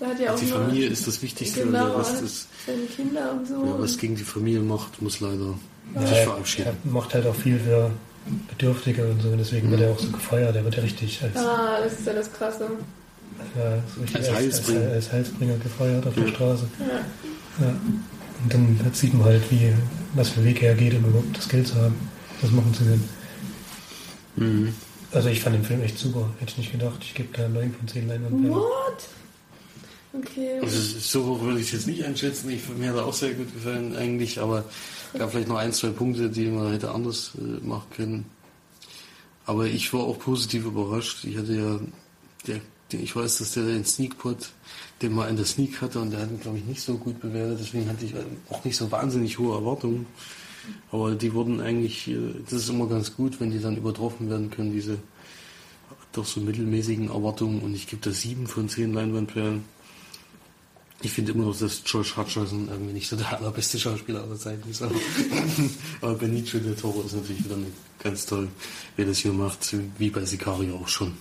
Da 0.01 0.07
hat 0.09 0.19
ja 0.21 0.33
auch 0.33 0.37
Mhm. 0.37 0.41
Die 0.41 0.47
Familie 0.53 0.89
ist 0.89 1.07
das 1.07 1.23
Wichtigste 1.23 1.61
Genau, 1.63 1.87
der 1.87 1.99
Rest 1.99 2.11
alles, 2.19 2.23
ist, 2.23 2.49
seine 2.67 2.83
Kinder 2.87 3.33
und 3.33 3.47
so. 3.47 3.55
ja, 3.65 3.75
was 3.79 3.97
gegen 3.97 4.17
die 4.17 4.25
Familie 4.25 4.61
macht, 4.61 5.01
muss 5.01 5.21
leider 5.21 5.55
Ja, 5.95 6.01
sich 6.07 6.17
er, 6.19 6.25
verabschieden. 6.25 6.69
er 6.85 6.91
macht 6.93 7.15
halt 7.15 7.27
auch 7.27 7.35
viel 7.35 7.59
für 7.61 7.91
Bedürftige 8.49 9.05
und 9.07 9.21
so, 9.23 9.29
und 9.29 9.39
deswegen 9.39 9.71
wird 9.71 9.83
er 9.83 9.91
auch 9.93 9.99
so 9.99 10.09
gefeiert. 10.11 10.57
Er 10.57 10.65
wird 10.65 10.77
ja 10.77 10.83
richtig 10.83 11.23
als, 11.23 11.37
ah, 11.37 11.79
das 11.83 11.93
ist 12.01 12.07
ja 12.07 12.13
das 12.15 12.33
Krasse. 12.33 12.67
ja, 13.57 13.79
so 13.95 14.01
richtig 14.01 14.17
Als 14.17 14.29
als, 14.29 14.37
Heilsbringer. 14.37 14.81
als, 14.81 14.93
als 14.95 15.13
Heilsbringer 15.13 15.57
gefeiert 15.59 16.07
auf 16.07 16.15
der 16.15 16.25
Ja. 16.25 16.29
Straße. 16.31 16.65
Ja. 16.81 16.87
Ja. 17.67 17.75
Und 18.43 18.53
dann 18.53 18.81
sieht 18.93 19.15
man 19.15 19.25
halt, 19.27 19.43
wie, 19.51 19.73
was 20.15 20.31
für 20.31 20.45
Weg 20.45 20.63
er 20.63 20.75
geht, 20.75 20.95
um 20.95 21.05
überhaupt 21.05 21.37
das 21.37 21.49
Geld 21.49 21.69
zu 21.69 21.77
haben, 21.77 21.95
das 22.43 22.51
machen 22.51 22.75
zu 22.75 22.83
können. 22.85 23.09
Mhm. 24.37 24.75
Also 25.13 25.29
ich 25.29 25.41
fand 25.41 25.57
den 25.57 25.65
Film 25.65 25.83
echt 25.83 25.99
super. 25.99 26.29
Hätte 26.41 26.53
ich 26.53 26.59
nicht 26.59 26.73
gedacht. 26.73 26.99
Ich 27.03 27.15
gebe 27.15 27.29
da 27.37 27.49
9 27.49 27.73
von 27.73 27.89
10 27.89 28.09
Leinwandperlen. 28.09 28.51
What? 28.51 29.09
Okay. 30.13 30.61
Also 30.61 30.99
so 30.99 31.27
hoch 31.27 31.41
würde 31.41 31.61
ich 31.61 31.67
es 31.67 31.73
jetzt 31.73 31.87
nicht 31.87 32.05
einschätzen. 32.05 32.51
Ich, 32.51 32.69
mir 32.69 32.91
hat 32.91 32.97
er 32.97 33.07
auch 33.07 33.15
sehr 33.15 33.35
gut 33.35 33.53
gefallen 33.53 33.97
eigentlich, 33.97 34.41
aber 34.41 34.65
es 35.13 35.19
gab 35.19 35.31
vielleicht 35.31 35.49
noch 35.49 35.57
ein, 35.57 35.73
zwei 35.73 35.91
Punkte, 35.91 36.31
die 36.31 36.47
man 36.47 36.73
hätte 36.73 36.91
anders 36.91 37.33
äh, 37.39 37.65
machen 37.65 37.87
können. 37.97 38.25
Aber 39.47 39.67
ich 39.67 39.93
war 39.93 40.01
auch 40.01 40.19
positiv 40.19 40.65
überrascht. 40.65 41.25
Ich 41.25 41.37
hatte 41.37 41.55
ja, 41.55 41.81
der, 42.47 42.61
der, 42.93 43.01
ich 43.01 43.15
weiß, 43.15 43.39
dass 43.39 43.53
der 43.53 43.65
den 43.65 43.85
Sneakpot, 43.85 44.51
den 45.03 45.15
man 45.15 45.29
in 45.29 45.37
der 45.37 45.45
Sneak 45.45 45.81
hatte 45.83 46.01
und 46.01 46.13
der 46.13 46.21
hat 46.21 46.31
ihn, 46.31 46.41
glaube 46.41 46.59
ich, 46.59 46.65
nicht 46.65 46.81
so 46.81 46.97
gut 46.97 47.21
bewertet. 47.21 47.59
Deswegen 47.61 47.89
hatte 47.89 48.05
ich 48.05 48.15
auch 48.51 48.65
nicht 48.65 48.77
so 48.77 48.91
wahnsinnig 48.91 49.39
hohe 49.39 49.55
Erwartungen. 49.55 50.07
Aber 50.91 51.15
die 51.15 51.33
wurden 51.35 51.61
eigentlich, 51.61 52.09
äh, 52.09 52.19
das 52.45 52.53
ist 52.55 52.69
immer 52.69 52.87
ganz 52.87 53.15
gut, 53.17 53.41
wenn 53.41 53.51
die 53.51 53.61
dann 53.61 53.77
übertroffen 53.77 54.29
werden 54.31 54.51
können, 54.51 54.73
diese 54.73 54.99
doch 56.13 56.25
so 56.27 56.41
mittelmäßigen 56.41 57.09
Erwartungen. 57.09 57.61
Und 57.61 57.75
ich 57.75 57.87
gebe 57.89 58.03
da 58.03 58.11
sieben 58.13 58.47
von 58.47 58.69
zehn 58.69 58.93
Leinwandperlen. 58.95 59.65
Ich 61.03 61.11
finde 61.11 61.33
immer 61.33 61.45
noch, 61.47 61.59
dass 61.59 61.83
George 61.85 62.13
Hutcherson 62.17 62.69
irgendwie 62.71 62.93
nicht 62.95 63.09
so 63.09 63.17
der 63.17 63.37
allerbeste 63.39 63.79
Schauspieler 63.79 64.23
aller 64.23 64.39
Zeiten 64.39 64.71
ist. 64.71 64.81
Aber, 64.81 64.95
aber 66.01 66.15
Benicio 66.15 66.61
del 66.61 66.77
Toro 66.77 67.03
ist 67.03 67.15
natürlich 67.15 67.45
wieder 67.45 67.57
ganz 68.03 68.25
toll, 68.27 68.49
wer 68.97 69.05
das 69.07 69.19
hier 69.19 69.33
macht, 69.33 69.75
wie 69.99 70.09
bei 70.11 70.25
Sicario 70.25 70.77
auch 70.77 70.89
schon. 70.89 71.13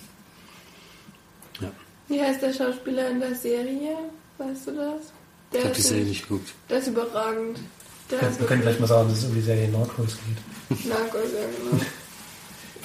Ja. 1.60 1.72
Wie 2.08 2.22
heißt 2.22 2.42
der 2.42 2.54
Schauspieler 2.54 3.10
in 3.10 3.20
der 3.20 3.36
Serie? 3.36 3.98
Weißt 4.38 4.68
du 4.68 4.72
das? 4.72 5.12
Der 5.52 5.60
Ich 5.60 5.66
habe 5.66 5.76
die 5.76 5.82
Serie 5.82 6.00
nicht- 6.04 6.10
nicht 6.10 6.22
geguckt. 6.30 6.54
Der 6.70 6.78
ist 6.80 6.88
überragend. 6.88 7.60
Der 8.12 8.40
Wir 8.40 8.48
können 8.48 8.62
vielleicht 8.62 8.80
mal 8.80 8.88
sagen, 8.88 9.10
dass 9.10 9.20
es 9.20 9.26
um 9.26 9.36
die 9.36 9.42
Serie 9.42 9.70
Narcos 9.70 10.18
geht. 10.18 10.86
Narcos, 10.88 11.22
ja, 11.34 11.70
genau. 11.72 11.84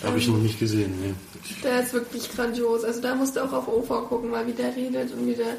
Habe 0.04 0.18
ich 0.18 0.28
noch 0.28 0.38
nicht 0.38 0.58
gesehen. 0.58 0.94
Nee. 1.00 1.14
Der 1.62 1.82
ist 1.82 1.92
wirklich 1.92 2.30
grandios. 2.30 2.84
Also 2.84 3.00
da 3.00 3.14
musst 3.14 3.36
du 3.36 3.44
auch 3.44 3.52
auf 3.52 3.68
OV 3.68 4.08
gucken, 4.08 4.30
weil 4.30 4.46
wie 4.46 4.52
der 4.52 4.74
redet 4.74 5.12
und 5.12 5.26
wie 5.26 5.34
der. 5.34 5.56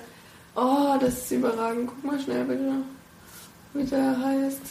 Oh, 0.55 0.97
das 0.99 1.17
ist 1.19 1.31
überragend. 1.31 1.87
Guck 1.87 2.03
mal 2.03 2.19
schnell 2.19 2.45
bitte, 2.45 2.71
wie 3.73 3.83
der 3.83 4.17
heißt. 4.17 4.61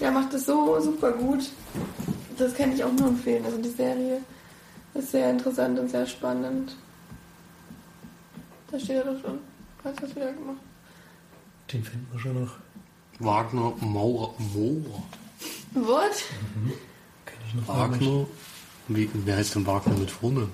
Der 0.00 0.10
macht 0.10 0.32
das 0.32 0.46
so 0.46 0.80
super 0.80 1.12
gut. 1.12 1.50
Das 2.38 2.54
kann 2.54 2.72
ich 2.72 2.82
auch 2.84 2.92
nur 2.92 3.08
empfehlen. 3.08 3.44
Also 3.44 3.58
die 3.58 3.70
Serie 3.70 4.20
ist 4.94 5.10
sehr 5.10 5.30
interessant 5.30 5.78
und 5.78 5.90
sehr 5.90 6.06
spannend. 6.06 6.76
Da 8.70 8.78
steht 8.78 8.96
er 8.96 9.04
doch 9.04 9.20
schon. 9.20 9.38
Hast 9.84 9.98
du 9.98 10.06
das 10.06 10.16
wieder 10.16 10.32
gemacht? 10.32 10.58
Den 11.72 11.84
finden 11.84 12.06
wir 12.12 12.20
schon 12.20 12.42
noch. 12.42 12.52
Wagner 13.20 13.74
Maurer. 13.80 14.34
Maurer. 14.54 15.02
What? 15.74 16.24
Kenn 17.26 17.38
ich 17.46 17.54
noch. 17.54 17.68
Wagner. 17.68 18.26
Wie, 18.88 19.08
wer 19.12 19.36
heißt 19.36 19.54
denn 19.54 19.66
Wagner 19.66 19.94
mit 19.94 20.10
vorne? 20.10 20.48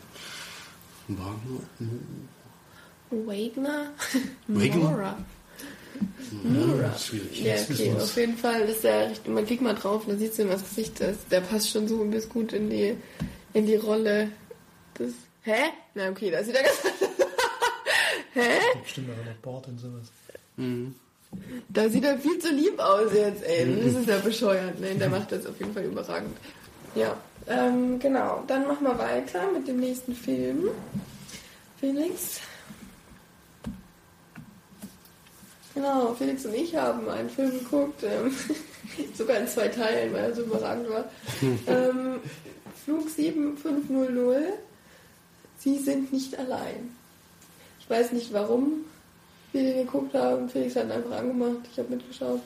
Wagner? 1.08 1.60
Wagner? 3.10 3.92
Wagner? 4.48 5.16
Nora. 6.42 6.94
Ja, 7.32 7.54
okay, 7.54 7.92
auf 7.94 8.16
jeden 8.16 8.36
Fall 8.36 8.62
ist 8.62 8.84
er 8.84 9.10
richtig. 9.10 9.32
Man 9.32 9.46
klickt 9.46 9.62
mal 9.62 9.74
drauf, 9.74 10.02
da 10.06 10.16
sieht 10.16 10.36
man 10.38 10.50
das 10.50 10.62
Gesicht. 10.64 11.00
Das, 11.00 11.26
der 11.28 11.40
passt 11.40 11.70
schon 11.70 11.88
so 11.88 12.04
bis 12.04 12.28
gut 12.28 12.52
in 12.52 12.68
die, 12.68 12.96
in 13.54 13.66
die 13.66 13.76
Rolle. 13.76 14.30
Das, 14.94 15.12
hä? 15.42 15.70
Na, 15.94 16.10
okay, 16.10 16.30
da 16.30 16.42
sieht 16.42 16.56
er 16.56 16.64
ganz. 16.64 16.76
hä? 18.34 18.58
Bestimmt 18.82 19.10
auch 19.10 19.24
noch 19.24 19.36
Bart 19.36 19.68
und 19.68 19.78
sowas. 19.78 20.08
Mhm. 20.56 20.94
Da 21.68 21.88
sieht 21.88 22.04
er 22.04 22.18
viel 22.18 22.38
zu 22.38 22.50
lieb 22.50 22.78
aus 22.78 23.12
jetzt, 23.12 23.42
ey. 23.44 23.82
Das 23.84 23.94
ist 23.94 24.08
ja 24.08 24.18
bescheuert. 24.18 24.80
Ne? 24.80 24.94
Der 24.94 25.08
macht 25.08 25.32
das 25.32 25.46
auf 25.46 25.58
jeden 25.58 25.72
Fall 25.72 25.84
überragend. 25.84 26.36
Ja, 26.94 27.16
ähm, 27.46 27.98
genau. 27.98 28.42
Dann 28.46 28.66
machen 28.66 28.84
wir 28.84 28.98
weiter 28.98 29.50
mit 29.52 29.68
dem 29.68 29.78
nächsten 29.78 30.14
Film. 30.14 30.70
Felix. 31.78 32.40
Genau, 35.74 36.14
Felix 36.14 36.46
und 36.46 36.54
ich 36.54 36.74
haben 36.74 37.06
einen 37.10 37.28
Film 37.28 37.50
geguckt, 37.50 38.02
ähm, 38.02 38.34
sogar 39.14 39.38
in 39.38 39.46
zwei 39.46 39.68
Teilen, 39.68 40.12
weil 40.14 40.24
er 40.24 40.34
so 40.34 40.42
überragend 40.42 40.88
war. 40.88 41.04
ähm, 41.66 42.20
Flug 42.84 43.10
7500, 43.10 44.42
Sie 45.58 45.78
sind 45.78 46.12
nicht 46.12 46.38
allein. 46.38 46.96
Ich 47.78 47.90
weiß 47.90 48.12
nicht 48.12 48.32
warum 48.32 48.86
wir 49.56 49.72
den 49.72 49.86
geguckt 49.86 50.14
haben. 50.14 50.48
Felix 50.48 50.76
hat 50.76 50.84
ihn 50.84 50.92
einfach 50.92 51.18
angemacht, 51.18 51.58
ich 51.72 51.78
habe 51.78 51.90
mitgeschaut. 51.90 52.40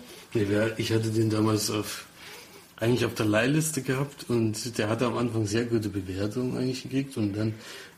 Ich 0.76 0.92
hatte 0.92 1.10
den 1.10 1.30
damals 1.30 1.70
auf, 1.70 2.06
eigentlich 2.76 3.04
auf 3.04 3.14
der 3.14 3.26
Leihliste 3.26 3.82
gehabt 3.82 4.26
und 4.28 4.78
der 4.78 4.88
hatte 4.88 5.06
am 5.06 5.18
Anfang 5.18 5.46
sehr 5.46 5.64
gute 5.64 5.88
Bewertungen 5.88 6.56
eigentlich 6.56 6.82
gekriegt 6.82 7.16
und 7.16 7.36
dann, 7.36 7.54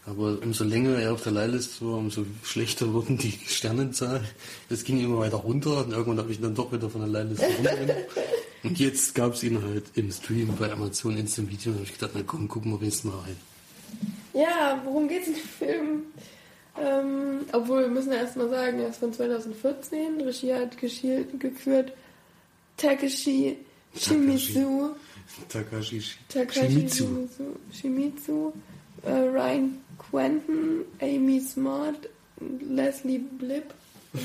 aber 0.07 0.39
umso 0.43 0.65
länger 0.65 0.99
er 0.99 1.13
auf 1.13 1.23
der 1.23 1.33
Leihliste 1.33 1.87
war, 1.87 1.99
umso 1.99 2.25
schlechter 2.43 2.93
wurden 2.93 3.19
die 3.19 3.39
Sternenzahlen. 3.47 4.25
Es 4.71 4.85
ging 4.85 5.01
immer 5.01 5.19
weiter 5.19 5.37
runter 5.37 5.85
und 5.85 5.93
irgendwann 5.93 6.19
habe 6.19 6.33
ich 6.33 6.39
ihn 6.39 6.45
dann 6.45 6.55
doch 6.55 6.73
wieder 6.73 6.91
von 6.91 7.03
der 7.03 7.11
Leihliste 7.11 7.47
runtergenommen. 7.47 8.05
Und 8.65 8.79
jetzt 8.79 9.17
gab 9.17 9.35
es 9.35 9.43
ihn 9.43 9.61
halt 9.61 9.87
im 9.97 10.13
Stream 10.13 10.55
bei 10.57 10.71
Amazon 10.71 11.17
Instant 11.17 11.51
Video 11.51 11.73
und 11.73 11.79
habe 11.79 11.85
ich 11.85 11.95
gedacht, 11.95 12.13
na 12.15 12.23
komm, 12.25 12.47
gucken 12.47 12.71
wir 12.71 12.81
wenigstens 12.81 13.11
mal 13.11 13.19
rein. 13.19 13.37
Ja, 14.35 14.81
worum 14.85 15.09
geht's 15.09 15.27
in 15.27 15.35
dem 15.35 15.43
Film? 15.43 16.03
Ähm, 16.81 17.41
obwohl, 17.53 17.83
wir 17.83 17.89
müssen 17.89 18.13
ja 18.13 18.19
erstmal 18.19 18.49
sagen, 18.49 18.81
er 18.81 18.89
ist 18.89 18.99
von 18.99 19.13
2014. 19.13 20.21
Regie 20.23 20.55
hat 20.55 20.79
geschiel- 20.79 21.27
geführt 21.39 21.93
Takeshi 22.77 23.59
Shimizu. 23.97 24.91
Takashi 25.49 26.03
Takashi 26.29 26.61
Shimizu. 26.89 27.27
Shimizu. 27.73 28.53
Äh, 29.05 29.11
Ryan 29.13 29.79
Quentin, 29.99 30.85
Amy 31.01 31.41
Smart, 31.41 32.09
Leslie 32.69 33.19
Blipp. 33.19 33.75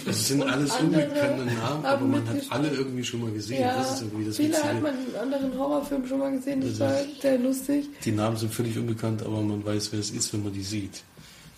Das 0.05 0.27
sind 0.27 0.43
alles 0.43 0.71
unbekannte 0.81 1.45
Namen, 1.45 1.85
aber 1.85 2.05
man 2.05 2.27
hat 2.27 2.37
alle 2.49 2.69
irgendwie 2.69 3.03
schon 3.05 3.21
mal 3.21 3.31
gesehen. 3.31 3.61
das 3.63 3.93
ist 3.95 4.01
irgendwie 4.01 4.25
das 4.25 4.35
viele 4.37 4.49
Witzige. 4.49 4.67
hat 4.67 4.81
man 4.81 4.93
in 5.07 5.15
anderen 5.15 5.57
Horrorfilmen 5.57 6.07
schon 6.09 6.19
mal 6.19 6.31
gesehen, 6.31 6.59
das, 6.59 6.77
Das 6.77 6.79
war 6.79 7.21
sehr 7.21 7.37
lustig. 7.37 7.89
Die 8.03 8.11
Namen 8.11 8.35
sind 8.35 8.53
völlig 8.53 8.77
unbekannt, 8.77 9.21
aber 9.23 9.41
man 9.41 9.63
weiß, 9.65 9.93
wer 9.93 9.99
es 10.01 10.11
ist, 10.11 10.33
wenn 10.33 10.43
man 10.43 10.51
die 10.51 10.63
sieht. 10.63 11.03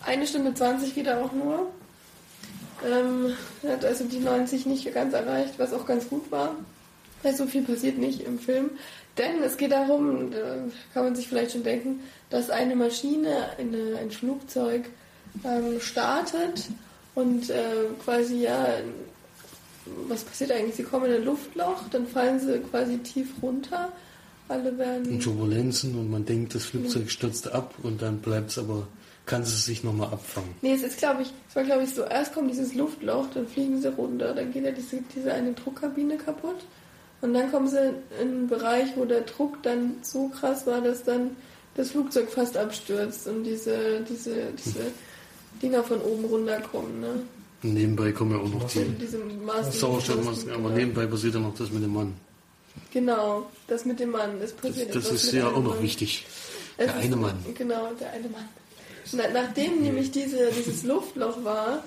Eine 0.04 0.26
Stunde 0.26 0.54
20 0.54 0.94
geht 0.94 1.06
er 1.06 1.24
auch 1.24 1.32
nur. 1.32 1.70
Ähm, 2.86 3.34
hat 3.68 3.84
also 3.84 4.04
die 4.04 4.20
90 4.20 4.66
nicht 4.66 4.92
ganz 4.94 5.12
erreicht, 5.12 5.54
was 5.58 5.72
auch 5.72 5.86
ganz 5.86 6.08
gut 6.08 6.30
war. 6.30 6.56
Weil 7.22 7.34
so 7.34 7.46
viel 7.46 7.62
passiert 7.62 7.98
nicht 7.98 8.22
im 8.22 8.38
Film. 8.38 8.70
Denn 9.18 9.42
es 9.42 9.56
geht 9.56 9.72
darum, 9.72 10.30
da 10.30 10.56
kann 10.94 11.04
man 11.04 11.14
sich 11.14 11.28
vielleicht 11.28 11.52
schon 11.52 11.64
denken, 11.64 12.00
dass 12.30 12.48
eine 12.48 12.76
Maschine, 12.76 13.50
eine, 13.58 13.98
ein 13.98 14.10
Flugzeug 14.10 14.88
ähm, 15.44 15.80
startet 15.80 16.68
und 17.14 17.50
äh, 17.50 17.62
quasi 18.02 18.42
ja, 18.42 18.66
was 20.08 20.24
passiert 20.24 20.52
eigentlich? 20.52 20.76
Sie 20.76 20.82
kommen 20.84 21.06
in 21.06 21.16
ein 21.16 21.24
Luftloch, 21.24 21.82
dann 21.90 22.06
fallen 22.06 22.40
sie 22.40 22.60
quasi 22.60 22.98
tief 22.98 23.28
runter. 23.42 23.92
Alle 24.48 24.76
werden. 24.78 25.06
Und 25.06 25.22
Turbulenzen 25.22 25.96
und 25.96 26.10
man 26.10 26.24
denkt, 26.24 26.56
das 26.56 26.64
Flugzeug 26.64 27.08
stürzt 27.10 27.52
ab 27.52 27.74
und 27.84 28.02
dann 28.02 28.18
bleibt 28.18 28.50
es 28.50 28.58
aber, 28.58 28.88
kann 29.30 29.42
es 29.42 29.64
sich 29.64 29.82
nochmal 29.84 30.08
abfangen. 30.12 30.50
Nee, 30.60 30.74
es 30.74 30.82
ist, 30.82 30.98
glaube 30.98 31.22
ich, 31.22 31.32
es 31.48 31.56
war, 31.56 31.64
glaube 31.64 31.84
ich, 31.84 31.94
so, 31.94 32.02
erst 32.02 32.34
kommt 32.34 32.50
dieses 32.50 32.74
Luftloch, 32.74 33.26
dann 33.32 33.46
fliegen 33.48 33.80
sie 33.80 33.88
runter, 33.88 34.34
dann 34.34 34.52
geht 34.52 34.64
ja 34.64 34.72
diese, 34.72 34.98
diese 35.14 35.32
eine 35.32 35.52
Druckkabine 35.54 36.16
kaputt. 36.18 36.56
Und 37.22 37.34
dann 37.34 37.50
kommen 37.50 37.68
sie 37.68 37.78
in 38.20 38.28
einen 38.28 38.48
Bereich, 38.48 38.88
wo 38.96 39.04
der 39.04 39.22
Druck 39.22 39.62
dann 39.62 39.96
so 40.02 40.28
krass 40.28 40.66
war, 40.66 40.80
dass 40.80 41.04
dann 41.04 41.36
das 41.76 41.90
Flugzeug 41.92 42.28
fast 42.30 42.56
abstürzt 42.56 43.26
und 43.28 43.44
diese, 43.44 44.00
diese, 44.08 44.34
diese 44.58 44.80
Dinger 45.62 45.82
von 45.84 46.00
oben 46.00 46.24
runterkommen, 46.24 47.00
ne? 47.00 47.22
Nebenbei 47.62 48.10
kommen 48.12 48.30
ja 48.32 48.38
auch 48.38 48.48
noch 48.48 48.66
die 48.70 48.86
Maßen. 49.44 49.70
Sauerstoffmasken, 49.72 50.50
aber 50.52 50.70
nebenbei 50.70 51.06
passiert 51.06 51.34
ja 51.34 51.40
noch 51.40 51.54
das 51.54 51.70
mit 51.70 51.82
dem 51.82 51.92
Mann. 51.92 52.14
Genau, 52.92 53.46
das 53.68 53.84
mit 53.84 54.00
dem 54.00 54.10
Mann, 54.12 54.40
das 54.40 54.52
Das, 54.56 54.60
passiert 54.70 54.94
das 54.94 55.04
etwas 55.06 55.24
ist 55.24 55.32
ja 55.32 55.46
auch 55.48 55.62
noch 55.62 55.74
Mann. 55.74 55.82
wichtig. 55.82 56.26
Es 56.78 56.86
Der 56.86 56.96
ist- 56.96 57.04
eine 57.04 57.16
Mann. 57.16 57.36
Genau, 57.54 57.90
der 58.00 58.12
eine 58.12 58.28
Mann. 58.30 58.48
Na, 59.12 59.24
nachdem 59.32 59.82
nämlich 59.82 60.10
diese, 60.10 60.50
dieses 60.50 60.84
Luftloch 60.84 61.44
war 61.44 61.82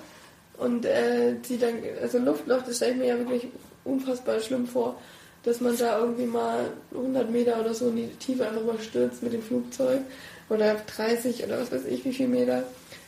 und 0.58 0.84
äh, 0.84 1.36
sie 1.42 1.58
dann, 1.58 1.74
also 2.00 2.18
Luftloch, 2.18 2.62
das 2.62 2.76
stelle 2.76 2.92
ich 2.92 2.98
mir 2.98 3.06
ja 3.06 3.18
wirklich 3.18 3.48
unfassbar 3.84 4.40
schlimm 4.40 4.66
vor, 4.66 5.00
dass 5.42 5.60
man 5.60 5.76
da 5.76 5.98
irgendwie 5.98 6.26
mal 6.26 6.70
100 6.92 7.30
Meter 7.30 7.60
oder 7.60 7.74
so 7.74 7.88
in 7.88 7.96
die 7.96 8.08
Tiefe 8.08 8.46
einfach 8.46 8.64
mal 8.64 8.80
stürzt 8.80 9.22
mit 9.22 9.32
dem 9.32 9.42
Flugzeug 9.42 10.00
oder 10.48 10.74
30 10.74 11.44
oder 11.44 11.60
was 11.60 11.72
weiß 11.72 11.84
ich 11.86 12.04
wie 12.04 12.12
viel 12.12 12.28
Meter. 12.28 12.64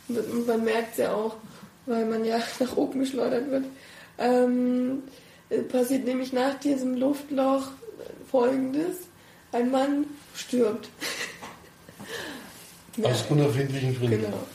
Und 0.08 0.46
man 0.46 0.64
merkt 0.64 0.92
es 0.92 0.98
ja 0.98 1.14
auch, 1.14 1.36
weil 1.86 2.04
man 2.04 2.24
ja 2.24 2.40
nach 2.60 2.76
oben 2.76 3.00
geschleudert 3.00 3.50
wird. 3.50 3.64
Ähm, 4.18 5.02
äh, 5.48 5.62
passiert 5.62 6.04
nämlich 6.04 6.32
nach 6.32 6.54
diesem 6.54 6.96
Luftloch 6.96 7.68
folgendes. 8.30 8.96
Ein 9.52 9.70
Mann 9.70 10.06
stirbt. 10.34 10.88
Ja. 12.96 13.10
Aus 13.10 13.24
unerfindlichen 13.28 13.98
Gründen. 13.98 14.22
Genau. 14.22 14.46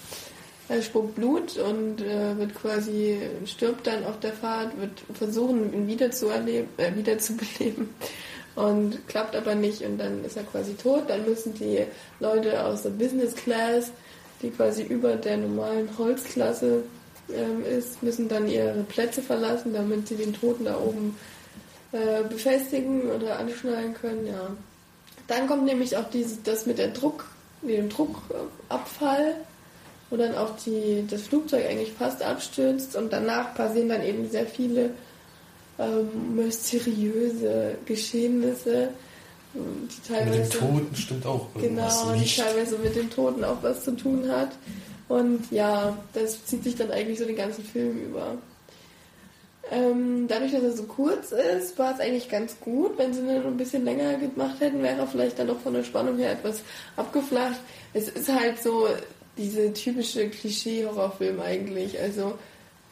er 0.70 0.82
spuckt 0.82 1.16
Blut 1.16 1.58
und 1.58 2.02
äh, 2.02 2.38
wird 2.38 2.56
quasi, 2.56 3.20
stirbt 3.46 3.88
dann 3.88 4.04
auf 4.06 4.20
der 4.20 4.34
Fahrt, 4.34 4.80
wird 4.80 5.04
versuchen, 5.14 5.74
ihn 5.74 5.88
wieder 5.88 6.12
zu 6.12 6.30
erleben, 6.30 6.70
äh, 6.78 6.96
wieder 6.96 7.18
zu 7.20 7.34
beleben 7.36 7.89
und 8.56 9.08
klappt 9.08 9.36
aber 9.36 9.56
nicht 9.56 9.82
und 9.84 9.98
dann 9.98 10.24
ist 10.26 10.38
er 10.38 10.44
quasi 10.44 10.74
tot. 10.74 11.04
Dann 11.08 11.26
müssen 11.26 11.54
die 11.54 11.84
Leute 12.20 12.64
aus 12.66 12.84
der 12.84 12.92
Business 12.92 13.36
Class, 13.36 13.92
die 14.42 14.50
quasi 14.50 14.84
über 14.84 15.16
der 15.16 15.38
normalen 15.38 15.89
Holzklasse 15.98 16.84
ähm, 17.34 17.64
ist, 17.64 18.02
müssen 18.04 18.28
dann 18.28 18.48
ihre 18.48 18.84
Plätze 18.84 19.22
verlassen, 19.22 19.74
damit 19.74 20.08
sie 20.08 20.16
den 20.16 20.34
Toten 20.34 20.66
da 20.66 20.78
oben 20.78 21.16
äh, 21.92 22.24
befestigen 22.24 23.10
oder 23.12 23.39
anschnallen 23.39 23.94
können. 23.94 24.28
Ja. 24.28 24.50
Dann 25.28 25.48
kommt 25.48 25.66
nämlich 25.66 25.96
auch 25.98 26.10
dieses, 26.10 26.42
das 26.44 26.66
mit 26.66 26.78
der 26.78 26.89
Druck, 26.89 27.26
dem 27.68 27.89
Druckabfall, 27.89 29.36
wo 30.09 30.18
dann 30.18 30.36
auch 30.36 30.55
die, 30.66 31.05
das 31.09 31.24
Flugzeug 31.24 31.66
eigentlich 31.66 31.91
fast 31.93 32.22
abstürzt 32.24 32.95
und 32.95 33.12
danach 33.14 33.53
passieren 33.55 33.89
dann 33.89 34.03
eben 34.03 34.30
sehr 34.30 34.45
viele 34.45 34.91
ähm, 35.80 36.36
mysteriöse 36.36 37.76
Geschehnisse, 37.86 38.89
die 39.53 40.07
teilweise. 40.07 40.39
Mit 40.39 40.53
dem 40.53 40.59
Toten 40.59 40.95
stimmt 40.95 41.26
auch 41.26 41.47
irgendwas 41.55 42.01
Genau, 42.03 42.16
nicht. 42.16 42.38
die 42.38 42.41
teilweise 42.41 42.78
mit 42.78 42.95
dem 42.95 43.09
Toten 43.09 43.43
auch 43.43 43.62
was 43.62 43.84
zu 43.84 43.91
tun 43.95 44.30
hat. 44.30 44.51
Und 45.07 45.51
ja, 45.51 45.97
das 46.14 46.45
zieht 46.45 46.64
sich 46.64 46.76
dann 46.76 46.89
eigentlich 46.91 47.20
so 47.20 47.26
den 47.26 47.36
ganzen 47.36 47.64
Film 47.66 47.97
über. 47.99 48.38
Ähm, 49.70 50.28
dadurch, 50.28 50.51
dass 50.51 50.64
er 50.64 50.72
so 50.72 50.84
kurz 50.84 51.32
ist, 51.32 51.78
war 51.78 51.93
es 51.93 51.99
eigentlich 51.99 52.30
ganz 52.30 52.59
gut. 52.59 52.97
Wenn 52.97 53.14
sie 53.14 53.22
ihn 53.22 53.30
ein 53.30 53.57
bisschen 53.57 53.86
länger 53.86 54.16
gemacht 54.16 54.59
hätten, 54.59 54.82
wäre 54.82 54.99
er 54.99 55.07
vielleicht 55.07 55.38
dann 55.38 55.47
noch 55.47 55.59
von 55.59 55.74
der 55.74 55.84
Spannung 55.84 56.18
her 56.18 56.32
etwas 56.32 56.62
abgeflacht. 56.95 57.59
Es 57.93 58.09
ist 58.09 58.28
halt 58.28 58.62
so 58.62 58.88
diese 59.38 59.72
typische 59.74 60.30
Klischee-Horrorfilm 60.30 61.39
eigentlich. 61.39 61.99
Also 61.99 62.34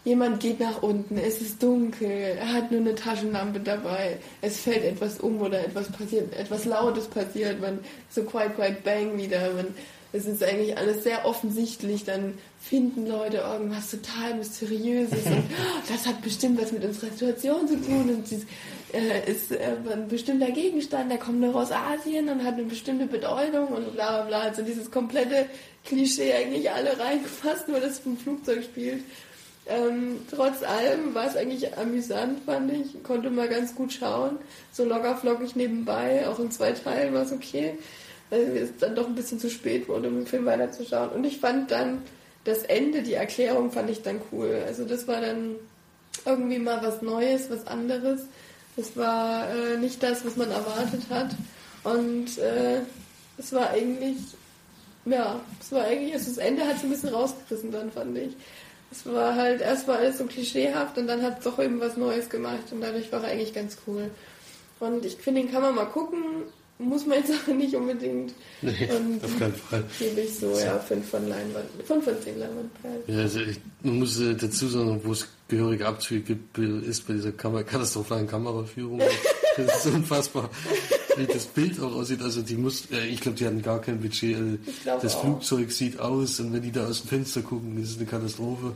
jemand 0.06 0.40
geht 0.40 0.60
nach 0.60 0.82
unten, 0.82 1.18
es 1.18 1.42
ist 1.42 1.62
dunkel, 1.62 2.10
er 2.10 2.54
hat 2.54 2.72
nur 2.72 2.82
eine 2.82 2.96
Taschenlampe 2.96 3.60
dabei, 3.60 4.18
es 4.42 4.62
fällt 4.62 4.86
etwas 4.86 5.20
um 5.20 5.42
oder 5.42 5.60
etwas 5.60 5.92
passiert, 5.92 6.34
etwas 6.38 6.66
Lautes 6.66 7.08
passiert, 7.08 7.60
man 7.60 7.80
so 8.10 8.24
quite 8.24 8.52
quite 8.52 8.78
bang 8.84 9.18
wieder, 9.18 9.54
man 9.54 9.68
es 10.12 10.26
ist 10.26 10.44
eigentlich 10.44 10.76
alles 10.78 11.04
sehr 11.04 11.26
offensichtlich, 11.26 12.04
dann 12.04 12.34
finden 12.60 13.06
Leute 13.08 13.38
irgendwas 13.38 13.92
total 13.92 14.36
Mysteriöses 14.36 15.26
und 15.26 15.38
oh, 15.38 15.82
das 15.88 16.08
hat 16.08 16.22
bestimmt 16.22 16.60
was 16.60 16.72
mit 16.72 16.84
unserer 16.84 17.12
Situation 17.12 17.68
zu 17.68 17.76
tun 17.76 18.10
und 18.10 18.30
dies, 18.30 18.46
äh, 18.92 19.32
ist 19.32 19.52
äh, 19.52 19.76
ein 19.92 20.08
bestimmter 20.08 20.50
Gegenstand, 20.52 21.12
der 21.12 21.20
kommt 21.20 21.40
nur 21.40 21.56
aus 21.56 21.72
Asien 21.72 22.28
und 22.28 22.44
hat 22.44 22.56
eine 22.56 22.64
bestimmte 22.64 23.06
Bedeutung 23.06 23.68
und 23.68 23.94
bla 23.94 24.22
bla 24.22 24.26
bla. 24.26 24.40
Also 24.42 24.64
dieses 24.64 24.90
komplette 24.90 25.46
Klischee 25.86 26.34
eigentlich 26.34 26.72
alle 26.72 27.00
reingefasst, 27.00 27.68
nur 27.68 27.80
das 27.80 28.00
vom 28.00 28.18
Flugzeug 28.18 28.64
spielt. 28.64 29.04
Ähm, 29.68 30.22
trotz 30.32 30.64
allem 30.64 31.14
war 31.14 31.28
es 31.28 31.36
eigentlich 31.36 31.78
amüsant, 31.78 32.40
fand 32.46 32.72
ich. 32.74 33.04
Konnte 33.04 33.30
mal 33.30 33.48
ganz 33.48 33.76
gut 33.76 33.94
schauen. 33.94 34.38
So 34.72 34.84
locker 34.84 35.16
flockig 35.16 35.56
nebenbei, 35.56 36.28
auch 36.28 36.40
in 36.40 36.50
zwei 36.50 36.72
Teilen 36.72 37.14
war 37.14 37.22
es 37.22 37.32
okay 37.32 37.78
weil 38.30 38.58
es 38.58 38.78
dann 38.80 38.96
doch 38.96 39.08
ein 39.08 39.16
bisschen 39.16 39.40
zu 39.40 39.50
spät 39.50 39.88
wurde, 39.88 40.08
um 40.08 40.16
den 40.16 40.28
Film 40.28 40.46
weiterzuschauen. 40.46 41.10
Und 41.10 41.24
ich 41.24 41.40
fand 41.40 41.72
dann 41.72 42.04
das 42.44 42.64
Ende, 42.64 43.02
die 43.02 43.14
Erklärung 43.14 43.72
fand 43.72 43.90
ich 43.90 44.02
dann 44.02 44.22
cool. 44.32 44.64
Also 44.66 44.86
das 44.86 45.08
war 45.08 45.22
dann 45.22 45.56
irgendwie 46.26 46.60
mal 46.60 46.82
was 46.84 47.02
Neues, 47.02 47.50
was 47.50 47.68
anderes. 47.68 48.22
Es 48.78 48.96
war 48.96 49.50
äh, 49.50 49.78
nicht 49.78 50.02
das, 50.04 50.26
was 50.26 50.36
man 50.36 50.52
erwartet 50.52 51.02
hat. 51.10 51.36
Und 51.84 52.38
äh, 52.38 52.82
es 53.38 53.54
war 53.54 53.70
eigentlich, 53.72 54.18
ja, 55.06 55.40
es 55.60 55.72
war 55.72 55.86
eigentlich, 55.86 56.14
also 56.14 56.30
das 56.30 56.38
Ende 56.38 56.66
hat 56.66 56.78
es 56.78 56.84
ein 56.84 56.90
bisschen 56.90 57.10
rausgerissen 57.10 57.72
dann, 57.72 57.92
fand 57.92 58.18
ich. 58.18 58.36
Es 58.92 59.06
war 59.06 59.36
halt, 59.36 59.62
erst 59.62 59.88
war 59.88 59.98
alles 59.98 60.18
so 60.18 60.26
klischeehaft 60.26 60.98
und 60.98 61.08
dann 61.08 61.22
hat 61.22 61.40
es 61.40 61.44
doch 61.44 61.60
eben 61.60 61.80
was 61.80 61.96
Neues 61.96 62.30
gemacht 62.30 62.72
und 62.72 62.82
dadurch 62.82 63.12
war 63.12 63.24
er 63.24 63.32
eigentlich 63.32 63.54
ganz 63.54 63.78
cool. 63.86 64.10
Und 64.80 65.06
ich 65.06 65.18
finde, 65.18 65.42
den 65.42 65.52
kann 65.52 65.62
man 65.62 65.76
mal 65.76 65.86
gucken 65.86 66.44
muss 66.80 67.06
man 67.06 67.18
jetzt 67.18 67.32
auch 67.32 67.54
nicht 67.54 67.76
unbedingt. 67.76 68.34
Nee, 68.62 68.90
und 68.96 69.24
auf 69.24 69.38
keinen 69.38 69.54
Fall. 69.54 69.84
Gebe 70.00 70.22
ich 70.22 70.36
so, 70.36 70.58
ja, 70.58 70.80
5 70.80 71.10
von 71.10 71.28
Leinwand, 71.28 71.66
5 71.84 72.04
von 72.04 72.22
10 72.22 72.40
Leinwandperlen. 72.40 73.02
Ja, 73.08 73.20
also 73.20 73.40
ich, 73.42 73.60
man 73.84 74.00
muss 74.00 74.20
äh, 74.20 74.34
dazu 74.34 74.68
sagen, 74.68 75.02
wo 75.04 75.12
es 75.12 75.28
gehörige 75.50 75.86
Abzüge 75.88 76.22
gibt, 76.22 76.58
ist 76.58 77.06
bei 77.06 77.14
dieser 77.14 77.34
Kamera, 77.34 77.64
katastrophalen 77.64 78.28
Kameraführung. 78.28 79.02
das 79.58 79.86
ist 79.86 79.94
unfassbar, 79.94 80.50
wie 81.18 81.26
das 81.26 81.46
Bild 81.46 81.80
auch 81.82 81.94
aussieht. 81.96 82.22
Also 82.22 82.42
die 82.42 82.56
muss, 82.56 82.90
äh, 82.92 83.08
ich 83.08 83.20
glaube, 83.20 83.38
die 83.38 83.46
hatten 83.46 83.62
gar 83.62 83.82
kein 83.82 84.00
Budget. 84.00 84.38
Das 84.86 85.16
auch. 85.16 85.22
Flugzeug 85.22 85.72
sieht 85.72 86.00
aus 86.00 86.40
und 86.40 86.54
wenn 86.54 86.62
die 86.62 86.72
da 86.72 86.88
aus 86.88 87.02
dem 87.02 87.10
Fenster 87.10 87.42
gucken, 87.42 87.82
ist 87.82 87.98
eine 87.98 88.06
Katastrophe. 88.06 88.74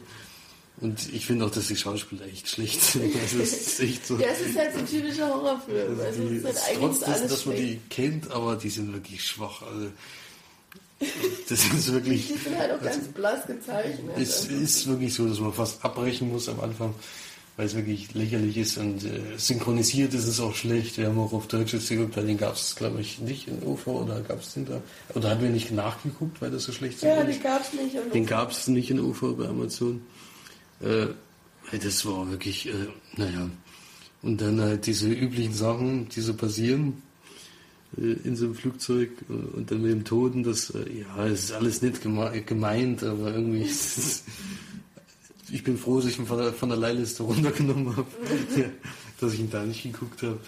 Und 0.82 1.14
ich 1.14 1.26
finde 1.26 1.46
auch, 1.46 1.52
dass 1.52 1.68
die 1.68 1.76
Schauspieler 1.76 2.26
echt 2.26 2.50
schlecht 2.50 2.82
sind. 2.82 3.16
Also 3.22 3.40
das 3.40 3.54
ist 3.54 3.80
echt 3.80 4.06
so. 4.08 4.18
Ja, 4.18 4.28
es 4.28 4.42
ist 4.42 4.58
halt 4.58 4.74
so 4.74 4.80
ein 4.80 4.88
typischer 4.88 5.30
Horrorfilm. 5.30 6.00
Also, 6.00 6.24
die, 6.28 6.38
es 6.38 6.44
ist 6.44 6.68
halt 6.68 6.78
trotz 6.80 6.98
ist 6.98 7.08
dessen, 7.08 7.28
dass 7.30 7.46
man 7.46 7.56
die 7.56 7.80
kennt, 7.90 8.32
aber 8.32 8.56
die 8.56 8.70
sind 8.70 8.92
wirklich 8.94 9.24
schwach. 9.24 9.62
Also, 9.62 9.88
das 11.50 11.66
ist 11.66 11.92
wirklich. 11.92 12.28
Die 12.34 12.38
sind 12.38 12.58
halt 12.58 12.72
auch 12.72 12.82
ganz 12.82 13.08
blass 13.10 13.46
gezeichnet. 13.46 14.12
Es 14.18 14.44
Also, 14.44 14.56
ist 14.56 14.88
wirklich 14.88 15.14
so, 15.14 15.28
dass 15.28 15.40
man 15.40 15.54
fast 15.54 15.84
abbrechen 15.84 16.32
muss 16.32 16.48
am 16.48 16.60
Anfang, 16.62 16.94
weil 17.58 17.66
es 17.66 17.76
wirklich 17.76 18.14
lächerlich 18.14 18.58
ist 18.58 18.78
und 18.78 19.04
äh, 19.04 19.38
synchronisiert 19.38 20.14
ist 20.14 20.28
es 20.28 20.40
auch 20.40 20.56
schlecht. 20.56 20.98
Wir 20.98 21.08
haben 21.08 21.20
auch 21.20 21.34
auf 21.34 21.48
Deutsch 21.48 21.74
jetzt 21.74 21.90
geguckt, 21.90 22.16
den 22.16 22.38
gab 22.38 22.56
es, 22.56 22.76
glaube 22.76 23.02
ich, 23.02 23.20
nicht 23.20 23.48
in 23.50 23.62
UFO 23.64 24.04
oder 24.04 24.22
gab 24.22 24.42
es 24.42 24.54
den 24.54 24.66
da? 24.66 24.82
Oder 25.14 25.32
haben 25.32 25.42
wir 25.42 25.50
nicht 25.50 25.72
nachgeguckt, 25.72 26.42
weil 26.42 26.52
das 26.52 26.64
so 26.64 26.72
schlecht 26.72 27.02
ja, 27.04 27.18
synchron 27.18 27.32
die 27.34 27.40
gab's 27.40 27.74
nicht. 27.74 28.14
Den 28.14 28.26
gab 28.26 28.52
es 28.52 28.68
nicht 28.68 28.90
in 28.90 29.00
UFO 29.00 29.34
bei 29.34 29.48
Amazon. 29.48 30.02
Äh, 30.84 31.08
das 31.78 32.06
war 32.06 32.30
wirklich, 32.30 32.68
äh, 32.68 32.88
naja. 33.16 33.50
Und 34.22 34.42
dann 34.42 34.62
halt 34.62 34.86
diese 34.86 35.10
üblichen 35.10 35.54
Sachen, 35.54 36.10
die 36.10 36.22
so 36.22 36.34
passieren 36.34 37.02
äh, 37.98 38.14
in 38.24 38.36
so 38.36 38.46
einem 38.46 38.56
Flugzeug 38.56 39.12
und 39.30 39.70
dann 39.70 39.82
mit 39.82 39.92
dem 39.92 40.06
Toten, 40.06 40.44
das, 40.44 40.74
ja, 40.74 41.26
es 41.26 41.46
ist 41.46 41.52
alles 41.52 41.82
nicht 41.82 42.02
geme 42.02 42.42
gemeint, 42.46 43.04
aber 43.04 43.34
irgendwie 43.34 43.62
ist 43.64 43.98
es, 43.98 44.24
ich 45.52 45.64
bin 45.64 45.78
froh, 45.78 46.00
dass 46.00 46.10
ich 46.10 46.20
ihn 46.20 46.26
von 46.26 46.38
der, 46.38 46.54
von 46.54 46.70
der 46.70 46.78
Leihliste 46.78 47.24
runtergenommen 47.24 47.96
habe, 47.96 48.08
ja, 48.58 48.66
dass 49.20 49.34
ich 49.34 49.40
ihn 49.40 49.50
da 49.50 49.64
nicht 49.64 49.84
geguckt 49.84 50.24
habe. 50.24 50.40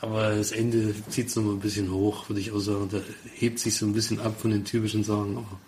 Aber 0.00 0.36
das 0.36 0.52
Ende 0.52 0.94
zieht 1.08 1.26
es 1.26 1.36
nochmal 1.36 1.54
ein 1.54 1.60
bisschen 1.60 1.90
hoch, 1.90 2.28
würde 2.28 2.40
ich 2.40 2.52
auch 2.52 2.60
sagen. 2.60 2.88
Da 2.88 3.00
hebt 3.34 3.58
sich 3.58 3.76
so 3.76 3.84
ein 3.84 3.92
bisschen 3.92 4.20
ab 4.20 4.40
von 4.40 4.52
den 4.52 4.64
typischen 4.64 5.02
Sachen, 5.02 5.38
aber 5.38 5.58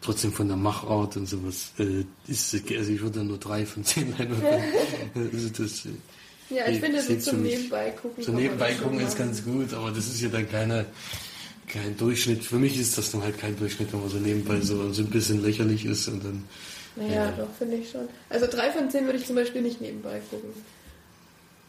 trotzdem 0.00 0.32
von 0.32 0.48
der 0.48 0.56
Machart 0.56 1.16
und 1.16 1.26
sowas 1.28 1.72
äh, 1.78 2.04
ist, 2.30 2.54
also 2.54 2.92
ich 2.92 3.00
würde 3.00 3.24
nur 3.24 3.38
drei 3.38 3.66
von 3.66 3.84
zehn 3.84 4.10
Leinwandperlen. 4.16 4.64
also 5.32 5.48
das, 5.48 5.84
äh, 5.86 6.54
ja, 6.54 6.68
ich 6.68 6.80
finde, 6.80 7.02
so 7.02 7.16
zum. 7.16 7.42
Nebenbei 7.42 7.90
gucken. 7.90 8.24
man 8.26 8.42
nebenbei 8.42 8.72
gucken 8.74 9.00
ist 9.00 9.18
ganz 9.18 9.44
gut, 9.44 9.72
aber 9.74 9.90
das 9.90 10.06
ist 10.06 10.20
ja 10.20 10.28
dann 10.28 10.48
keine, 10.50 10.86
kein 11.66 11.96
Durchschnitt. 11.96 12.42
Für 12.44 12.56
mich 12.58 12.78
ist 12.80 12.96
das 12.96 13.10
dann 13.10 13.22
halt 13.22 13.38
kein 13.38 13.56
Durchschnitt, 13.58 13.92
wenn 13.92 14.00
man 14.00 14.08
so 14.08 14.16
nebenbei 14.18 14.60
so, 14.60 14.90
so 14.92 15.02
ein 15.02 15.10
bisschen 15.10 15.42
lächerlich 15.42 15.84
ist 15.84 16.08
und 16.08 16.24
dann. 16.24 16.44
Naja, 16.96 17.26
Ja. 17.26 17.30
doch, 17.32 17.48
finde 17.58 17.76
ich 17.76 17.90
schon. 17.90 18.08
Also 18.30 18.46
drei 18.46 18.70
von 18.72 18.90
zehn 18.90 19.04
würde 19.04 19.18
ich 19.18 19.26
zum 19.26 19.36
Beispiel 19.36 19.60
nicht 19.62 19.80
nebenbei 19.80 20.20
gucken. 20.30 20.50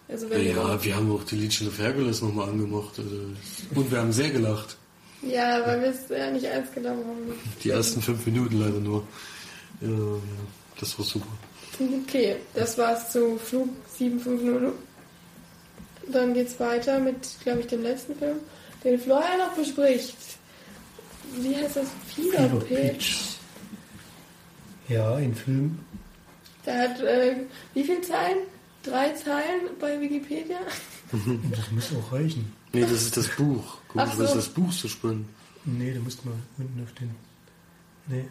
Also 0.08 0.30
wenn 0.30 0.44
Ja, 0.48 0.56
wir- 0.56 0.84
wir 0.84 0.96
haben 0.96 1.12
auch 1.12 1.24
die 1.24 1.36
Legion 1.36 1.68
of 1.68 1.78
Hercules 1.78 2.22
nochmal 2.22 2.50
angemacht. 2.50 2.98
Also, 2.98 3.16
und 3.76 3.92
wir 3.92 4.00
haben 4.00 4.12
sehr 4.12 4.30
gelacht. 4.32 4.78
Ja, 5.22 5.66
weil 5.66 5.82
wir 5.82 5.90
es 5.90 6.10
ja 6.10 6.32
nicht 6.32 6.46
ernst 6.46 6.74
genommen 6.74 7.04
haben. 7.06 7.34
Die 7.64 7.70
ersten 7.70 8.02
fünf 8.02 8.26
Minuten 8.26 8.60
leider 8.60 8.80
nur. 8.80 9.08
Ja, 9.82 9.90
das 10.80 10.98
war 10.98 11.06
super. 11.06 11.28
Okay, 11.80 12.36
das 12.54 12.78
war's 12.78 13.12
zu 13.12 13.38
Flug 13.38 13.70
750. 13.98 14.74
Dann 16.12 16.34
geht's 16.34 16.60
weiter 16.60 17.00
mit, 17.00 17.16
glaube 17.44 17.62
ich, 17.62 17.68
dem 17.68 17.84
letzten 17.84 18.16
Film, 18.16 18.38
den 18.84 19.00
Florian 19.00 19.38
noch 19.38 19.54
bespricht. 19.54 20.18
Wie 21.36 21.56
heißt 21.56 21.78
das? 21.78 21.88
Fever, 22.14 22.38
Fever 22.38 22.60
Pitch. 22.60 22.92
Pitch. 22.92 23.16
Ja, 24.90 25.16
ein 25.16 25.36
Film. 25.36 25.80
Der 26.66 26.90
hat, 26.90 27.00
äh, 27.02 27.36
wie 27.74 27.84
viele 27.84 28.02
Zeilen? 28.02 28.40
Drei 28.84 29.10
Zeilen 29.10 29.70
bei 29.80 30.00
Wikipedia? 30.00 30.58
Das 31.12 31.72
muss 31.72 31.90
auch 31.98 32.14
reichen. 32.14 32.54
Nee, 32.74 32.82
das 32.82 32.92
ist 33.04 33.18
das 33.18 33.28
Buch. 33.30 33.79
Guck, 33.90 34.02
Ach 34.02 34.16
so. 34.16 34.24
das 34.24 34.48
Buch 34.50 34.72
so 34.72 34.88
spannend. 34.88 35.26
Nee, 35.66 35.94
da 35.94 36.00
musst 36.00 36.24
du 36.24 36.30
mal 36.30 36.38
unten 36.58 36.82
auf 36.84 36.94
den. 36.94 37.10
Nee. 38.08 38.26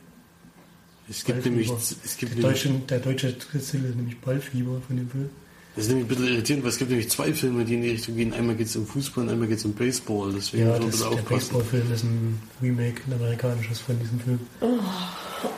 Es 1.11 1.25
gibt 1.25 1.43
Ballfieber. 1.43 1.51
nämlich, 1.51 1.71
es 2.05 2.17
gibt 2.17 2.33
der, 2.37 2.43
nämlich, 2.43 2.63
deutsche, 2.63 2.79
der 2.87 2.99
deutsche 3.01 3.39
Titel 3.39 3.57
ist 3.59 3.75
nämlich 3.75 4.21
Ballfieber 4.21 4.81
von 4.87 4.97
dem 4.97 5.09
Film. 5.11 5.31
das 5.75 5.85
ist 5.85 5.89
nämlich 5.91 6.05
ein 6.07 6.09
bisschen 6.09 6.27
irritierend, 6.35 6.65
weil 6.65 6.71
es 6.71 6.79
gibt 6.79 6.91
nämlich 6.91 7.11
zwei 7.11 7.33
Filme, 7.33 7.65
die 7.65 7.75
in 7.75 7.83
die 7.83 7.91
Richtung 7.91 8.17
gehen. 8.17 8.33
Einmal 8.35 8.57
geht 8.57 8.67
es 8.67 8.77
um 8.77 8.87
Fußball 8.87 9.25
und 9.25 9.31
einmal 9.31 9.49
geht 9.49 9.59
es 9.59 9.65
um 9.65 9.73
Baseball. 9.75 10.33
Deswegen 10.35 10.67
Ja, 10.67 10.79
man 10.79 10.91
das, 10.91 10.99
der. 11.01 11.17
Baseballfilm 11.23 11.93
ist 11.93 12.05
ein 12.05 12.41
Remake, 12.63 13.03
ein 13.07 13.13
amerikanisches 13.15 13.81
von 13.81 13.99
diesem 13.99 14.21
Film. 14.21 14.41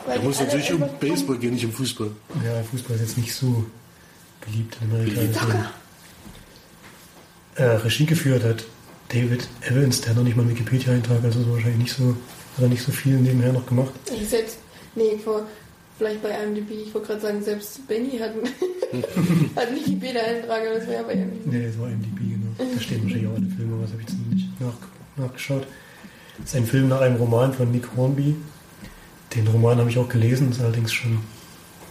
Weil 0.05 0.17
Da 0.17 0.23
muss 0.23 0.39
natürlich 0.39 0.71
um 0.73 0.83
Baseball 0.99 1.37
gehen, 1.37 1.53
nicht 1.53 1.65
um 1.65 1.71
Fußball. 1.73 2.11
Ja, 2.45 2.63
Fußball 2.63 2.95
ist 2.95 3.01
jetzt 3.01 3.17
nicht 3.17 3.33
so 3.33 3.65
beliebt 4.45 4.77
in 4.81 4.89
Amerika. 4.91 5.71
Äh, 7.55 7.63
Regie 7.63 8.05
geführt 8.05 8.43
hat 8.43 8.63
David 9.11 9.47
Evans, 9.61 10.01
der 10.01 10.11
hat 10.11 10.17
noch 10.17 10.23
nicht 10.23 10.35
mal 10.35 10.43
einen 10.43 10.51
Wikipedia-Eintrag, 10.51 11.23
also 11.23 11.41
ist 11.41 11.49
wahrscheinlich 11.49 11.79
nicht 11.79 11.93
so, 11.93 12.15
hat 12.55 12.63
er 12.63 12.69
nicht 12.69 12.83
so 12.83 12.91
viel 12.91 13.17
nebenher 13.17 13.51
noch 13.53 13.65
gemacht. 13.65 13.91
Ich 14.13 14.29
setz, 14.29 14.57
nee, 14.95 15.17
vor 15.23 15.45
Vielleicht 16.01 16.23
bei 16.23 16.29
IMDb. 16.29 16.71
Ich 16.71 16.91
wollte 16.95 17.09
gerade 17.09 17.21
sagen, 17.21 17.43
selbst 17.43 17.87
Benny 17.87 18.17
hat, 18.17 18.31
hat 19.55 19.71
nicht 19.71 19.85
die 19.85 20.07
eintrag 20.07 20.63
das 20.73 20.87
wäre 20.87 21.03
bei 21.03 21.13
IMDb. 21.13 21.45
Nee, 21.45 21.67
das 21.67 21.77
war 21.79 21.89
IMDb, 21.89 22.17
genau. 22.17 22.73
Da 22.73 22.81
stehen 22.81 23.03
wahrscheinlich 23.03 23.27
auch 23.27 23.35
alle 23.35 23.45
Filme, 23.45 23.83
was 23.83 23.91
habe 23.91 24.01
ich 24.01 24.09
jetzt 24.09 24.17
nicht 24.33 24.59
nach, 24.59 24.73
nachgeschaut. 25.23 25.67
Das 26.39 26.47
ist 26.47 26.55
ein 26.55 26.65
Film 26.65 26.87
nach 26.87 27.01
einem 27.01 27.17
Roman 27.17 27.53
von 27.53 27.71
Nick 27.71 27.87
Hornby. 27.95 28.35
Den 29.35 29.47
Roman 29.49 29.77
habe 29.77 29.91
ich 29.91 29.99
auch 29.99 30.09
gelesen, 30.09 30.47
das 30.47 30.57
ist 30.57 30.63
allerdings 30.63 30.91
schon 30.91 31.19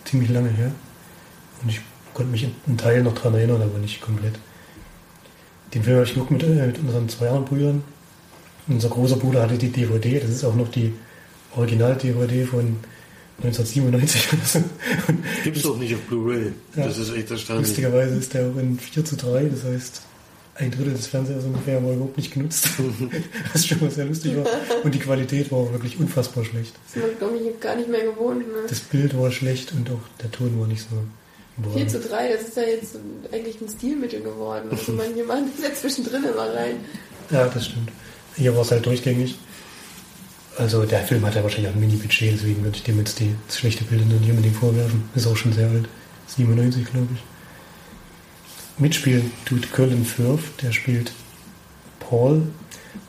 ziemlich 0.04 0.30
lange 0.30 0.50
her. 0.50 0.72
Und 1.62 1.68
ich 1.68 1.80
konnte 2.12 2.32
mich 2.32 2.48
in 2.66 2.76
Teil 2.76 3.04
noch 3.04 3.14
daran 3.14 3.34
erinnern, 3.34 3.62
aber 3.62 3.78
nicht 3.78 4.00
komplett. 4.00 4.40
Den 5.74 5.82
Film 5.82 5.96
habe 5.96 6.06
ich 6.06 6.14
geguckt 6.14 6.30
mit, 6.30 6.42
äh, 6.42 6.66
mit 6.66 6.78
unseren 6.78 7.08
zwei 7.08 7.28
anderen 7.28 7.44
Brüdern. 7.46 7.84
Unser 8.68 8.88
großer 8.88 9.16
Bruder 9.16 9.42
hatte 9.42 9.58
die 9.58 9.70
DVD, 9.70 10.20
das 10.20 10.30
ist 10.30 10.44
auch 10.44 10.54
noch 10.54 10.68
die 10.70 10.92
Original-DVD 11.56 12.44
von 12.44 12.76
1997 13.42 14.32
oder 14.32 14.44
so. 14.44 14.64
Gibt 15.42 15.56
es 15.56 15.62
doch 15.62 15.78
nicht 15.78 15.94
auf 15.94 16.00
Blu-ray. 16.02 16.52
Ja. 16.76 16.86
Das 16.86 16.98
ist 16.98 17.12
echt 17.14 17.30
erstaunlich. 17.30 17.68
Lustigerweise 17.68 18.14
ist 18.16 18.34
der 18.34 18.46
auch 18.46 18.56
in 18.56 18.78
4 18.78 19.04
zu 19.04 19.16
3, 19.16 19.44
das 19.44 19.64
heißt, 19.64 20.02
ein 20.56 20.70
Drittel 20.70 20.92
des 20.92 21.06
Fernsehers 21.06 21.44
ungefähr 21.44 21.82
war 21.82 21.92
überhaupt 21.92 22.18
nicht 22.18 22.32
genutzt. 22.32 22.68
Was 23.52 23.66
schon 23.66 23.80
mal 23.80 23.90
sehr 23.90 24.04
lustig 24.04 24.36
war. 24.36 24.44
Und 24.84 24.94
die 24.94 24.98
Qualität 24.98 25.50
war 25.50 25.72
wirklich 25.72 25.98
unfassbar 25.98 26.44
schlecht. 26.44 26.74
Das 26.86 26.96
ist 26.96 27.08
man, 27.08 27.18
glaube 27.18 27.38
ich, 27.38 27.60
gar 27.60 27.76
nicht 27.76 27.88
mehr 27.88 28.04
gewohnt. 28.04 28.40
Ne? 28.40 28.66
Das 28.68 28.80
Bild 28.80 29.16
war 29.16 29.30
schlecht 29.30 29.72
und 29.72 29.90
auch 29.90 30.00
der 30.22 30.30
Ton 30.30 30.60
war 30.60 30.66
nicht 30.66 30.82
so. 30.82 30.96
4 31.74 31.88
zu 31.88 32.00
3, 32.00 32.32
das 32.32 32.48
ist 32.48 32.56
ja 32.56 32.62
jetzt 32.62 32.96
eigentlich 33.32 33.60
ein 33.60 33.68
Stilmittel 33.68 34.22
geworden. 34.22 34.68
Also 34.70 34.92
manche 34.92 35.24
machen 35.24 35.50
das 35.56 35.68
ja 35.68 35.74
zwischendrin 35.74 36.24
immer 36.24 36.54
rein. 36.54 36.76
Ja, 37.30 37.46
das 37.46 37.66
stimmt. 37.66 37.90
Hier 38.36 38.54
war 38.54 38.62
es 38.62 38.70
halt 38.70 38.86
durchgängig. 38.86 39.36
Also 40.58 40.84
der 40.84 41.00
Film 41.00 41.24
hat 41.24 41.34
ja 41.34 41.42
wahrscheinlich 41.42 41.70
auch 41.70 41.74
ein 41.74 41.80
Mini-Budget, 41.80 42.34
deswegen 42.34 42.62
würde 42.62 42.76
ich 42.76 42.82
dem 42.82 42.98
jetzt 42.98 43.18
die, 43.20 43.34
das 43.46 43.58
schlechte 43.58 43.84
Bild 43.84 44.06
nicht 44.06 44.30
unbedingt 44.30 44.56
vorwerfen. 44.56 45.08
Ist 45.14 45.26
auch 45.26 45.36
schon 45.36 45.52
sehr 45.52 45.68
alt. 45.68 45.88
97, 46.26 46.84
glaube 46.84 47.08
ich. 47.14 47.20
Mitspielen 48.78 49.30
tut 49.44 49.72
Colin 49.72 50.04
Firth, 50.04 50.62
der 50.62 50.72
spielt 50.72 51.12
Paul. 51.98 52.42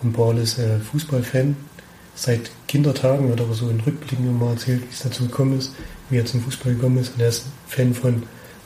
Und 0.01 0.13
Paul 0.13 0.37
ist 0.37 0.59
äh, 0.59 0.79
Fußballfan. 0.79 1.55
Seit 2.15 2.51
Kindertagen 2.67 3.29
wird 3.29 3.41
aber 3.41 3.53
so 3.53 3.69
in 3.69 3.79
Rückblicken 3.79 4.27
immer 4.27 4.51
erzählt, 4.51 4.81
wie 4.81 4.93
es 4.93 5.01
dazu 5.01 5.27
gekommen 5.27 5.57
ist, 5.57 5.73
wie 6.09 6.17
er 6.17 6.25
zum 6.25 6.41
Fußball 6.41 6.73
gekommen 6.73 6.99
ist. 6.99 7.13
Und 7.15 7.21
er 7.21 7.29
ist 7.29 7.45
Fan 7.67 7.93
von 7.93 8.23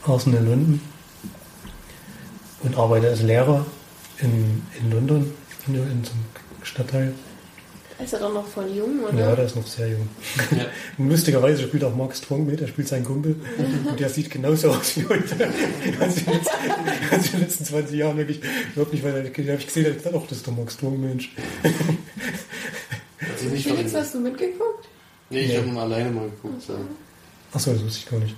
Arsenal 0.08 0.44
London 0.44 0.82
und 2.64 2.78
arbeitet 2.78 3.10
als 3.12 3.22
Lehrer 3.22 3.66
in, 4.20 4.62
in 4.80 4.92
London, 4.92 5.32
in, 5.68 5.76
in 5.76 6.04
so 6.04 6.12
einem 6.12 6.26
Stadtteil. 6.64 7.14
Ist 8.04 8.12
er 8.12 8.20
doch 8.20 8.34
noch 8.34 8.46
voll 8.46 8.68
jung, 8.76 9.00
oder? 9.04 9.18
Ja, 9.18 9.36
der 9.36 9.46
ist 9.46 9.56
noch 9.56 9.66
sehr 9.66 9.88
jung. 9.88 10.10
Ja. 10.52 10.66
Lustigerweise 10.98 11.64
spielt 11.64 11.84
auch 11.86 11.96
Mark 11.96 12.14
Strong 12.14 12.46
mit, 12.46 12.60
er 12.60 12.68
spielt 12.68 12.90
seinen 12.90 13.06
Kumpel 13.06 13.38
und 13.86 13.98
der 13.98 14.10
sieht 14.10 14.30
genauso 14.30 14.72
aus 14.72 14.98
wie 14.98 15.06
heute. 15.06 15.36
Also 16.00 16.20
in, 16.20 16.34
letzten, 16.34 17.16
in 17.16 17.22
den 17.32 17.40
letzten 17.40 17.66
20 17.66 17.98
Jahren 17.98 18.18
wirklich 18.18 18.42
überhaupt 18.74 18.92
nicht, 18.92 19.04
weil 19.04 19.14
da 19.14 19.30
habe 19.30 19.60
ich 19.60 19.68
gesehen, 19.68 19.96
da 20.04 20.10
auch 20.14 20.28
das 20.28 20.40
ist 20.40 20.48
der 20.48 20.54
Mark 20.54 20.72
Strong 20.72 21.00
Mensch. 21.00 21.34
Also 23.22 23.50
Felix, 23.50 23.94
hast 23.96 24.14
du 24.14 24.20
mitgeguckt? 24.20 24.90
Nee, 25.30 25.40
ich 25.40 25.48
nee. 25.50 25.58
habe 25.58 25.68
ihn 25.68 25.78
alleine 25.78 26.12
mal 26.12 26.30
geguckt. 26.30 26.62
So. 26.64 26.74
Achso, 27.54 27.72
das 27.72 27.84
wusste 27.84 28.00
ich 28.00 28.10
gar 28.10 28.20
nicht. 28.20 28.36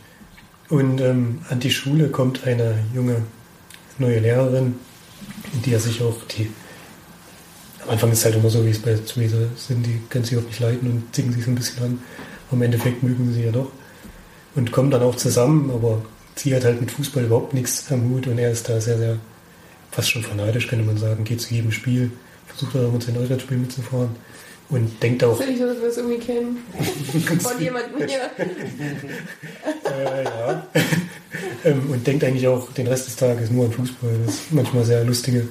Und 0.70 0.99
ähm, 1.01 1.39
an 1.49 1.59
die 1.59 1.72
Schule 1.72 2.09
kommt 2.09 2.45
eine 2.45 2.80
junge 2.93 3.24
neue 3.97 4.20
Lehrerin, 4.20 4.76
in 5.53 5.61
die 5.61 5.74
er 5.74 5.80
sich 5.80 6.01
auch 6.01 6.24
die 6.26 6.49
am 7.88 7.93
Anfang 7.93 8.11
ist 8.11 8.20
es 8.20 8.26
halt 8.26 8.36
immer 8.36 8.49
so, 8.49 8.65
wie 8.65 8.72
es 8.72 8.80
bei 8.80 8.95
Theresa 8.95 9.38
sind, 9.55 9.86
die 9.86 10.01
können 10.09 10.26
sich 10.26 10.38
auch 10.38 10.43
nicht 10.43 10.59
leiden 10.59 10.91
und 10.91 11.15
ziehen 11.15 11.32
sich 11.32 11.45
so 11.45 11.51
ein 11.51 11.55
bisschen 11.55 11.84
an. 11.84 11.99
Im 12.51 12.61
Endeffekt 12.61 13.01
mögen 13.01 13.34
sie 13.34 13.43
ja 13.43 13.51
doch. 13.51 13.72
Und 14.55 14.74
kommen 14.74 14.91
dann 14.91 15.03
auch 15.03 15.15
zusammen, 15.15 15.72
aber 15.72 16.01
sie 16.36 16.53
hat 16.53 16.65
halt 16.65 16.82
mit 16.82 16.91
Fußball 16.91 17.24
überhaupt 17.24 17.53
nichts 17.53 17.89
am 17.89 18.09
Hut 18.09 18.28
und 18.28 18.39
er 18.39 18.51
ist 18.51 18.68
da 18.68 18.82
sehr, 18.82 18.97
sehr, 18.97 19.18
fast 19.91 20.09
schon 20.09 20.24
fanatisch, 20.24 20.68
könnte 20.68 20.84
man 20.84 20.97
sagen, 20.97 21.24
geht 21.24 21.39
zu 21.39 21.53
jedem 21.53 21.72
Spiel, 21.72 22.11
versucht 22.45 22.76
da 22.76 22.86
immer 22.86 22.99
sein 22.99 23.18
Auswärtsspiel 23.18 23.57
mitzufahren 23.57 24.09
und 24.70 25.01
denkt 25.01 25.24
auch. 25.24 25.39
Ich 25.39 25.57
so, 25.57 25.65
dass 25.65 25.80
wir 25.82 25.88
es 25.88 25.97
irgendwie 25.97 26.20
kennen. 26.20 26.57
Von 27.39 27.61
jemandem 27.61 28.07
hier. 28.07 28.30
äh, 29.86 30.24
ja. 30.24 30.68
ähm, 31.63 31.89
und 31.89 32.05
denkt 32.05 32.24
eigentlich 32.24 32.47
auch 32.47 32.72
den 32.74 32.88
Rest 32.88 33.07
des 33.07 33.15
Tages 33.15 33.49
nur 33.49 33.65
an 33.65 33.72
Fußball. 33.72 34.20
Das 34.26 34.41
manchmal 34.51 34.84
sehr 34.84 35.03
lustige 35.05 35.47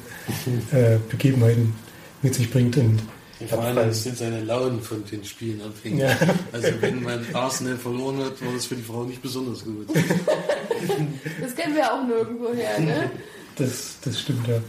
äh, 0.73 0.99
Begebenheiten 1.09 1.75
mit 2.23 2.35
sich 2.35 2.51
bringt. 2.51 2.77
Und 2.77 3.01
vor 3.49 3.62
allem 3.62 3.93
sind 3.93 4.17
seine 4.17 4.43
Launen 4.43 4.81
von 4.83 5.05
den 5.05 5.25
Spielen 5.25 5.61
abhängig. 5.62 6.01
Ja. 6.01 6.17
Also 6.53 6.69
wenn 6.81 7.03
man 7.03 7.25
Arsenal 7.35 7.77
verloren 7.77 8.19
hat, 8.19 8.45
war 8.45 8.53
das 8.55 8.67
für 8.67 8.77
die 8.77 8.83
Frau 8.83 9.05
nicht 9.05 9.21
besonders 9.23 9.64
gut. 9.64 9.89
das 9.95 11.55
kennen 11.55 11.75
wir 11.75 11.93
auch 11.93 12.07
nirgendwo 12.07 12.53
her, 12.55 12.81
ne? 12.81 13.11
Das, 13.57 13.97
das 14.03 14.21
stimmt, 14.21 14.47
ja. 14.49 14.61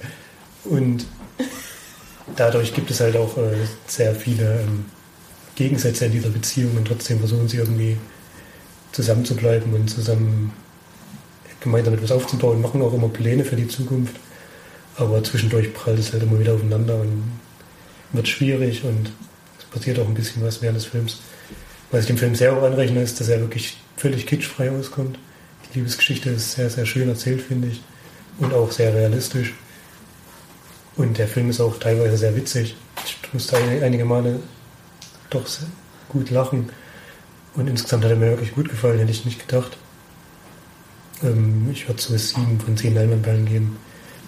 Und 0.65 1.05
dadurch 2.35 2.73
gibt 2.73 2.91
es 2.91 2.99
halt 2.99 3.15
auch 3.15 3.37
äh, 3.37 3.55
sehr 3.87 4.13
viele 4.15 4.61
ähm, 4.61 4.85
Gegensätze 5.55 6.05
in 6.05 6.11
dieser 6.11 6.29
Beziehung 6.29 6.77
und 6.77 6.87
trotzdem 6.87 7.19
versuchen 7.19 7.47
sie 7.47 7.57
irgendwie 7.57 7.97
zusammen 8.91 9.25
zu 9.25 9.35
bleiben 9.35 9.73
und 9.73 9.89
zusammen 9.89 10.53
gemeinsam 11.59 11.93
etwas 11.93 12.11
aufzubauen, 12.11 12.61
machen 12.61 12.81
auch 12.81 12.93
immer 12.93 13.09
Pläne 13.09 13.43
für 13.43 13.55
die 13.55 13.67
Zukunft. 13.67 14.15
Aber 14.97 15.23
zwischendurch 15.23 15.73
prallt 15.73 15.99
es 15.99 16.13
halt 16.13 16.23
immer 16.23 16.39
wieder 16.39 16.53
aufeinander 16.53 16.95
und 16.99 17.23
wird 18.13 18.27
schwierig 18.27 18.83
und 18.83 19.11
es 19.59 19.65
passiert 19.65 19.99
auch 19.99 20.07
ein 20.07 20.13
bisschen 20.13 20.43
was 20.43 20.61
während 20.61 20.77
des 20.77 20.85
Films. 20.85 21.19
Was 21.91 22.01
ich 22.01 22.07
dem 22.07 22.17
Film 22.17 22.35
sehr 22.35 22.53
auch 22.53 22.63
anrechne, 22.63 23.01
ist, 23.01 23.19
dass 23.19 23.29
er 23.29 23.39
wirklich 23.39 23.77
völlig 23.95 24.25
kitschfrei 24.25 24.71
auskommt. 24.71 25.17
Die 25.73 25.79
Liebesgeschichte 25.79 26.31
ist 26.31 26.53
sehr, 26.53 26.69
sehr 26.69 26.85
schön 26.85 27.09
erzählt, 27.09 27.41
finde 27.41 27.69
ich. 27.69 27.81
Und 28.39 28.53
auch 28.53 28.71
sehr 28.71 28.93
realistisch. 28.93 29.53
Und 30.97 31.19
der 31.19 31.27
Film 31.27 31.49
ist 31.49 31.61
auch 31.61 31.77
teilweise 31.79 32.17
sehr 32.17 32.35
witzig. 32.35 32.75
Ich 33.05 33.33
musste 33.33 33.57
einige 33.57 34.03
Male 34.03 34.39
doch 35.29 35.45
gut 36.09 36.31
lachen. 36.31 36.69
Und 37.55 37.67
insgesamt 37.67 38.03
hat 38.03 38.11
er 38.11 38.17
mir 38.17 38.31
wirklich 38.31 38.55
gut 38.55 38.69
gefallen, 38.69 38.99
hätte 38.99 39.11
ich 39.11 39.25
nicht 39.25 39.47
gedacht. 39.47 39.77
Ähm, 41.23 41.69
ich 41.71 41.87
würde 41.87 42.01
so 42.01 42.15
sieben 42.17 42.59
von 42.59 42.77
zehn 42.77 42.95
Leinwandperlen 42.95 43.45
geben. 43.45 43.77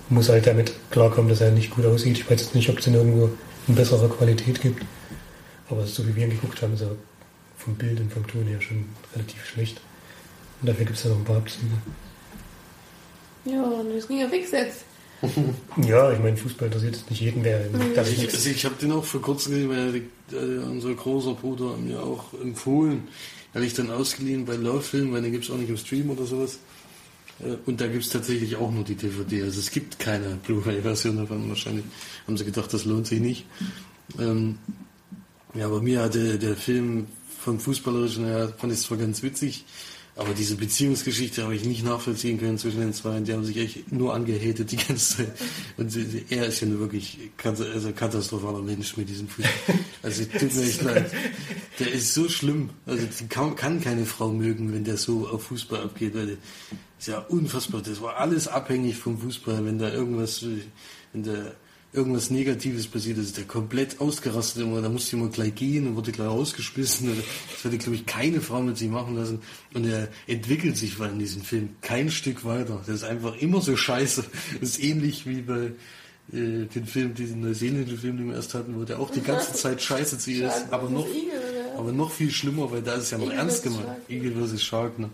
Muss 0.10 0.30
halt 0.30 0.48
damit 0.48 0.74
klarkommen, 0.90 1.30
dass 1.30 1.42
er 1.42 1.52
nicht 1.52 1.72
gut 1.72 1.86
aussieht. 1.86 2.18
Ich 2.18 2.30
weiß 2.30 2.40
jetzt 2.40 2.56
nicht, 2.56 2.70
ob 2.70 2.80
es 2.80 2.88
ihn 2.88 2.96
irgendwo 2.96 3.30
in 3.68 3.76
besserer 3.76 4.10
Qualität 4.10 4.62
gibt. 4.62 4.84
Aber 5.70 5.86
so 5.86 6.08
wie 6.08 6.16
wir 6.16 6.26
ihn 6.26 6.32
geguckt 6.32 6.62
haben, 6.62 6.74
ist 6.74 6.82
er 6.82 6.96
vom 7.58 7.76
Bild 7.76 8.00
und 8.00 8.12
vom 8.12 8.26
Ton 8.26 8.46
her 8.46 8.62
schon 8.62 8.86
relativ 9.16 9.46
schlecht. 9.46 9.80
Und 10.62 10.70
dafür 10.70 10.86
gibt 10.86 10.98
es 10.98 11.04
ja 11.04 11.12
noch 11.12 11.18
ein 11.18 11.26
paar 11.26 11.38
Abzüge. 11.38 11.74
Ja, 13.46 13.64
und 13.64 13.96
das 13.96 14.08
ging 14.08 14.20
ja 14.20 14.28
fix 14.28 14.52
jetzt. 14.52 14.89
Ja, 15.78 16.12
ich 16.12 16.20
meine, 16.20 16.38
Fußball 16.38 16.68
interessiert 16.68 16.96
jetzt 16.96 17.10
nicht 17.10 17.22
jeden, 17.22 17.44
wer. 17.44 17.66
Also 17.98 18.12
ich, 18.12 18.34
also 18.34 18.50
ich 18.50 18.66
habe 18.66 18.76
den 18.76 18.92
auch 18.92 19.04
vor 19.04 19.22
kurzem 19.22 19.54
gesehen, 19.54 19.70
weil 19.70 19.96
äh, 20.32 20.60
unser 20.64 20.94
großer 20.94 21.34
Bruder 21.34 21.78
mir 21.78 22.02
auch 22.02 22.34
empfohlen. 22.42 23.08
Hatte 23.54 23.66
ich 23.66 23.74
dann 23.74 23.90
ausgeliehen 23.90 24.46
bei 24.46 24.56
Love 24.56 24.82
Film, 24.82 25.12
weil 25.12 25.22
den 25.22 25.32
gibt 25.32 25.44
es 25.44 25.52
auch 25.52 25.58
nicht 25.58 25.70
im 25.70 25.78
Stream 25.78 26.10
oder 26.10 26.26
sowas. 26.26 26.60
Äh, 27.40 27.56
und 27.66 27.82
da 27.82 27.88
gibt 27.88 28.04
es 28.04 28.10
tatsächlich 28.10 28.56
auch 28.56 28.72
nur 28.72 28.84
die 28.84 28.96
DVD. 28.96 29.44
Also 29.44 29.60
es 29.60 29.72
gibt 29.72 30.00
keine 30.00 30.38
Blu-ray-Version 30.46 31.18
davon. 31.18 31.50
Wahrscheinlich 31.50 31.86
haben 32.28 32.38
sie 32.38 32.46
gedacht, 32.46 32.74
das 32.74 32.86
lohnt 32.86 33.08
sich 33.08 33.20
nicht. 33.20 33.46
Ähm, 34.20 34.60
ja, 35.54 35.66
aber 35.66 35.82
mir 35.82 36.02
hatte 36.02 36.38
der 36.38 36.56
Film 36.56 37.08
vom 37.40 37.60
Fußballerischen 37.60 38.26
her, 38.26 38.54
fand 38.58 38.74
ich 38.74 38.80
zwar 38.80 38.98
ganz 38.98 39.24
witzig, 39.24 39.66
aber 40.16 40.34
diese 40.34 40.56
Beziehungsgeschichte 40.56 41.44
habe 41.44 41.56
ich 41.56 41.64
nicht 41.64 41.84
nachvollziehen 41.86 42.40
können 42.40 42.58
zwischen 42.58 42.82
den 42.82 42.94
zwei. 42.94 43.20
Die 43.22 43.32
haben 43.32 43.46
sich 43.46 43.58
echt 43.58 43.92
nur 43.92 44.14
angehatet 44.14 44.72
die 44.72 44.78
ganze 44.78 45.18
Zeit. 45.18 45.32
Und 45.78 45.96
er 46.30 46.48
ist 46.48 46.60
ja 46.60 46.68
nur 46.68 46.80
wirklich 46.80 47.18
also 47.46 47.94
katastrophaler 47.94 48.62
Mensch 48.62 48.98
mit 48.98 49.08
diesem 49.10 49.28
Fußball. 49.28 49.80
Also 50.04 50.26
tut 50.26 50.54
mir 50.54 50.64
echt 50.64 50.82
leid. 50.82 51.12
Der 51.80 51.92
ist 51.92 52.14
so 52.14 52.28
schlimm. 52.28 52.70
Also 52.86 53.08
kann, 53.30 53.56
kann 53.56 53.82
keine 53.82 54.06
Frau 54.06 54.30
mögen, 54.30 54.74
wenn 54.74 54.84
der 54.84 54.98
so 54.98 55.28
auf 55.28 55.44
Fußball 55.44 55.84
abgeht. 55.84 56.16
Weil 56.16 56.38
ist 57.00 57.08
ja 57.08 57.20
unfassbar. 57.20 57.82
Das 57.82 58.02
war 58.02 58.18
alles 58.18 58.50
abhängig 58.50 58.98
vom 58.98 59.18
Fußball. 59.20 59.64
Wenn 59.66 59.80
da 59.80 59.90
irgendwas, 59.90 60.46
wenn 61.14 61.24
da 61.24 61.54
irgendwas 61.92 62.30
Negatives 62.30 62.88
passiert 62.88 63.18
ist, 63.18 63.38
der 63.38 63.46
komplett 63.46 64.00
ausgerastet 64.00 64.64
immer. 64.64 64.82
Da 64.82 64.90
musste 64.90 65.16
immer 65.16 65.30
gleich 65.30 65.56
gehen 65.56 65.88
und 65.88 65.96
wurde 65.96 66.12
gleich 66.12 66.28
rausgeschmissen. 66.28 67.10
Das 67.52 67.64
würde, 67.66 67.78
glaube 67.78 67.96
ich, 67.96 68.06
keine 68.06 68.40
Frau 68.40 68.62
mit 68.62 68.78
sich 68.78 68.90
machen 68.90 69.18
lassen. 69.18 69.42
Und 69.74 69.86
er 69.86 70.08
entwickelt 70.28 70.78
sich 70.78 70.98
in 71.00 71.20
diesem 71.20 71.42
Film 71.42 71.76
kein 71.82 72.10
Stück 72.10 72.46
weiter. 72.46 72.82
Das 72.86 72.98
ist 72.98 73.04
einfach 73.04 73.36
immer 73.36 73.60
so 73.60 73.76
scheiße. 73.76 74.24
Das 74.62 74.70
ist 74.70 74.84
ähnlich 74.84 75.28
wie 75.28 75.42
bei 75.42 75.72
äh, 76.32 76.66
den 76.66 76.86
Film, 76.86 77.16
diesen 77.16 77.42
neuseeländischen 77.42 78.00
Film, 78.00 78.18
den 78.18 78.28
wir 78.30 78.36
erst 78.36 78.54
hatten, 78.54 78.80
wo 78.80 78.84
der 78.84 79.00
auch 79.00 79.10
die 79.10 79.22
ganze 79.22 79.54
Zeit 79.62 79.82
scheiße 79.82 80.20
zu 80.20 80.32
ihr 80.32 80.48
ist. 80.48 80.72
Aber 80.72 80.90
noch, 80.90 81.08
aber 81.78 81.92
noch 81.92 82.12
viel 82.12 82.32
schlimmer, 82.32 82.72
weil 82.72 82.82
da 82.82 82.96
ist 82.96 83.12
ja 83.12 83.18
noch 83.18 83.32
ernst 83.32 83.64
gemeint. 83.64 83.88
Eagle 84.08 84.48
vs. 84.48 84.62
Shark. 84.62 85.00
Ne? 85.00 85.10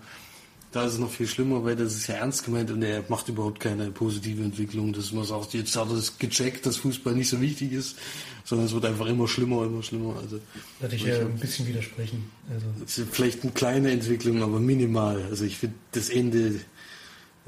Da 0.75 0.85
ist 0.85 0.93
es 0.93 0.99
noch 0.99 1.09
viel 1.09 1.27
schlimmer, 1.27 1.63
weil 1.63 1.75
das 1.77 1.93
ist 1.95 2.07
ja 2.07 2.15
ernst 2.15 2.43
gemeint 2.43 2.69
und 2.69 2.81
er 2.83 3.03
macht 3.07 3.29
überhaupt 3.29 3.59
keine 3.61 3.91
positive 3.91 4.43
Entwicklung, 4.43 4.91
dass 4.91 5.13
man 5.13 5.23
sagt, 5.23 5.53
jetzt 5.53 5.73
hat 5.77 5.87
er 5.89 5.95
das 5.95 6.17
gecheckt, 6.17 6.65
dass 6.65 6.77
Fußball 6.77 7.13
nicht 7.13 7.29
so 7.29 7.39
wichtig 7.39 7.71
ist, 7.71 7.95
sondern 8.43 8.67
es 8.67 8.73
wird 8.73 8.83
einfach 8.85 9.05
immer 9.05 9.25
schlimmer, 9.27 9.63
immer 9.63 9.81
schlimmer. 9.83 10.15
Also 10.21 10.39
Würde 10.81 10.95
ich 10.97 11.07
äh, 11.07 11.21
ein 11.21 11.37
bisschen 11.39 11.65
widersprechen. 11.67 12.29
Also, 12.53 13.05
vielleicht 13.09 13.43
eine 13.43 13.53
kleine 13.53 13.91
Entwicklung, 13.91 14.43
aber 14.43 14.59
minimal. 14.59 15.23
Also 15.29 15.45
ich 15.45 15.57
finde 15.57 15.75
das 15.93 16.09
Ende, 16.09 16.59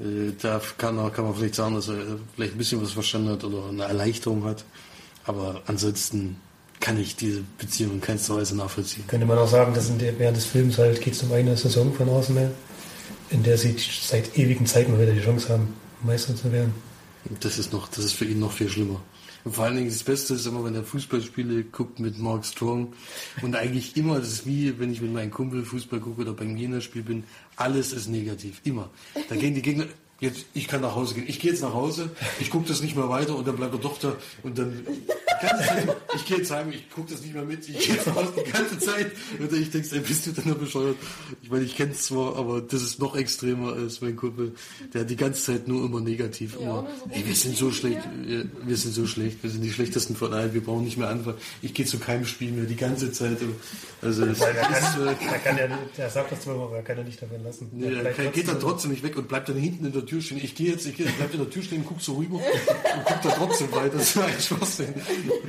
äh, 0.00 0.32
da 0.40 0.60
kann, 0.78 0.96
man- 0.96 1.12
kann 1.12 1.24
man 1.26 1.34
vielleicht 1.34 1.54
sagen, 1.56 1.74
dass 1.74 1.88
er 1.88 2.18
vielleicht 2.34 2.54
ein 2.54 2.58
bisschen 2.58 2.80
was 2.80 2.92
verstanden 2.92 3.28
hat 3.30 3.44
oder 3.44 3.68
eine 3.68 3.84
Erleichterung 3.84 4.44
hat. 4.44 4.64
Aber 5.24 5.60
ansonsten 5.66 6.36
kann 6.80 6.98
ich 6.98 7.14
diese 7.16 7.42
Beziehung 7.58 7.94
in 7.94 8.00
keinster 8.00 8.36
Weise 8.36 8.56
nachvollziehen. 8.56 9.04
könnte 9.06 9.26
man 9.26 9.36
auch 9.36 9.48
sagen, 9.48 9.74
dass 9.74 9.90
in 9.90 9.98
der, 9.98 10.18
während 10.18 10.36
des 10.36 10.46
Films 10.46 10.78
halt 10.78 11.00
geht 11.02 11.12
es 11.12 11.22
um 11.24 11.32
eine 11.32 11.56
Saison 11.56 11.92
von 11.92 12.08
Arsenal, 12.08 12.52
in 13.30 13.42
der 13.42 13.58
sie 13.58 13.76
seit 13.78 14.38
ewigen 14.38 14.66
Zeiten 14.66 14.98
wieder 14.98 15.12
die 15.12 15.20
Chance 15.20 15.50
haben, 15.50 15.68
Meister 16.02 16.34
zu 16.34 16.50
werden. 16.52 16.74
Das 17.40 17.58
ist 17.58 17.72
noch, 17.72 17.88
das 17.88 18.04
ist 18.04 18.12
für 18.12 18.24
ihn 18.24 18.38
noch 18.38 18.52
viel 18.52 18.68
schlimmer. 18.68 19.00
Und 19.44 19.54
vor 19.54 19.64
allen 19.64 19.76
Dingen 19.76 19.88
das 19.88 20.02
Beste 20.02 20.34
ist 20.34 20.46
immer, 20.46 20.64
wenn 20.64 20.74
er 20.74 20.84
Fußballspiele 20.84 21.64
guckt 21.64 22.00
mit 22.00 22.18
Mark 22.18 22.44
Strong. 22.44 22.92
Und 23.42 23.56
eigentlich 23.56 23.96
immer, 23.96 24.18
das 24.18 24.28
ist 24.28 24.46
wie, 24.46 24.78
wenn 24.78 24.92
ich 24.92 25.00
mit 25.00 25.12
meinem 25.12 25.30
Kumpel 25.30 25.64
Fußball 25.64 26.00
gucke 26.00 26.22
oder 26.22 26.32
beim 26.32 26.56
Jena-Spiel 26.56 27.02
bin, 27.02 27.24
alles 27.56 27.92
ist 27.92 28.08
negativ. 28.08 28.60
Immer. 28.64 28.90
Da 29.28 29.36
gehen 29.36 29.54
die 29.54 29.62
Gegner, 29.62 29.86
jetzt, 30.20 30.46
ich 30.54 30.66
kann 30.68 30.80
nach 30.80 30.94
Hause 30.94 31.14
gehen. 31.14 31.24
Ich 31.28 31.38
gehe 31.40 31.50
jetzt 31.50 31.62
nach 31.62 31.74
Hause, 31.74 32.10
ich 32.40 32.50
gucke 32.50 32.68
das 32.68 32.82
nicht 32.82 32.96
mehr 32.96 33.08
weiter 33.08 33.36
und 33.36 33.46
dann 33.46 33.56
bleibt 33.56 33.74
er 33.74 33.80
doch 33.80 33.98
da 33.98 34.14
und 34.42 34.58
dann, 34.58 34.84
Zeit, 35.40 35.96
ich 36.16 36.24
gehe 36.26 36.38
jetzt 36.38 36.50
heim, 36.50 36.70
ich 36.72 36.90
gucke 36.90 37.12
das 37.12 37.22
nicht 37.22 37.32
mehr 37.32 37.44
mit, 37.44 37.68
ich 37.68 37.78
gehe 37.78 37.94
jetzt 37.94 38.08
nach 38.08 38.16
Hause 38.16 38.32
die 38.44 38.50
ganze 38.50 38.78
Zeit. 38.80 39.12
Und 39.38 39.52
ich 39.52 39.70
denke, 39.70 39.88
ey, 39.92 40.00
bist 40.00 40.26
du 40.26 40.32
denn 40.32 40.48
noch 40.48 40.56
bescheuert? 40.58 40.96
Ich 41.42 41.50
meine, 41.50 41.62
ich 41.64 41.76
kenne 41.76 41.92
es 41.92 42.02
zwar, 42.06 42.34
aber 42.36 42.60
das 42.60 42.82
ist 42.82 42.98
noch 42.98 43.14
extremer 43.16 43.72
als 43.74 44.00
mein 44.00 44.16
Kumpel. 44.16 44.52
Der 44.92 45.02
hat 45.02 45.10
die 45.10 45.14
ganze 45.16 45.40
Zeit 45.42 45.68
nur 45.68 45.84
immer 45.84 46.00
negativ. 46.00 46.54
Ja, 46.54 46.60
immer, 46.80 46.88
so 47.04 47.10
ey, 47.12 47.24
wir 47.24 47.34
sind 47.36 47.56
so 47.56 47.70
schlecht, 47.70 48.00
wir, 48.24 48.46
wir 48.66 48.76
sind 48.76 48.92
so 48.94 49.06
schlecht, 49.06 49.40
wir 49.42 49.50
sind 49.50 49.62
die 49.62 49.70
schlechtesten 49.70 50.16
von 50.16 50.32
allen, 50.34 50.52
wir 50.54 50.60
brauchen 50.64 50.82
nicht 50.84 50.96
mehr 50.98 51.08
anfangen. 51.08 51.36
Ich 51.62 51.72
gehe 51.72 51.86
zu 51.86 51.98
keinem 52.00 52.26
Spiel 52.26 52.50
mehr 52.50 52.64
die 52.64 52.74
ganze 52.76 53.12
Zeit. 53.12 53.38
Also 54.02 54.24
es 54.24 54.40
Weil 54.40 54.56
er 54.56 54.62
kann, 54.62 54.72
ist, 54.74 54.98
äh, 54.98 55.24
er, 55.32 55.38
kann 55.38 55.56
ja, 55.56 55.78
der 55.96 56.10
sagt 56.10 56.32
das 56.32 56.40
zwar 56.40 56.54
immer, 56.56 56.64
aber 56.64 56.76
er 56.78 56.82
kann 56.82 56.96
ja 56.98 57.04
nicht 57.04 57.22
davon 57.22 57.42
lassen. 57.44 57.68
Nee, 57.72 57.92
er 57.94 58.12
kann, 58.12 58.32
geht 58.32 58.48
dann 58.48 58.54
trotzdem- 58.54 58.60
trotzdem 58.68 58.90
nicht 58.90 59.02
weg 59.04 59.16
und 59.16 59.28
bleibt 59.28 59.48
dann 59.48 59.56
hinten 59.56 59.86
in 59.86 59.92
der 59.92 60.02
Tür 60.08 60.20
stehen. 60.20 60.38
Ich 60.42 60.54
gehe 60.54 60.72
jetzt, 60.72 60.86
ich 60.86 60.96
gehe, 60.96 61.06
bleib 61.16 61.32
in 61.32 61.40
der 61.40 61.50
Tür 61.50 61.62
stehen, 61.62 61.84
guck 61.86 62.00
so 62.00 62.14
rüber 62.14 62.36
und 62.36 63.04
guck 63.04 63.22
da 63.22 63.30
trotzdem 63.30 63.72
weiter. 63.72 63.98
Das 63.98 64.16
war 64.16 64.26
ein 64.26 64.40
Schwachsinn. 64.40 64.94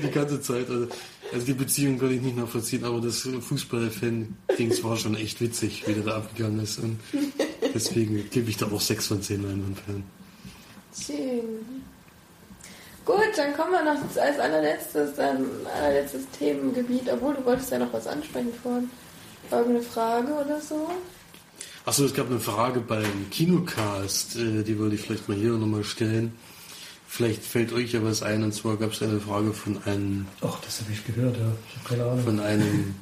Die 0.04 0.12
ganze 0.12 0.42
Zeit. 0.42 0.70
Also, 0.70 0.88
also 1.32 1.46
die 1.46 1.54
Beziehung 1.54 2.00
kann 2.00 2.12
ich 2.12 2.22
nicht 2.22 2.38
nachvollziehen, 2.38 2.84
aber 2.84 3.02
das 3.02 3.28
Fußball-Fan-Dings 3.42 4.84
war 4.84 4.98
schon 4.98 5.16
echt 5.16 5.42
witzig, 5.42 5.88
wie 5.88 5.94
der 5.94 6.04
da 6.04 6.18
abgegangen 6.18 6.60
ist. 6.62 6.80
Und 6.80 7.00
deswegen 7.74 8.30
gebe 8.30 8.50
ich 8.50 8.58
da 8.58 8.68
auch 8.68 8.82
6 8.82 9.08
von 9.08 9.22
10 9.22 9.44
Leinwandperlen. 9.44 10.04
Schön. 11.06 11.84
Gut, 13.06 13.32
dann 13.38 13.54
kommen 13.54 13.72
wir 13.72 13.84
noch 13.84 14.02
als 14.22 14.40
allerletztes, 14.40 15.16
dann 15.16 15.46
allerletztes 15.76 16.24
Themengebiet, 16.38 17.10
obwohl 17.12 17.34
du 17.34 17.46
wolltest 17.46 17.72
ja 17.72 17.80
noch 17.80 17.92
was 17.94 18.06
ansprechen 18.06 18.54
vorhin. 18.62 18.90
Irgendeine 19.50 19.82
Frage 19.82 20.32
oder 20.34 20.62
so? 20.62 20.90
Achso, 21.86 22.06
es 22.06 22.14
gab 22.14 22.30
eine 22.30 22.40
Frage 22.40 22.82
beim 22.82 23.30
Kinocast, 23.32 24.36
äh, 24.36 24.64
die 24.64 24.78
wollte 24.78 24.96
ich 24.96 25.02
vielleicht 25.02 25.30
mal 25.30 25.38
hier 25.38 25.54
nochmal 25.54 25.84
stellen. 25.84 26.34
Vielleicht 27.08 27.44
fällt 27.44 27.74
euch 27.74 27.94
ja 27.94 28.04
was 28.04 28.22
ein, 28.22 28.44
und 28.44 28.54
zwar 28.54 28.78
gab 28.78 28.92
es 28.92 29.02
eine 29.02 29.20
Frage 29.20 29.54
von 29.54 29.82
einem 29.84 30.28
Ach, 30.42 30.60
das 30.62 30.82
habe 30.82 30.92
ich 30.92 31.06
gehört, 31.06 31.38
ja. 31.38 31.52
Ich 31.68 31.78
habe 31.78 31.90
keine 31.90 32.04
Ahnung. 32.04 32.24
von 32.24 32.40
einem 32.40 32.96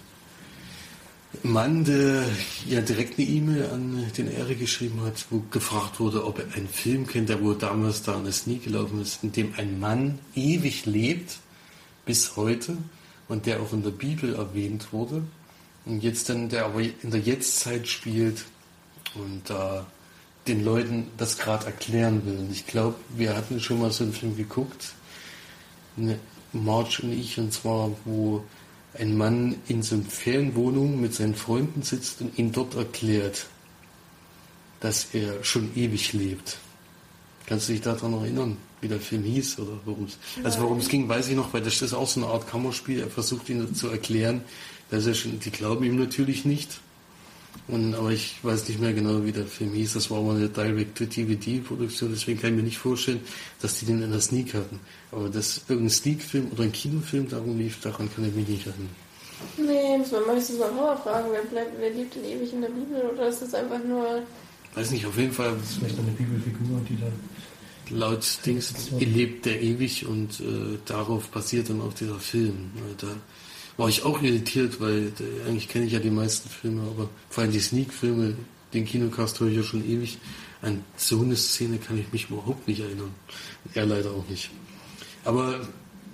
Mann, 1.43 1.84
der 1.84 2.23
ja 2.67 2.80
direkt 2.82 3.19
eine 3.19 3.28
E-Mail 3.28 3.65
an 3.65 4.11
den 4.17 4.32
Ehre 4.32 4.55
geschrieben 4.55 5.01
hat, 5.03 5.25
wo 5.30 5.43
gefragt 5.51 5.99
wurde, 5.99 6.25
ob 6.25 6.39
er 6.39 6.55
einen 6.55 6.69
Film 6.69 7.05
kennt, 7.05 7.30
der 7.30 7.41
wohl 7.41 7.57
damals 7.57 8.03
da 8.03 8.15
an 8.15 8.23
der 8.23 8.34
Sneak 8.34 8.63
gelaufen 8.63 9.01
ist, 9.01 9.23
in 9.23 9.34
dem 9.34 9.53
ein 9.57 9.80
Mann 9.80 10.19
ewig 10.36 10.86
lebt, 10.86 11.39
bis 12.05 12.38
heute, 12.38 12.78
und 13.28 13.45
der 13.45 13.59
auch 13.59 13.73
in 13.73 13.84
der 13.84 13.91
Bibel 13.91 14.36
erwähnt 14.36 14.93
wurde, 14.93 15.23
und 15.86 16.01
jetzt 16.01 16.30
dann, 16.30 16.47
der 16.47 16.65
aber 16.65 16.82
in 16.82 17.11
der 17.11 17.19
Jetztzeit 17.19 17.88
spielt 17.88 18.45
und 19.16 19.49
da 19.49 19.86
den 20.47 20.64
Leuten 20.64 21.08
das 21.18 21.38
gerade 21.38 21.66
erklären 21.66 22.26
will. 22.26 22.38
Und 22.38 22.51
ich 22.51 22.66
glaube, 22.66 22.95
wir 23.16 23.36
hatten 23.36 23.60
schon 23.60 23.80
mal 23.80 23.91
so 23.91 24.03
einen 24.03 24.14
Film 24.14 24.38
geguckt, 24.38 24.93
ne, 25.95 26.20
Marge 26.53 26.99
und 27.03 27.12
ich, 27.12 27.38
und 27.38 27.51
zwar, 27.53 27.91
wo 28.05 28.43
ein 28.93 29.18
Mann 29.18 29.55
in 29.68 29.84
so 29.84 29.95
einer 29.95 30.05
Ferienwohnung 30.05 30.99
mit 30.99 31.14
seinen 31.14 31.36
Freunden 31.36 31.82
sitzt 31.84 32.22
und 32.22 32.38
ihnen 32.39 32.51
dort 32.51 32.76
erklärt, 32.76 33.47
dass 34.80 35.08
er 35.14 35.43
schon 35.43 35.76
ewig 35.76 36.14
lebt. 36.14 36.58
Kannst 37.45 37.70
du 37.70 37.74
dich 37.74 37.82
daran 37.82 38.14
erinnern, 38.14 38.58
wie 38.82 38.88
der 38.88 38.99
Film 38.99 39.24
hieß 39.24 39.60
oder 39.60 39.80
worum 39.86 40.05
es? 40.05 40.18
Also 40.43 40.62
worum 40.62 40.80
es 40.80 40.88
ging, 40.88 41.08
weiß 41.08 41.30
ich 41.30 41.36
noch, 41.36 41.53
weil 41.53 41.62
das 41.62 41.82
ist 41.82 41.93
auch 41.93 42.08
so 42.08 42.22
eine 42.22 42.30
Art 42.32 42.47
Kammerspiel. 42.47 42.99
Er 42.99 43.10
versucht 43.10 43.49
ihnen 43.49 43.74
zu 43.74 43.89
erklären, 43.89 44.41
dass 44.89 45.05
er 45.05 45.14
schon, 45.14 45.39
die 45.39 45.51
glauben 45.51 45.84
ihm 45.86 45.95
natürlich 45.95 46.45
nicht. 46.45 46.80
Und, 47.68 47.95
aber 47.95 48.12
ich 48.12 48.38
weiß 48.43 48.68
nicht 48.70 48.80
mehr 48.80 48.93
genau, 48.93 49.26
wie 49.26 49.32
der 49.34 49.45
Film 49.45 49.74
hieß. 49.74 49.93
Das 49.93 50.10
war 50.10 50.22
mal 50.22 50.38
eine 50.38 50.47
Direct-to-DVD-Produktion, 50.49 52.12
deswegen 52.14 52.39
kann 52.39 52.51
ich 52.51 52.55
mir 52.58 52.64
nicht 52.64 52.78
vorstellen, 52.78 53.20
dass 53.62 53.80
die 53.80 53.86
den 53.86 54.01
in 54.01 54.12
der 54.12 54.22
Sneak 54.22 54.53
hatten. 54.53 54.80
Aber 55.12 55.28
dass 55.30 55.62
irgendein 55.68 55.89
Sneak-Film 55.89 56.47
oder 56.53 56.64
ein 56.64 56.72
Kinofilm 56.72 57.28
darum 57.28 57.58
lief, 57.58 57.82
daran 57.82 58.10
kann 58.14 58.26
ich 58.28 58.34
mich 58.34 58.47
nicht 58.47 58.68
erinnern. 58.68 58.95
Nee, 59.58 59.97
muss 59.97 60.12
man 60.12 60.26
meistens 60.28 60.60
mal 60.60 60.72
vorher 60.76 60.97
fragen, 60.97 61.28
wer, 61.32 61.41
bleibt, 61.43 61.72
wer 61.80 61.89
lebt 61.91 62.16
denn 62.16 62.24
ewig 62.26 62.53
in 62.53 62.62
der 62.62 62.70
Bibel 62.70 63.01
oder 63.14 63.28
ist 63.28 63.41
das 63.41 63.53
einfach 63.53 63.84
nur. 63.84 64.22
Weiß 64.74 64.91
nicht, 64.91 65.05
auf 65.05 65.18
jeden 65.18 65.32
Fall 65.32 65.53
Das 65.60 65.70
ist 65.72 65.78
vielleicht 65.78 65.99
eine 65.99 66.12
Bibelfigur, 66.12 66.82
die 66.89 66.97
dann. 66.99 67.99
laut 67.99 68.26
Dings 68.45 68.74
lebt 68.99 69.45
der 69.45 69.62
ewig 69.62 70.05
und 70.08 70.39
äh, 70.39 70.78
darauf 70.86 71.28
basiert 71.30 71.70
dann 71.70 71.82
auch 71.82 71.93
dieser 71.93 72.20
Film. 72.20 72.72
Da 72.97 73.08
war 73.78 73.88
ich 73.88 74.03
auch 74.03 74.21
irritiert, 74.21 74.82
weil 74.82 75.13
äh, 75.19 75.47
eigentlich 75.47 75.69
kenne 75.69 75.86
ich 75.86 75.93
ja 75.93 75.99
die 75.99 76.09
meisten 76.09 76.49
Filme, 76.49 76.82
aber 76.82 77.09
vor 77.30 77.43
allem 77.43 77.53
die 77.53 77.59
Sneak-Filme, 77.59 78.36
den 78.73 78.86
Kinocast 78.86 79.39
höre 79.39 79.49
ich 79.49 79.57
ja 79.57 79.63
schon 79.63 79.88
ewig. 79.88 80.17
An 80.61 80.84
so 80.95 81.21
eine 81.21 81.36
Szene 81.36 81.78
kann 81.78 81.99
ich 81.99 82.11
mich 82.11 82.30
überhaupt 82.30 82.67
nicht 82.67 82.80
erinnern. 82.80 83.13
Er 83.75 83.86
leider 83.86 84.09
auch 84.11 84.28
nicht. 84.28 84.49
Aber 85.23 85.59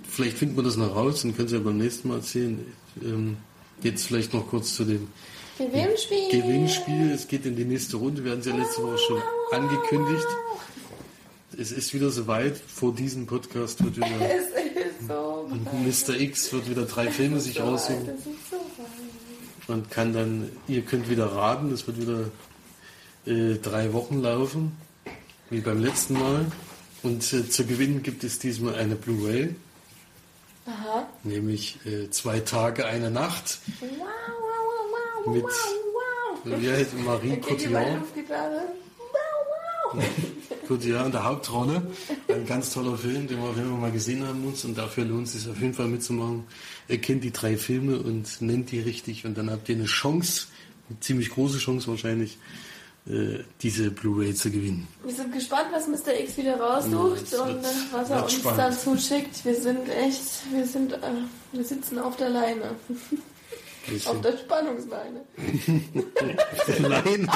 vielleicht 0.08 0.36
findet 0.36 0.56
man 0.56 0.66
das 0.66 0.76
noch 0.76 0.94
raus 0.94 1.24
und 1.24 1.34
können 1.34 1.48
Sie 1.48 1.56
ja 1.56 1.62
beim 1.62 1.78
nächsten 1.78 2.08
Mal 2.08 2.16
erzählen. 2.16 2.60
Ähm, 3.02 3.38
jetzt 3.82 4.06
vielleicht 4.06 4.34
noch 4.34 4.46
kurz 4.46 4.74
zu 4.74 4.84
dem 4.84 5.08
Gewinnspiel! 5.56 6.30
Gewinnspiel. 6.30 7.10
Es 7.12 7.26
geht 7.28 7.46
in 7.46 7.56
die 7.56 7.64
nächste 7.64 7.96
Runde. 7.96 8.24
Wir 8.24 8.32
hatten 8.32 8.40
es 8.40 8.46
ja 8.46 8.56
letzte 8.56 8.82
Woche 8.82 8.98
schon 8.98 9.22
angekündigt. 9.52 10.26
Es 11.56 11.70
ist 11.72 11.94
wieder 11.94 12.10
soweit. 12.10 12.56
Vor 12.56 12.92
diesem 12.92 13.26
Podcast 13.26 13.82
wird 13.82 13.96
wieder 13.96 14.08
so 15.08 15.48
weit. 15.50 16.08
Mr. 16.08 16.20
X 16.20 16.52
wird 16.52 16.68
wieder 16.68 16.84
drei 16.84 17.10
Filme 17.10 17.40
sich 17.40 17.54
so 17.56 17.64
weit. 17.74 18.14
und 19.68 19.90
kann 19.90 20.12
dann, 20.12 20.50
ihr 20.68 20.82
könnt 20.82 21.08
wieder 21.08 21.26
raten, 21.26 21.72
es 21.72 21.86
wird 21.86 22.00
wieder 22.00 22.30
äh, 23.26 23.58
drei 23.58 23.92
Wochen 23.92 24.20
laufen, 24.20 24.76
wie 25.50 25.60
beim 25.60 25.82
letzten 25.82 26.14
Mal. 26.14 26.46
Und 27.02 27.32
äh, 27.32 27.48
zu 27.48 27.66
gewinnen 27.66 28.02
gibt 28.02 28.24
es 28.24 28.38
diesmal 28.38 28.74
eine 28.76 28.94
Blu-ray, 28.96 29.54
nämlich 31.22 31.78
äh, 31.84 32.08
zwei 32.10 32.40
Tage, 32.40 32.86
eine 32.86 33.10
Nacht. 33.10 33.58
Wow, 33.80 33.90
wow, 33.90 34.00
wow, 34.00 35.26
wow, 35.26 35.34
Mit- 35.34 35.44
wow, 35.44 35.52
wow. 36.44 37.04
Marie 37.04 37.40
Dann 37.40 37.40
wow. 39.96 40.04
Cotillon 40.68 41.06
in 41.06 41.12
der 41.12 41.24
Hauptrolle. 41.24 41.82
Ein 42.28 42.46
ganz 42.46 42.72
toller 42.72 42.96
Film, 42.96 43.26
den 43.26 43.38
wir 43.38 43.48
auf 43.50 43.56
jeden 43.56 43.70
Fall 43.70 43.78
mal 43.78 43.92
gesehen 43.92 44.26
haben 44.26 44.44
uns 44.44 44.64
und 44.64 44.76
dafür 44.78 45.04
lohnt 45.04 45.26
es 45.26 45.34
sich 45.34 45.48
auf 45.50 45.60
jeden 45.60 45.74
Fall 45.74 45.88
mitzumachen. 45.88 46.44
Ihr 46.88 46.98
kennt 46.98 47.22
die 47.24 47.32
drei 47.32 47.56
Filme 47.56 47.98
und 47.98 48.40
nennt 48.40 48.70
die 48.70 48.80
richtig 48.80 49.24
und 49.26 49.36
dann 49.36 49.50
habt 49.50 49.68
ihr 49.68 49.76
eine 49.76 49.84
Chance, 49.84 50.46
eine 50.88 51.00
ziemlich 51.00 51.30
große 51.30 51.58
Chance 51.58 51.88
wahrscheinlich, 51.88 52.38
äh, 53.06 53.40
diese 53.60 53.90
Blu-ray 53.90 54.34
zu 54.34 54.50
gewinnen. 54.50 54.88
Wir 55.04 55.14
sind 55.14 55.30
gespannt, 55.32 55.66
was 55.72 55.86
Mr. 55.86 56.18
X 56.18 56.38
wieder 56.38 56.58
raussucht 56.58 57.32
Ja, 57.32 57.42
und 57.42 57.62
äh, 57.62 57.68
was 57.92 58.08
er 58.10 58.22
uns 58.24 58.32
spannend. 58.32 58.58
dann 58.58 58.72
zuschickt. 58.72 59.44
Wir 59.44 59.54
sind 59.60 59.86
echt, 59.90 60.22
wir 60.50 60.66
sind, 60.66 60.92
äh, 60.94 60.98
wir 61.52 61.64
sitzen 61.64 61.98
auf 61.98 62.16
der 62.16 62.30
Leine. 62.30 62.70
auf 64.06 64.20
der 64.20 64.38
Spannungsleine. 64.38 65.24
Nein, 66.80 67.28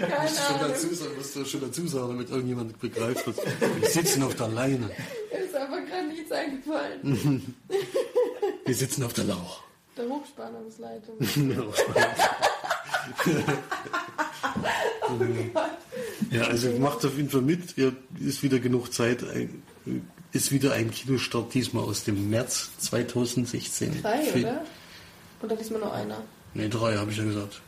Keine 0.00 0.28
schon 0.28 0.58
dazu 0.60 0.94
sagen, 0.94 1.16
musst 1.16 1.36
du 1.36 1.44
schon 1.44 1.60
dazu 1.60 1.86
sagen, 1.86 2.08
damit 2.08 2.30
irgendjemand 2.30 2.78
begreift 2.78 3.26
wird. 3.26 3.36
Wir 3.80 3.88
sitzen 3.88 4.22
auf 4.22 4.34
der 4.36 4.48
Leine. 4.48 4.90
Mir 5.30 5.38
ist 5.44 5.54
aber 5.56 5.80
gerade 5.80 6.08
nichts 6.08 6.32
eingefallen. 6.32 7.54
Wir 8.64 8.74
sitzen 8.74 9.02
auf 9.02 9.12
der 9.12 9.24
Lauch. 9.24 9.62
Der 9.96 10.08
Hochspannungsleitung. 10.08 11.16
Ja, 16.30 16.42
also 16.42 16.70
macht 16.78 17.04
auf 17.04 17.16
jeden 17.16 17.30
Fall 17.30 17.42
mit. 17.42 17.76
Ihr 17.76 17.96
ist 18.20 18.42
wieder 18.42 18.60
genug 18.60 18.92
Zeit. 18.92 19.24
Ist 20.32 20.52
wieder 20.52 20.72
ein 20.74 20.90
Kinostart, 20.90 21.52
diesmal 21.54 21.84
aus 21.84 22.04
dem 22.04 22.30
März 22.30 22.70
2016. 22.78 24.00
Drei, 24.02 24.22
Film- 24.22 24.44
oder? 24.44 24.64
Oder 25.42 25.56
diesmal 25.56 25.80
nur 25.80 25.92
einer? 25.92 26.22
Nee, 26.54 26.68
drei, 26.68 26.96
habe 26.96 27.10
ich 27.10 27.16
ja 27.16 27.24
gesagt. 27.24 27.60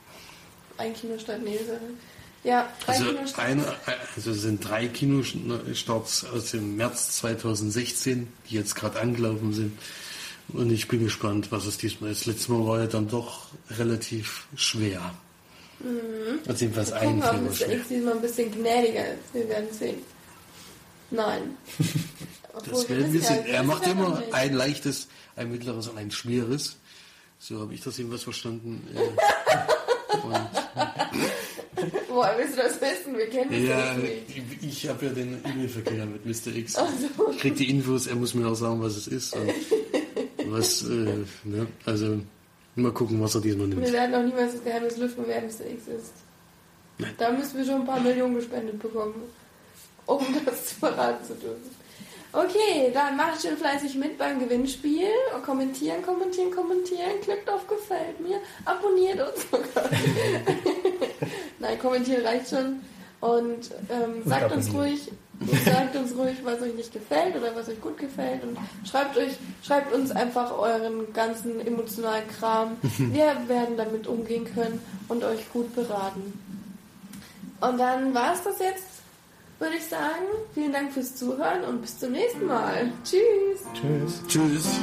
ein 0.78 0.94
Kinostart, 0.94 1.43
nee, 1.43 1.59
ja, 2.44 2.68
drei 2.84 2.93
Also, 2.94 3.05
Kinostarts. 3.06 3.39
einer, 3.39 3.76
also 4.16 4.30
es 4.32 4.43
sind 4.43 4.68
drei 4.68 4.89
Kinostarts 4.89 6.24
aus 6.24 6.51
dem 6.51 6.76
März 6.76 7.12
2016, 7.18 8.26
die 8.51 8.56
jetzt 8.56 8.74
gerade 8.74 9.01
angelaufen 9.01 9.52
sind. 9.52 9.78
Und 10.48 10.70
ich 10.72 10.89
bin 10.89 11.05
gespannt, 11.05 11.52
was 11.52 11.66
es 11.66 11.78
diesmal 11.78 12.10
ist. 12.10 12.26
Letztes 12.26 12.48
Mal 12.48 12.66
war 12.66 12.80
ja 12.80 12.86
dann 12.89 13.09
doch 13.09 13.47
relativ 13.70 14.47
schwer. 14.56 15.14
Also 16.47 16.64
jedenfalls 16.64 16.93
ein 16.93 17.22
Film 17.22 17.55
schwer. 17.55 17.76
X 17.76 17.89
diesmal 17.89 18.14
ein 18.14 18.20
bisschen 18.20 18.51
gnädiger. 18.52 19.05
Wir 19.32 19.48
werden 19.48 19.68
sehen. 19.72 19.98
Nein. 21.10 21.56
Das 22.69 22.89
wir 22.89 22.99
ja- 23.01 23.09
sehen. 23.11 23.45
wir 23.45 23.55
Er 23.55 23.62
macht 23.62 23.87
immer 23.87 24.23
ein 24.33 24.53
leichtes, 24.55 25.09
ein 25.37 25.51
mittleres 25.51 25.89
und 25.89 25.97
ein 25.99 26.11
schweres. 26.11 26.77
So 27.39 27.61
habe 27.61 27.74
ich 27.74 27.81
das 27.83 27.97
jedenfalls 27.99 28.23
verstanden. 28.24 28.87
Woher 32.09 32.39
willst 32.39 32.57
du 32.57 32.62
das 32.62 32.81
wissen? 32.81 33.16
Wir 33.16 33.29
kennen 33.31 33.49
uns 33.51 33.69
Ja, 33.69 33.95
nicht. 33.95 34.62
ich, 34.62 34.89
habe 34.89 35.07
ja 35.07 35.12
den 35.12 35.41
E-Mail-Verkehr 35.45 36.07
mit 36.07 36.24
Mr. 36.27 36.55
X. 36.55 36.74
So. 36.74 36.87
Ich 37.33 37.39
krieg 37.39 37.57
die 37.57 37.70
Infos, 37.70 38.07
er 38.07 38.15
muss 38.16 38.35
mir 38.35 38.47
auch 38.47 38.55
sagen, 38.55 38.81
was 38.83 38.97
es 38.97 39.07
ist. 39.09 39.37
Was, 40.49 40.83
äh, 40.83 41.24
ne? 41.45 41.66
Also, 41.87 42.20
mal 42.74 42.93
gucken, 42.93 43.19
was 43.23 43.35
er 43.37 43.41
diesmal 43.41 43.69
Wir 43.70 43.77
nimmt. 43.77 43.93
werden 43.93 44.15
auch 44.15 44.23
niemals 44.23 44.53
das 44.53 44.62
Geheimnis 44.65 44.99
lüften, 44.99 45.24
wer 45.27 45.41
Mr. 45.41 45.49
X 45.70 45.87
ist. 45.89 46.12
Da 47.16 47.31
müssen 47.33 47.57
wir 47.57 47.65
schon 47.65 47.77
ein 47.81 47.87
paar 47.87 48.01
Millionen 48.01 48.35
gespendet 48.35 48.79
bekommen, 48.79 49.15
um 50.05 50.19
das 50.45 50.66
zu 50.66 50.74
verraten 50.74 51.24
zu 51.27 51.35
dürfen. 51.37 51.70
Okay, 52.35 52.91
dann 52.95 53.17
macht 53.17 53.43
schön 53.43 53.59
fleißig 53.59 53.95
mit 53.97 54.17
beim 54.17 54.41
Gewinnspiel. 54.41 55.11
Und 55.35 55.45
kommentieren, 55.45 56.03
kommentieren, 56.03 56.51
kommentieren. 56.51 57.21
Klickt 57.23 57.49
auf 57.51 57.67
Gefällt 57.67 58.21
mir. 58.21 58.39
Abonniert 58.65 59.21
uns 59.21 59.51
sogar. 59.51 59.91
Nein, 61.59 61.79
kommentieren 61.79 62.25
reicht 62.25 62.49
schon. 62.49 62.81
Und 63.21 63.71
ähm, 63.89 64.23
sagt 64.25 64.51
uns 64.51 64.73
ruhig, 64.73 65.13
sagt 65.65 65.95
uns 65.95 66.17
ruhig, 66.17 66.39
was 66.43 66.61
euch 66.61 66.75
nicht 66.75 66.93
gefällt 66.93 67.37
oder 67.37 67.55
was 67.55 67.69
euch 67.69 67.81
gut 67.81 67.99
gefällt. 67.99 68.43
Und 68.43 68.59
schreibt 68.89 69.17
euch, 69.17 69.33
schreibt 69.63 69.93
uns 69.93 70.11
einfach 70.11 70.59
euren 70.59 71.13
ganzen 71.13 71.65
emotionalen 71.65 72.27
Kram. 72.29 72.79
Wir 72.99 73.37
werden 73.47 73.77
damit 73.77 74.07
umgehen 74.07 74.45
können 74.53 74.81
und 75.09 75.23
euch 75.23 75.53
gut 75.53 75.73
beraten. 75.75 76.33
Und 77.61 77.79
dann 77.79 78.13
war 78.13 78.35
es 78.35 78.43
das 78.43 78.59
jetzt, 78.59 79.02
würde 79.62 79.76
ich 79.76 79.86
sagen. 79.86 80.26
Vielen 80.55 80.72
Dank 80.72 80.93
fürs 80.93 81.14
Zuhören 81.14 81.64
und 81.64 81.80
bis 81.80 81.98
zum 81.98 82.12
nächsten 82.12 82.47
Mal. 82.47 82.93
Tschüss. 83.05 83.62
Tschüss. 83.72 84.22
Tschüss. 84.26 84.80